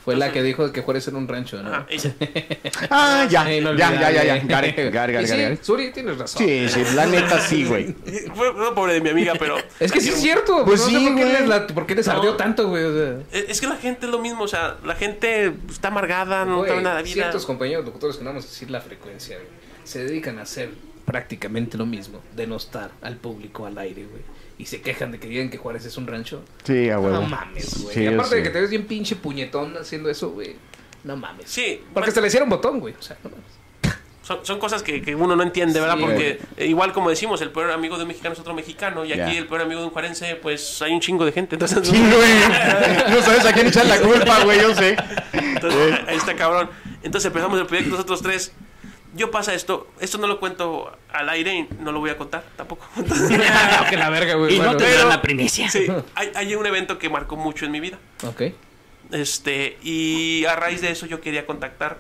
Fue 0.05 0.17
la 0.17 0.33
que 0.33 0.43
dijo 0.43 0.73
que 0.73 0.81
Juárez 0.81 1.07
era 1.09 1.19
un 1.19 1.29
rancho, 1.29 1.63
¿no? 1.63 1.87
Ella. 1.89 2.15
Ah, 2.91 3.27
ya, 3.31 3.49
ya, 3.51 3.73
ya, 3.77 4.11
ya, 4.11 4.25
ya. 4.25 4.45
Got 4.45 4.65
Y 5.11 5.17
it, 5.23 5.59
sí. 5.59 5.65
Suri, 5.65 5.93
tienes 5.93 6.17
razón. 6.19 6.43
Sí, 6.43 6.69
sí, 6.69 6.83
la 6.95 7.07
neta 7.07 7.39
sí, 7.41 7.65
güey. 7.65 7.95
Fue, 8.35 8.53
fue 8.53 8.75
pobre 8.75 8.95
de 8.95 9.01
mi 9.03 9.11
amiga, 9.11 9.35
pero... 9.39 9.59
Es 9.79 9.93
que 9.93 10.01
sí 10.01 10.09
es 10.09 10.21
cierto. 10.21 10.65
Pues 10.65 10.81
no 10.81 10.87
sí, 10.89 10.95
sé 10.95 11.11
por 11.11 11.17
qué, 11.19 11.25
les, 11.27 11.49
la- 11.49 11.67
por 11.67 11.87
qué 11.87 11.95
les 11.95 12.09
ardió 12.09 12.31
No. 12.31 12.37
tanto, 12.37 12.69
güey. 12.69 12.85
o 12.85 12.93
sea. 12.95 13.41
Es 13.49 13.61
que 13.61 13.67
la 13.67 13.77
gente 13.77 14.07
es 14.07 14.13
lo 14.13 14.19
mismo, 14.19 14.45
o 14.45 14.49
sea, 14.49 14.77
la 14.85 14.95
gente 14.95 15.53
está 15.69 15.89
amargada, 15.89 16.45
no 16.45 16.65
sabe 16.67 16.81
nada 16.83 17.03
vida. 17.03 17.13
Ciertos 17.15 17.45
compañeros 17.47 17.85
locutores 17.85 18.17
que 18.17 18.25
no 18.25 18.31
vamos 18.31 18.45
a 18.45 18.49
decir 18.49 18.71
la 18.71 18.81
frecuencia, 18.81 19.37
güey, 19.37 19.49
se 19.85 20.03
dedican 20.05 20.39
a 20.39 20.43
hacer 20.43 20.71
prácticamente 21.05 21.77
lo 21.77 21.87
mismo, 21.87 22.21
denostar 22.37 22.91
al 23.03 23.17
público 23.17 23.67
al 23.67 23.77
aire, 23.79 24.07
güey. 24.07 24.23
Y 24.61 24.67
se 24.67 24.83
quejan 24.83 25.11
de 25.11 25.19
que 25.19 25.27
digan 25.27 25.49
que 25.49 25.57
Juárez 25.57 25.87
es 25.87 25.97
un 25.97 26.07
rancho. 26.07 26.43
Sí, 26.65 26.91
a 26.91 26.99
huevo. 26.99 27.15
No 27.17 27.23
mames, 27.23 27.83
güey. 27.83 27.95
Sí, 27.95 28.03
y 28.03 28.07
aparte 28.09 28.37
de 28.37 28.43
que 28.43 28.51
te 28.51 28.61
ves 28.61 28.69
bien 28.69 28.87
pinche 28.87 29.17
puñetón 29.17 29.75
haciendo 29.81 30.11
eso, 30.11 30.31
güey. 30.33 30.55
No 31.03 31.17
mames. 31.17 31.47
Sí, 31.49 31.81
Porque 31.95 32.01
bueno, 32.01 32.13
se 32.13 32.21
le 32.21 32.27
hicieron 32.27 32.51
botón, 32.51 32.79
güey. 32.79 32.93
O 32.99 33.01
sea, 33.01 33.17
no 33.25 33.31
mames. 33.31 33.97
son, 34.23 34.45
son 34.45 34.59
cosas 34.59 34.83
que, 34.83 35.01
que 35.01 35.15
uno 35.15 35.35
no 35.35 35.43
entiende, 35.43 35.81
¿verdad? 35.81 35.97
Sí, 35.97 36.03
Porque 36.05 36.41
eh, 36.59 36.67
igual 36.67 36.93
como 36.93 37.09
decimos, 37.09 37.41
el 37.41 37.51
peor 37.53 37.71
amigo 37.71 37.97
de 37.97 38.03
un 38.03 38.09
mexicano 38.09 38.35
es 38.35 38.41
otro 38.41 38.53
mexicano, 38.53 39.03
y 39.07 39.15
aquí 39.15 39.39
el 39.39 39.47
peor 39.47 39.63
amigo 39.63 39.81
de 39.81 39.87
un 39.87 39.93
juarense, 39.93 40.37
pues 40.37 40.83
hay 40.83 40.93
un 40.93 41.01
chingo 41.01 41.25
de 41.25 41.33
gente. 41.33 41.55
Entonces, 41.55 41.89
Sí, 41.89 41.97
güey. 41.99 43.11
No 43.15 43.23
sabes 43.23 43.47
a 43.47 43.55
quién 43.55 43.67
echar 43.69 43.87
la 43.87 43.99
culpa, 43.99 44.45
güey, 44.45 44.61
yo 44.61 44.75
sé. 44.75 44.95
entonces, 45.33 46.01
ahí 46.07 46.19
está 46.19 46.37
cabrón. 46.37 46.69
Entonces 47.03 47.29
empezamos 47.29 47.59
el 47.59 47.67
proyecto 47.67 47.93
nosotros 47.93 48.21
tres. 48.21 48.53
Yo 49.15 49.31
pasa 49.33 49.55
esto, 49.55 49.89
esto 49.99 50.19
no 50.19 50.27
lo 50.29 50.39
cuento 50.39 50.97
al 51.13 51.29
aire 51.31 51.55
y 51.55 51.69
no 51.81 51.91
lo 51.91 51.99
voy 51.99 52.11
a 52.11 52.17
contar 52.17 52.45
tampoco. 52.57 52.87
que 53.91 53.97
la 53.97 54.09
verga, 54.11 54.35
güey. 54.35 54.55
Y 54.57 54.59
no 54.61 54.77
te 54.77 54.85
pero- 54.85 54.99
dan 55.01 55.09
la 55.09 55.21
primicia. 55.23 55.69
sí, 55.69 55.87
hay, 56.15 56.31
hay 56.35 56.55
un 56.55 56.65
evento 56.65 56.99
que 56.99 57.09
marcó 57.09 57.37
mucho 57.37 57.65
en 57.65 57.73
mi 57.73 57.81
vida. 57.81 57.99
Ok. 58.25 58.43
Este, 59.11 59.79
y 59.83 60.45
a 60.45 60.55
raíz 60.55 60.81
de 60.81 60.91
eso 60.93 61.07
yo 61.07 61.21
quería 61.21 61.45
contactar, 61.45 61.99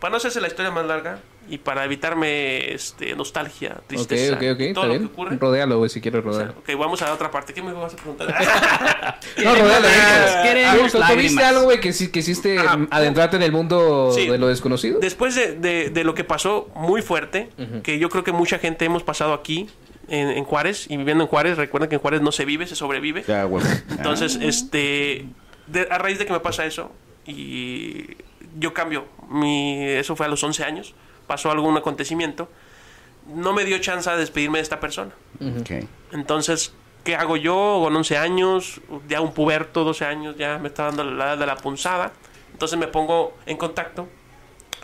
para 0.00 0.10
no 0.12 0.16
hacerse 0.16 0.40
la 0.40 0.48
historia 0.48 0.70
más 0.70 0.84
larga 0.86 1.18
y 1.48 1.58
para 1.58 1.84
evitarme 1.84 2.72
este 2.72 3.14
nostalgia, 3.16 3.78
tristeza, 3.86 4.34
ok, 4.34 4.42
ok. 4.52 4.58
todo 4.58 4.68
Está 4.68 4.80
lo 4.82 4.88
bien. 4.88 5.00
que 5.00 5.12
ocurre. 5.12 5.36
Rodéalo, 5.36 5.78
güey, 5.78 5.90
si 5.90 6.00
quieres 6.00 6.24
O 6.24 6.32
sea, 6.32 6.46
rodear. 6.46 6.58
ok, 6.58 6.78
vamos 6.78 7.02
a 7.02 7.06
la 7.06 7.14
otra 7.14 7.30
parte. 7.30 7.52
¿Qué 7.52 7.60
me 7.62 7.72
vas 7.72 7.92
a 7.92 7.96
preguntar? 7.96 8.28
No, 9.44 9.54
rodéalo. 9.54 9.80
lágrimas, 9.88 10.36
queremos 10.44 10.92
¿Tú- 10.92 10.98
¿Tú 10.98 10.98
viste 10.98 10.98
lágrimas. 10.98 11.44
algo, 11.44 11.62
güey, 11.64 11.80
que, 11.80 11.92
que 12.10 12.18
hiciste 12.20 12.58
adentrarte 12.90 13.36
en 13.36 13.42
el 13.42 13.52
mundo 13.52 14.12
Sí. 14.14 14.28
de 14.28 14.38
lo 14.38 14.46
desconocido? 14.48 15.00
Después 15.00 15.34
de, 15.34 15.52
de- 15.56 15.90
de 15.90 16.04
lo 16.04 16.14
que 16.14 16.24
pasó 16.24 16.68
muy 16.74 17.02
fuerte, 17.02 17.50
que 17.82 17.98
yo 17.98 18.08
creo 18.10 18.24
que 18.24 18.32
mucha 18.32 18.58
gente 18.58 18.84
hemos 18.84 19.02
pasado 19.02 19.32
aquí 19.34 19.68
en, 20.08 20.28
en 20.30 20.44
Juárez 20.44 20.86
y 20.88 20.96
viviendo 20.96 21.24
en 21.24 21.28
Juárez, 21.28 21.56
recuerden 21.56 21.88
que 21.88 21.96
en 21.96 22.00
Juárez 22.00 22.20
no 22.22 22.32
se 22.32 22.44
vive, 22.44 22.66
se 22.66 22.76
sobrevive. 22.76 23.24
Ya, 23.26 23.44
huevo. 23.46 23.66
Entonces, 23.90 24.38
este, 24.40 25.26
de- 25.66 25.88
a 25.90 25.98
raíz 25.98 26.18
de 26.18 26.26
que 26.26 26.32
me 26.32 26.40
pasa 26.40 26.64
eso 26.64 26.92
y 27.26 28.16
yo 28.58 28.74
cambio, 28.74 29.06
mi, 29.28 29.84
eso 29.84 30.16
fue 30.16 30.26
a 30.26 30.28
los 30.28 30.42
11 30.42 30.64
años, 30.64 30.94
pasó 31.26 31.50
algún 31.50 31.76
acontecimiento, 31.76 32.48
no 33.26 33.52
me 33.52 33.64
dio 33.64 33.78
chance 33.78 34.10
de 34.10 34.16
despedirme 34.16 34.58
de 34.58 34.62
esta 34.62 34.80
persona. 34.80 35.12
Entonces, 36.12 36.72
¿qué 37.04 37.16
hago 37.16 37.36
yo 37.36 37.80
con 37.82 37.94
11 37.94 38.18
años? 38.18 38.80
Ya 39.08 39.20
un 39.20 39.32
puberto, 39.32 39.84
12 39.84 40.04
años, 40.04 40.36
ya 40.36 40.58
me 40.58 40.68
está 40.68 40.84
dando 40.84 41.04
la 41.04 41.24
edad 41.26 41.38
de 41.38 41.46
la 41.46 41.56
punzada. 41.56 42.12
Entonces 42.52 42.78
me 42.78 42.88
pongo 42.88 43.36
en 43.46 43.56
contacto 43.56 44.08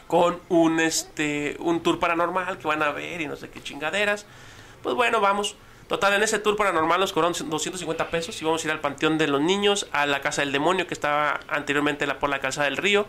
con 0.07 0.39
un, 0.49 0.81
este, 0.81 1.57
un 1.59 1.83
tour 1.83 1.99
paranormal 1.99 2.59
que 2.59 2.69
van 2.69 2.83
a 2.83 2.91
ver 2.91 3.21
y 3.21 3.27
no 3.27 3.37
sé 3.37 3.51
qué 3.51 3.63
chingaderas. 3.63 4.27
Pues 4.83 4.95
bueno, 4.95 5.21
vamos. 5.21 5.57
Total, 5.89 6.13
en 6.15 6.23
ese 6.25 6.41
tour 6.41 6.57
paranormal 6.57 6.99
nos 6.99 7.13
cobraron 7.13 7.33
250 7.49 8.09
pesos 8.11 8.41
y 8.43 8.45
vamos 8.45 8.63
a 8.65 8.67
ir 8.67 8.73
al 8.73 8.81
Panteón 8.81 9.19
de 9.19 9.29
los 9.29 9.41
Niños, 9.41 9.87
a 9.93 10.05
la 10.07 10.21
Casa 10.21 10.43
del 10.43 10.51
Demonio 10.51 10.89
que 10.89 10.95
estaba 10.95 11.39
anteriormente 11.49 12.07
la, 12.09 12.19
por 12.19 12.29
la 12.29 12.41
Calzada 12.41 12.65
del 12.65 12.77
Río. 12.77 13.07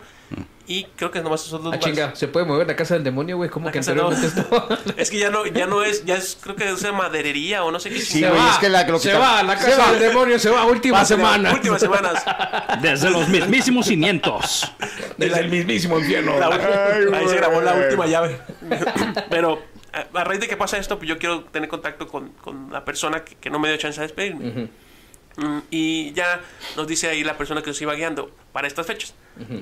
Y 0.68 0.84
creo 0.96 1.10
que 1.10 1.20
nomás 1.22 1.40
esos 1.44 1.62
dos 1.62 1.72
Ah, 1.72 1.76
lugares. 1.76 1.84
chinga, 1.96 2.14
¿se 2.14 2.28
puede 2.28 2.44
mover 2.46 2.66
la 2.68 2.76
casa 2.76 2.94
del 2.94 3.02
demonio, 3.02 3.36
güey? 3.38 3.48
¿Cómo 3.50 3.66
La 3.66 3.72
que 3.72 3.78
casa 3.78 3.94
no. 3.94 4.08
anteriormente 4.08 4.42
estaba? 4.42 4.78
Es 4.96 5.10
que 5.10 5.18
ya 5.18 5.30
no, 5.30 5.44
ya 5.46 5.66
no 5.66 5.82
es, 5.82 6.04
ya 6.04 6.14
es, 6.16 6.38
creo 6.40 6.54
que 6.54 6.68
es 6.70 6.92
maderería 6.92 7.64
o 7.64 7.70
no 7.72 7.80
sé 7.80 7.88
qué 7.90 8.00
Sí, 8.00 8.12
chingada. 8.14 8.34
güey, 8.36 8.48
es 8.50 8.58
que 8.58 8.68
la, 8.68 8.84
lo 8.86 8.92
que 8.94 9.00
se 9.00 9.08
está- 9.12 9.18
va, 9.18 9.42
la 9.42 9.58
se 9.58 9.70
casa 9.70 9.84
va. 9.86 9.90
del 9.92 10.00
demonio 10.00 10.38
se 10.38 10.50
va, 10.50 10.64
última 10.66 11.04
semana. 11.04 11.52
Últimas 11.54 11.80
semanas. 11.80 12.22
Desde 12.82 13.10
los 13.10 13.26
mismísimos 13.28 13.86
cimientos. 13.86 14.70
Desde 15.16 15.40
el 15.40 15.48
mismísimo 15.48 15.98
infierno. 15.98 16.38
La- 16.38 16.46
Ay, 16.94 17.04
ahí 17.12 17.28
se 17.28 17.36
grabó 17.36 17.60
la 17.62 17.72
última 17.74 18.06
llave. 18.06 18.38
Pero 19.30 19.62
a, 19.92 20.20
a 20.20 20.24
raíz 20.24 20.40
de 20.40 20.48
que 20.48 20.56
pasa 20.56 20.78
esto, 20.78 20.98
pues 20.98 21.08
yo 21.08 21.18
quiero 21.18 21.44
tener 21.44 21.68
contacto 21.68 22.06
con, 22.08 22.30
con 22.30 22.70
la 22.72 22.84
persona 22.84 23.24
que, 23.24 23.34
que 23.36 23.50
no 23.50 23.58
me 23.58 23.68
dio 23.68 23.76
chance 23.76 24.00
de 24.00 24.06
despedirme. 24.06 24.68
Mm, 25.36 25.60
Y 25.70 26.12
ya 26.14 26.40
nos 26.76 26.86
dice 26.88 27.08
ahí 27.08 27.22
la 27.22 27.36
persona 27.38 27.62
que 27.62 27.68
nos 27.68 27.80
iba 27.80 27.94
guiando 27.94 28.30
para 28.52 28.66
estas 28.66 28.86
fechas. 28.86 29.14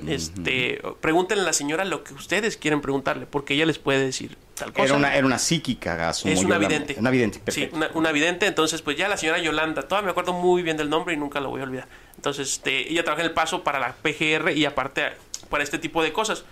Este, 0.07 0.81
pregúntenle 1.01 1.43
a 1.43 1.45
la 1.45 1.53
señora 1.53 1.85
lo 1.85 2.03
que 2.03 2.13
ustedes 2.15 2.57
quieren 2.57 2.81
preguntarle, 2.81 3.27
porque 3.27 3.53
ella 3.53 3.67
les 3.67 3.77
puede 3.77 4.03
decir 4.03 4.35
tal 4.55 4.73
cosa. 4.73 4.85
Era 4.85 4.93
una, 4.95 5.15
era 5.15 5.25
una 5.25 5.37
psíquica, 5.37 6.09
asumo 6.09 6.33
Es 6.33 6.43
una 6.43 6.57
vidente. 6.57 6.95
Una 6.99 7.11
vidente, 7.11 7.37
Sí, 7.37 7.43
perfecto. 7.43 7.75
una, 7.75 7.89
una 7.93 8.11
vidente. 8.11 8.47
Entonces, 8.47 8.81
pues 8.81 8.97
ya 8.97 9.07
la 9.07 9.17
señora 9.17 9.37
Yolanda, 9.37 9.83
todavía 9.83 10.05
me 10.07 10.11
acuerdo 10.11 10.33
muy 10.33 10.63
bien 10.63 10.77
del 10.77 10.89
nombre 10.89 11.13
y 11.13 11.17
nunca 11.17 11.39
lo 11.41 11.49
voy 11.49 11.61
a 11.61 11.65
olvidar. 11.65 11.87
Entonces, 12.15 12.53
este, 12.53 12.91
ella 12.91 13.03
trabaja 13.03 13.21
en 13.21 13.27
el 13.29 13.33
paso 13.35 13.63
para 13.63 13.77
la 13.79 13.93
PGR 13.93 14.51
y 14.57 14.65
aparte 14.65 15.03
para 15.49 15.63
este 15.63 15.77
tipo 15.77 16.01
de 16.01 16.11
cosas. 16.11 16.43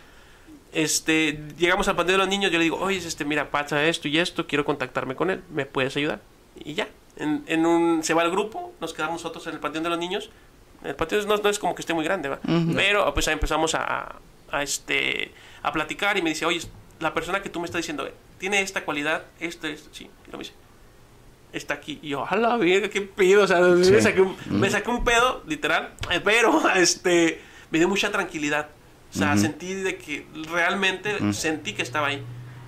Este, 0.76 1.40
llegamos 1.58 1.88
al 1.88 1.96
panteón 1.96 2.20
de 2.20 2.26
los 2.26 2.28
niños, 2.28 2.52
yo 2.52 2.58
le 2.58 2.66
digo, 2.66 2.78
oye, 2.80 2.98
este, 2.98 3.24
mira, 3.24 3.50
pasa 3.50 3.84
esto 3.86 4.10
y 4.10 4.20
esto, 4.20 4.46
quiero 4.46 4.66
contactarme 4.66 5.16
con 5.16 5.30
él, 5.30 5.42
¿me 5.50 5.66
puedes 5.66 5.96
ayudar? 5.96 6.20
Y 6.64 6.74
ya, 6.74 6.90
en, 7.16 7.44
en 7.48 7.66
un, 7.66 8.04
se 8.04 8.14
va 8.14 8.24
el 8.24 8.30
grupo, 8.32 8.74
nos 8.82 8.94
quedamos 8.94 9.24
nosotros 9.24 9.48
en 9.48 9.54
el 9.54 9.60
panteón 9.62 9.86
de 9.86 9.90
los 9.90 9.98
niños. 10.00 10.30
El 10.84 10.96
panteón 10.96 11.28
no, 11.30 11.38
no 11.38 11.50
es 11.50 11.60
como 11.60 11.74
que 11.76 11.82
esté 11.82 11.94
muy 11.94 12.04
grande, 12.04 12.28
¿va? 12.28 12.40
Pero 12.76 13.14
pues 13.14 13.26
ahí 13.30 13.34
empezamos 13.34 13.74
a, 13.74 14.16
a, 14.52 14.64
este, 14.64 15.32
a 15.64 15.72
platicar 15.72 16.18
y 16.18 16.22
me 16.22 16.30
dice, 16.32 16.46
oye, 16.46 16.60
la 17.00 17.14
persona 17.14 17.42
que 17.42 17.50
tú 17.50 17.62
me 17.62 17.66
estás 17.68 17.80
diciendo, 17.80 18.08
tiene 18.38 18.60
esta 18.62 18.84
cualidad, 18.84 19.24
esto, 19.40 19.68
esto, 19.68 19.90
sí, 19.94 20.10
y 20.28 20.32
lo 20.32 20.38
me 20.38 20.44
dice 20.44 20.54
está 21.54 21.76
aquí. 21.76 22.00
Y 22.02 22.10
yo, 22.10 22.26
a 22.30 22.36
la 22.36 22.58
verga, 22.58 22.90
qué 22.90 23.00
pedo. 23.02 23.44
O 23.44 23.48
sea, 23.48 23.62
me, 23.62 24.02
saqué 24.02 24.20
un, 24.20 24.36
me 24.50 24.70
saqué 24.70 24.90
un 24.90 25.06
pedo, 25.06 25.42
literal. 25.48 25.94
eh, 26.12 26.20
Pero, 26.22 26.70
este, 26.76 27.42
me 27.72 27.78
dio 27.80 27.88
mucha 27.88 28.12
tranquilidad. 28.12 28.68
O 29.16 29.18
sea, 29.18 29.38
sentí 29.38 29.74
de 29.74 29.98
que 29.98 30.26
realmente 30.52 31.34
sentí 31.34 31.74
que 31.74 31.82
estaba 31.82 32.08
ahí. 32.08 32.22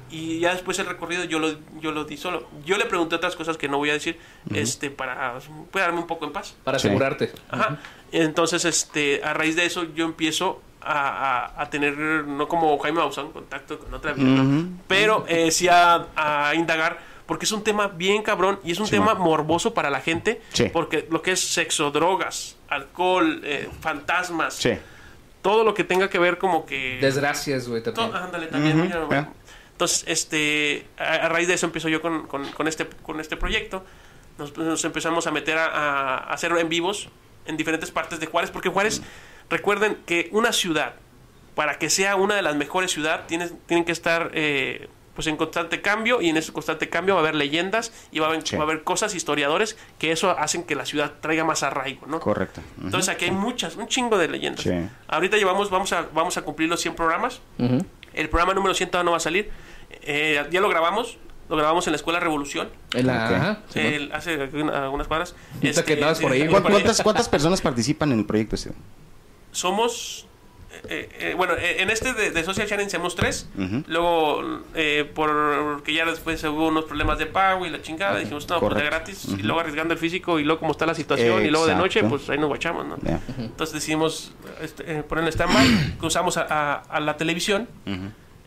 Y 0.09 0.39
ya 0.39 0.53
después 0.53 0.79
el 0.79 0.85
recorrido 0.85 1.25
yo 1.25 1.37
lo, 1.39 1.49
yo 1.81 1.91
lo 1.91 2.05
di 2.05 2.15
solo. 2.15 2.47
Yo 2.65 2.77
le 2.77 2.85
pregunté 2.85 3.15
otras 3.15 3.35
cosas 3.35 3.57
que 3.57 3.67
no 3.67 3.77
voy 3.77 3.89
a 3.89 3.93
decir, 3.93 4.17
este, 4.53 4.89
para 4.89 5.33
darme 5.73 5.99
un 5.99 6.07
poco 6.07 6.25
en 6.25 6.31
paz. 6.31 6.55
Para 6.63 6.79
Sí. 6.79 6.87
asegurarte. 6.87 7.31
Ajá. 7.49 7.77
Entonces, 8.13 8.63
este, 8.63 9.21
a 9.23 9.33
raíz 9.33 9.57
de 9.57 9.65
eso, 9.65 9.83
yo 9.93 10.05
empiezo 10.05 10.61
a, 10.81 11.49
a- 11.57 11.61
a 11.61 11.69
tener, 11.69 11.97
no 11.97 12.47
como 12.47 12.77
Jaime 12.79 12.99
Maussan, 12.99 13.31
contacto 13.31 13.77
con 13.79 13.93
otra 13.93 14.13
vida, 14.13 14.41
pero 14.87 15.25
eh, 15.27 15.51
sí 15.51 15.67
a, 15.67 16.05
a 16.15 16.55
indagar, 16.55 16.99
porque 17.25 17.43
es 17.43 17.51
un 17.51 17.61
tema 17.65 17.87
bien 17.89 18.23
cabrón 18.23 18.61
y 18.63 18.71
es 18.71 18.79
un 18.79 18.85
Sí, 18.85 18.91
tema 18.91 19.13
man. 19.15 19.21
morboso 19.23 19.73
para 19.73 19.89
la 19.89 19.99
gente, 19.99 20.41
Sí. 20.53 20.69
porque 20.71 21.05
lo 21.11 21.21
que 21.21 21.31
es 21.33 21.41
sexo, 21.41 21.91
drogas, 21.91 22.55
alcohol, 22.69 23.41
eh, 23.43 23.67
fantasmas, 23.81 24.53
Sí. 24.53 24.71
Todo 25.47 25.63
lo 25.63 25.73
que 25.73 25.85
tenga 25.85 26.09
que 26.09 26.19
ver 26.19 26.37
como 26.37 26.65
que... 26.65 26.97
Desgracias, 26.99 27.69
güey, 27.69 27.81
también. 27.81 28.13
Ándale, 28.13 28.47
también. 28.47 28.81
Mira, 28.81 28.99
ah. 29.03 29.05
bueno. 29.05 29.33
Entonces, 29.71 30.03
este, 30.05 30.85
a, 30.97 31.13
a 31.13 31.29
raíz 31.29 31.47
de 31.47 31.53
eso 31.53 31.65
empiezo 31.67 31.87
yo 31.87 32.01
con, 32.01 32.27
con- 32.27 32.51
con 32.51 32.67
este, 32.67 32.85
con 32.85 33.21
este 33.21 33.37
proyecto. 33.37 33.85
Nos, 34.37 34.57
nos 34.57 34.83
empezamos 34.83 35.25
a 35.25 35.31
meter 35.31 35.57
a, 35.57 35.67
a- 35.67 36.17
a 36.17 36.33
hacer 36.33 36.51
en 36.51 36.67
vivos 36.67 37.07
en 37.45 37.55
diferentes 37.55 37.91
partes 37.91 38.19
de 38.19 38.25
Juárez, 38.25 38.51
porque 38.51 38.67
Juárez, 38.67 39.01
recuerden 39.49 39.95
que 40.05 40.27
una 40.33 40.51
ciudad, 40.51 40.95
para 41.55 41.79
que 41.79 41.89
sea 41.89 42.17
una 42.17 42.35
de 42.35 42.41
las 42.41 42.57
mejores 42.57 42.91
ciudades, 42.91 43.25
tienen, 43.27 43.57
tienen 43.67 43.85
que 43.85 43.93
estar 43.93 44.31
eh, 44.33 44.89
pues 45.17 45.25
en 45.25 45.35
constante 45.35 45.81
cambio, 45.81 46.21
y 46.21 46.29
en 46.29 46.37
ese 46.37 46.53
constante 46.53 46.89
cambio 46.89 47.15
va 47.15 47.21
a 47.21 47.23
haber 47.23 47.33
leyendas 47.33 47.91
y 48.11 48.19
va 48.19 48.27
a 48.27 48.29
haber, 48.29 48.45
Sí. 48.47 48.55
va 48.55 48.61
a 48.61 48.65
haber 48.65 48.83
cosas, 48.83 49.15
historiadores, 49.15 49.75
que 49.97 50.11
eso 50.11 50.29
hacen 50.37 50.63
que 50.63 50.75
la 50.75 50.85
ciudad 50.85 51.13
traiga 51.21 51.43
más 51.43 51.63
arraigo, 51.63 52.05
¿no? 52.05 52.19
Correcto. 52.19 52.61
Entonces 52.83 53.09
aquí 53.09 53.25
hay 53.25 53.31
muchas, 53.31 53.75
un 53.77 53.87
chingo 53.87 54.19
de 54.19 54.27
leyendas. 54.27 54.61
Sí. 54.63 54.69
Ahorita 55.07 55.37
llevamos, 55.37 55.71
vamos 55.71 55.91
a, 55.91 56.05
vamos 56.13 56.37
a 56.37 56.43
cumplir 56.43 56.69
los 56.69 56.79
100 56.79 56.93
programas. 56.93 57.41
El 58.13 58.29
programa 58.29 58.53
número 58.53 58.75
100 58.75 58.91
todavía 58.91 59.05
no 59.05 59.11
va 59.11 59.17
a 59.17 59.21
salir. 59.21 59.49
Eh, 60.03 60.45
ya 60.51 60.61
lo 60.61 60.69
grabamos. 60.69 61.17
Lo 61.49 61.55
grabamos 61.55 61.87
en 61.87 61.93
la 61.93 61.97
Escuela 61.97 62.19
Revolución. 62.19 62.69
En 62.93 63.07
la... 63.07 63.61
El- 63.73 64.11
hace 64.11 64.33
alguna- 64.33 64.83
algunas 64.83 65.07
cuadras. 65.07 65.33
Este, 65.61 65.83
que 65.83 65.97
¿Cuán- 65.97 66.15
por 66.21 66.31
ahí. 66.31 66.47
¿Cuántas, 66.47 67.01
¿Cuántas 67.01 67.27
personas 67.29 67.61
participan 67.61 68.11
en 68.11 68.19
el 68.19 68.25
proyecto 68.25 68.55
este? 68.55 68.71
Somos... 69.51 70.27
eh, 70.89 71.09
eh, 71.19 71.33
bueno, 71.35 71.53
eh, 71.53 71.81
en 71.81 71.89
este 71.89 72.13
de, 72.13 72.31
de 72.31 72.43
Social 72.43 72.67
Challenge 72.67 72.89
somos 72.91 73.15
tres. 73.15 73.49
Luego, 73.87 74.61
eh, 74.75 75.09
porque 75.13 75.93
ya 75.93 76.05
después 76.05 76.43
hubo 76.43 76.67
unos 76.67 76.85
problemas 76.85 77.17
de 77.19 77.25
pago 77.27 77.65
y 77.65 77.69
la 77.69 77.81
chingada, 77.81 78.19
dijimos, 78.19 78.47
no, 78.49 78.59
pues 78.59 78.73
de 78.75 78.81
Correcto. 78.81 78.95
gratis. 78.97 79.25
Y 79.37 79.43
luego 79.43 79.59
arriesgando 79.59 79.93
el 79.93 79.99
físico 79.99 80.39
y 80.39 80.43
luego 80.43 80.59
como 80.59 80.71
está 80.71 80.85
la 80.85 80.93
situación. 80.95 81.45
Y 81.45 81.49
luego 81.49 81.67
de 81.67 81.75
noche, 81.75 82.03
pues 82.03 82.29
ahí 82.29 82.37
nos 82.37 82.47
guachamos, 82.49 82.85
¿no? 82.85 82.97
Entonces 83.37 83.73
decidimos 83.73 84.33
este, 84.61 84.99
eh, 84.99 85.03
poner 85.03 85.23
en 85.25 85.29
stand-by, 85.31 85.97
cruzamos 85.97 86.37
a, 86.37 86.41
a- 86.49 86.73
a 86.81 86.99
la 86.99 87.17
televisión, 87.17 87.67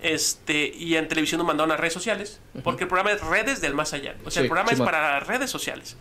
este, 0.03 0.73
y 0.75 0.97
en 0.97 1.09
televisión 1.09 1.39
nos 1.39 1.47
mandaron 1.47 1.73
a 1.73 1.77
redes 1.77 1.93
sociales, 1.93 2.41
porque 2.65 2.85
el 2.85 2.89
programa 2.89 3.13
es 3.13 3.21
redes 3.23 3.61
del 3.61 3.75
más 3.75 3.93
allá. 3.93 4.15
O 4.25 4.31
sea, 4.31 4.41
Sí, 4.41 4.45
el 4.45 4.47
programa 4.49 4.71
es 4.71 4.77
Simón. 4.79 4.87
para 4.91 5.21
redes 5.21 5.51
sociales. 5.51 5.97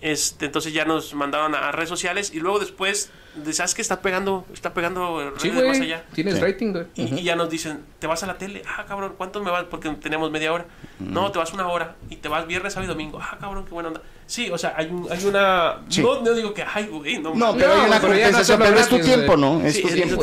Este, 0.00 0.46
entonces 0.46 0.72
ya 0.72 0.84
nos 0.84 1.12
mandaron 1.14 1.54
a, 1.54 1.68
a 1.68 1.72
redes 1.72 1.88
sociales 1.88 2.30
y 2.32 2.38
luego 2.38 2.60
después, 2.60 3.10
de, 3.34 3.52
¿sabes 3.52 3.74
qué? 3.74 3.82
Está 3.82 4.00
pegando, 4.00 4.46
está 4.52 4.72
pegando 4.72 5.18
redes 5.30 5.42
Sí, 5.42 5.50
más 5.50 5.64
güey. 5.64 5.82
allá. 5.82 6.04
Tienes 6.14 6.34
Sí. 6.36 6.40
rating, 6.40 6.72
güey. 6.72 6.86
Y, 6.94 7.02
y 7.16 7.22
ya 7.24 7.34
nos 7.34 7.50
dicen, 7.50 7.80
te 7.98 8.06
vas 8.06 8.22
a 8.22 8.26
la 8.26 8.38
tele, 8.38 8.62
ah, 8.76 8.84
cabrón, 8.86 9.14
¿cuánto 9.16 9.42
me 9.42 9.50
vas? 9.50 9.64
Porque 9.64 9.90
teníamos 9.90 10.30
media 10.30 10.52
hora. 10.52 10.66
No, 11.00 11.32
te 11.32 11.38
vas 11.38 11.52
una 11.52 11.66
hora 11.66 11.96
y 12.10 12.16
te 12.16 12.28
vas 12.28 12.46
viernes, 12.46 12.74
sábado 12.74 12.92
y 12.92 12.94
domingo. 12.94 13.18
Ah, 13.20 13.36
cabrón, 13.40 13.64
qué 13.64 13.70
buena 13.72 13.88
onda. 13.88 14.02
Sí, 14.26 14.50
o 14.50 14.58
sea, 14.58 14.74
hay, 14.76 14.86
un, 14.86 15.08
hay 15.10 15.24
una... 15.24 15.78
Sí. 15.88 16.02
No, 16.02 16.20
no 16.20 16.32
digo 16.32 16.54
que, 16.54 16.62
ay, 16.62 16.86
güey, 16.86 17.18
no, 17.18 17.34
No, 17.34 17.56
pero 17.56 17.72
hay 17.72 17.78
No, 17.80 17.86
una 17.86 18.00
pero 18.00 18.14
ya 18.14 18.30
no 18.30 18.36
compensación, 18.38 18.58
pero 18.60 18.78
es 18.78 18.88
tu 18.88 19.00
tiempo. 19.00 19.36
¿no? 19.36 19.60
Es 19.66 19.74
Sí, 19.74 19.82
tu 19.82 19.88
es 19.88 19.94
tiempo. 19.94 20.22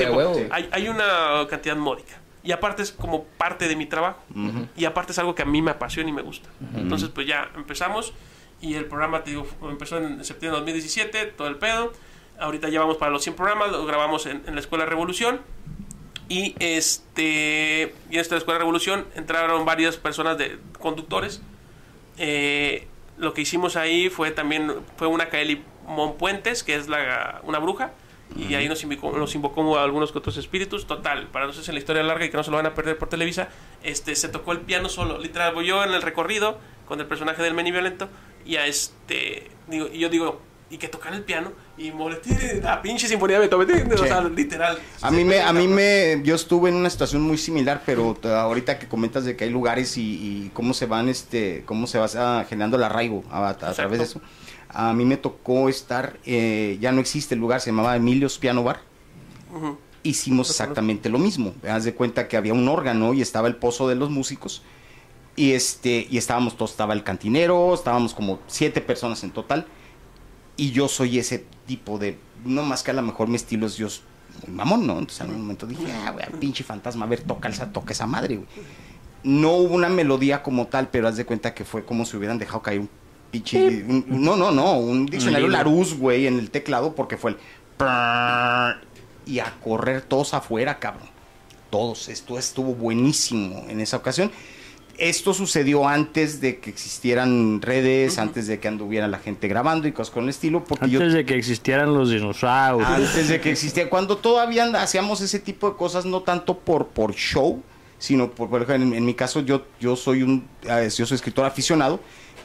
Hay, 0.51 0.69
hay 0.71 0.87
una 0.87 1.45
cantidad 1.49 1.75
módica. 1.75 2.19
Y 2.43 2.51
aparte 2.51 2.83
es 2.83 2.91
como 2.91 3.23
parte 3.23 3.67
de 3.67 3.75
mi 3.75 3.87
trabajo. 3.87 4.19
Y 4.77 4.85
aparte 4.85 5.11
es 5.11 5.19
algo 5.19 5.33
que 5.35 5.41
a 5.41 5.45
mí 5.45 5.61
me 5.61 5.71
apasiona 5.71 6.09
y 6.09 6.13
me 6.13 6.21
gusta. 6.21 6.47
Entonces, 6.75 7.09
pues 7.09 7.27
ya 7.27 7.49
empezamos. 7.55 8.13
Y 8.65 8.73
el 8.73 8.85
programa, 8.85 9.23
te 9.23 9.29
digo, 9.29 9.45
empezó 9.61 9.97
en 9.97 10.25
septiembre 10.25 10.59
de 10.59 10.65
2017, 10.65 11.25
todo 11.37 11.47
el 11.47 11.57
pedo. 11.57 11.93
Ahorita 12.39 12.67
ya 12.67 12.79
vamos 12.79 12.97
para 12.97 13.11
los 13.11 13.21
100 13.21 13.35
programas, 13.35 13.71
lo 13.71 13.85
grabamos 13.85 14.25
en, 14.25 14.41
la 14.43 14.59
Escuela 14.59 14.87
Revolución. 14.87 15.39
Y 16.29 16.55
este 16.57 17.93
y 18.09 18.15
en 18.15 18.19
esta 18.19 18.35
Escuela 18.35 18.57
Revolución 18.57 19.05
entraron 19.13 19.65
varias 19.65 19.97
personas 19.97 20.39
de 20.39 20.57
conductores. 20.79 21.43
Eh, 22.17 22.87
lo 23.19 23.35
que 23.35 23.41
hicimos 23.41 23.75
ahí 23.75 24.09
fue 24.09 24.31
también 24.31 24.73
fue 24.97 25.05
una 25.05 25.29
Kaeli 25.29 25.63
Monpuentes, 25.85 26.63
que 26.63 26.73
es 26.73 26.87
la, 26.87 27.41
una 27.43 27.59
bruja. 27.59 27.91
Y 28.37 28.53
ahí 28.55 28.67
nos 28.67 28.83
invocó, 28.83 29.17
nos 29.17 29.33
invocó 29.35 29.77
a 29.77 29.83
algunos 29.83 30.11
que 30.11 30.17
otros 30.17 30.35
espíritus. 30.37 30.87
Total, 30.87 31.27
para 31.27 31.45
nosotros 31.45 31.67
en 31.69 31.75
la 31.75 31.79
historia 31.79 32.03
larga 32.03 32.25
y 32.25 32.29
que 32.29 32.37
no 32.37 32.43
se 32.43 32.51
lo 32.51 32.57
van 32.57 32.65
a 32.65 32.73
perder 32.73 32.97
por 32.97 33.07
Televisa, 33.07 33.49
este 33.83 34.15
se 34.15 34.29
tocó 34.29 34.51
el 34.51 34.59
piano 34.61 34.89
solo. 34.89 35.17
Literal, 35.19 35.53
voy 35.53 35.67
yo 35.67 35.83
en 35.83 35.91
el 35.91 36.01
recorrido 36.01 36.57
con 36.87 36.99
el 36.99 37.05
personaje 37.05 37.41
del 37.43 37.53
Meni 37.53 37.71
Violento. 37.71 38.09
Y 38.45 38.57
a 38.57 38.67
este, 38.67 39.49
digo, 39.67 39.87
y 39.91 39.99
yo 39.99 40.09
digo, 40.09 40.41
y 40.69 40.77
que 40.77 40.87
tocan 40.87 41.13
el 41.13 41.23
piano 41.23 41.51
y 41.77 41.91
molesté 41.91 42.59
la 42.61 42.81
pinche 42.81 43.07
sinfonía 43.07 43.39
de 43.39 43.47
Beethoven, 43.47 43.91
o 43.93 43.97
Sí. 43.97 44.03
sea, 44.07 44.21
literal. 44.23 44.79
A 45.01 45.11
mí 45.11 45.23
me, 45.23 45.39
a 45.41 45.53
mí 45.53 45.67
me, 45.67 46.21
yo 46.23 46.35
estuve 46.35 46.69
en 46.69 46.75
una 46.75 46.89
situación 46.89 47.21
muy 47.21 47.37
similar, 47.37 47.83
pero 47.85 48.17
ahorita 48.23 48.79
que 48.79 48.87
comentas 48.87 49.25
de 49.25 49.35
que 49.35 49.43
hay 49.45 49.49
lugares 49.51 49.97
y, 49.97 50.01
y 50.45 50.51
cómo 50.53 50.73
se 50.73 50.87
van, 50.87 51.07
este, 51.09 51.63
cómo 51.65 51.85
se 51.87 51.99
va 51.99 52.07
ah, 52.17 52.45
generando 52.49 52.77
el 52.77 52.83
arraigo 52.83 53.23
a, 53.29 53.49
a 53.49 53.55
través 53.73 53.99
de 53.99 54.05
eso. 54.05 54.21
A 54.77 54.93
mí 54.93 55.05
me 55.05 55.17
tocó 55.17 55.69
estar, 55.69 56.19
eh, 56.25 56.77
ya 56.81 56.91
no 56.91 56.99
existe 56.99 57.33
el 57.35 57.39
lugar, 57.41 57.61
se 57.61 57.69
llamaba 57.71 57.95
Emilio's 57.95 58.37
Piano 58.37 58.61
Bar. 58.63 58.81
Hicimos 60.03 60.49
exactamente 60.51 61.09
lo 61.09 61.17
mismo. 61.17 61.53
Haz 61.67 61.83
de 61.85 61.93
cuenta 61.95 62.27
que 62.27 62.37
había 62.37 62.53
un 62.53 62.67
órgano 62.67 63.13
y 63.13 63.21
estaba 63.21 63.47
el 63.47 63.55
pozo 63.55 63.87
de 63.87 63.95
los 63.95 64.09
músicos. 64.09 64.61
Y 65.37 65.53
este, 65.53 66.07
y 66.09 66.17
estábamos 66.17 66.55
todos, 66.57 66.71
estaba 66.71 66.93
el 66.93 67.03
cantinero, 67.03 67.73
estábamos 67.73 68.13
como 68.13 68.39
siete 68.47 68.81
personas 68.81 69.23
en 69.23 69.31
total. 69.31 69.65
Y 70.57 70.71
yo 70.71 70.87
soy 70.87 71.19
ese 71.19 71.45
tipo 71.65 71.97
de, 71.97 72.17
no 72.45 72.63
más 72.63 72.83
que 72.83 72.91
a 72.91 72.93
lo 72.93 73.01
mejor 73.01 73.27
mi 73.27 73.35
estilo 73.35 73.65
es 73.65 73.75
yo 73.77 73.87
s- 73.87 74.01
muy 74.47 74.55
mamón, 74.55 74.85
¿no? 74.85 74.93
Entonces 74.99 75.21
en 75.21 75.33
un 75.33 75.41
momento 75.41 75.65
dije, 75.65 75.85
ah, 76.05 76.11
güey, 76.11 76.25
pinche 76.39 76.63
fantasma, 76.63 77.05
a 77.05 77.09
ver, 77.09 77.21
toca 77.21 77.49
esa, 77.49 77.71
toca 77.71 77.91
esa 77.93 78.05
madre, 78.07 78.35
güey. 78.35 78.47
No 79.23 79.53
hubo 79.53 79.73
una 79.73 79.89
melodía 79.89 80.43
como 80.43 80.67
tal, 80.67 80.89
pero 80.89 81.07
haz 81.07 81.17
de 81.17 81.25
cuenta 81.25 81.53
que 81.53 81.65
fue 81.65 81.83
como 81.83 82.05
si 82.05 82.15
hubieran 82.15 82.37
dejado 82.37 82.61
caer 82.61 82.81
un 82.81 82.89
pinche, 83.31 83.83
un- 83.87 84.05
no, 84.07 84.35
no, 84.35 84.51
no, 84.51 84.77
un 84.77 85.05
diccionario. 85.05 85.47
Larousse, 85.47 85.95
güey, 85.95 86.27
en 86.27 86.39
el 86.39 86.49
teclado, 86.51 86.95
porque 86.95 87.17
fue 87.17 87.31
el 87.31 87.37
y 89.25 89.39
a 89.39 89.53
correr 89.63 90.01
todos 90.01 90.33
afuera, 90.33 90.79
cabrón. 90.79 91.09
Todos, 91.69 92.09
esto 92.09 92.37
estuvo 92.37 92.73
buenísimo 92.75 93.65
en 93.67 93.81
esa 93.81 93.97
ocasión. 93.97 94.31
Esto 94.97 95.33
sucedió 95.33 95.87
antes 95.89 96.39
de 96.39 96.59
que 96.59 96.69
existieran 96.69 97.61
redes, 97.61 98.17
antes 98.17 98.47
de 98.47 98.59
que 98.61 98.69
anduviera 98.69 99.09
la 99.09 99.19
gente 99.19 99.49
grabando 99.49 99.87
y 99.89 99.91
cosas 99.91 100.13
con 100.13 100.23
el 100.23 100.29
estilo, 100.29 100.63
porque 100.63 100.89
yo 100.89 100.99
Antes 101.01 101.13
de 101.13 101.25
que 101.25 101.35
existieran 101.35 101.93
los 101.93 102.11
dinosaurios. 102.11 102.87
antes 102.89 103.27
de 103.27 103.41
que 103.41 103.51
existía, 103.51 103.89
cuando 103.89 104.17
todavía 104.17 104.63
hacíamos 104.81 105.19
ese 105.19 105.39
tipo 105.39 105.69
de 105.69 105.75
cosas, 105.75 106.05
no 106.05 106.21
tanto 106.21 106.59
por, 106.59 106.87
por 106.87 107.13
show, 107.13 107.61
sino 107.97 108.31
por, 108.31 108.49
por 108.49 108.61
ejemplo, 108.61 108.87
en, 108.87 108.93
en 108.93 109.05
mi 109.05 109.15
caso 109.15 109.41
yo, 109.41 109.65
yo 109.81 109.97
soy 109.97 110.23
un 110.23 110.47
eh, 110.63 110.87
yo 110.95 111.05
soy 111.05 111.15
escritor 111.15 111.43
aficionado 111.45 111.99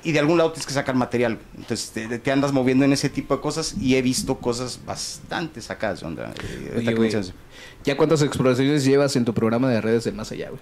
y 0.04 0.12
de 0.12 0.18
algún 0.18 0.38
lado 0.38 0.52
tienes 0.52 0.66
que 0.66 0.72
sacar 0.72 0.94
material. 0.94 1.38
Entonces 1.56 1.90
te, 1.90 2.18
te 2.18 2.32
andas 2.32 2.52
moviendo 2.52 2.84
en 2.84 2.92
ese 2.92 3.08
tipo 3.08 3.34
de 3.36 3.42
cosas 3.42 3.74
y 3.80 3.96
he 3.96 4.02
visto 4.02 4.38
cosas 4.38 4.80
bastante 4.84 5.60
sacadas 5.60 6.00
de 6.00 6.06
onda. 6.06 6.32
eh, 6.42 6.74
Oye. 6.76 7.32
¿Ya 7.84 7.96
cuántas 7.96 8.22
exploraciones 8.22 8.84
llevas 8.84 9.16
en 9.16 9.24
tu 9.24 9.32
programa 9.34 9.68
de 9.70 9.80
redes 9.80 10.04
del 10.04 10.14
más 10.14 10.30
allá, 10.32 10.50
güey? 10.50 10.60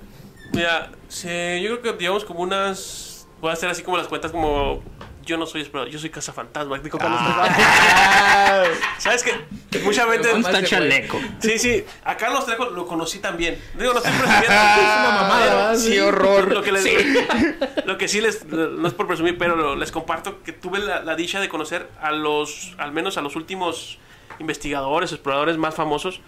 Mira, 0.52 0.90
sí, 1.08 1.28
yo 1.62 1.80
creo 1.80 1.96
que 1.96 2.02
llevamos 2.02 2.24
como 2.24 2.40
unas. 2.40 3.26
Voy 3.40 3.50
a 3.50 3.52
hacer 3.52 3.68
así 3.68 3.82
como 3.82 3.96
las 3.96 4.08
cuentas, 4.08 4.32
como. 4.32 4.82
Yo 5.28 5.36
no 5.36 5.44
soy 5.44 5.60
explorador, 5.60 5.92
yo 5.92 5.98
soy 5.98 6.08
cazafantasma. 6.08 6.78
Digo, 6.78 6.96
Carlos 6.98 7.20
Ah. 7.22 8.62
Trejo. 8.64 8.80
¿Sabes 8.98 9.22
qué? 9.22 9.78
Mucha 9.80 10.10
gente. 10.10 10.28
¿Dónde 10.28 10.48
está 10.50 10.64
Chaleco? 10.64 11.20
Sí, 11.40 11.58
sí, 11.58 11.84
a 12.04 12.16
Carlos 12.16 12.46
Trejo 12.46 12.70
lo 12.70 12.86
conocí 12.86 13.18
también. 13.18 13.60
Digo, 13.78 13.92
no 13.92 13.98
estoy 13.98 14.12
presumiendo. 14.18 14.46
Es 14.46 14.48
una 14.48 15.18
mamada. 15.20 15.76
Sí, 15.76 15.98
horror. 15.98 16.50
Lo 16.50 16.62
que, 16.62 16.72
les, 16.72 16.84
lo 17.84 17.98
que 17.98 18.08
sí 18.08 18.22
les, 18.22 18.46
no 18.46 18.88
es 18.88 18.94
por 18.94 19.06
presumir, 19.06 19.36
pero 19.36 19.76
les 19.76 19.92
comparto 19.92 20.42
que 20.42 20.52
tuve 20.52 20.78
la, 20.78 21.02
la 21.02 21.14
dicha 21.14 21.40
de 21.40 21.50
conocer 21.50 21.90
a 22.00 22.10
los, 22.10 22.74
al 22.78 22.92
menos 22.92 23.18
a 23.18 23.20
los 23.20 23.36
últimos 23.36 23.98
investigadores, 24.38 25.12
exploradores 25.12 25.58
más 25.58 25.74
famosos. 25.74 26.22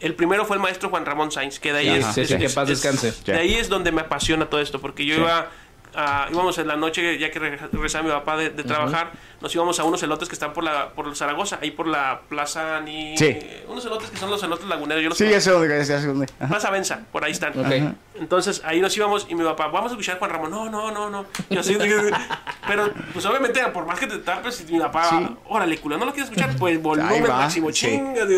El 0.00 0.16
primero 0.16 0.44
fue 0.46 0.56
el 0.56 0.62
maestro 0.62 0.88
Juan 0.88 1.06
Ramón 1.06 1.30
Sainz, 1.30 1.60
que 1.60 1.72
de 1.72 1.78
ahí 1.78 1.88
Ajá. 1.90 2.08
es, 2.08 2.14
Sí, 2.16 2.24
sí, 2.26 2.34
es- 2.34 2.40
que 2.40 2.48
paz 2.50 2.66
descanse. 2.66 3.12
De 3.24 3.38
ahí 3.38 3.54
es 3.54 3.68
donde 3.68 3.92
me 3.92 4.00
apasiona 4.00 4.46
todo 4.46 4.60
esto, 4.60 4.80
porque 4.80 5.06
yo 5.06 5.14
iba 5.14 5.46
a, 5.94 6.28
íbamos 6.30 6.56
en 6.58 6.66
la 6.68 6.76
noche, 6.76 7.18
ya 7.18 7.30
que 7.30 7.40
reg- 7.40 7.68
regresaba 7.72 8.04
mi 8.04 8.10
papá 8.10 8.36
de, 8.36 8.50
de 8.50 8.62
trabajar, 8.64 9.12
nos 9.40 9.54
íbamos 9.54 9.78
a 9.80 9.84
unos 9.84 10.02
elotes 10.02 10.28
que 10.28 10.34
están 10.34 10.52
por 10.52 10.64
la 10.64 10.90
por 10.90 11.14
Zaragoza, 11.16 11.58
ahí 11.60 11.70
por 11.70 11.86
la 11.86 12.20
plaza 12.28 12.80
ni 12.80 13.16
Sí. 13.16 13.36
unos 13.68 13.84
elotes 13.84 14.10
que 14.10 14.16
son 14.16 14.30
los 14.30 14.42
elotes 14.42 14.66
laguneros, 14.68 15.02
yo 15.02 15.08
los 15.10 15.18
Sí, 15.18 15.28
ya 15.28 15.40
sé 15.40 15.50
dónde, 15.50 15.68
ya 15.84 15.84
sé 16.00 16.06
dónde. 16.06 16.26
Plaza 16.48 16.70
Benza, 16.70 17.00
por 17.12 17.24
ahí 17.24 17.32
están. 17.32 17.52
Ok. 17.58 17.94
Entonces 18.20 18.62
ahí 18.64 18.80
nos 18.80 18.96
íbamos 18.96 19.26
y 19.28 19.34
mi 19.34 19.42
papá, 19.44 19.68
vamos 19.68 19.90
a 19.90 19.94
escuchar 19.94 20.16
a 20.16 20.18
Juan 20.18 20.30
Ramón. 20.30 20.50
No, 20.50 20.70
no, 20.70 20.90
no, 20.92 21.10
no. 21.10 21.24
Yo 21.50 21.60
así, 21.60 21.76
pero 22.66 22.90
pues 23.12 23.24
obviamente, 23.26 23.60
por 23.72 23.86
más 23.86 23.98
que 23.98 24.06
te 24.06 24.18
tapes, 24.18 24.64
y 24.68 24.72
mi 24.72 24.78
papá, 24.78 25.08
Sí. 25.10 25.26
órale, 25.48 25.78
culo, 25.78 25.98
¿no 25.98 26.04
lo 26.04 26.12
quieres 26.12 26.30
escuchar? 26.30 26.56
Pues 26.56 26.80
volumen 26.80 27.22
máximo, 27.26 27.68
sí. 27.70 27.86
chingas. 27.86 28.28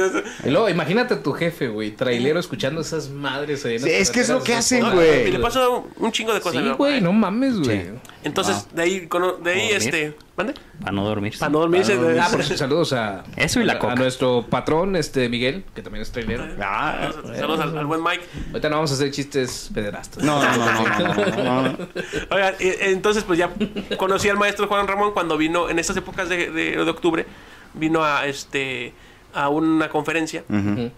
y 0.44 0.50
luego, 0.50 0.68
imagínate 0.68 1.14
a 1.14 1.22
tu 1.22 1.32
jefe, 1.32 1.68
güey, 1.68 1.90
trailero 1.90 2.38
escuchando 2.40 2.80
esas 2.80 3.10
madres 3.10 3.64
ahí 3.66 3.78
Sí, 3.78 3.90
es 3.90 4.10
que 4.10 4.20
es 4.20 4.28
lo 4.28 4.42
que 4.42 4.54
hacen, 4.54 4.90
güey. 4.92 5.28
Y 5.28 5.32
le 5.32 5.38
pasó 5.40 5.86
un 5.98 6.12
chingo 6.12 6.32
de 6.32 6.40
cosas. 6.40 6.62
Sí, 6.62 6.70
güey, 6.70 7.00
no 7.00 7.12
mames, 7.12 7.43
güey. 7.52 7.82
Sí. 7.82 7.90
Entonces, 8.24 8.66
de 8.74 8.82
ahí, 8.82 9.00
de 9.00 9.04
ahí 9.04 9.08
Dormir. 9.08 9.70
este. 9.76 10.16
¿Mande? 10.36 10.54
Para 10.80 10.92
no 10.92 11.04
dormirse. 11.04 11.38
Para 11.38 11.52
no 11.52 11.58
dormirse. 11.60 11.96
Ah, 12.20 12.28
por 12.30 12.42
saludos 12.42 12.92
a, 12.92 13.22
Eso 13.36 13.60
y 13.60 13.64
la 13.64 13.74
a, 13.74 13.78
coca. 13.78 13.92
a 13.92 13.96
nuestro 13.96 14.46
patrón, 14.50 14.96
este 14.96 15.28
Miguel, 15.28 15.64
que 15.74 15.82
también 15.82 16.02
es 16.02 16.10
trailero. 16.10 16.44
Ah, 16.60 17.10
Saludos 17.36 17.60
al, 17.60 17.78
al 17.78 17.86
buen 17.86 18.02
Mike. 18.02 18.24
Ahorita 18.48 18.68
no 18.68 18.76
vamos 18.76 18.90
a 18.90 18.94
hacer 18.94 19.10
chistes 19.12 19.70
pederastas. 19.72 20.24
no, 20.24 20.42
no, 20.42 20.56
no, 20.56 20.66
no, 20.66 20.98
no, 20.98 21.14
no, 21.14 21.44
no, 21.44 21.62
no. 21.62 21.88
Oigan, 22.30 22.54
eh, 22.58 22.78
entonces 22.80 23.22
pues 23.24 23.38
ya 23.38 23.50
conocí 23.96 24.28
al 24.28 24.36
maestro 24.38 24.66
Juan 24.66 24.88
Ramón 24.88 25.12
cuando 25.12 25.36
vino 25.36 25.68
en 25.70 25.78
estas 25.78 25.96
épocas 25.96 26.28
de, 26.28 26.50
de- 26.50 26.72
de 26.84 26.90
octubre 26.90 27.26
vino 27.74 28.02
a 28.04 28.26
este 28.26 28.92
a 29.34 29.48
una 29.48 29.88
conferencia 29.88 30.44
Ujú. 30.48 30.90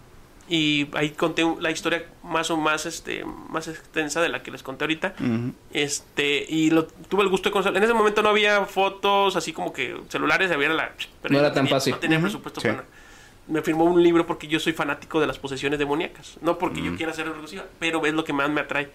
Y 0.49 0.89
ahí 0.95 1.11
conté 1.11 1.45
la 1.61 1.71
historia 1.71 2.05
más 2.23 2.51
o 2.51 2.57
más 2.57 2.87
este 2.87 3.25
más 3.25 3.67
extensa 3.69 4.21
de 4.21 4.29
la 4.29 4.43
que 4.43 4.51
les 4.51 4.63
conté 4.63 4.85
ahorita. 4.85 5.15
Ujú. 5.21 5.53
este 5.73 6.45
y 6.49 6.71
lo 6.71 6.87
tuve 6.87 7.23
el 7.23 7.29
gusto 7.29 7.49
de 7.49 7.53
conocer. 7.53 7.77
En 7.77 7.83
ese 7.83 7.95
momento 7.95 8.23
no 8.23 8.29
había 8.29 8.65
fotos 8.67 9.37
así 9.37 9.53
como 9.53 9.73
que 9.73 9.97
celulares 10.09 10.51
había 10.51 10.69
la 10.71 10.93
pero 11.23 11.33
No 11.35 11.41
era 11.41 11.49
tan 11.53 11.65
tenía- 11.65 11.71
fácil. 11.77 11.93
no 11.95 11.99
tenía 11.99 12.19
Ujú. 12.19 12.25
presupuesto 12.27 12.61
Sí. 12.61 12.69
para 12.69 12.85
me 13.49 13.63
firmó 13.63 13.85
un 13.85 14.03
libro 14.03 14.27
porque 14.27 14.49
yo 14.49 14.59
soy 14.59 14.73
fanático 14.73 15.21
de 15.21 15.27
las 15.29 15.39
posesiones 15.39 15.79
demoníacas. 15.79 16.37
No 16.43 16.59
porque 16.59 16.83
yo 16.83 16.97
quiera 16.97 17.13
ser 17.13 17.29
reclusiva 17.29 17.65
pero 17.79 18.05
es 18.05 18.13
lo 18.13 18.25
que 18.25 18.33
más 18.33 18.51
me 18.51 18.61
atrae. 18.61 18.91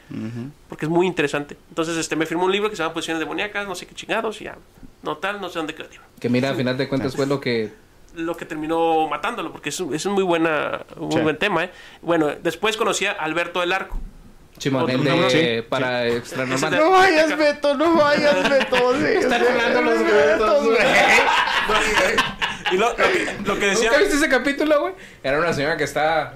Porque 0.68 0.86
es 0.86 0.90
muy 0.92 1.08
interesante. 1.08 1.56
Entonces 1.70 1.96
este 1.98 2.18
me 2.18 2.26
firmó 2.26 2.44
un 2.46 2.52
libro 2.52 2.70
que 2.70 2.76
se 2.76 2.84
llama 2.84 2.94
posesiones 2.94 3.20
demoníacas 3.22 3.66
no 3.68 3.76
sé 3.76 3.86
qué 3.88 3.96
chingados 3.96 4.42
y 4.42 4.46
ya. 4.46 4.58
No 5.04 5.18
tal 5.18 5.40
no 5.40 5.48
sé 5.50 5.60
dónde 5.60 5.74
libro. 5.74 6.02
Que 6.20 6.28
mira, 6.30 6.50
a 6.50 6.54
final 6.54 6.78
de 6.78 6.88
cuentas 6.90 7.16
fue 7.16 7.26
lo 7.28 7.40
que... 7.40 7.72
lo 8.16 8.36
que 8.38 8.46
terminó 8.46 9.08
matándolo, 9.08 9.52
porque 9.52 9.70
es 9.70 9.80
un, 9.80 9.94
es 9.96 10.06
un 10.06 10.14
muy 10.14 10.24
buena 10.24 10.86
un 10.96 11.08
muy 11.08 11.18
Sí. 11.18 11.22
buen 11.22 11.38
tema, 11.38 11.66
¿eh? 11.66 11.72
Bueno, 12.02 12.30
después 12.42 12.78
conocí 12.78 13.06
a 13.06 13.12
Alberto 13.14 13.60
del 13.62 13.72
Arco. 13.74 14.00
Chimón, 14.58 14.86
de. 14.86 15.30
Sí, 15.30 15.68
para 15.68 16.06
extra 16.08 16.44
Ese 16.44 16.52
normal. 16.52 16.76
No 16.80 16.92
vayas, 16.92 17.38
Beto, 17.38 17.74
no 17.76 17.96
vayas, 17.96 18.50
Beto. 18.50 18.94
sí, 19.00 19.06
Están 19.20 19.42
sí, 19.42 19.48
hablando 19.48 19.82
los 19.82 20.00
Beto, 20.00 20.46
gatos, 20.46 20.66
güey. 20.66 20.78
Y 22.72 22.78
lo, 22.78 22.90
lo 22.90 22.96
que, 22.96 23.38
lo 23.46 23.60
que 23.60 23.66
decía... 23.68 23.90
¿Nunca 23.90 24.02
viste 24.02 24.16
ese 24.18 24.30
capítulo, 24.30 24.82
güey? 24.82 24.94
Era 25.24 25.40
una 25.40 25.52
señora 25.54 25.78
que 25.78 25.84
está 25.84 26.34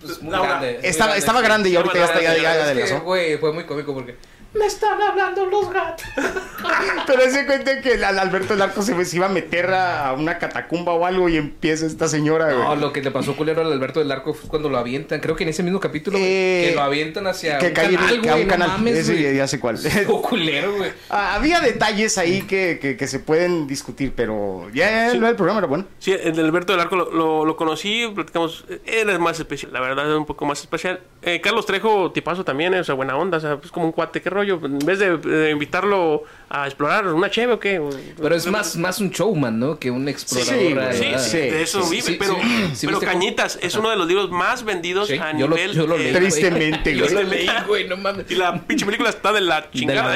pues, 0.00 0.20
muy 0.22 0.32
grande. 0.32 0.78
muy 0.80 0.86
Estaba, 0.88 1.16
estaba 1.16 1.40
grande 1.40 1.70
y 1.70 1.76
ahorita 1.76 1.94
ya 1.98 2.04
está, 2.04 2.20
ya, 2.22 2.36
ya, 2.36 2.42
ya 2.42 2.50
adelgazó. 2.64 3.00
Güey, 3.00 3.38
fue 3.38 3.52
muy 3.52 3.64
cómico 3.64 3.94
porque... 3.94 4.16
Me 4.54 4.66
están 4.66 5.00
hablando 5.00 5.46
los 5.46 5.72
gatos. 5.72 6.04
Pero 7.06 7.22
se 7.30 7.46
cuenta 7.46 7.80
que 7.80 7.94
el, 7.94 8.04
al 8.04 8.18
Alberto 8.18 8.52
del 8.52 8.62
Arco 8.62 8.82
se, 8.82 9.02
se 9.04 9.16
iba 9.16 9.26
a 9.26 9.28
meter 9.30 9.70
a, 9.72 10.08
a 10.08 10.12
una 10.12 10.38
catacumba 10.38 10.92
o 10.92 11.06
algo 11.06 11.28
y 11.28 11.36
empieza 11.38 11.86
esta 11.86 12.06
señora, 12.08 12.52
güey. 12.52 12.58
No, 12.64 12.76
lo 12.76 12.92
que 12.92 13.00
le 13.02 13.10
pasó 13.10 13.34
culero 13.36 13.62
al 13.62 13.72
Alberto 13.72 14.00
del 14.00 14.12
Arco 14.12 14.34
fue 14.34 14.50
cuando 14.50 14.68
lo 14.68 14.76
avientan. 14.78 15.20
Creo 15.20 15.36
que 15.36 15.44
en 15.44 15.50
ese 15.50 15.62
mismo 15.62 15.80
capítulo, 15.80 16.18
güey, 16.18 16.30
Eh, 16.30 16.66
que 16.68 16.74
lo 16.74 16.82
avientan 16.82 17.26
hacia 17.26 17.58
que 17.58 17.68
un 17.68 17.72
cae 17.72 17.86
en 17.86 17.94
canal, 17.96 18.12
el- 18.14 18.18
a 18.20 18.22
güey. 18.32 18.42
un 18.42 18.46
no 18.48 18.52
canal. 18.52 18.68
mames, 18.68 18.96
Ese 18.98 19.12
güey. 19.14 19.36
ya 19.36 19.46
sé 19.46 19.58
cuál. 19.58 19.78
Culero, 20.28 20.76
güey. 20.76 20.90
Ah, 21.10 21.34
Había 21.34 21.60
detalles 21.60 22.18
ahí 22.18 22.42
que, 22.42 22.78
que, 22.80 22.96
que 22.96 23.06
se 23.06 23.18
pueden 23.20 23.66
discutir, 23.66 24.12
pero 24.14 24.68
ya 24.74 25.10
Sí. 25.12 25.18
lo 25.18 25.26
del 25.26 25.36
programa 25.36 25.58
era 25.60 25.66
bueno. 25.68 25.86
Sí, 25.98 26.12
el 26.12 26.34
de 26.36 26.42
Alberto 26.42 26.72
del 26.72 26.80
Arco 26.80 26.96
lo, 26.96 27.10
lo, 27.10 27.44
lo 27.46 27.56
conocí, 27.56 28.06
platicamos, 28.14 28.64
era 28.84 29.18
más 29.18 29.38
especial, 29.38 29.72
la 29.72 29.80
verdad, 29.80 30.06
era 30.06 30.18
un 30.18 30.26
poco 30.26 30.44
más 30.44 30.60
especial. 30.60 31.00
Eh, 31.22 31.40
Carlos 31.40 31.64
Trejo, 31.66 32.10
tipazo 32.12 32.44
también, 32.44 32.74
eh, 32.74 32.80
o 32.80 32.84
sea, 32.84 32.94
buena 32.94 33.16
onda, 33.16 33.38
o 33.38 33.40
sea, 33.40 33.58
es 33.62 33.70
como 33.70 33.86
un 33.86 33.92
cuate, 33.92 34.20
qué 34.20 34.28
rollo, 34.30 34.41
en 34.42 34.78
vez 34.80 34.98
de 34.98 35.18
eh, 35.48 35.50
invitarlo 35.50 36.24
a 36.48 36.66
explorar 36.66 37.06
una 37.06 37.30
cheve 37.30 37.54
o 37.54 37.60
qué. 37.60 37.80
Pero 38.20 38.34
es 38.34 38.46
más, 38.46 38.76
más 38.76 39.00
un 39.00 39.10
showman, 39.10 39.58
¿no? 39.58 39.78
Que 39.78 39.90
un 39.90 40.06
explorador. 40.08 40.92
Sí, 40.94 41.04
sí, 41.18 41.30
Sí, 41.30 41.36
de 41.38 41.62
eso 41.62 41.88
vive, 41.88 42.18
pero, 42.18 43.00
Cañitas 43.00 43.58
es 43.62 43.74
uno 43.74 43.88
de 43.90 43.96
los 43.96 44.06
libros 44.06 44.30
más 44.30 44.62
vendidos 44.64 45.10
a 45.10 45.32
yo 45.36 45.46
lo- 45.48 45.56
nivel... 45.56 45.72
yo 45.72 45.86
lo 45.86 45.96
leí. 45.96 46.12
Tristemente, 46.12 46.94
Yo 46.96 47.08
lo 47.08 47.22
leí, 47.22 47.48
güey, 47.66 47.88
no 47.88 47.96
mames. 47.96 48.30
Y 48.30 48.34
la 48.34 48.60
pinche 48.62 48.84
película 48.84 49.08
está 49.10 49.32
de 49.32 49.40
la 49.40 49.62
De 49.62 49.70
chingada. 49.72 50.14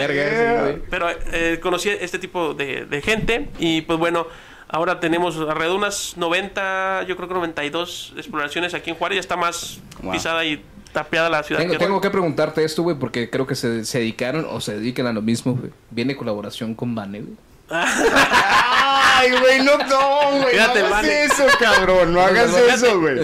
Pero 0.90 1.08
eh, 1.32 1.58
conocí 1.62 1.88
este 1.88 2.18
tipo 2.18 2.54
de, 2.54 2.84
de 2.84 3.00
gente 3.02 3.48
y 3.58 3.80
pues 3.82 3.98
bueno, 3.98 4.26
ahora 4.68 5.00
tenemos 5.00 5.36
alrededor 5.36 5.72
de 5.72 5.78
unas 5.78 6.16
90, 6.16 7.04
yo 7.08 7.16
creo 7.16 7.28
que 7.28 7.34
92 7.34 8.12
exploraciones 8.16 8.74
aquí 8.74 8.90
en 8.90 8.96
Juárez, 8.96 9.16
ya 9.16 9.20
está 9.20 9.36
más 9.36 9.78
Wow. 10.02 10.12
pisada 10.12 10.44
y 10.44 10.62
tapeada 10.96 11.28
la 11.28 11.42
ciudad. 11.42 11.60
Tengo, 11.60 11.72
que- 11.74 11.78
tengo 11.78 12.00
que 12.00 12.10
preguntarte 12.10 12.64
esto, 12.64 12.82
güey, 12.82 12.96
porque 12.98 13.28
creo 13.28 13.46
que 13.46 13.54
se, 13.54 13.84
se 13.84 13.98
dedicaron 13.98 14.46
o 14.50 14.60
se 14.62 14.78
dedican 14.78 15.06
a 15.06 15.12
lo 15.12 15.20
mismo, 15.20 15.54
güey. 15.54 15.70
Viene 15.90 16.16
colaboración 16.16 16.74
con 16.74 16.94
Bane, 16.94 17.20
güey. 17.20 17.36
Ay, 17.70 19.30
güey, 19.40 19.62
no, 19.62 19.76
no, 19.78 20.38
güey. 20.40 20.52
Fíjate, 20.54 20.80
no 20.80 20.86
hagas 20.86 21.04
eso, 21.06 21.44
cabrón. 21.58 22.12
No 22.12 22.20
hagas 22.20 22.50
Fíjate. 22.50 22.74
eso, 22.74 23.00
güey. 23.00 23.20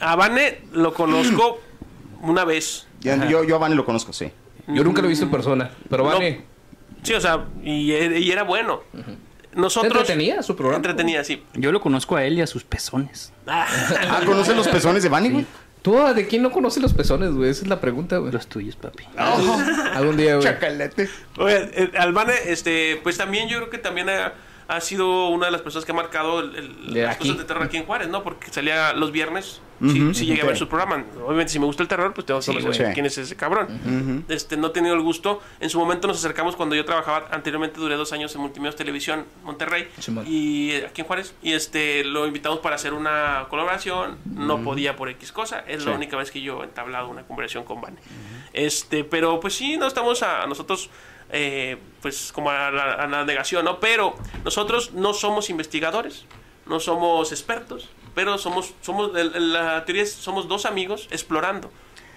A 0.00 0.16
Vane 0.16 0.60
lo 0.72 0.94
conozco 0.94 1.60
una 2.22 2.44
vez. 2.44 2.86
Ya, 3.00 3.28
Yo, 3.28 3.44
yo 3.44 3.56
a 3.56 3.58
Van 3.58 3.76
lo 3.76 3.84
conozco, 3.84 4.12
sí. 4.12 4.30
Yo 4.68 4.84
nunca 4.84 5.00
lo 5.02 5.06
he 5.08 5.10
visto 5.10 5.24
en 5.24 5.30
persona, 5.30 5.70
pero 5.88 6.04
No. 6.04 6.10
Bane. 6.10 6.42
Sí, 7.02 7.14
o 7.14 7.20
sea, 7.20 7.46
y, 7.62 7.92
y 7.92 8.30
era 8.30 8.42
bueno. 8.44 8.80
nosotros... 9.54 9.92
¿Entretenía 10.02 10.42
su 10.42 10.54
programa? 10.54 10.76
Entretenía, 10.76 11.24
sí. 11.24 11.42
Yo 11.54 11.72
lo 11.72 11.80
conozco 11.80 12.14
a 12.16 12.24
él 12.24 12.38
y 12.38 12.42
a 12.42 12.46
sus 12.46 12.62
pezones. 12.64 13.32
Ah, 13.46 13.66
¿conocen 14.26 14.56
los 14.56 14.68
pezones 14.68 15.02
de 15.02 15.08
Bunny, 15.08 15.30
güey? 15.30 15.46
¿Tú 15.82 15.96
de 16.14 16.26
quién 16.26 16.42
no 16.42 16.50
conoce 16.50 16.80
los 16.80 16.92
pezones, 16.92 17.32
güey? 17.32 17.50
Esa 17.50 17.62
es 17.62 17.68
la 17.68 17.80
pregunta, 17.80 18.18
güey. 18.18 18.32
Los 18.32 18.46
tuyos, 18.46 18.76
papi. 18.76 19.04
Algún 19.16 20.16
día, 20.16 20.36
güey. 20.36 20.46
Chacalete. 20.46 21.08
Oye, 21.38 21.70
eh, 21.72 21.90
Albane, 21.98 22.34
este, 22.46 23.00
pues 23.02 23.16
también 23.16 23.48
yo 23.48 23.58
creo 23.58 23.70
que 23.70 23.78
también 23.78 24.10
ha, 24.10 24.34
ha 24.76 24.80
sido 24.80 25.28
una 25.28 25.46
de 25.46 25.52
las 25.52 25.60
personas 25.62 25.84
que 25.84 25.92
ha 25.92 25.94
marcado 25.94 26.40
el, 26.40 26.54
el- 26.56 26.94
De 26.94 27.02
las 27.02 27.16
aquí. 27.16 27.28
cosas 27.28 27.38
de 27.38 27.44
terror 27.44 27.62
aquí 27.64 27.76
en 27.76 27.84
Juárez, 27.84 28.08
¿no? 28.08 28.22
Porque 28.22 28.50
salía 28.50 28.92
los 28.92 29.12
viernes. 29.12 29.60
Sí, 29.82 30.12
sí 30.12 30.26
llegué 30.26 30.42
a 30.42 30.44
ver 30.44 30.58
su 30.58 30.68
programa. 30.68 31.02
Obviamente, 31.24 31.52
si 31.52 31.58
me 31.58 31.64
gusta 31.64 31.82
el 31.82 31.88
terror, 31.88 32.12
pues 32.12 32.26
tengo 32.26 32.38
que 32.40 32.46
conocer 32.52 32.82
güey. 32.82 32.92
quién 32.94 33.06
es 33.06 33.16
ese 33.16 33.34
cabrón. 33.34 34.24
Este, 34.28 34.58
no 34.58 34.66
he 34.66 34.70
tenido 34.70 34.94
el 34.94 35.00
gusto. 35.00 35.40
En 35.58 35.70
su 35.70 35.78
momento 35.78 36.06
nos 36.06 36.18
acercamos 36.18 36.54
cuando 36.54 36.74
yo 36.74 36.84
trabajaba. 36.84 37.28
Anteriormente 37.30 37.80
duré 37.80 37.94
dos 37.96 38.12
años 38.12 38.34
en 38.34 38.42
Multimedios 38.42 38.76
Televisión, 38.76 39.24
Monterrey. 39.42 39.88
Simón. 39.98 40.26
Y 40.28 40.74
aquí 40.82 41.00
en 41.00 41.06
Juárez. 41.06 41.34
Y 41.42 41.54
este, 41.54 42.04
lo 42.04 42.26
invitamos 42.26 42.58
para 42.58 42.76
hacer 42.76 42.92
una 42.92 43.46
colaboración. 43.48 44.18
No 44.34 44.62
podía 44.62 44.96
por 44.96 45.08
X 45.08 45.32
cosa. 45.32 45.60
Es 45.66 45.86
la 45.86 45.92
única 45.92 46.14
vez 46.18 46.30
que 46.30 46.42
yo 46.42 46.60
he 46.60 46.64
entablado 46.66 47.08
una 47.08 47.22
conversación 47.22 47.64
con 47.64 47.80
Vane. 47.80 47.96
Este, 48.52 49.02
pero 49.04 49.40
pues 49.40 49.54
sí, 49.54 49.78
no 49.78 49.86
estamos 49.86 50.22
a, 50.22 50.42
a 50.42 50.46
nosotros. 50.46 50.90
Eh, 51.32 51.76
pues 52.02 52.32
como 52.32 52.50
a 52.50 52.70
la, 52.70 52.92
a 52.94 53.06
la 53.06 53.24
negación, 53.24 53.64
¿no? 53.64 53.80
Pero 53.80 54.14
nosotros 54.44 54.92
no 54.92 55.12
somos 55.14 55.50
investigadores, 55.50 56.24
no 56.66 56.80
somos 56.80 57.32
expertos, 57.32 57.88
pero 58.14 58.38
somos, 58.38 58.74
somos 58.80 59.10
la 59.14 59.84
teoría 59.84 60.02
es, 60.02 60.12
somos 60.12 60.48
dos 60.48 60.66
amigos 60.66 61.08
explorando. 61.10 61.70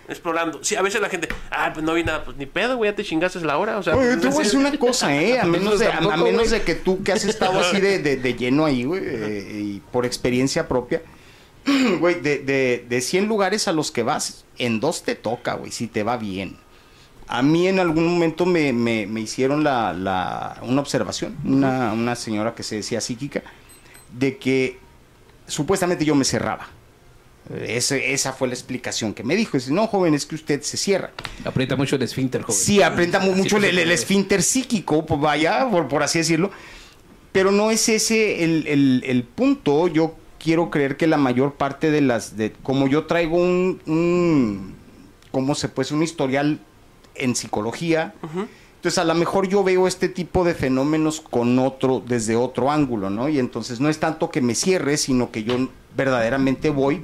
Explorando. 0.10 0.62
Sí, 0.64 0.76
a 0.76 0.82
veces 0.82 1.00
la 1.00 1.08
gente, 1.08 1.30
ah, 1.50 1.72
pues 1.74 1.86
no 1.86 1.94
vi 1.94 2.04
nada, 2.04 2.26
pues 2.26 2.36
ni 2.36 2.46
pedo, 2.46 2.76
güey, 2.76 2.92
ya 2.92 2.96
te 2.96 3.06
chingaste 3.06 3.40
la 3.40 3.58
hora. 3.58 3.78
O 3.78 3.84
sea, 3.84 3.96
Oye, 3.96 4.18
te 4.18 4.28
voy 4.28 4.42
a 4.42 4.44
decir 4.44 4.60
una 4.60 4.78
cosa, 4.80 5.16
¿eh? 5.16 5.40
A 5.40 5.46
menos 5.46 5.80
de, 5.80 5.88
a, 5.88 6.02
menos 6.18 6.50
de 6.50 6.62
que 6.62 6.76
tú 6.76 7.04
que 7.04 7.14
has 7.14 7.24
estado 7.24 7.58
así 7.60 7.80
de, 7.80 8.00
de- 8.00 8.18
de 8.18 8.34
lleno 8.34 8.66
ahí, 8.66 8.84
güey, 8.84 9.02
eh, 9.02 9.50
y 9.54 9.80
por 9.94 10.06
experiencia 10.06 10.68
propia, 10.68 11.02
güey, 12.00 12.20
de, 12.20 12.40
de, 12.40 12.86
de 12.88 13.02
100 13.02 13.28
lugares 13.28 13.70
a 13.70 13.72
los 13.72 13.92
que 13.92 14.04
vas, 14.04 14.44
en 14.58 14.82
dos 14.82 15.04
te 15.04 15.16
toca, 15.16 15.54
güey, 15.54 15.72
si 15.72 15.88
te 15.88 16.04
va 16.04 16.18
bien. 16.18 16.58
A 17.34 17.42
mí 17.42 17.68
en 17.68 17.80
algún 17.80 18.06
momento 18.06 18.46
me, 18.46 18.72
me- 18.74 19.08
me 19.08 19.20
hicieron 19.22 19.64
la, 19.64 19.92
la- 19.92 20.60
una 20.62 20.82
observación, 20.82 21.36
una, 21.44 21.92
una 21.92 22.16
señora 22.16 22.54
que 22.54 22.62
se 22.62 22.76
decía 22.76 23.02
psíquica, 23.02 23.42
de 24.16 24.38
que 24.38 24.78
supuestamente 25.48 26.06
yo 26.06 26.14
me 26.14 26.26
cerraba. 26.26 26.68
Ese- 27.66 28.14
esa 28.14 28.34
fue 28.34 28.48
la 28.48 28.54
explicación 28.54 29.16
que 29.16 29.24
me 29.24 29.36
dijo. 29.36 29.58
Dice, 29.58 29.72
no, 29.74 29.88
joven, 29.88 30.14
es 30.14 30.28
que 30.28 30.36
usted 30.36 30.62
se 30.62 30.78
cierra. 30.78 31.10
Aprieta 31.44 31.76
mucho 31.76 31.96
el 31.96 32.04
esfínter, 32.04 32.44
joven. 32.44 32.56
Sí, 32.62 32.84
aprieta 32.84 33.20
mu- 33.20 33.34
mucho 33.36 33.58
el, 33.58 33.66
el 33.80 33.92
esfínter 33.92 34.44
psíquico, 34.44 35.04
pues 35.04 35.20
vaya, 35.20 35.68
por, 35.72 35.88
por 35.88 36.04
así 36.04 36.20
decirlo. 36.20 36.52
Pero 37.32 37.52
no 37.52 37.72
es 37.72 37.90
ese 37.90 38.44
el, 38.44 38.68
el- 38.68 39.04
el 39.08 39.24
punto. 39.24 39.88
Yo 39.88 40.16
quiero 40.38 40.70
creer 40.70 40.98
que 40.98 41.08
la 41.08 41.18
mayor 41.18 41.56
parte 41.56 41.90
de 41.90 42.02
las... 42.02 42.38
De, 42.38 42.52
como 42.62 42.88
yo 42.88 43.08
traigo 43.08 43.38
un... 43.38 43.82
un 43.88 44.76
¿Cómo 45.32 45.56
se 45.56 45.68
puede? 45.68 45.96
Un 45.96 46.04
historial 46.04 46.60
en 47.16 47.36
psicología. 47.36 48.14
Entonces, 48.76 48.98
a 48.98 49.06
lo 49.06 49.16
mejor 49.16 49.48
yo 49.48 49.64
veo 49.64 49.88
este 49.88 50.10
tipo 50.10 50.44
de 50.44 50.54
fenómenos 50.54 51.22
con 51.22 51.58
otro, 51.60 52.04
desde 52.06 52.36
otro 52.36 52.70
ángulo, 52.70 53.10
¿no? 53.10 53.30
Y 53.30 53.40
entonces 53.40 53.80
no 53.80 53.88
es 53.88 54.00
tanto 54.00 54.30
que 54.30 54.42
me 54.42 54.56
cierre, 54.56 54.98
sino 54.98 55.32
que 55.32 55.44
yo 55.46 55.70
verdaderamente 55.96 56.70
voy 56.70 57.02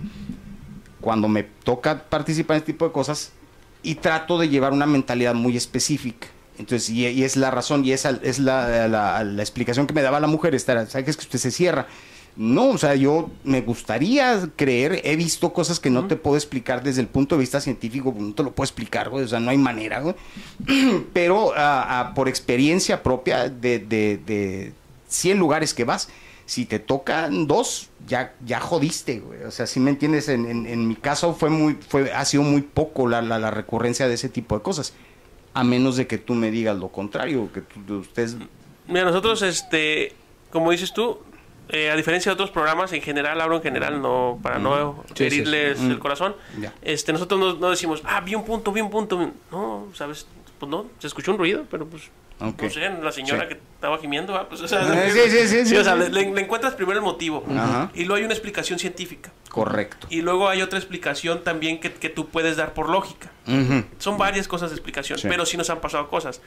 cuando 1.01 1.27
me 1.27 1.43
toca 1.43 2.03
participar 2.09 2.55
en 2.55 2.61
este 2.61 2.73
tipo 2.73 2.85
de 2.85 2.91
cosas 2.91 3.31
y 3.81 3.95
trato 3.95 4.37
de 4.37 4.49
llevar 4.49 4.73
una 4.73 4.85
mentalidad 4.85 5.33
muy 5.33 5.55
específica. 5.55 6.27
Entonces, 6.57 6.89
y, 6.89 7.07
y 7.07 7.23
es 7.23 7.37
la 7.37 7.51
razón 7.51 7.85
y 7.85 7.93
esa 7.93 8.19
es 8.21 8.39
la, 8.39 8.87
la- 8.89 9.23
la 9.23 9.41
explicación 9.41 9.87
que 9.87 9.93
me 9.93 10.01
daba 10.01 10.19
la 10.19 10.27
mujer, 10.27 10.53
esta, 10.55 10.85
¿sabes 10.87 11.05
que 11.05 11.11
es 11.11 11.15
que 11.17 11.23
usted 11.23 11.39
se 11.39 11.51
cierra? 11.51 11.87
No, 12.41 12.69
o 12.69 12.77
sea, 12.77 12.95
yo 12.95 13.29
me 13.43 13.59
gustaría 13.59 14.49
creer, 14.55 15.01
he 15.03 15.17
visto 15.17 15.51
cosas 15.51 15.81
que 15.81 15.89
no 15.89 16.07
te 16.07 16.15
puedo 16.15 16.37
explicar 16.37 16.81
desde 16.81 17.01
el 17.01 17.07
punto 17.07 17.35
de 17.35 17.41
vista 17.41 17.59
científico, 17.59 18.15
no 18.17 18.33
te 18.33 18.43
lo 18.43 18.51
puedo 18.53 18.63
explicar, 18.63 19.09
güey, 19.09 19.25
o 19.25 19.27
sea, 19.27 19.41
no 19.41 19.51
hay 19.51 19.57
manera, 19.57 19.99
güey. 19.99 20.15
Pero 21.13 21.51
ah, 21.55 21.99
ah, 21.99 22.13
por 22.13 22.29
experiencia 22.29 23.03
propia 23.03 23.49
de, 23.49 23.79
de, 23.79 24.17
de 24.25 24.73
100 25.09 25.37
lugares 25.37 25.73
que 25.73 25.83
vas, 25.83 26.07
si 26.45 26.65
te 26.65 26.79
tocan 26.79 27.45
dos, 27.45 27.89
ya, 28.07 28.33
ya 28.45 28.61
jodiste, 28.61 29.19
güey. 29.19 29.43
O 29.43 29.51
sea, 29.51 29.67
si 29.67 29.81
me 29.81 29.89
entiendes, 29.91 30.29
en, 30.29 30.45
en- 30.49 30.65
en 30.65 30.87
mi 30.87 30.95
caso 30.95 31.33
fue 31.35 31.49
muy, 31.49 31.73
fue, 31.89 32.11
ha 32.13 32.23
sido 32.23 32.43
muy 32.43 32.61
poco 32.61 33.07
la, 33.09 33.21
la, 33.21 33.37
la 33.37 33.51
recurrencia 33.51 34.07
de 34.07 34.13
ese 34.13 34.29
tipo 34.29 34.55
de 34.55 34.63
cosas. 34.63 34.93
A 35.53 35.63
menos 35.65 35.97
de 35.97 36.07
que 36.07 36.17
tú 36.17 36.35
me 36.35 36.51
digas 36.51 36.77
lo 36.77 36.87
contrario, 36.87 37.49
que 37.53 37.61
tú- 37.61 37.97
ustedes... 37.99 38.37
Mira, 38.87 39.03
nosotros, 39.03 39.41
este, 39.41 40.13
como 40.51 40.71
dices 40.71 40.93
tú, 40.93 41.19
eh, 41.69 41.89
a 41.91 41.95
diferencia 41.95 42.29
de 42.29 42.33
otros 42.33 42.49
programas, 42.51 42.91
en 42.93 43.01
general, 43.01 43.39
hablo 43.41 43.57
en 43.57 43.61
general, 43.63 44.01
no 44.01 44.39
para 44.41 44.59
no 44.59 45.03
Sí, 45.09 45.13
sí, 45.15 45.23
herirles 45.25 45.77
sí. 45.79 45.85
el 45.87 45.99
corazón, 45.99 46.35
Ya. 46.59 46.73
este, 46.81 47.13
nosotros 47.13 47.39
no, 47.39 47.53
no 47.53 47.69
decimos, 47.69 48.01
ah, 48.05 48.21
vi 48.21 48.35
un 48.35 48.45
punto, 48.45 48.71
vi 48.71 48.81
un 48.81 48.89
punto. 48.89 49.31
No, 49.51 49.87
¿sabes? 49.93 50.27
Pues 50.59 50.69
no, 50.69 50.85
se 50.99 51.07
escuchó 51.07 51.31
un 51.31 51.37
ruido, 51.37 51.65
pero 51.71 51.85
pues, 51.85 52.03
no 52.39 52.53
sé, 52.69 52.89
la 53.01 53.11
señora 53.11 53.47
que 53.47 53.53
estaba 53.75 53.97
gimiendo, 53.97 54.35
ah, 54.35 54.47
pues, 54.49 54.61
o 54.61 54.67
sea, 54.67 54.79
Ah, 54.81 55.09
sí, 55.13 55.19
sí, 55.29 55.47
sí, 55.47 55.65
sí, 55.67 55.77
o 55.77 55.83
sea, 55.83 55.95
sí. 56.01 56.11
le, 56.11 56.21
encuentras 56.41 56.73
primero 56.73 56.99
el 56.99 57.03
motivo 57.05 57.45
Ajá. 57.49 57.91
y 57.93 58.03
luego 58.03 58.15
hay 58.15 58.23
una 58.23 58.33
explicación 58.33 58.77
científica. 58.79 59.31
Correcto. 59.49 60.07
Y 60.09 60.21
luego 60.21 60.49
hay 60.49 60.61
otra 60.61 60.77
explicación 60.79 61.43
también 61.43 61.79
que, 61.79 61.93
que 61.93 62.09
tú 62.09 62.27
puedes 62.27 62.57
dar 62.57 62.73
por 62.73 62.89
lógica. 62.89 63.31
Son 63.97 64.17
varias 64.17 64.47
cosas 64.47 64.69
de 64.69 64.75
explicación, 64.75 65.19
pero 65.23 65.45
sí 65.45 65.57
nos 65.57 65.69
han 65.69 65.79
pasado 65.81 66.07
cosas. 66.07 66.39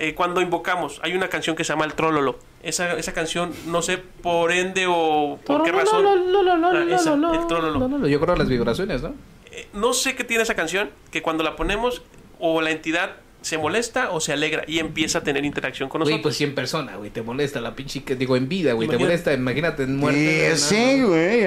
Eh, 0.00 0.14
cuando 0.14 0.40
invocamos, 0.40 1.00
hay 1.02 1.14
una 1.14 1.28
canción 1.28 1.56
que 1.56 1.64
se 1.64 1.72
llama 1.72 1.84
El 1.84 1.94
Trololo. 1.94 2.38
Esa, 2.62 2.94
esa 2.94 3.12
canción, 3.12 3.52
no 3.66 3.82
sé 3.82 3.98
por 3.98 4.52
ende 4.52 4.86
o 4.88 5.38
por 5.44 5.64
qué 5.64 5.72
razón. 5.72 6.06
Ah, 6.06 6.14
el 6.14 7.46
Trololo. 7.48 7.78
No, 7.80 7.88
no, 7.88 7.98
no, 7.98 8.06
yo 8.06 8.20
creo 8.20 8.36
las 8.36 8.48
vibraciones, 8.48 9.02
¿no? 9.02 9.14
Eh, 9.50 9.66
no 9.72 9.92
sé 9.92 10.14
qué 10.14 10.22
tiene 10.22 10.44
esa 10.44 10.54
canción, 10.54 10.90
que 11.10 11.20
cuando 11.20 11.42
la 11.42 11.56
ponemos, 11.56 12.02
o 12.38 12.60
la 12.60 12.70
entidad 12.70 13.16
se 13.40 13.56
molesta 13.56 14.10
o 14.10 14.20
se 14.20 14.32
alegra 14.32 14.64
y 14.66 14.78
empieza 14.78 15.18
a 15.18 15.22
tener 15.22 15.44
interacción 15.44 15.88
con 15.88 16.00
Güey, 16.00 16.10
nosotros. 16.14 16.30
pues 16.30 16.36
100 16.36 16.54
personas, 16.54 16.96
güey. 16.96 17.10
Te 17.10 17.22
molesta 17.22 17.60
la 17.60 17.74
pinche 17.74 18.02
que 18.04 18.14
digo 18.14 18.36
en 18.36 18.48
vida, 18.48 18.72
güey. 18.74 18.88
Te 18.88 18.98
molesta, 18.98 19.32
imagínate 19.32 19.84
en 19.84 19.96
muerte. 19.96 20.56
Sí, 20.56 20.74
no, 20.76 20.80
no, 20.80 20.94
sí, 20.94 21.00
no. 21.00 21.08
güey. 21.08 21.44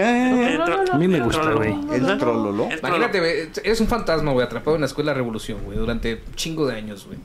A 0.92 0.98
mí 0.98 1.08
me 1.08 1.20
gusta, 1.22 1.52
güey. 1.52 1.74
El 1.94 2.18
trololo. 2.18 2.68
El 2.70 2.80
trololo. 2.80 2.80
Imagínate, 2.80 3.20
güey, 3.20 3.50
eres 3.64 3.80
un 3.82 3.88
fantasma, 3.88 4.32
güey, 4.32 4.46
atrapado 4.46 4.76
en 4.76 4.82
la 4.82 4.88
escuela 4.88 5.14
Revolución, 5.14 5.60
güey, 5.64 5.78
durante 5.78 6.16
un 6.16 6.36
chingo 6.36 6.66
de 6.68 6.76
años, 6.76 7.06
güey. 7.06 7.18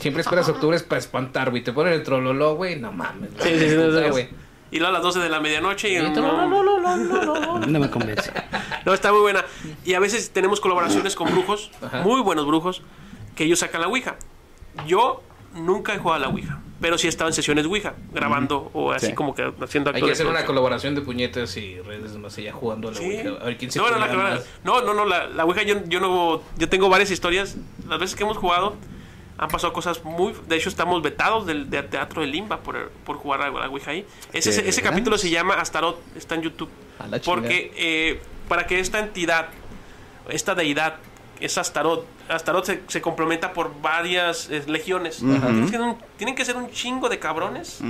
Siempre 0.00 0.22
esperas 0.22 0.48
octubre 0.48 0.78
para 0.80 0.98
espantar, 0.98 1.50
güey. 1.50 1.62
Te 1.62 1.72
ponen 1.72 1.92
el 1.92 2.02
trololó, 2.02 2.54
güey. 2.56 2.76
No 2.80 2.92
mames. 2.92 3.30
Sí, 3.40 3.50
sí, 3.58 3.68
sí, 3.70 3.76
no, 3.76 3.88
no, 3.88 4.10
güey. 4.10 4.28
Y 4.72 4.78
luego 4.78 4.90
a 4.90 4.92
las 4.92 5.02
12 5.02 5.18
de 5.20 5.28
la 5.28 5.40
medianoche 5.40 5.88
y... 5.90 5.98
No, 5.98 6.12
trololololololo. 6.12 7.58
No 7.66 7.78
me 7.80 7.90
convence. 7.90 8.32
No, 8.86 8.94
está 8.94 9.12
muy 9.12 9.20
buena. 9.20 9.44
Y 9.84 9.92
a 9.92 10.00
veces 10.00 10.30
tenemos 10.30 10.58
colaboraciones 10.58 11.14
con 11.14 11.30
brujos, 11.30 11.70
Ajá. 11.82 12.00
muy 12.00 12.22
buenos 12.22 12.46
brujos, 12.46 12.80
que 13.34 13.44
ellos 13.44 13.58
sacan 13.58 13.82
la 13.82 13.88
Ouija. 13.88 14.16
Yo 14.86 15.22
nunca 15.54 15.94
he 15.94 15.98
jugado 15.98 16.24
a 16.24 16.26
la 16.28 16.32
Ouija, 16.32 16.60
pero 16.80 16.96
sí 16.96 17.06
he 17.06 17.10
estado 17.10 17.28
en 17.28 17.34
sesiones 17.34 17.66
Ouija, 17.66 17.92
grabando 18.14 18.70
o 18.72 18.90
así 18.92 19.08
Sí. 19.08 19.12
como 19.12 19.34
que 19.34 19.52
haciendo 19.60 19.90
Hay 19.94 20.00
que 20.00 20.12
hacer 20.12 20.26
una 20.26 20.46
colaboración 20.46 20.94
de 20.94 21.02
puñetas 21.02 21.58
y 21.58 21.78
redes 21.80 22.16
más 22.16 22.38
allá 22.38 22.52
jugando 22.54 22.88
a 22.88 22.92
la 22.92 22.96
Sí. 22.96 23.04
Ouija. 23.04 23.28
A 23.42 23.44
ver 23.44 23.58
quién 23.58 23.70
se 23.70 23.78
no, 23.80 23.90
no, 23.90 23.98
no, 24.64 24.80
no, 24.82 24.94
no, 24.94 25.04
la, 25.04 25.26
la 25.26 25.44
Ouija 25.44 25.62
yo, 25.62 25.84
yo 25.86 26.00
no... 26.00 26.40
Yo 26.56 26.68
tengo 26.70 26.88
varias 26.88 27.10
historias. 27.10 27.56
Las 27.86 27.98
veces 28.00 28.16
que 28.16 28.22
hemos 28.22 28.38
jugado 28.38 28.76
han 29.40 29.48
pasado 29.48 29.72
cosas 29.72 30.04
muy... 30.04 30.34
De 30.46 30.56
hecho, 30.56 30.68
estamos 30.68 31.00
vetados 31.00 31.46
del, 31.46 31.70
del 31.70 31.88
Teatro 31.88 32.20
de 32.20 32.28
Limba 32.28 32.58
por, 32.58 32.90
por 33.06 33.16
jugar 33.16 33.40
a 33.40 33.50
la 33.50 33.68
Ouija 33.70 33.92
ahí. 33.92 34.06
Ese, 34.34 34.68
ese, 34.68 34.82
capítulo 34.82 35.16
se 35.16 35.30
llama 35.30 35.54
Astarot, 35.54 35.98
está 36.14 36.34
en 36.34 36.42
YouTube. 36.42 36.68
Porque 37.24 37.72
eh, 37.74 38.20
para 38.48 38.66
que 38.66 38.78
esta 38.80 38.98
entidad, 38.98 39.48
esta 40.28 40.54
deidad, 40.54 40.96
es 41.40 41.56
Astarot, 41.56 42.06
Astarot 42.28 42.66
se, 42.66 42.82
se 42.86 43.00
complementa 43.00 43.54
por 43.54 43.80
varias 43.80 44.50
eh, 44.50 44.62
legiones. 44.66 45.20
tienen, 45.20 45.64
que 45.64 45.70
ser 45.70 45.80
un, 45.80 45.96
tienen 46.18 46.34
que 46.34 46.44
ser 46.44 46.56
un 46.56 46.70
chingo 46.70 47.08
de 47.08 47.18
cabrones 47.18 47.80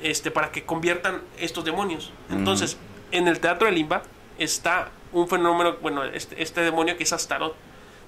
este, 0.00 0.30
para 0.30 0.52
que 0.52 0.62
conviertan 0.62 1.20
estos 1.36 1.64
demonios. 1.64 2.12
Entonces, 2.30 2.78
en 3.10 3.26
el 3.26 3.40
teatro 3.40 3.66
de 3.66 3.72
Limba 3.72 4.04
está 4.38 4.90
un 5.12 5.26
fenómeno, 5.26 5.78
bueno, 5.82 6.04
este, 6.04 6.40
este 6.40 6.60
demonio 6.60 6.96
que 6.96 7.02
es 7.02 7.12
Astarot. 7.12 7.56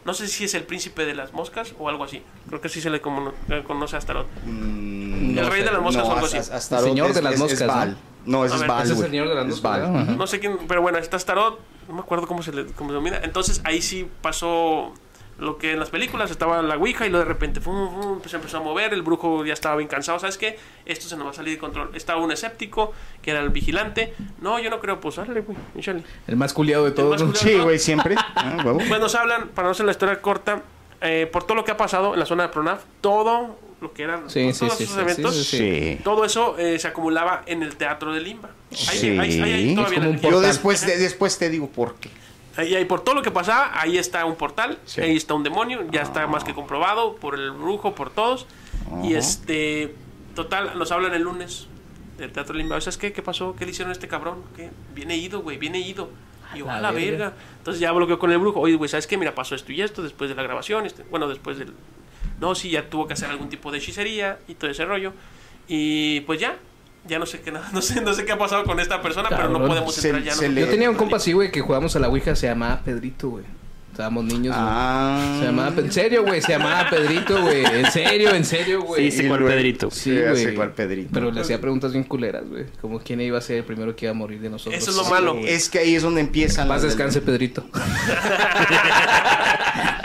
No 0.08 0.14
sé 0.14 0.26
si 0.26 0.44
es 0.44 0.54
el 0.54 0.62
príncipe 0.64 1.04
de 1.04 1.14
las 1.14 1.34
moscas 1.34 1.74
o 1.78 1.86
algo 1.90 2.02
así. 2.02 2.22
Creo 2.48 2.62
que 2.62 2.70
sí 2.70 2.80
se 2.80 2.88
le 2.88 3.02
como- 3.02 3.34
conoce 3.66 3.94
a 3.94 3.98
Astarot. 3.98 4.26
Mm, 4.46 5.36
el 5.38 5.46
rey 5.50 5.62
de 5.62 5.70
las 5.70 5.82
moscas 5.82 6.02
o 6.08 6.12
algo 6.14 6.24
as- 6.24 6.32
así. 6.50 6.74
El 6.74 6.80
señor 6.80 7.10
es- 7.10 7.16
de 7.16 7.20
las 7.22 7.34
es- 7.34 7.38
moscas, 7.38 7.60
¿no? 7.60 7.66
Baal. 7.66 7.98
No, 8.24 8.44
ese 8.46 8.54
es 8.56 8.66
Baal, 8.66 8.82
ese 8.84 8.84
es 8.84 8.90
el 8.90 8.96
güey. 8.96 9.10
señor 9.10 9.28
de 9.28 9.34
las 9.34 9.44
Es 9.44 9.50
moscas, 9.50 9.92
Baal. 9.92 10.16
¿no? 10.16 10.26
Sé 10.26 10.40
quién, 10.40 10.56
pero 10.66 10.80
bueno, 10.80 10.96
está 10.96 11.18
Starot, 11.18 11.60
no 11.88 11.94
me 11.94 12.00
acuerdo 12.00 12.26
cómo 12.26 12.42
se 12.42 12.52
le 12.52 12.64
cómo 12.72 12.88
se 12.88 12.94
denomina. 12.94 13.20
Entonces 13.22 13.60
ahí 13.64 13.82
sí 13.82 14.08
pasó 14.22 14.94
lo 15.38 15.56
que 15.56 15.72
en 15.72 15.78
las 15.80 15.90
películas 15.90 16.30
estaba 16.30 16.60
la 16.62 16.76
Ouija 16.76 17.06
y 17.06 17.10
luego 17.10 17.24
de 17.24 17.28
repente 17.32 17.60
fum, 17.60 18.02
fum, 18.02 18.18
pues, 18.18 18.30
se 18.30 18.36
empezó 18.36 18.56
a 18.58 18.60
mover, 18.60 18.92
el 18.92 19.02
brujo 19.02 19.44
ya 19.44 19.52
estaba 19.52 19.76
bien 19.76 19.88
cansado, 19.88 20.18
¿sabes 20.18 20.36
qué? 20.36 20.58
Esto 20.84 21.08
se 21.08 21.16
nos 21.16 21.26
va 21.26 21.30
a 21.30 21.34
salir 21.34 21.54
de 21.54 21.58
control. 21.60 21.90
Estaba 21.94 22.20
un 22.20 22.32
escéptico, 22.32 22.92
que 23.22 23.30
era 23.30 23.40
el 23.40 23.50
vigilante. 23.50 24.14
No, 24.40 24.58
yo 24.58 24.68
no 24.68 24.80
creo, 24.80 25.00
pues 25.00 25.16
dale, 25.16 25.40
güey, 25.42 25.56
échale. 25.76 26.02
El 26.26 26.36
más 26.36 26.52
culiado 26.52 26.84
de 26.84 26.90
todos. 26.90 27.22
culiado. 27.22 27.34
Sí, 27.38 27.58
güey, 27.58 27.78
siempre. 27.78 28.16
Ah. 28.34 28.58
Pues 28.62 29.00
nos 29.00 29.14
hablan, 29.14 29.48
para 29.48 29.66
no 29.68 29.72
hacer 29.72 29.86
la 29.86 29.92
historia 29.92 30.20
corta, 30.20 30.62
eh, 31.00 31.28
por 31.32 31.44
todo 31.44 31.54
lo 31.54 31.64
que 31.64 31.70
ha 31.72 31.76
pasado 31.76 32.14
en 32.14 32.20
la 32.20 32.26
zona 32.26 32.44
de 32.44 32.48
Pronaf, 32.50 32.82
todo, 33.00 33.58
lo 33.80 33.92
que 33.92 34.02
eran 34.02 34.28
Sí, 34.28 34.52
sí, 34.52 34.58
todos 34.60 34.76
sí, 34.78 34.84
esos 34.84 34.96
sí, 34.96 35.00
eventos. 35.02 35.34
sí, 35.36 35.44
sí, 35.44 35.56
Sí. 35.58 36.00
Todo 36.02 36.24
eso 36.24 36.56
eh, 36.58 36.78
se 36.80 36.88
acumulaba 36.88 37.42
en 37.46 37.62
el 37.62 37.76
Teatro 37.76 38.12
de 38.12 38.20
Limba. 38.20 38.50
Ahí, 38.72 38.76
Sí. 38.98 39.08
ahí- 39.18 39.40
ahí 39.40 39.52
hay 39.52 39.74
todavía 39.76 39.98
Es 39.98 39.98
como 39.98 40.08
un 40.08 40.14
energía. 40.14 40.30
Yo 40.30 40.40
después, 40.40 40.84
de- 40.86 40.98
después 40.98 41.38
te 41.38 41.48
digo 41.48 41.68
por 41.68 41.94
qué. 41.96 42.10
Ahí, 42.58 42.74
ahí 42.74 42.84
por 42.84 43.00
todo 43.02 43.14
lo 43.14 43.22
que 43.22 43.30
pasaba, 43.30 43.70
ahí 43.80 43.96
está 43.98 44.24
un 44.24 44.34
portal, 44.36 44.78
Sí. 44.84 45.00
ahí 45.00 45.16
está 45.16 45.32
un 45.34 45.42
demonio, 45.44 45.86
ya 45.90 46.02
está 46.02 46.26
más 46.26 46.44
que 46.44 46.52
comprobado 46.54 47.16
por 47.16 47.34
el 47.34 47.52
brujo, 47.52 47.94
por 47.94 48.10
todos. 48.10 48.46
Y 49.02 49.14
este, 49.14 49.94
total, 50.34 50.76
nos 50.78 50.90
hablan 50.92 51.14
el 51.14 51.22
lunes 51.22 51.68
del 52.18 52.32
Teatro 52.32 52.54
Limba. 52.54 52.80
¿Sabes 52.80 52.98
qué? 52.98 53.12
¿Qué 53.12 53.22
pasó? 53.22 53.54
¿Qué 53.56 53.64
le 53.64 53.70
hicieron 53.70 53.90
a 53.90 53.92
este 53.92 54.08
cabrón? 54.08 54.42
¿Qué? 54.56 54.70
Viene 54.94 55.16
ido, 55.16 55.40
güey, 55.40 55.56
viene 55.56 55.78
ido. 55.78 56.10
Y 56.54 56.58
yo, 56.58 56.66
la 56.66 56.76
a 56.76 56.80
la 56.80 56.90
verga. 56.90 57.10
verga. 57.26 57.32
Entonces 57.58 57.80
ya 57.80 57.92
bloqueó 57.92 58.18
con 58.18 58.32
el 58.32 58.38
brujo. 58.38 58.58
Oye, 58.60 58.74
güey, 58.74 58.88
¿sabes 58.88 59.06
qué? 59.06 59.16
Mira, 59.18 59.34
pasó 59.34 59.54
esto 59.54 59.70
y 59.72 59.80
esto 59.82 60.02
después 60.02 60.28
de 60.30 60.34
la 60.36 60.42
grabación. 60.42 60.84
este- 60.86 61.04
bueno, 61.10 61.28
después 61.28 61.58
del. 61.58 61.72
No, 62.40 62.54
sí, 62.54 62.70
ya 62.70 62.88
tuvo 62.90 63.06
que 63.06 63.12
hacer 63.12 63.30
algún 63.30 63.48
tipo 63.50 63.70
de 63.70 63.78
hechicería 63.78 64.38
y 64.48 64.54
todo 64.54 64.70
ese 64.70 64.84
rollo. 64.84 65.12
Y 65.68 66.20
pues 66.22 66.40
ya, 66.40 66.56
ya 67.06 67.18
no 67.18 67.26
sé 67.26 67.40
qué, 67.40 67.52
no 67.72 67.82
sé, 67.82 68.00
no 68.00 68.14
sé 68.14 68.24
qué 68.24 68.32
ha 68.32 68.38
pasado 68.38 68.64
con 68.64 68.80
esta 68.80 69.00
persona, 69.02 69.28
pero 69.28 69.48
no 69.50 69.64
podemos 69.66 69.94
Se- 69.94 70.08
entrar 70.08 70.24
ya. 70.24 70.32
se 70.34 70.48
no- 70.48 70.54
le- 70.54 70.60
Yo 70.62 70.68
tenía 70.68 70.90
un 70.90 70.96
compa 70.96 71.16
así, 71.18 71.32
güey, 71.32 71.50
que 71.50 71.60
jugábamos 71.60 71.94
a 71.96 71.98
la 72.00 72.08
Ouija, 72.08 72.34
se 72.36 72.46
llamaba 72.48 72.80
Pedrito, 72.84 73.28
güey. 73.30 73.44
Estábamos 73.90 74.24
niños, 74.26 74.54
güey. 74.54 74.68
Ah. 74.70 75.36
Se 75.40 75.46
llamaba, 75.46 75.72
en 75.76 75.90
serio, 75.90 76.22
güey, 76.22 76.40
se 76.40 76.52
llamaba 76.52 76.88
Pedrito, 76.88 77.42
güey. 77.42 77.64
En 77.64 77.90
serio, 77.90 78.32
en 78.32 78.44
serio, 78.44 78.82
güey. 78.82 79.10
Sí, 79.10 79.26
cuál 79.26 79.40
luego- 79.40 79.52
Pedrito. 79.56 79.90
Sí, 79.90 80.16
güey. 80.16 80.54
cuál 80.54 80.70
Pedrito. 80.70 81.10
Pero 81.12 81.32
le 81.32 81.40
hacía 81.40 81.60
preguntas 81.60 81.90
bien 81.92 82.04
culeras, 82.04 82.44
güey. 82.48 82.66
Como 82.80 83.00
quién 83.00 83.20
iba 83.22 83.38
a 83.38 83.40
ser 83.40 83.56
el 83.56 83.64
primero 83.64 83.96
que 83.96 84.04
iba 84.04 84.12
a 84.12 84.14
morir 84.14 84.40
de 84.40 84.50
nosotros. 84.50 84.80
Eso 84.80 84.92
es 84.92 84.96
lo 84.98 85.04
malo. 85.06 85.36
Es 85.44 85.68
que 85.68 85.80
ahí 85.80 85.96
es 85.96 86.04
donde 86.04 86.20
empiezan. 86.20 86.68
Más 86.68 86.82
descanse, 86.82 87.20
Pedrito. 87.22 87.64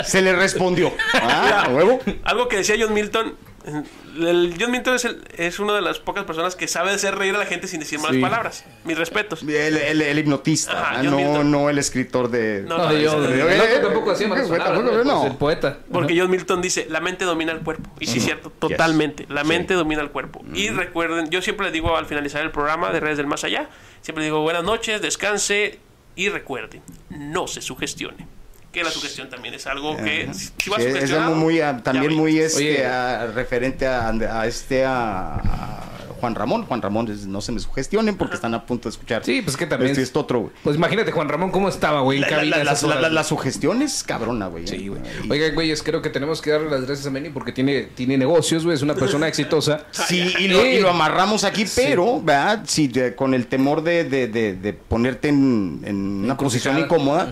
Se 0.03 0.21
le 0.21 0.33
respondió. 0.35 0.91
Ah, 1.13 1.65
¿a 1.67 1.69
huevo. 1.69 1.99
Algo 2.23 2.47
que 2.47 2.57
decía 2.57 2.75
John 2.79 2.93
Milton. 2.93 3.35
Eh, 3.65 3.83
El 4.19 4.55
John 4.59 4.71
Milton 4.71 4.95
es, 4.95 5.05
el- 5.05 5.23
es 5.37 5.59
una 5.59 5.73
de 5.73 5.81
las 5.81 5.99
pocas 5.99 6.23
personas 6.25 6.55
que 6.55 6.67
sabe 6.67 6.91
hacer 6.91 7.15
reír 7.15 7.33
a 7.35 7.37
la 7.39 7.45
gente 7.45 7.67
sin 7.67 7.79
decir 7.79 7.99
malas 7.99 8.15
Sí. 8.15 8.21
palabras. 8.21 8.65
Mis 8.83 8.97
respetos. 8.97 9.41
El, 9.43 9.77
el- 9.77 10.01
el 10.01 10.19
hipnotista, 10.19 10.91
Ajá, 10.91 11.03
no, 11.03 11.43
no 11.43 11.69
el 11.69 11.77
escritor 11.77 12.29
de. 12.29 12.63
No, 12.67 12.77
No, 12.77 12.85
no, 12.85 12.93
yo, 12.97 13.23
ese- 13.23 13.33
el 13.33 13.39
eh, 13.39 13.43
otro 13.61 13.65
eh, 13.65 13.79
tampoco 13.81 14.11
hacía 14.11 14.27
malas 14.27 14.45
eh, 14.47 14.49
palabras, 14.49 14.75
bueno, 14.75 14.91
güey, 14.91 15.05
no. 15.05 15.19
pues, 15.21 15.31
el 15.31 15.37
poeta. 15.37 15.79
Porque 15.91 16.19
John 16.19 16.29
Milton 16.29 16.61
dice, 16.61 16.87
la 16.89 16.99
mente 17.01 17.25
domina 17.25 17.51
el 17.51 17.59
cuerpo. 17.59 17.89
Y 17.99 18.07
sí, 18.07 18.19
es 18.19 18.25
cierto, 18.25 18.51
totalmente. 18.59 19.25
La 19.29 19.43
mente 19.43 19.73
domina 19.73 20.01
el 20.01 20.09
cuerpo. 20.11 20.43
Y 20.53 20.69
recuerden, 20.69 21.29
yo 21.29 21.41
siempre 21.41 21.65
les 21.65 21.73
digo 21.73 21.95
al 21.97 22.05
finalizar 22.05 22.41
el 22.43 22.51
programa 22.51 22.91
de 22.91 22.99
Redes 22.99 23.17
del 23.17 23.27
Más 23.27 23.43
Allá, 23.43 23.69
siempre 24.01 24.23
digo 24.23 24.41
buenas 24.41 24.63
noches, 24.63 25.01
descanse 25.01 25.79
y 26.15 26.29
recuerden, 26.29 26.81
no 27.09 27.47
se 27.47 27.61
sugestione. 27.61 28.27
Que 28.73 28.83
la 28.83 28.89
sugestión 28.89 29.29
también 29.29 29.53
es 29.53 29.67
algo 29.67 29.95
que 29.97 30.27
si 30.33 30.49
si 30.57 30.69
vas 30.69 30.81
Sí, 30.81 30.89
es 30.89 31.11
algo 31.11 31.35
muy, 31.35 31.61
ah, 31.61 31.79
también 31.83 32.13
muy 32.15 32.39
este, 32.39 32.57
Oye. 32.77 32.85
ah, 32.85 33.27
referente 33.33 33.85
a, 33.87 34.09
a 34.09 34.47
este 34.47 34.83
a, 34.83 35.35
a 35.35 35.79
Juan 36.19 36.33
Ramón. 36.35 36.63
Juan 36.65 36.81
Ramón, 36.81 37.07
es- 37.11 37.27
no 37.27 37.39
se 37.41 37.51
me 37.51 37.59
sugestionen 37.59 38.15
porque 38.17 38.33
están 38.35 38.53
a 38.55 38.65
punto 38.65 38.89
de 38.89 38.93
escuchar. 38.93 39.23
Sí, 39.23 39.41
pues 39.43 39.57
que 39.57 39.67
también. 39.67 39.91
Este, 39.91 40.01
este 40.01 40.17
otro, 40.17 40.39
güey. 40.39 40.53
Pues 40.63 40.75
imagínate, 40.77 41.11
Juan 41.11 41.29
Ramón, 41.29 41.51
cómo 41.51 41.69
estaba, 41.69 41.99
güey, 42.01 42.17
La, 42.19 42.29
la, 42.29 42.35
cabina. 42.37 42.57
la, 42.63 43.09
güey. 43.11 43.23
sugestión 43.25 43.81
es 43.83 44.03
cabrona, 44.03 44.47
güey. 44.47 44.65
Sí, 44.67 44.87
güey. 44.87 45.01
Y- 45.23 45.29
Oiga, 45.31 45.49
güeyes, 45.53 45.83
creo 45.83 46.01
que 46.01 46.09
tenemos 46.09 46.41
que 46.41 46.49
darle 46.51 46.71
las 46.71 46.85
gracias 46.85 47.05
a 47.05 47.11
Manny 47.11 47.29
porque 47.29 47.51
tiene, 47.51 47.83
tiene 47.93 48.17
negocios, 48.17 48.63
güey. 48.63 48.75
Es 48.75 48.81
una 48.81 48.95
persona 48.95 49.27
exitosa. 49.27 49.85
Sí, 50.07 50.33
y 50.39 50.47
lo, 50.47 50.65
y 50.65 50.79
lo 50.79 50.89
amarramos 50.89 51.43
aquí, 51.43 51.65
pero, 51.75 52.21
¿verdad? 52.23 52.63
Sí, 52.65 52.87
de- 52.87 53.13
con 53.15 53.33
el 53.35 53.45
temor 53.45 53.83
de, 53.83 54.03
de- 54.05 54.27
de- 54.29 54.55
de 54.55 54.73
ponerte 54.73 55.27
en, 55.27 55.81
en 55.85 55.95
una 56.23 56.37
posición 56.37 56.79
incómoda, 56.79 57.31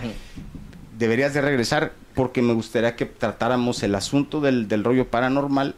deberías 1.02 1.34
de 1.34 1.42
regresar 1.42 1.92
porque 2.16 2.42
me 2.42 2.54
gustaría 2.54 2.96
que 2.96 3.06
tratáramos 3.06 3.84
el 3.84 3.94
asunto 3.96 4.40
del, 4.40 4.68
del 4.70 4.84
rollo 4.86 5.08
paranormal 5.08 5.76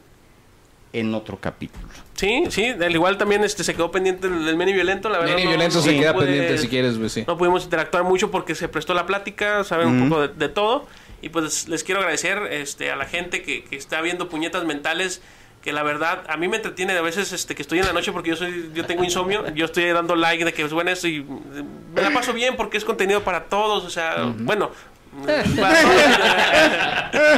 en 0.93 1.15
otro 1.15 1.39
capítulo. 1.39 1.87
Sí, 2.13 2.43
sí, 2.49 2.65
al 2.67 2.91
igual 2.93 3.17
también 3.17 3.43
este 3.43 3.63
se 3.63 3.73
quedó 3.73 3.89
pendiente 3.91 4.27
el, 4.27 4.47
el 4.47 4.55
Meni 4.55 4.73
Violento, 4.73 5.09
la 5.09 5.17
verdad. 5.17 5.33
Manny 5.33 5.45
no- 5.45 5.49
Violento 5.49 5.77
no 5.77 5.81
se 5.81 5.97
queda 5.99 6.13
pude- 6.13 6.25
pendiente 6.25 6.57
si 6.59 6.67
quieres, 6.67 6.97
güey, 6.99 7.09
sí. 7.09 7.23
No 7.27 7.35
pudimos 7.37 7.63
interactuar 7.63 8.03
mucho 8.03 8.29
porque 8.29 8.53
se 8.53 8.67
prestó 8.69 8.93
la 8.93 9.07
plática, 9.07 9.63
saben 9.63 9.87
un 9.87 10.09
poco 10.09 10.21
de, 10.21 10.27
de 10.27 10.49
todo. 10.49 10.85
Y 11.23 11.29
pues 11.29 11.67
les 11.69 11.83
quiero 11.83 12.01
agradecer 12.01 12.37
este, 12.51 12.91
a 12.91 12.95
la 12.95 13.05
gente 13.05 13.41
que, 13.41 13.63
que 13.63 13.75
está 13.75 14.01
viendo 14.01 14.29
puñetas 14.29 14.65
mentales. 14.65 15.21
Que 15.63 15.71
la 15.71 15.81
verdad, 15.81 16.23
a 16.27 16.35
mí 16.35 16.49
me 16.49 16.57
entretiene 16.57 16.91
a 16.91 17.01
veces 17.01 17.31
este, 17.31 17.55
que 17.55 17.61
estoy 17.61 17.79
en 17.79 17.85
la 17.85 17.93
noche 17.93 18.11
porque 18.11 18.31
yo 18.31 18.35
soy 18.35 18.69
yo 18.75 18.85
tengo 18.85 19.01
insomnio. 19.05 19.47
Yo 19.55 19.63
estoy 19.63 19.85
dando 19.93 20.13
like 20.17 20.43
de 20.43 20.51
que 20.53 20.63
es 20.63 20.73
bueno 20.73 20.91
esto 20.91 21.07
y 21.07 21.19
eh, 21.19 21.23
me 21.95 22.01
la 22.01 22.11
paso 22.11 22.33
bien 22.33 22.57
porque 22.57 22.75
es 22.77 22.83
contenido 22.83 23.23
para 23.23 23.45
todos. 23.45 23.85
O 23.85 23.89
sea, 23.89 24.25
bueno. 24.39 24.69
para 24.69 24.73
todos, 24.73 24.92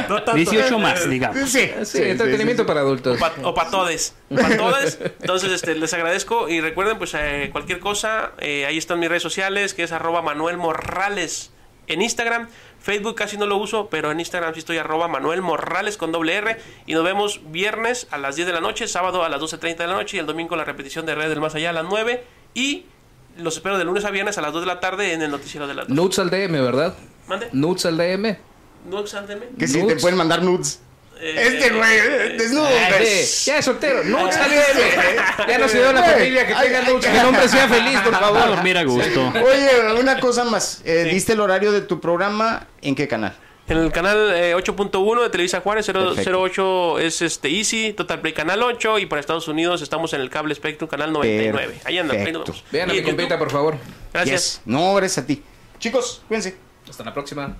no 0.08 0.22
tanto. 0.22 0.34
18 0.34 0.78
más, 0.78 1.08
digamos. 1.08 1.48
Sí, 1.50 1.70
Sí, 1.84 2.02
entretenimiento 2.02 2.66
para 2.66 2.80
adultos. 2.80 3.18
O 3.42 3.54
para 3.54 3.70
todes. 3.70 4.14
Pa' 4.34 4.56
todes. 4.56 4.98
Entonces, 5.20 5.52
este, 5.52 5.74
les 5.74 5.92
agradezco. 5.92 6.48
Y 6.48 6.60
recuerden, 6.60 6.98
pues, 6.98 7.14
eh, 7.14 7.50
cualquier 7.52 7.78
cosa, 7.80 8.32
eh, 8.38 8.66
ahí 8.66 8.78
están 8.78 8.98
mis 8.98 9.08
redes 9.08 9.22
sociales, 9.22 9.74
que 9.74 9.82
es 9.82 9.92
arroba 9.92 10.22
Manuel 10.22 10.56
Morrales 10.56 11.50
en 11.86 12.02
Instagram. 12.02 12.48
Facebook 12.80 13.16
casi 13.16 13.36
no 13.36 13.46
lo 13.46 13.56
uso, 13.56 13.88
pero 13.90 14.12
en 14.12 14.20
Instagram 14.20 14.54
sí 14.54 14.60
estoy 14.60 14.78
arroba 14.78 15.08
Manuel 15.08 15.42
Morrales 15.42 15.96
con 15.96 16.12
doble 16.12 16.34
R. 16.34 16.56
Y 16.86 16.94
nos 16.94 17.04
vemos 17.04 17.40
viernes 17.50 18.06
a 18.10 18.18
las 18.18 18.36
10 18.36 18.46
de 18.46 18.52
la 18.54 18.60
noche, 18.60 18.86
sábado 18.86 19.24
a 19.24 19.28
las 19.28 19.40
12.30 19.40 19.76
de 19.76 19.86
la 19.86 19.94
noche 19.94 20.16
y 20.16 20.20
el 20.20 20.26
domingo 20.26 20.56
la 20.56 20.64
repetición 20.64 21.06
de 21.06 21.14
Red 21.14 21.28
del 21.28 21.40
Más 21.40 21.54
Allá 21.54 21.70
a 21.70 21.72
las 21.72 21.84
9. 21.84 22.24
Y 22.54 22.86
los 23.38 23.56
espero 23.56 23.76
de 23.78 23.84
lunes 23.84 24.04
a 24.04 24.10
viernes 24.10 24.38
a 24.38 24.40
las 24.40 24.52
2 24.52 24.62
de 24.62 24.66
la 24.66 24.80
tarde 24.80 25.12
en 25.12 25.22
el 25.22 25.30
noticiero 25.30 25.66
de 25.66 25.74
las 25.74 25.88
2. 25.88 25.96
Nudes 25.96 26.18
al 26.18 26.30
DM, 26.30 26.52
¿verdad? 26.62 26.94
Mande. 27.26 27.48
Nudes 27.52 27.86
al 27.86 27.96
DM. 27.96 28.36
No, 28.90 29.00
exáldeme. 29.00 29.46
Que 29.58 29.66
si 29.66 29.74
te 29.74 29.82
Nudes. 29.82 30.00
pueden 30.02 30.16
mandar 30.16 30.42
nudes. 30.42 30.80
Eh, 31.18 31.34
Este 31.48 31.70
güey, 31.70 31.96
eh, 31.98 32.34
desnudo. 32.38 32.66
Ay, 32.66 32.92
güey. 32.98 33.24
sí, 33.24 33.50
ya 33.50 33.58
es 33.58 33.64
soltero. 33.64 34.04
Nudes 34.04 34.36
al 34.36 34.50
DM. 34.50 35.48
Ya 35.48 35.58
no 35.58 35.68
se 35.68 35.78
dio 35.78 35.92
la 35.92 36.02
familia 36.02 36.46
que 36.46 36.54
tenga 36.54 36.82
nudes. 36.82 37.06
Que 37.06 37.18
el 37.18 37.26
hombre 37.26 37.48
sea 37.48 37.68
feliz, 37.68 37.98
por 38.00 38.14
A 38.14 38.18
favor. 38.18 38.46
dormir 38.48 38.78
a 38.78 38.84
gusto. 38.84 39.32
Oye, 39.44 40.00
una 40.00 40.20
cosa 40.20 40.44
más. 40.44 40.82
Eh, 40.84 41.04
Sí. 41.08 41.14
¿Diste 41.14 41.32
el 41.32 41.40
horario 41.40 41.72
de 41.72 41.80
tu 41.80 42.00
programa? 42.00 42.66
¿En 42.82 42.94
qué 42.94 43.08
canal? 43.08 43.34
En 43.68 43.78
el 43.78 43.90
canal 43.90 44.30
eh, 44.36 44.54
8.1 44.54 45.22
de 45.24 45.30
Televisa 45.30 45.60
Juárez, 45.60 45.86
Perfecto. 45.86 46.30
008 46.44 46.98
es 47.00 47.20
este 47.22 47.48
Easy, 47.48 47.92
Total 47.94 48.20
Play 48.20 48.32
Canal 48.32 48.62
8 48.62 49.00
y 49.00 49.06
para 49.06 49.18
Estados 49.18 49.48
Unidos 49.48 49.82
estamos 49.82 50.12
en 50.12 50.20
el 50.20 50.30
cable 50.30 50.54
Spectrum 50.54 50.88
Canal 50.88 51.12
99. 51.12 51.80
Ahí 51.84 51.98
anda, 51.98 52.14
ahí 52.14 52.18
nos 52.20 52.44
Perfecto. 52.44 52.52
vemos. 52.52 52.64
Vean 52.70 52.90
a 52.90 52.92
mi 52.92 53.02
compita, 53.02 53.36
por 53.38 53.50
favor. 53.50 53.74
Gracias. 54.12 54.58
Yes. 54.58 54.60
No, 54.66 54.94
gracias 54.94 55.24
a 55.24 55.26
ti. 55.26 55.42
Chicos, 55.80 56.22
cuídense. 56.28 56.56
Hasta 56.88 57.04
la 57.04 57.12
próxima. 57.12 57.56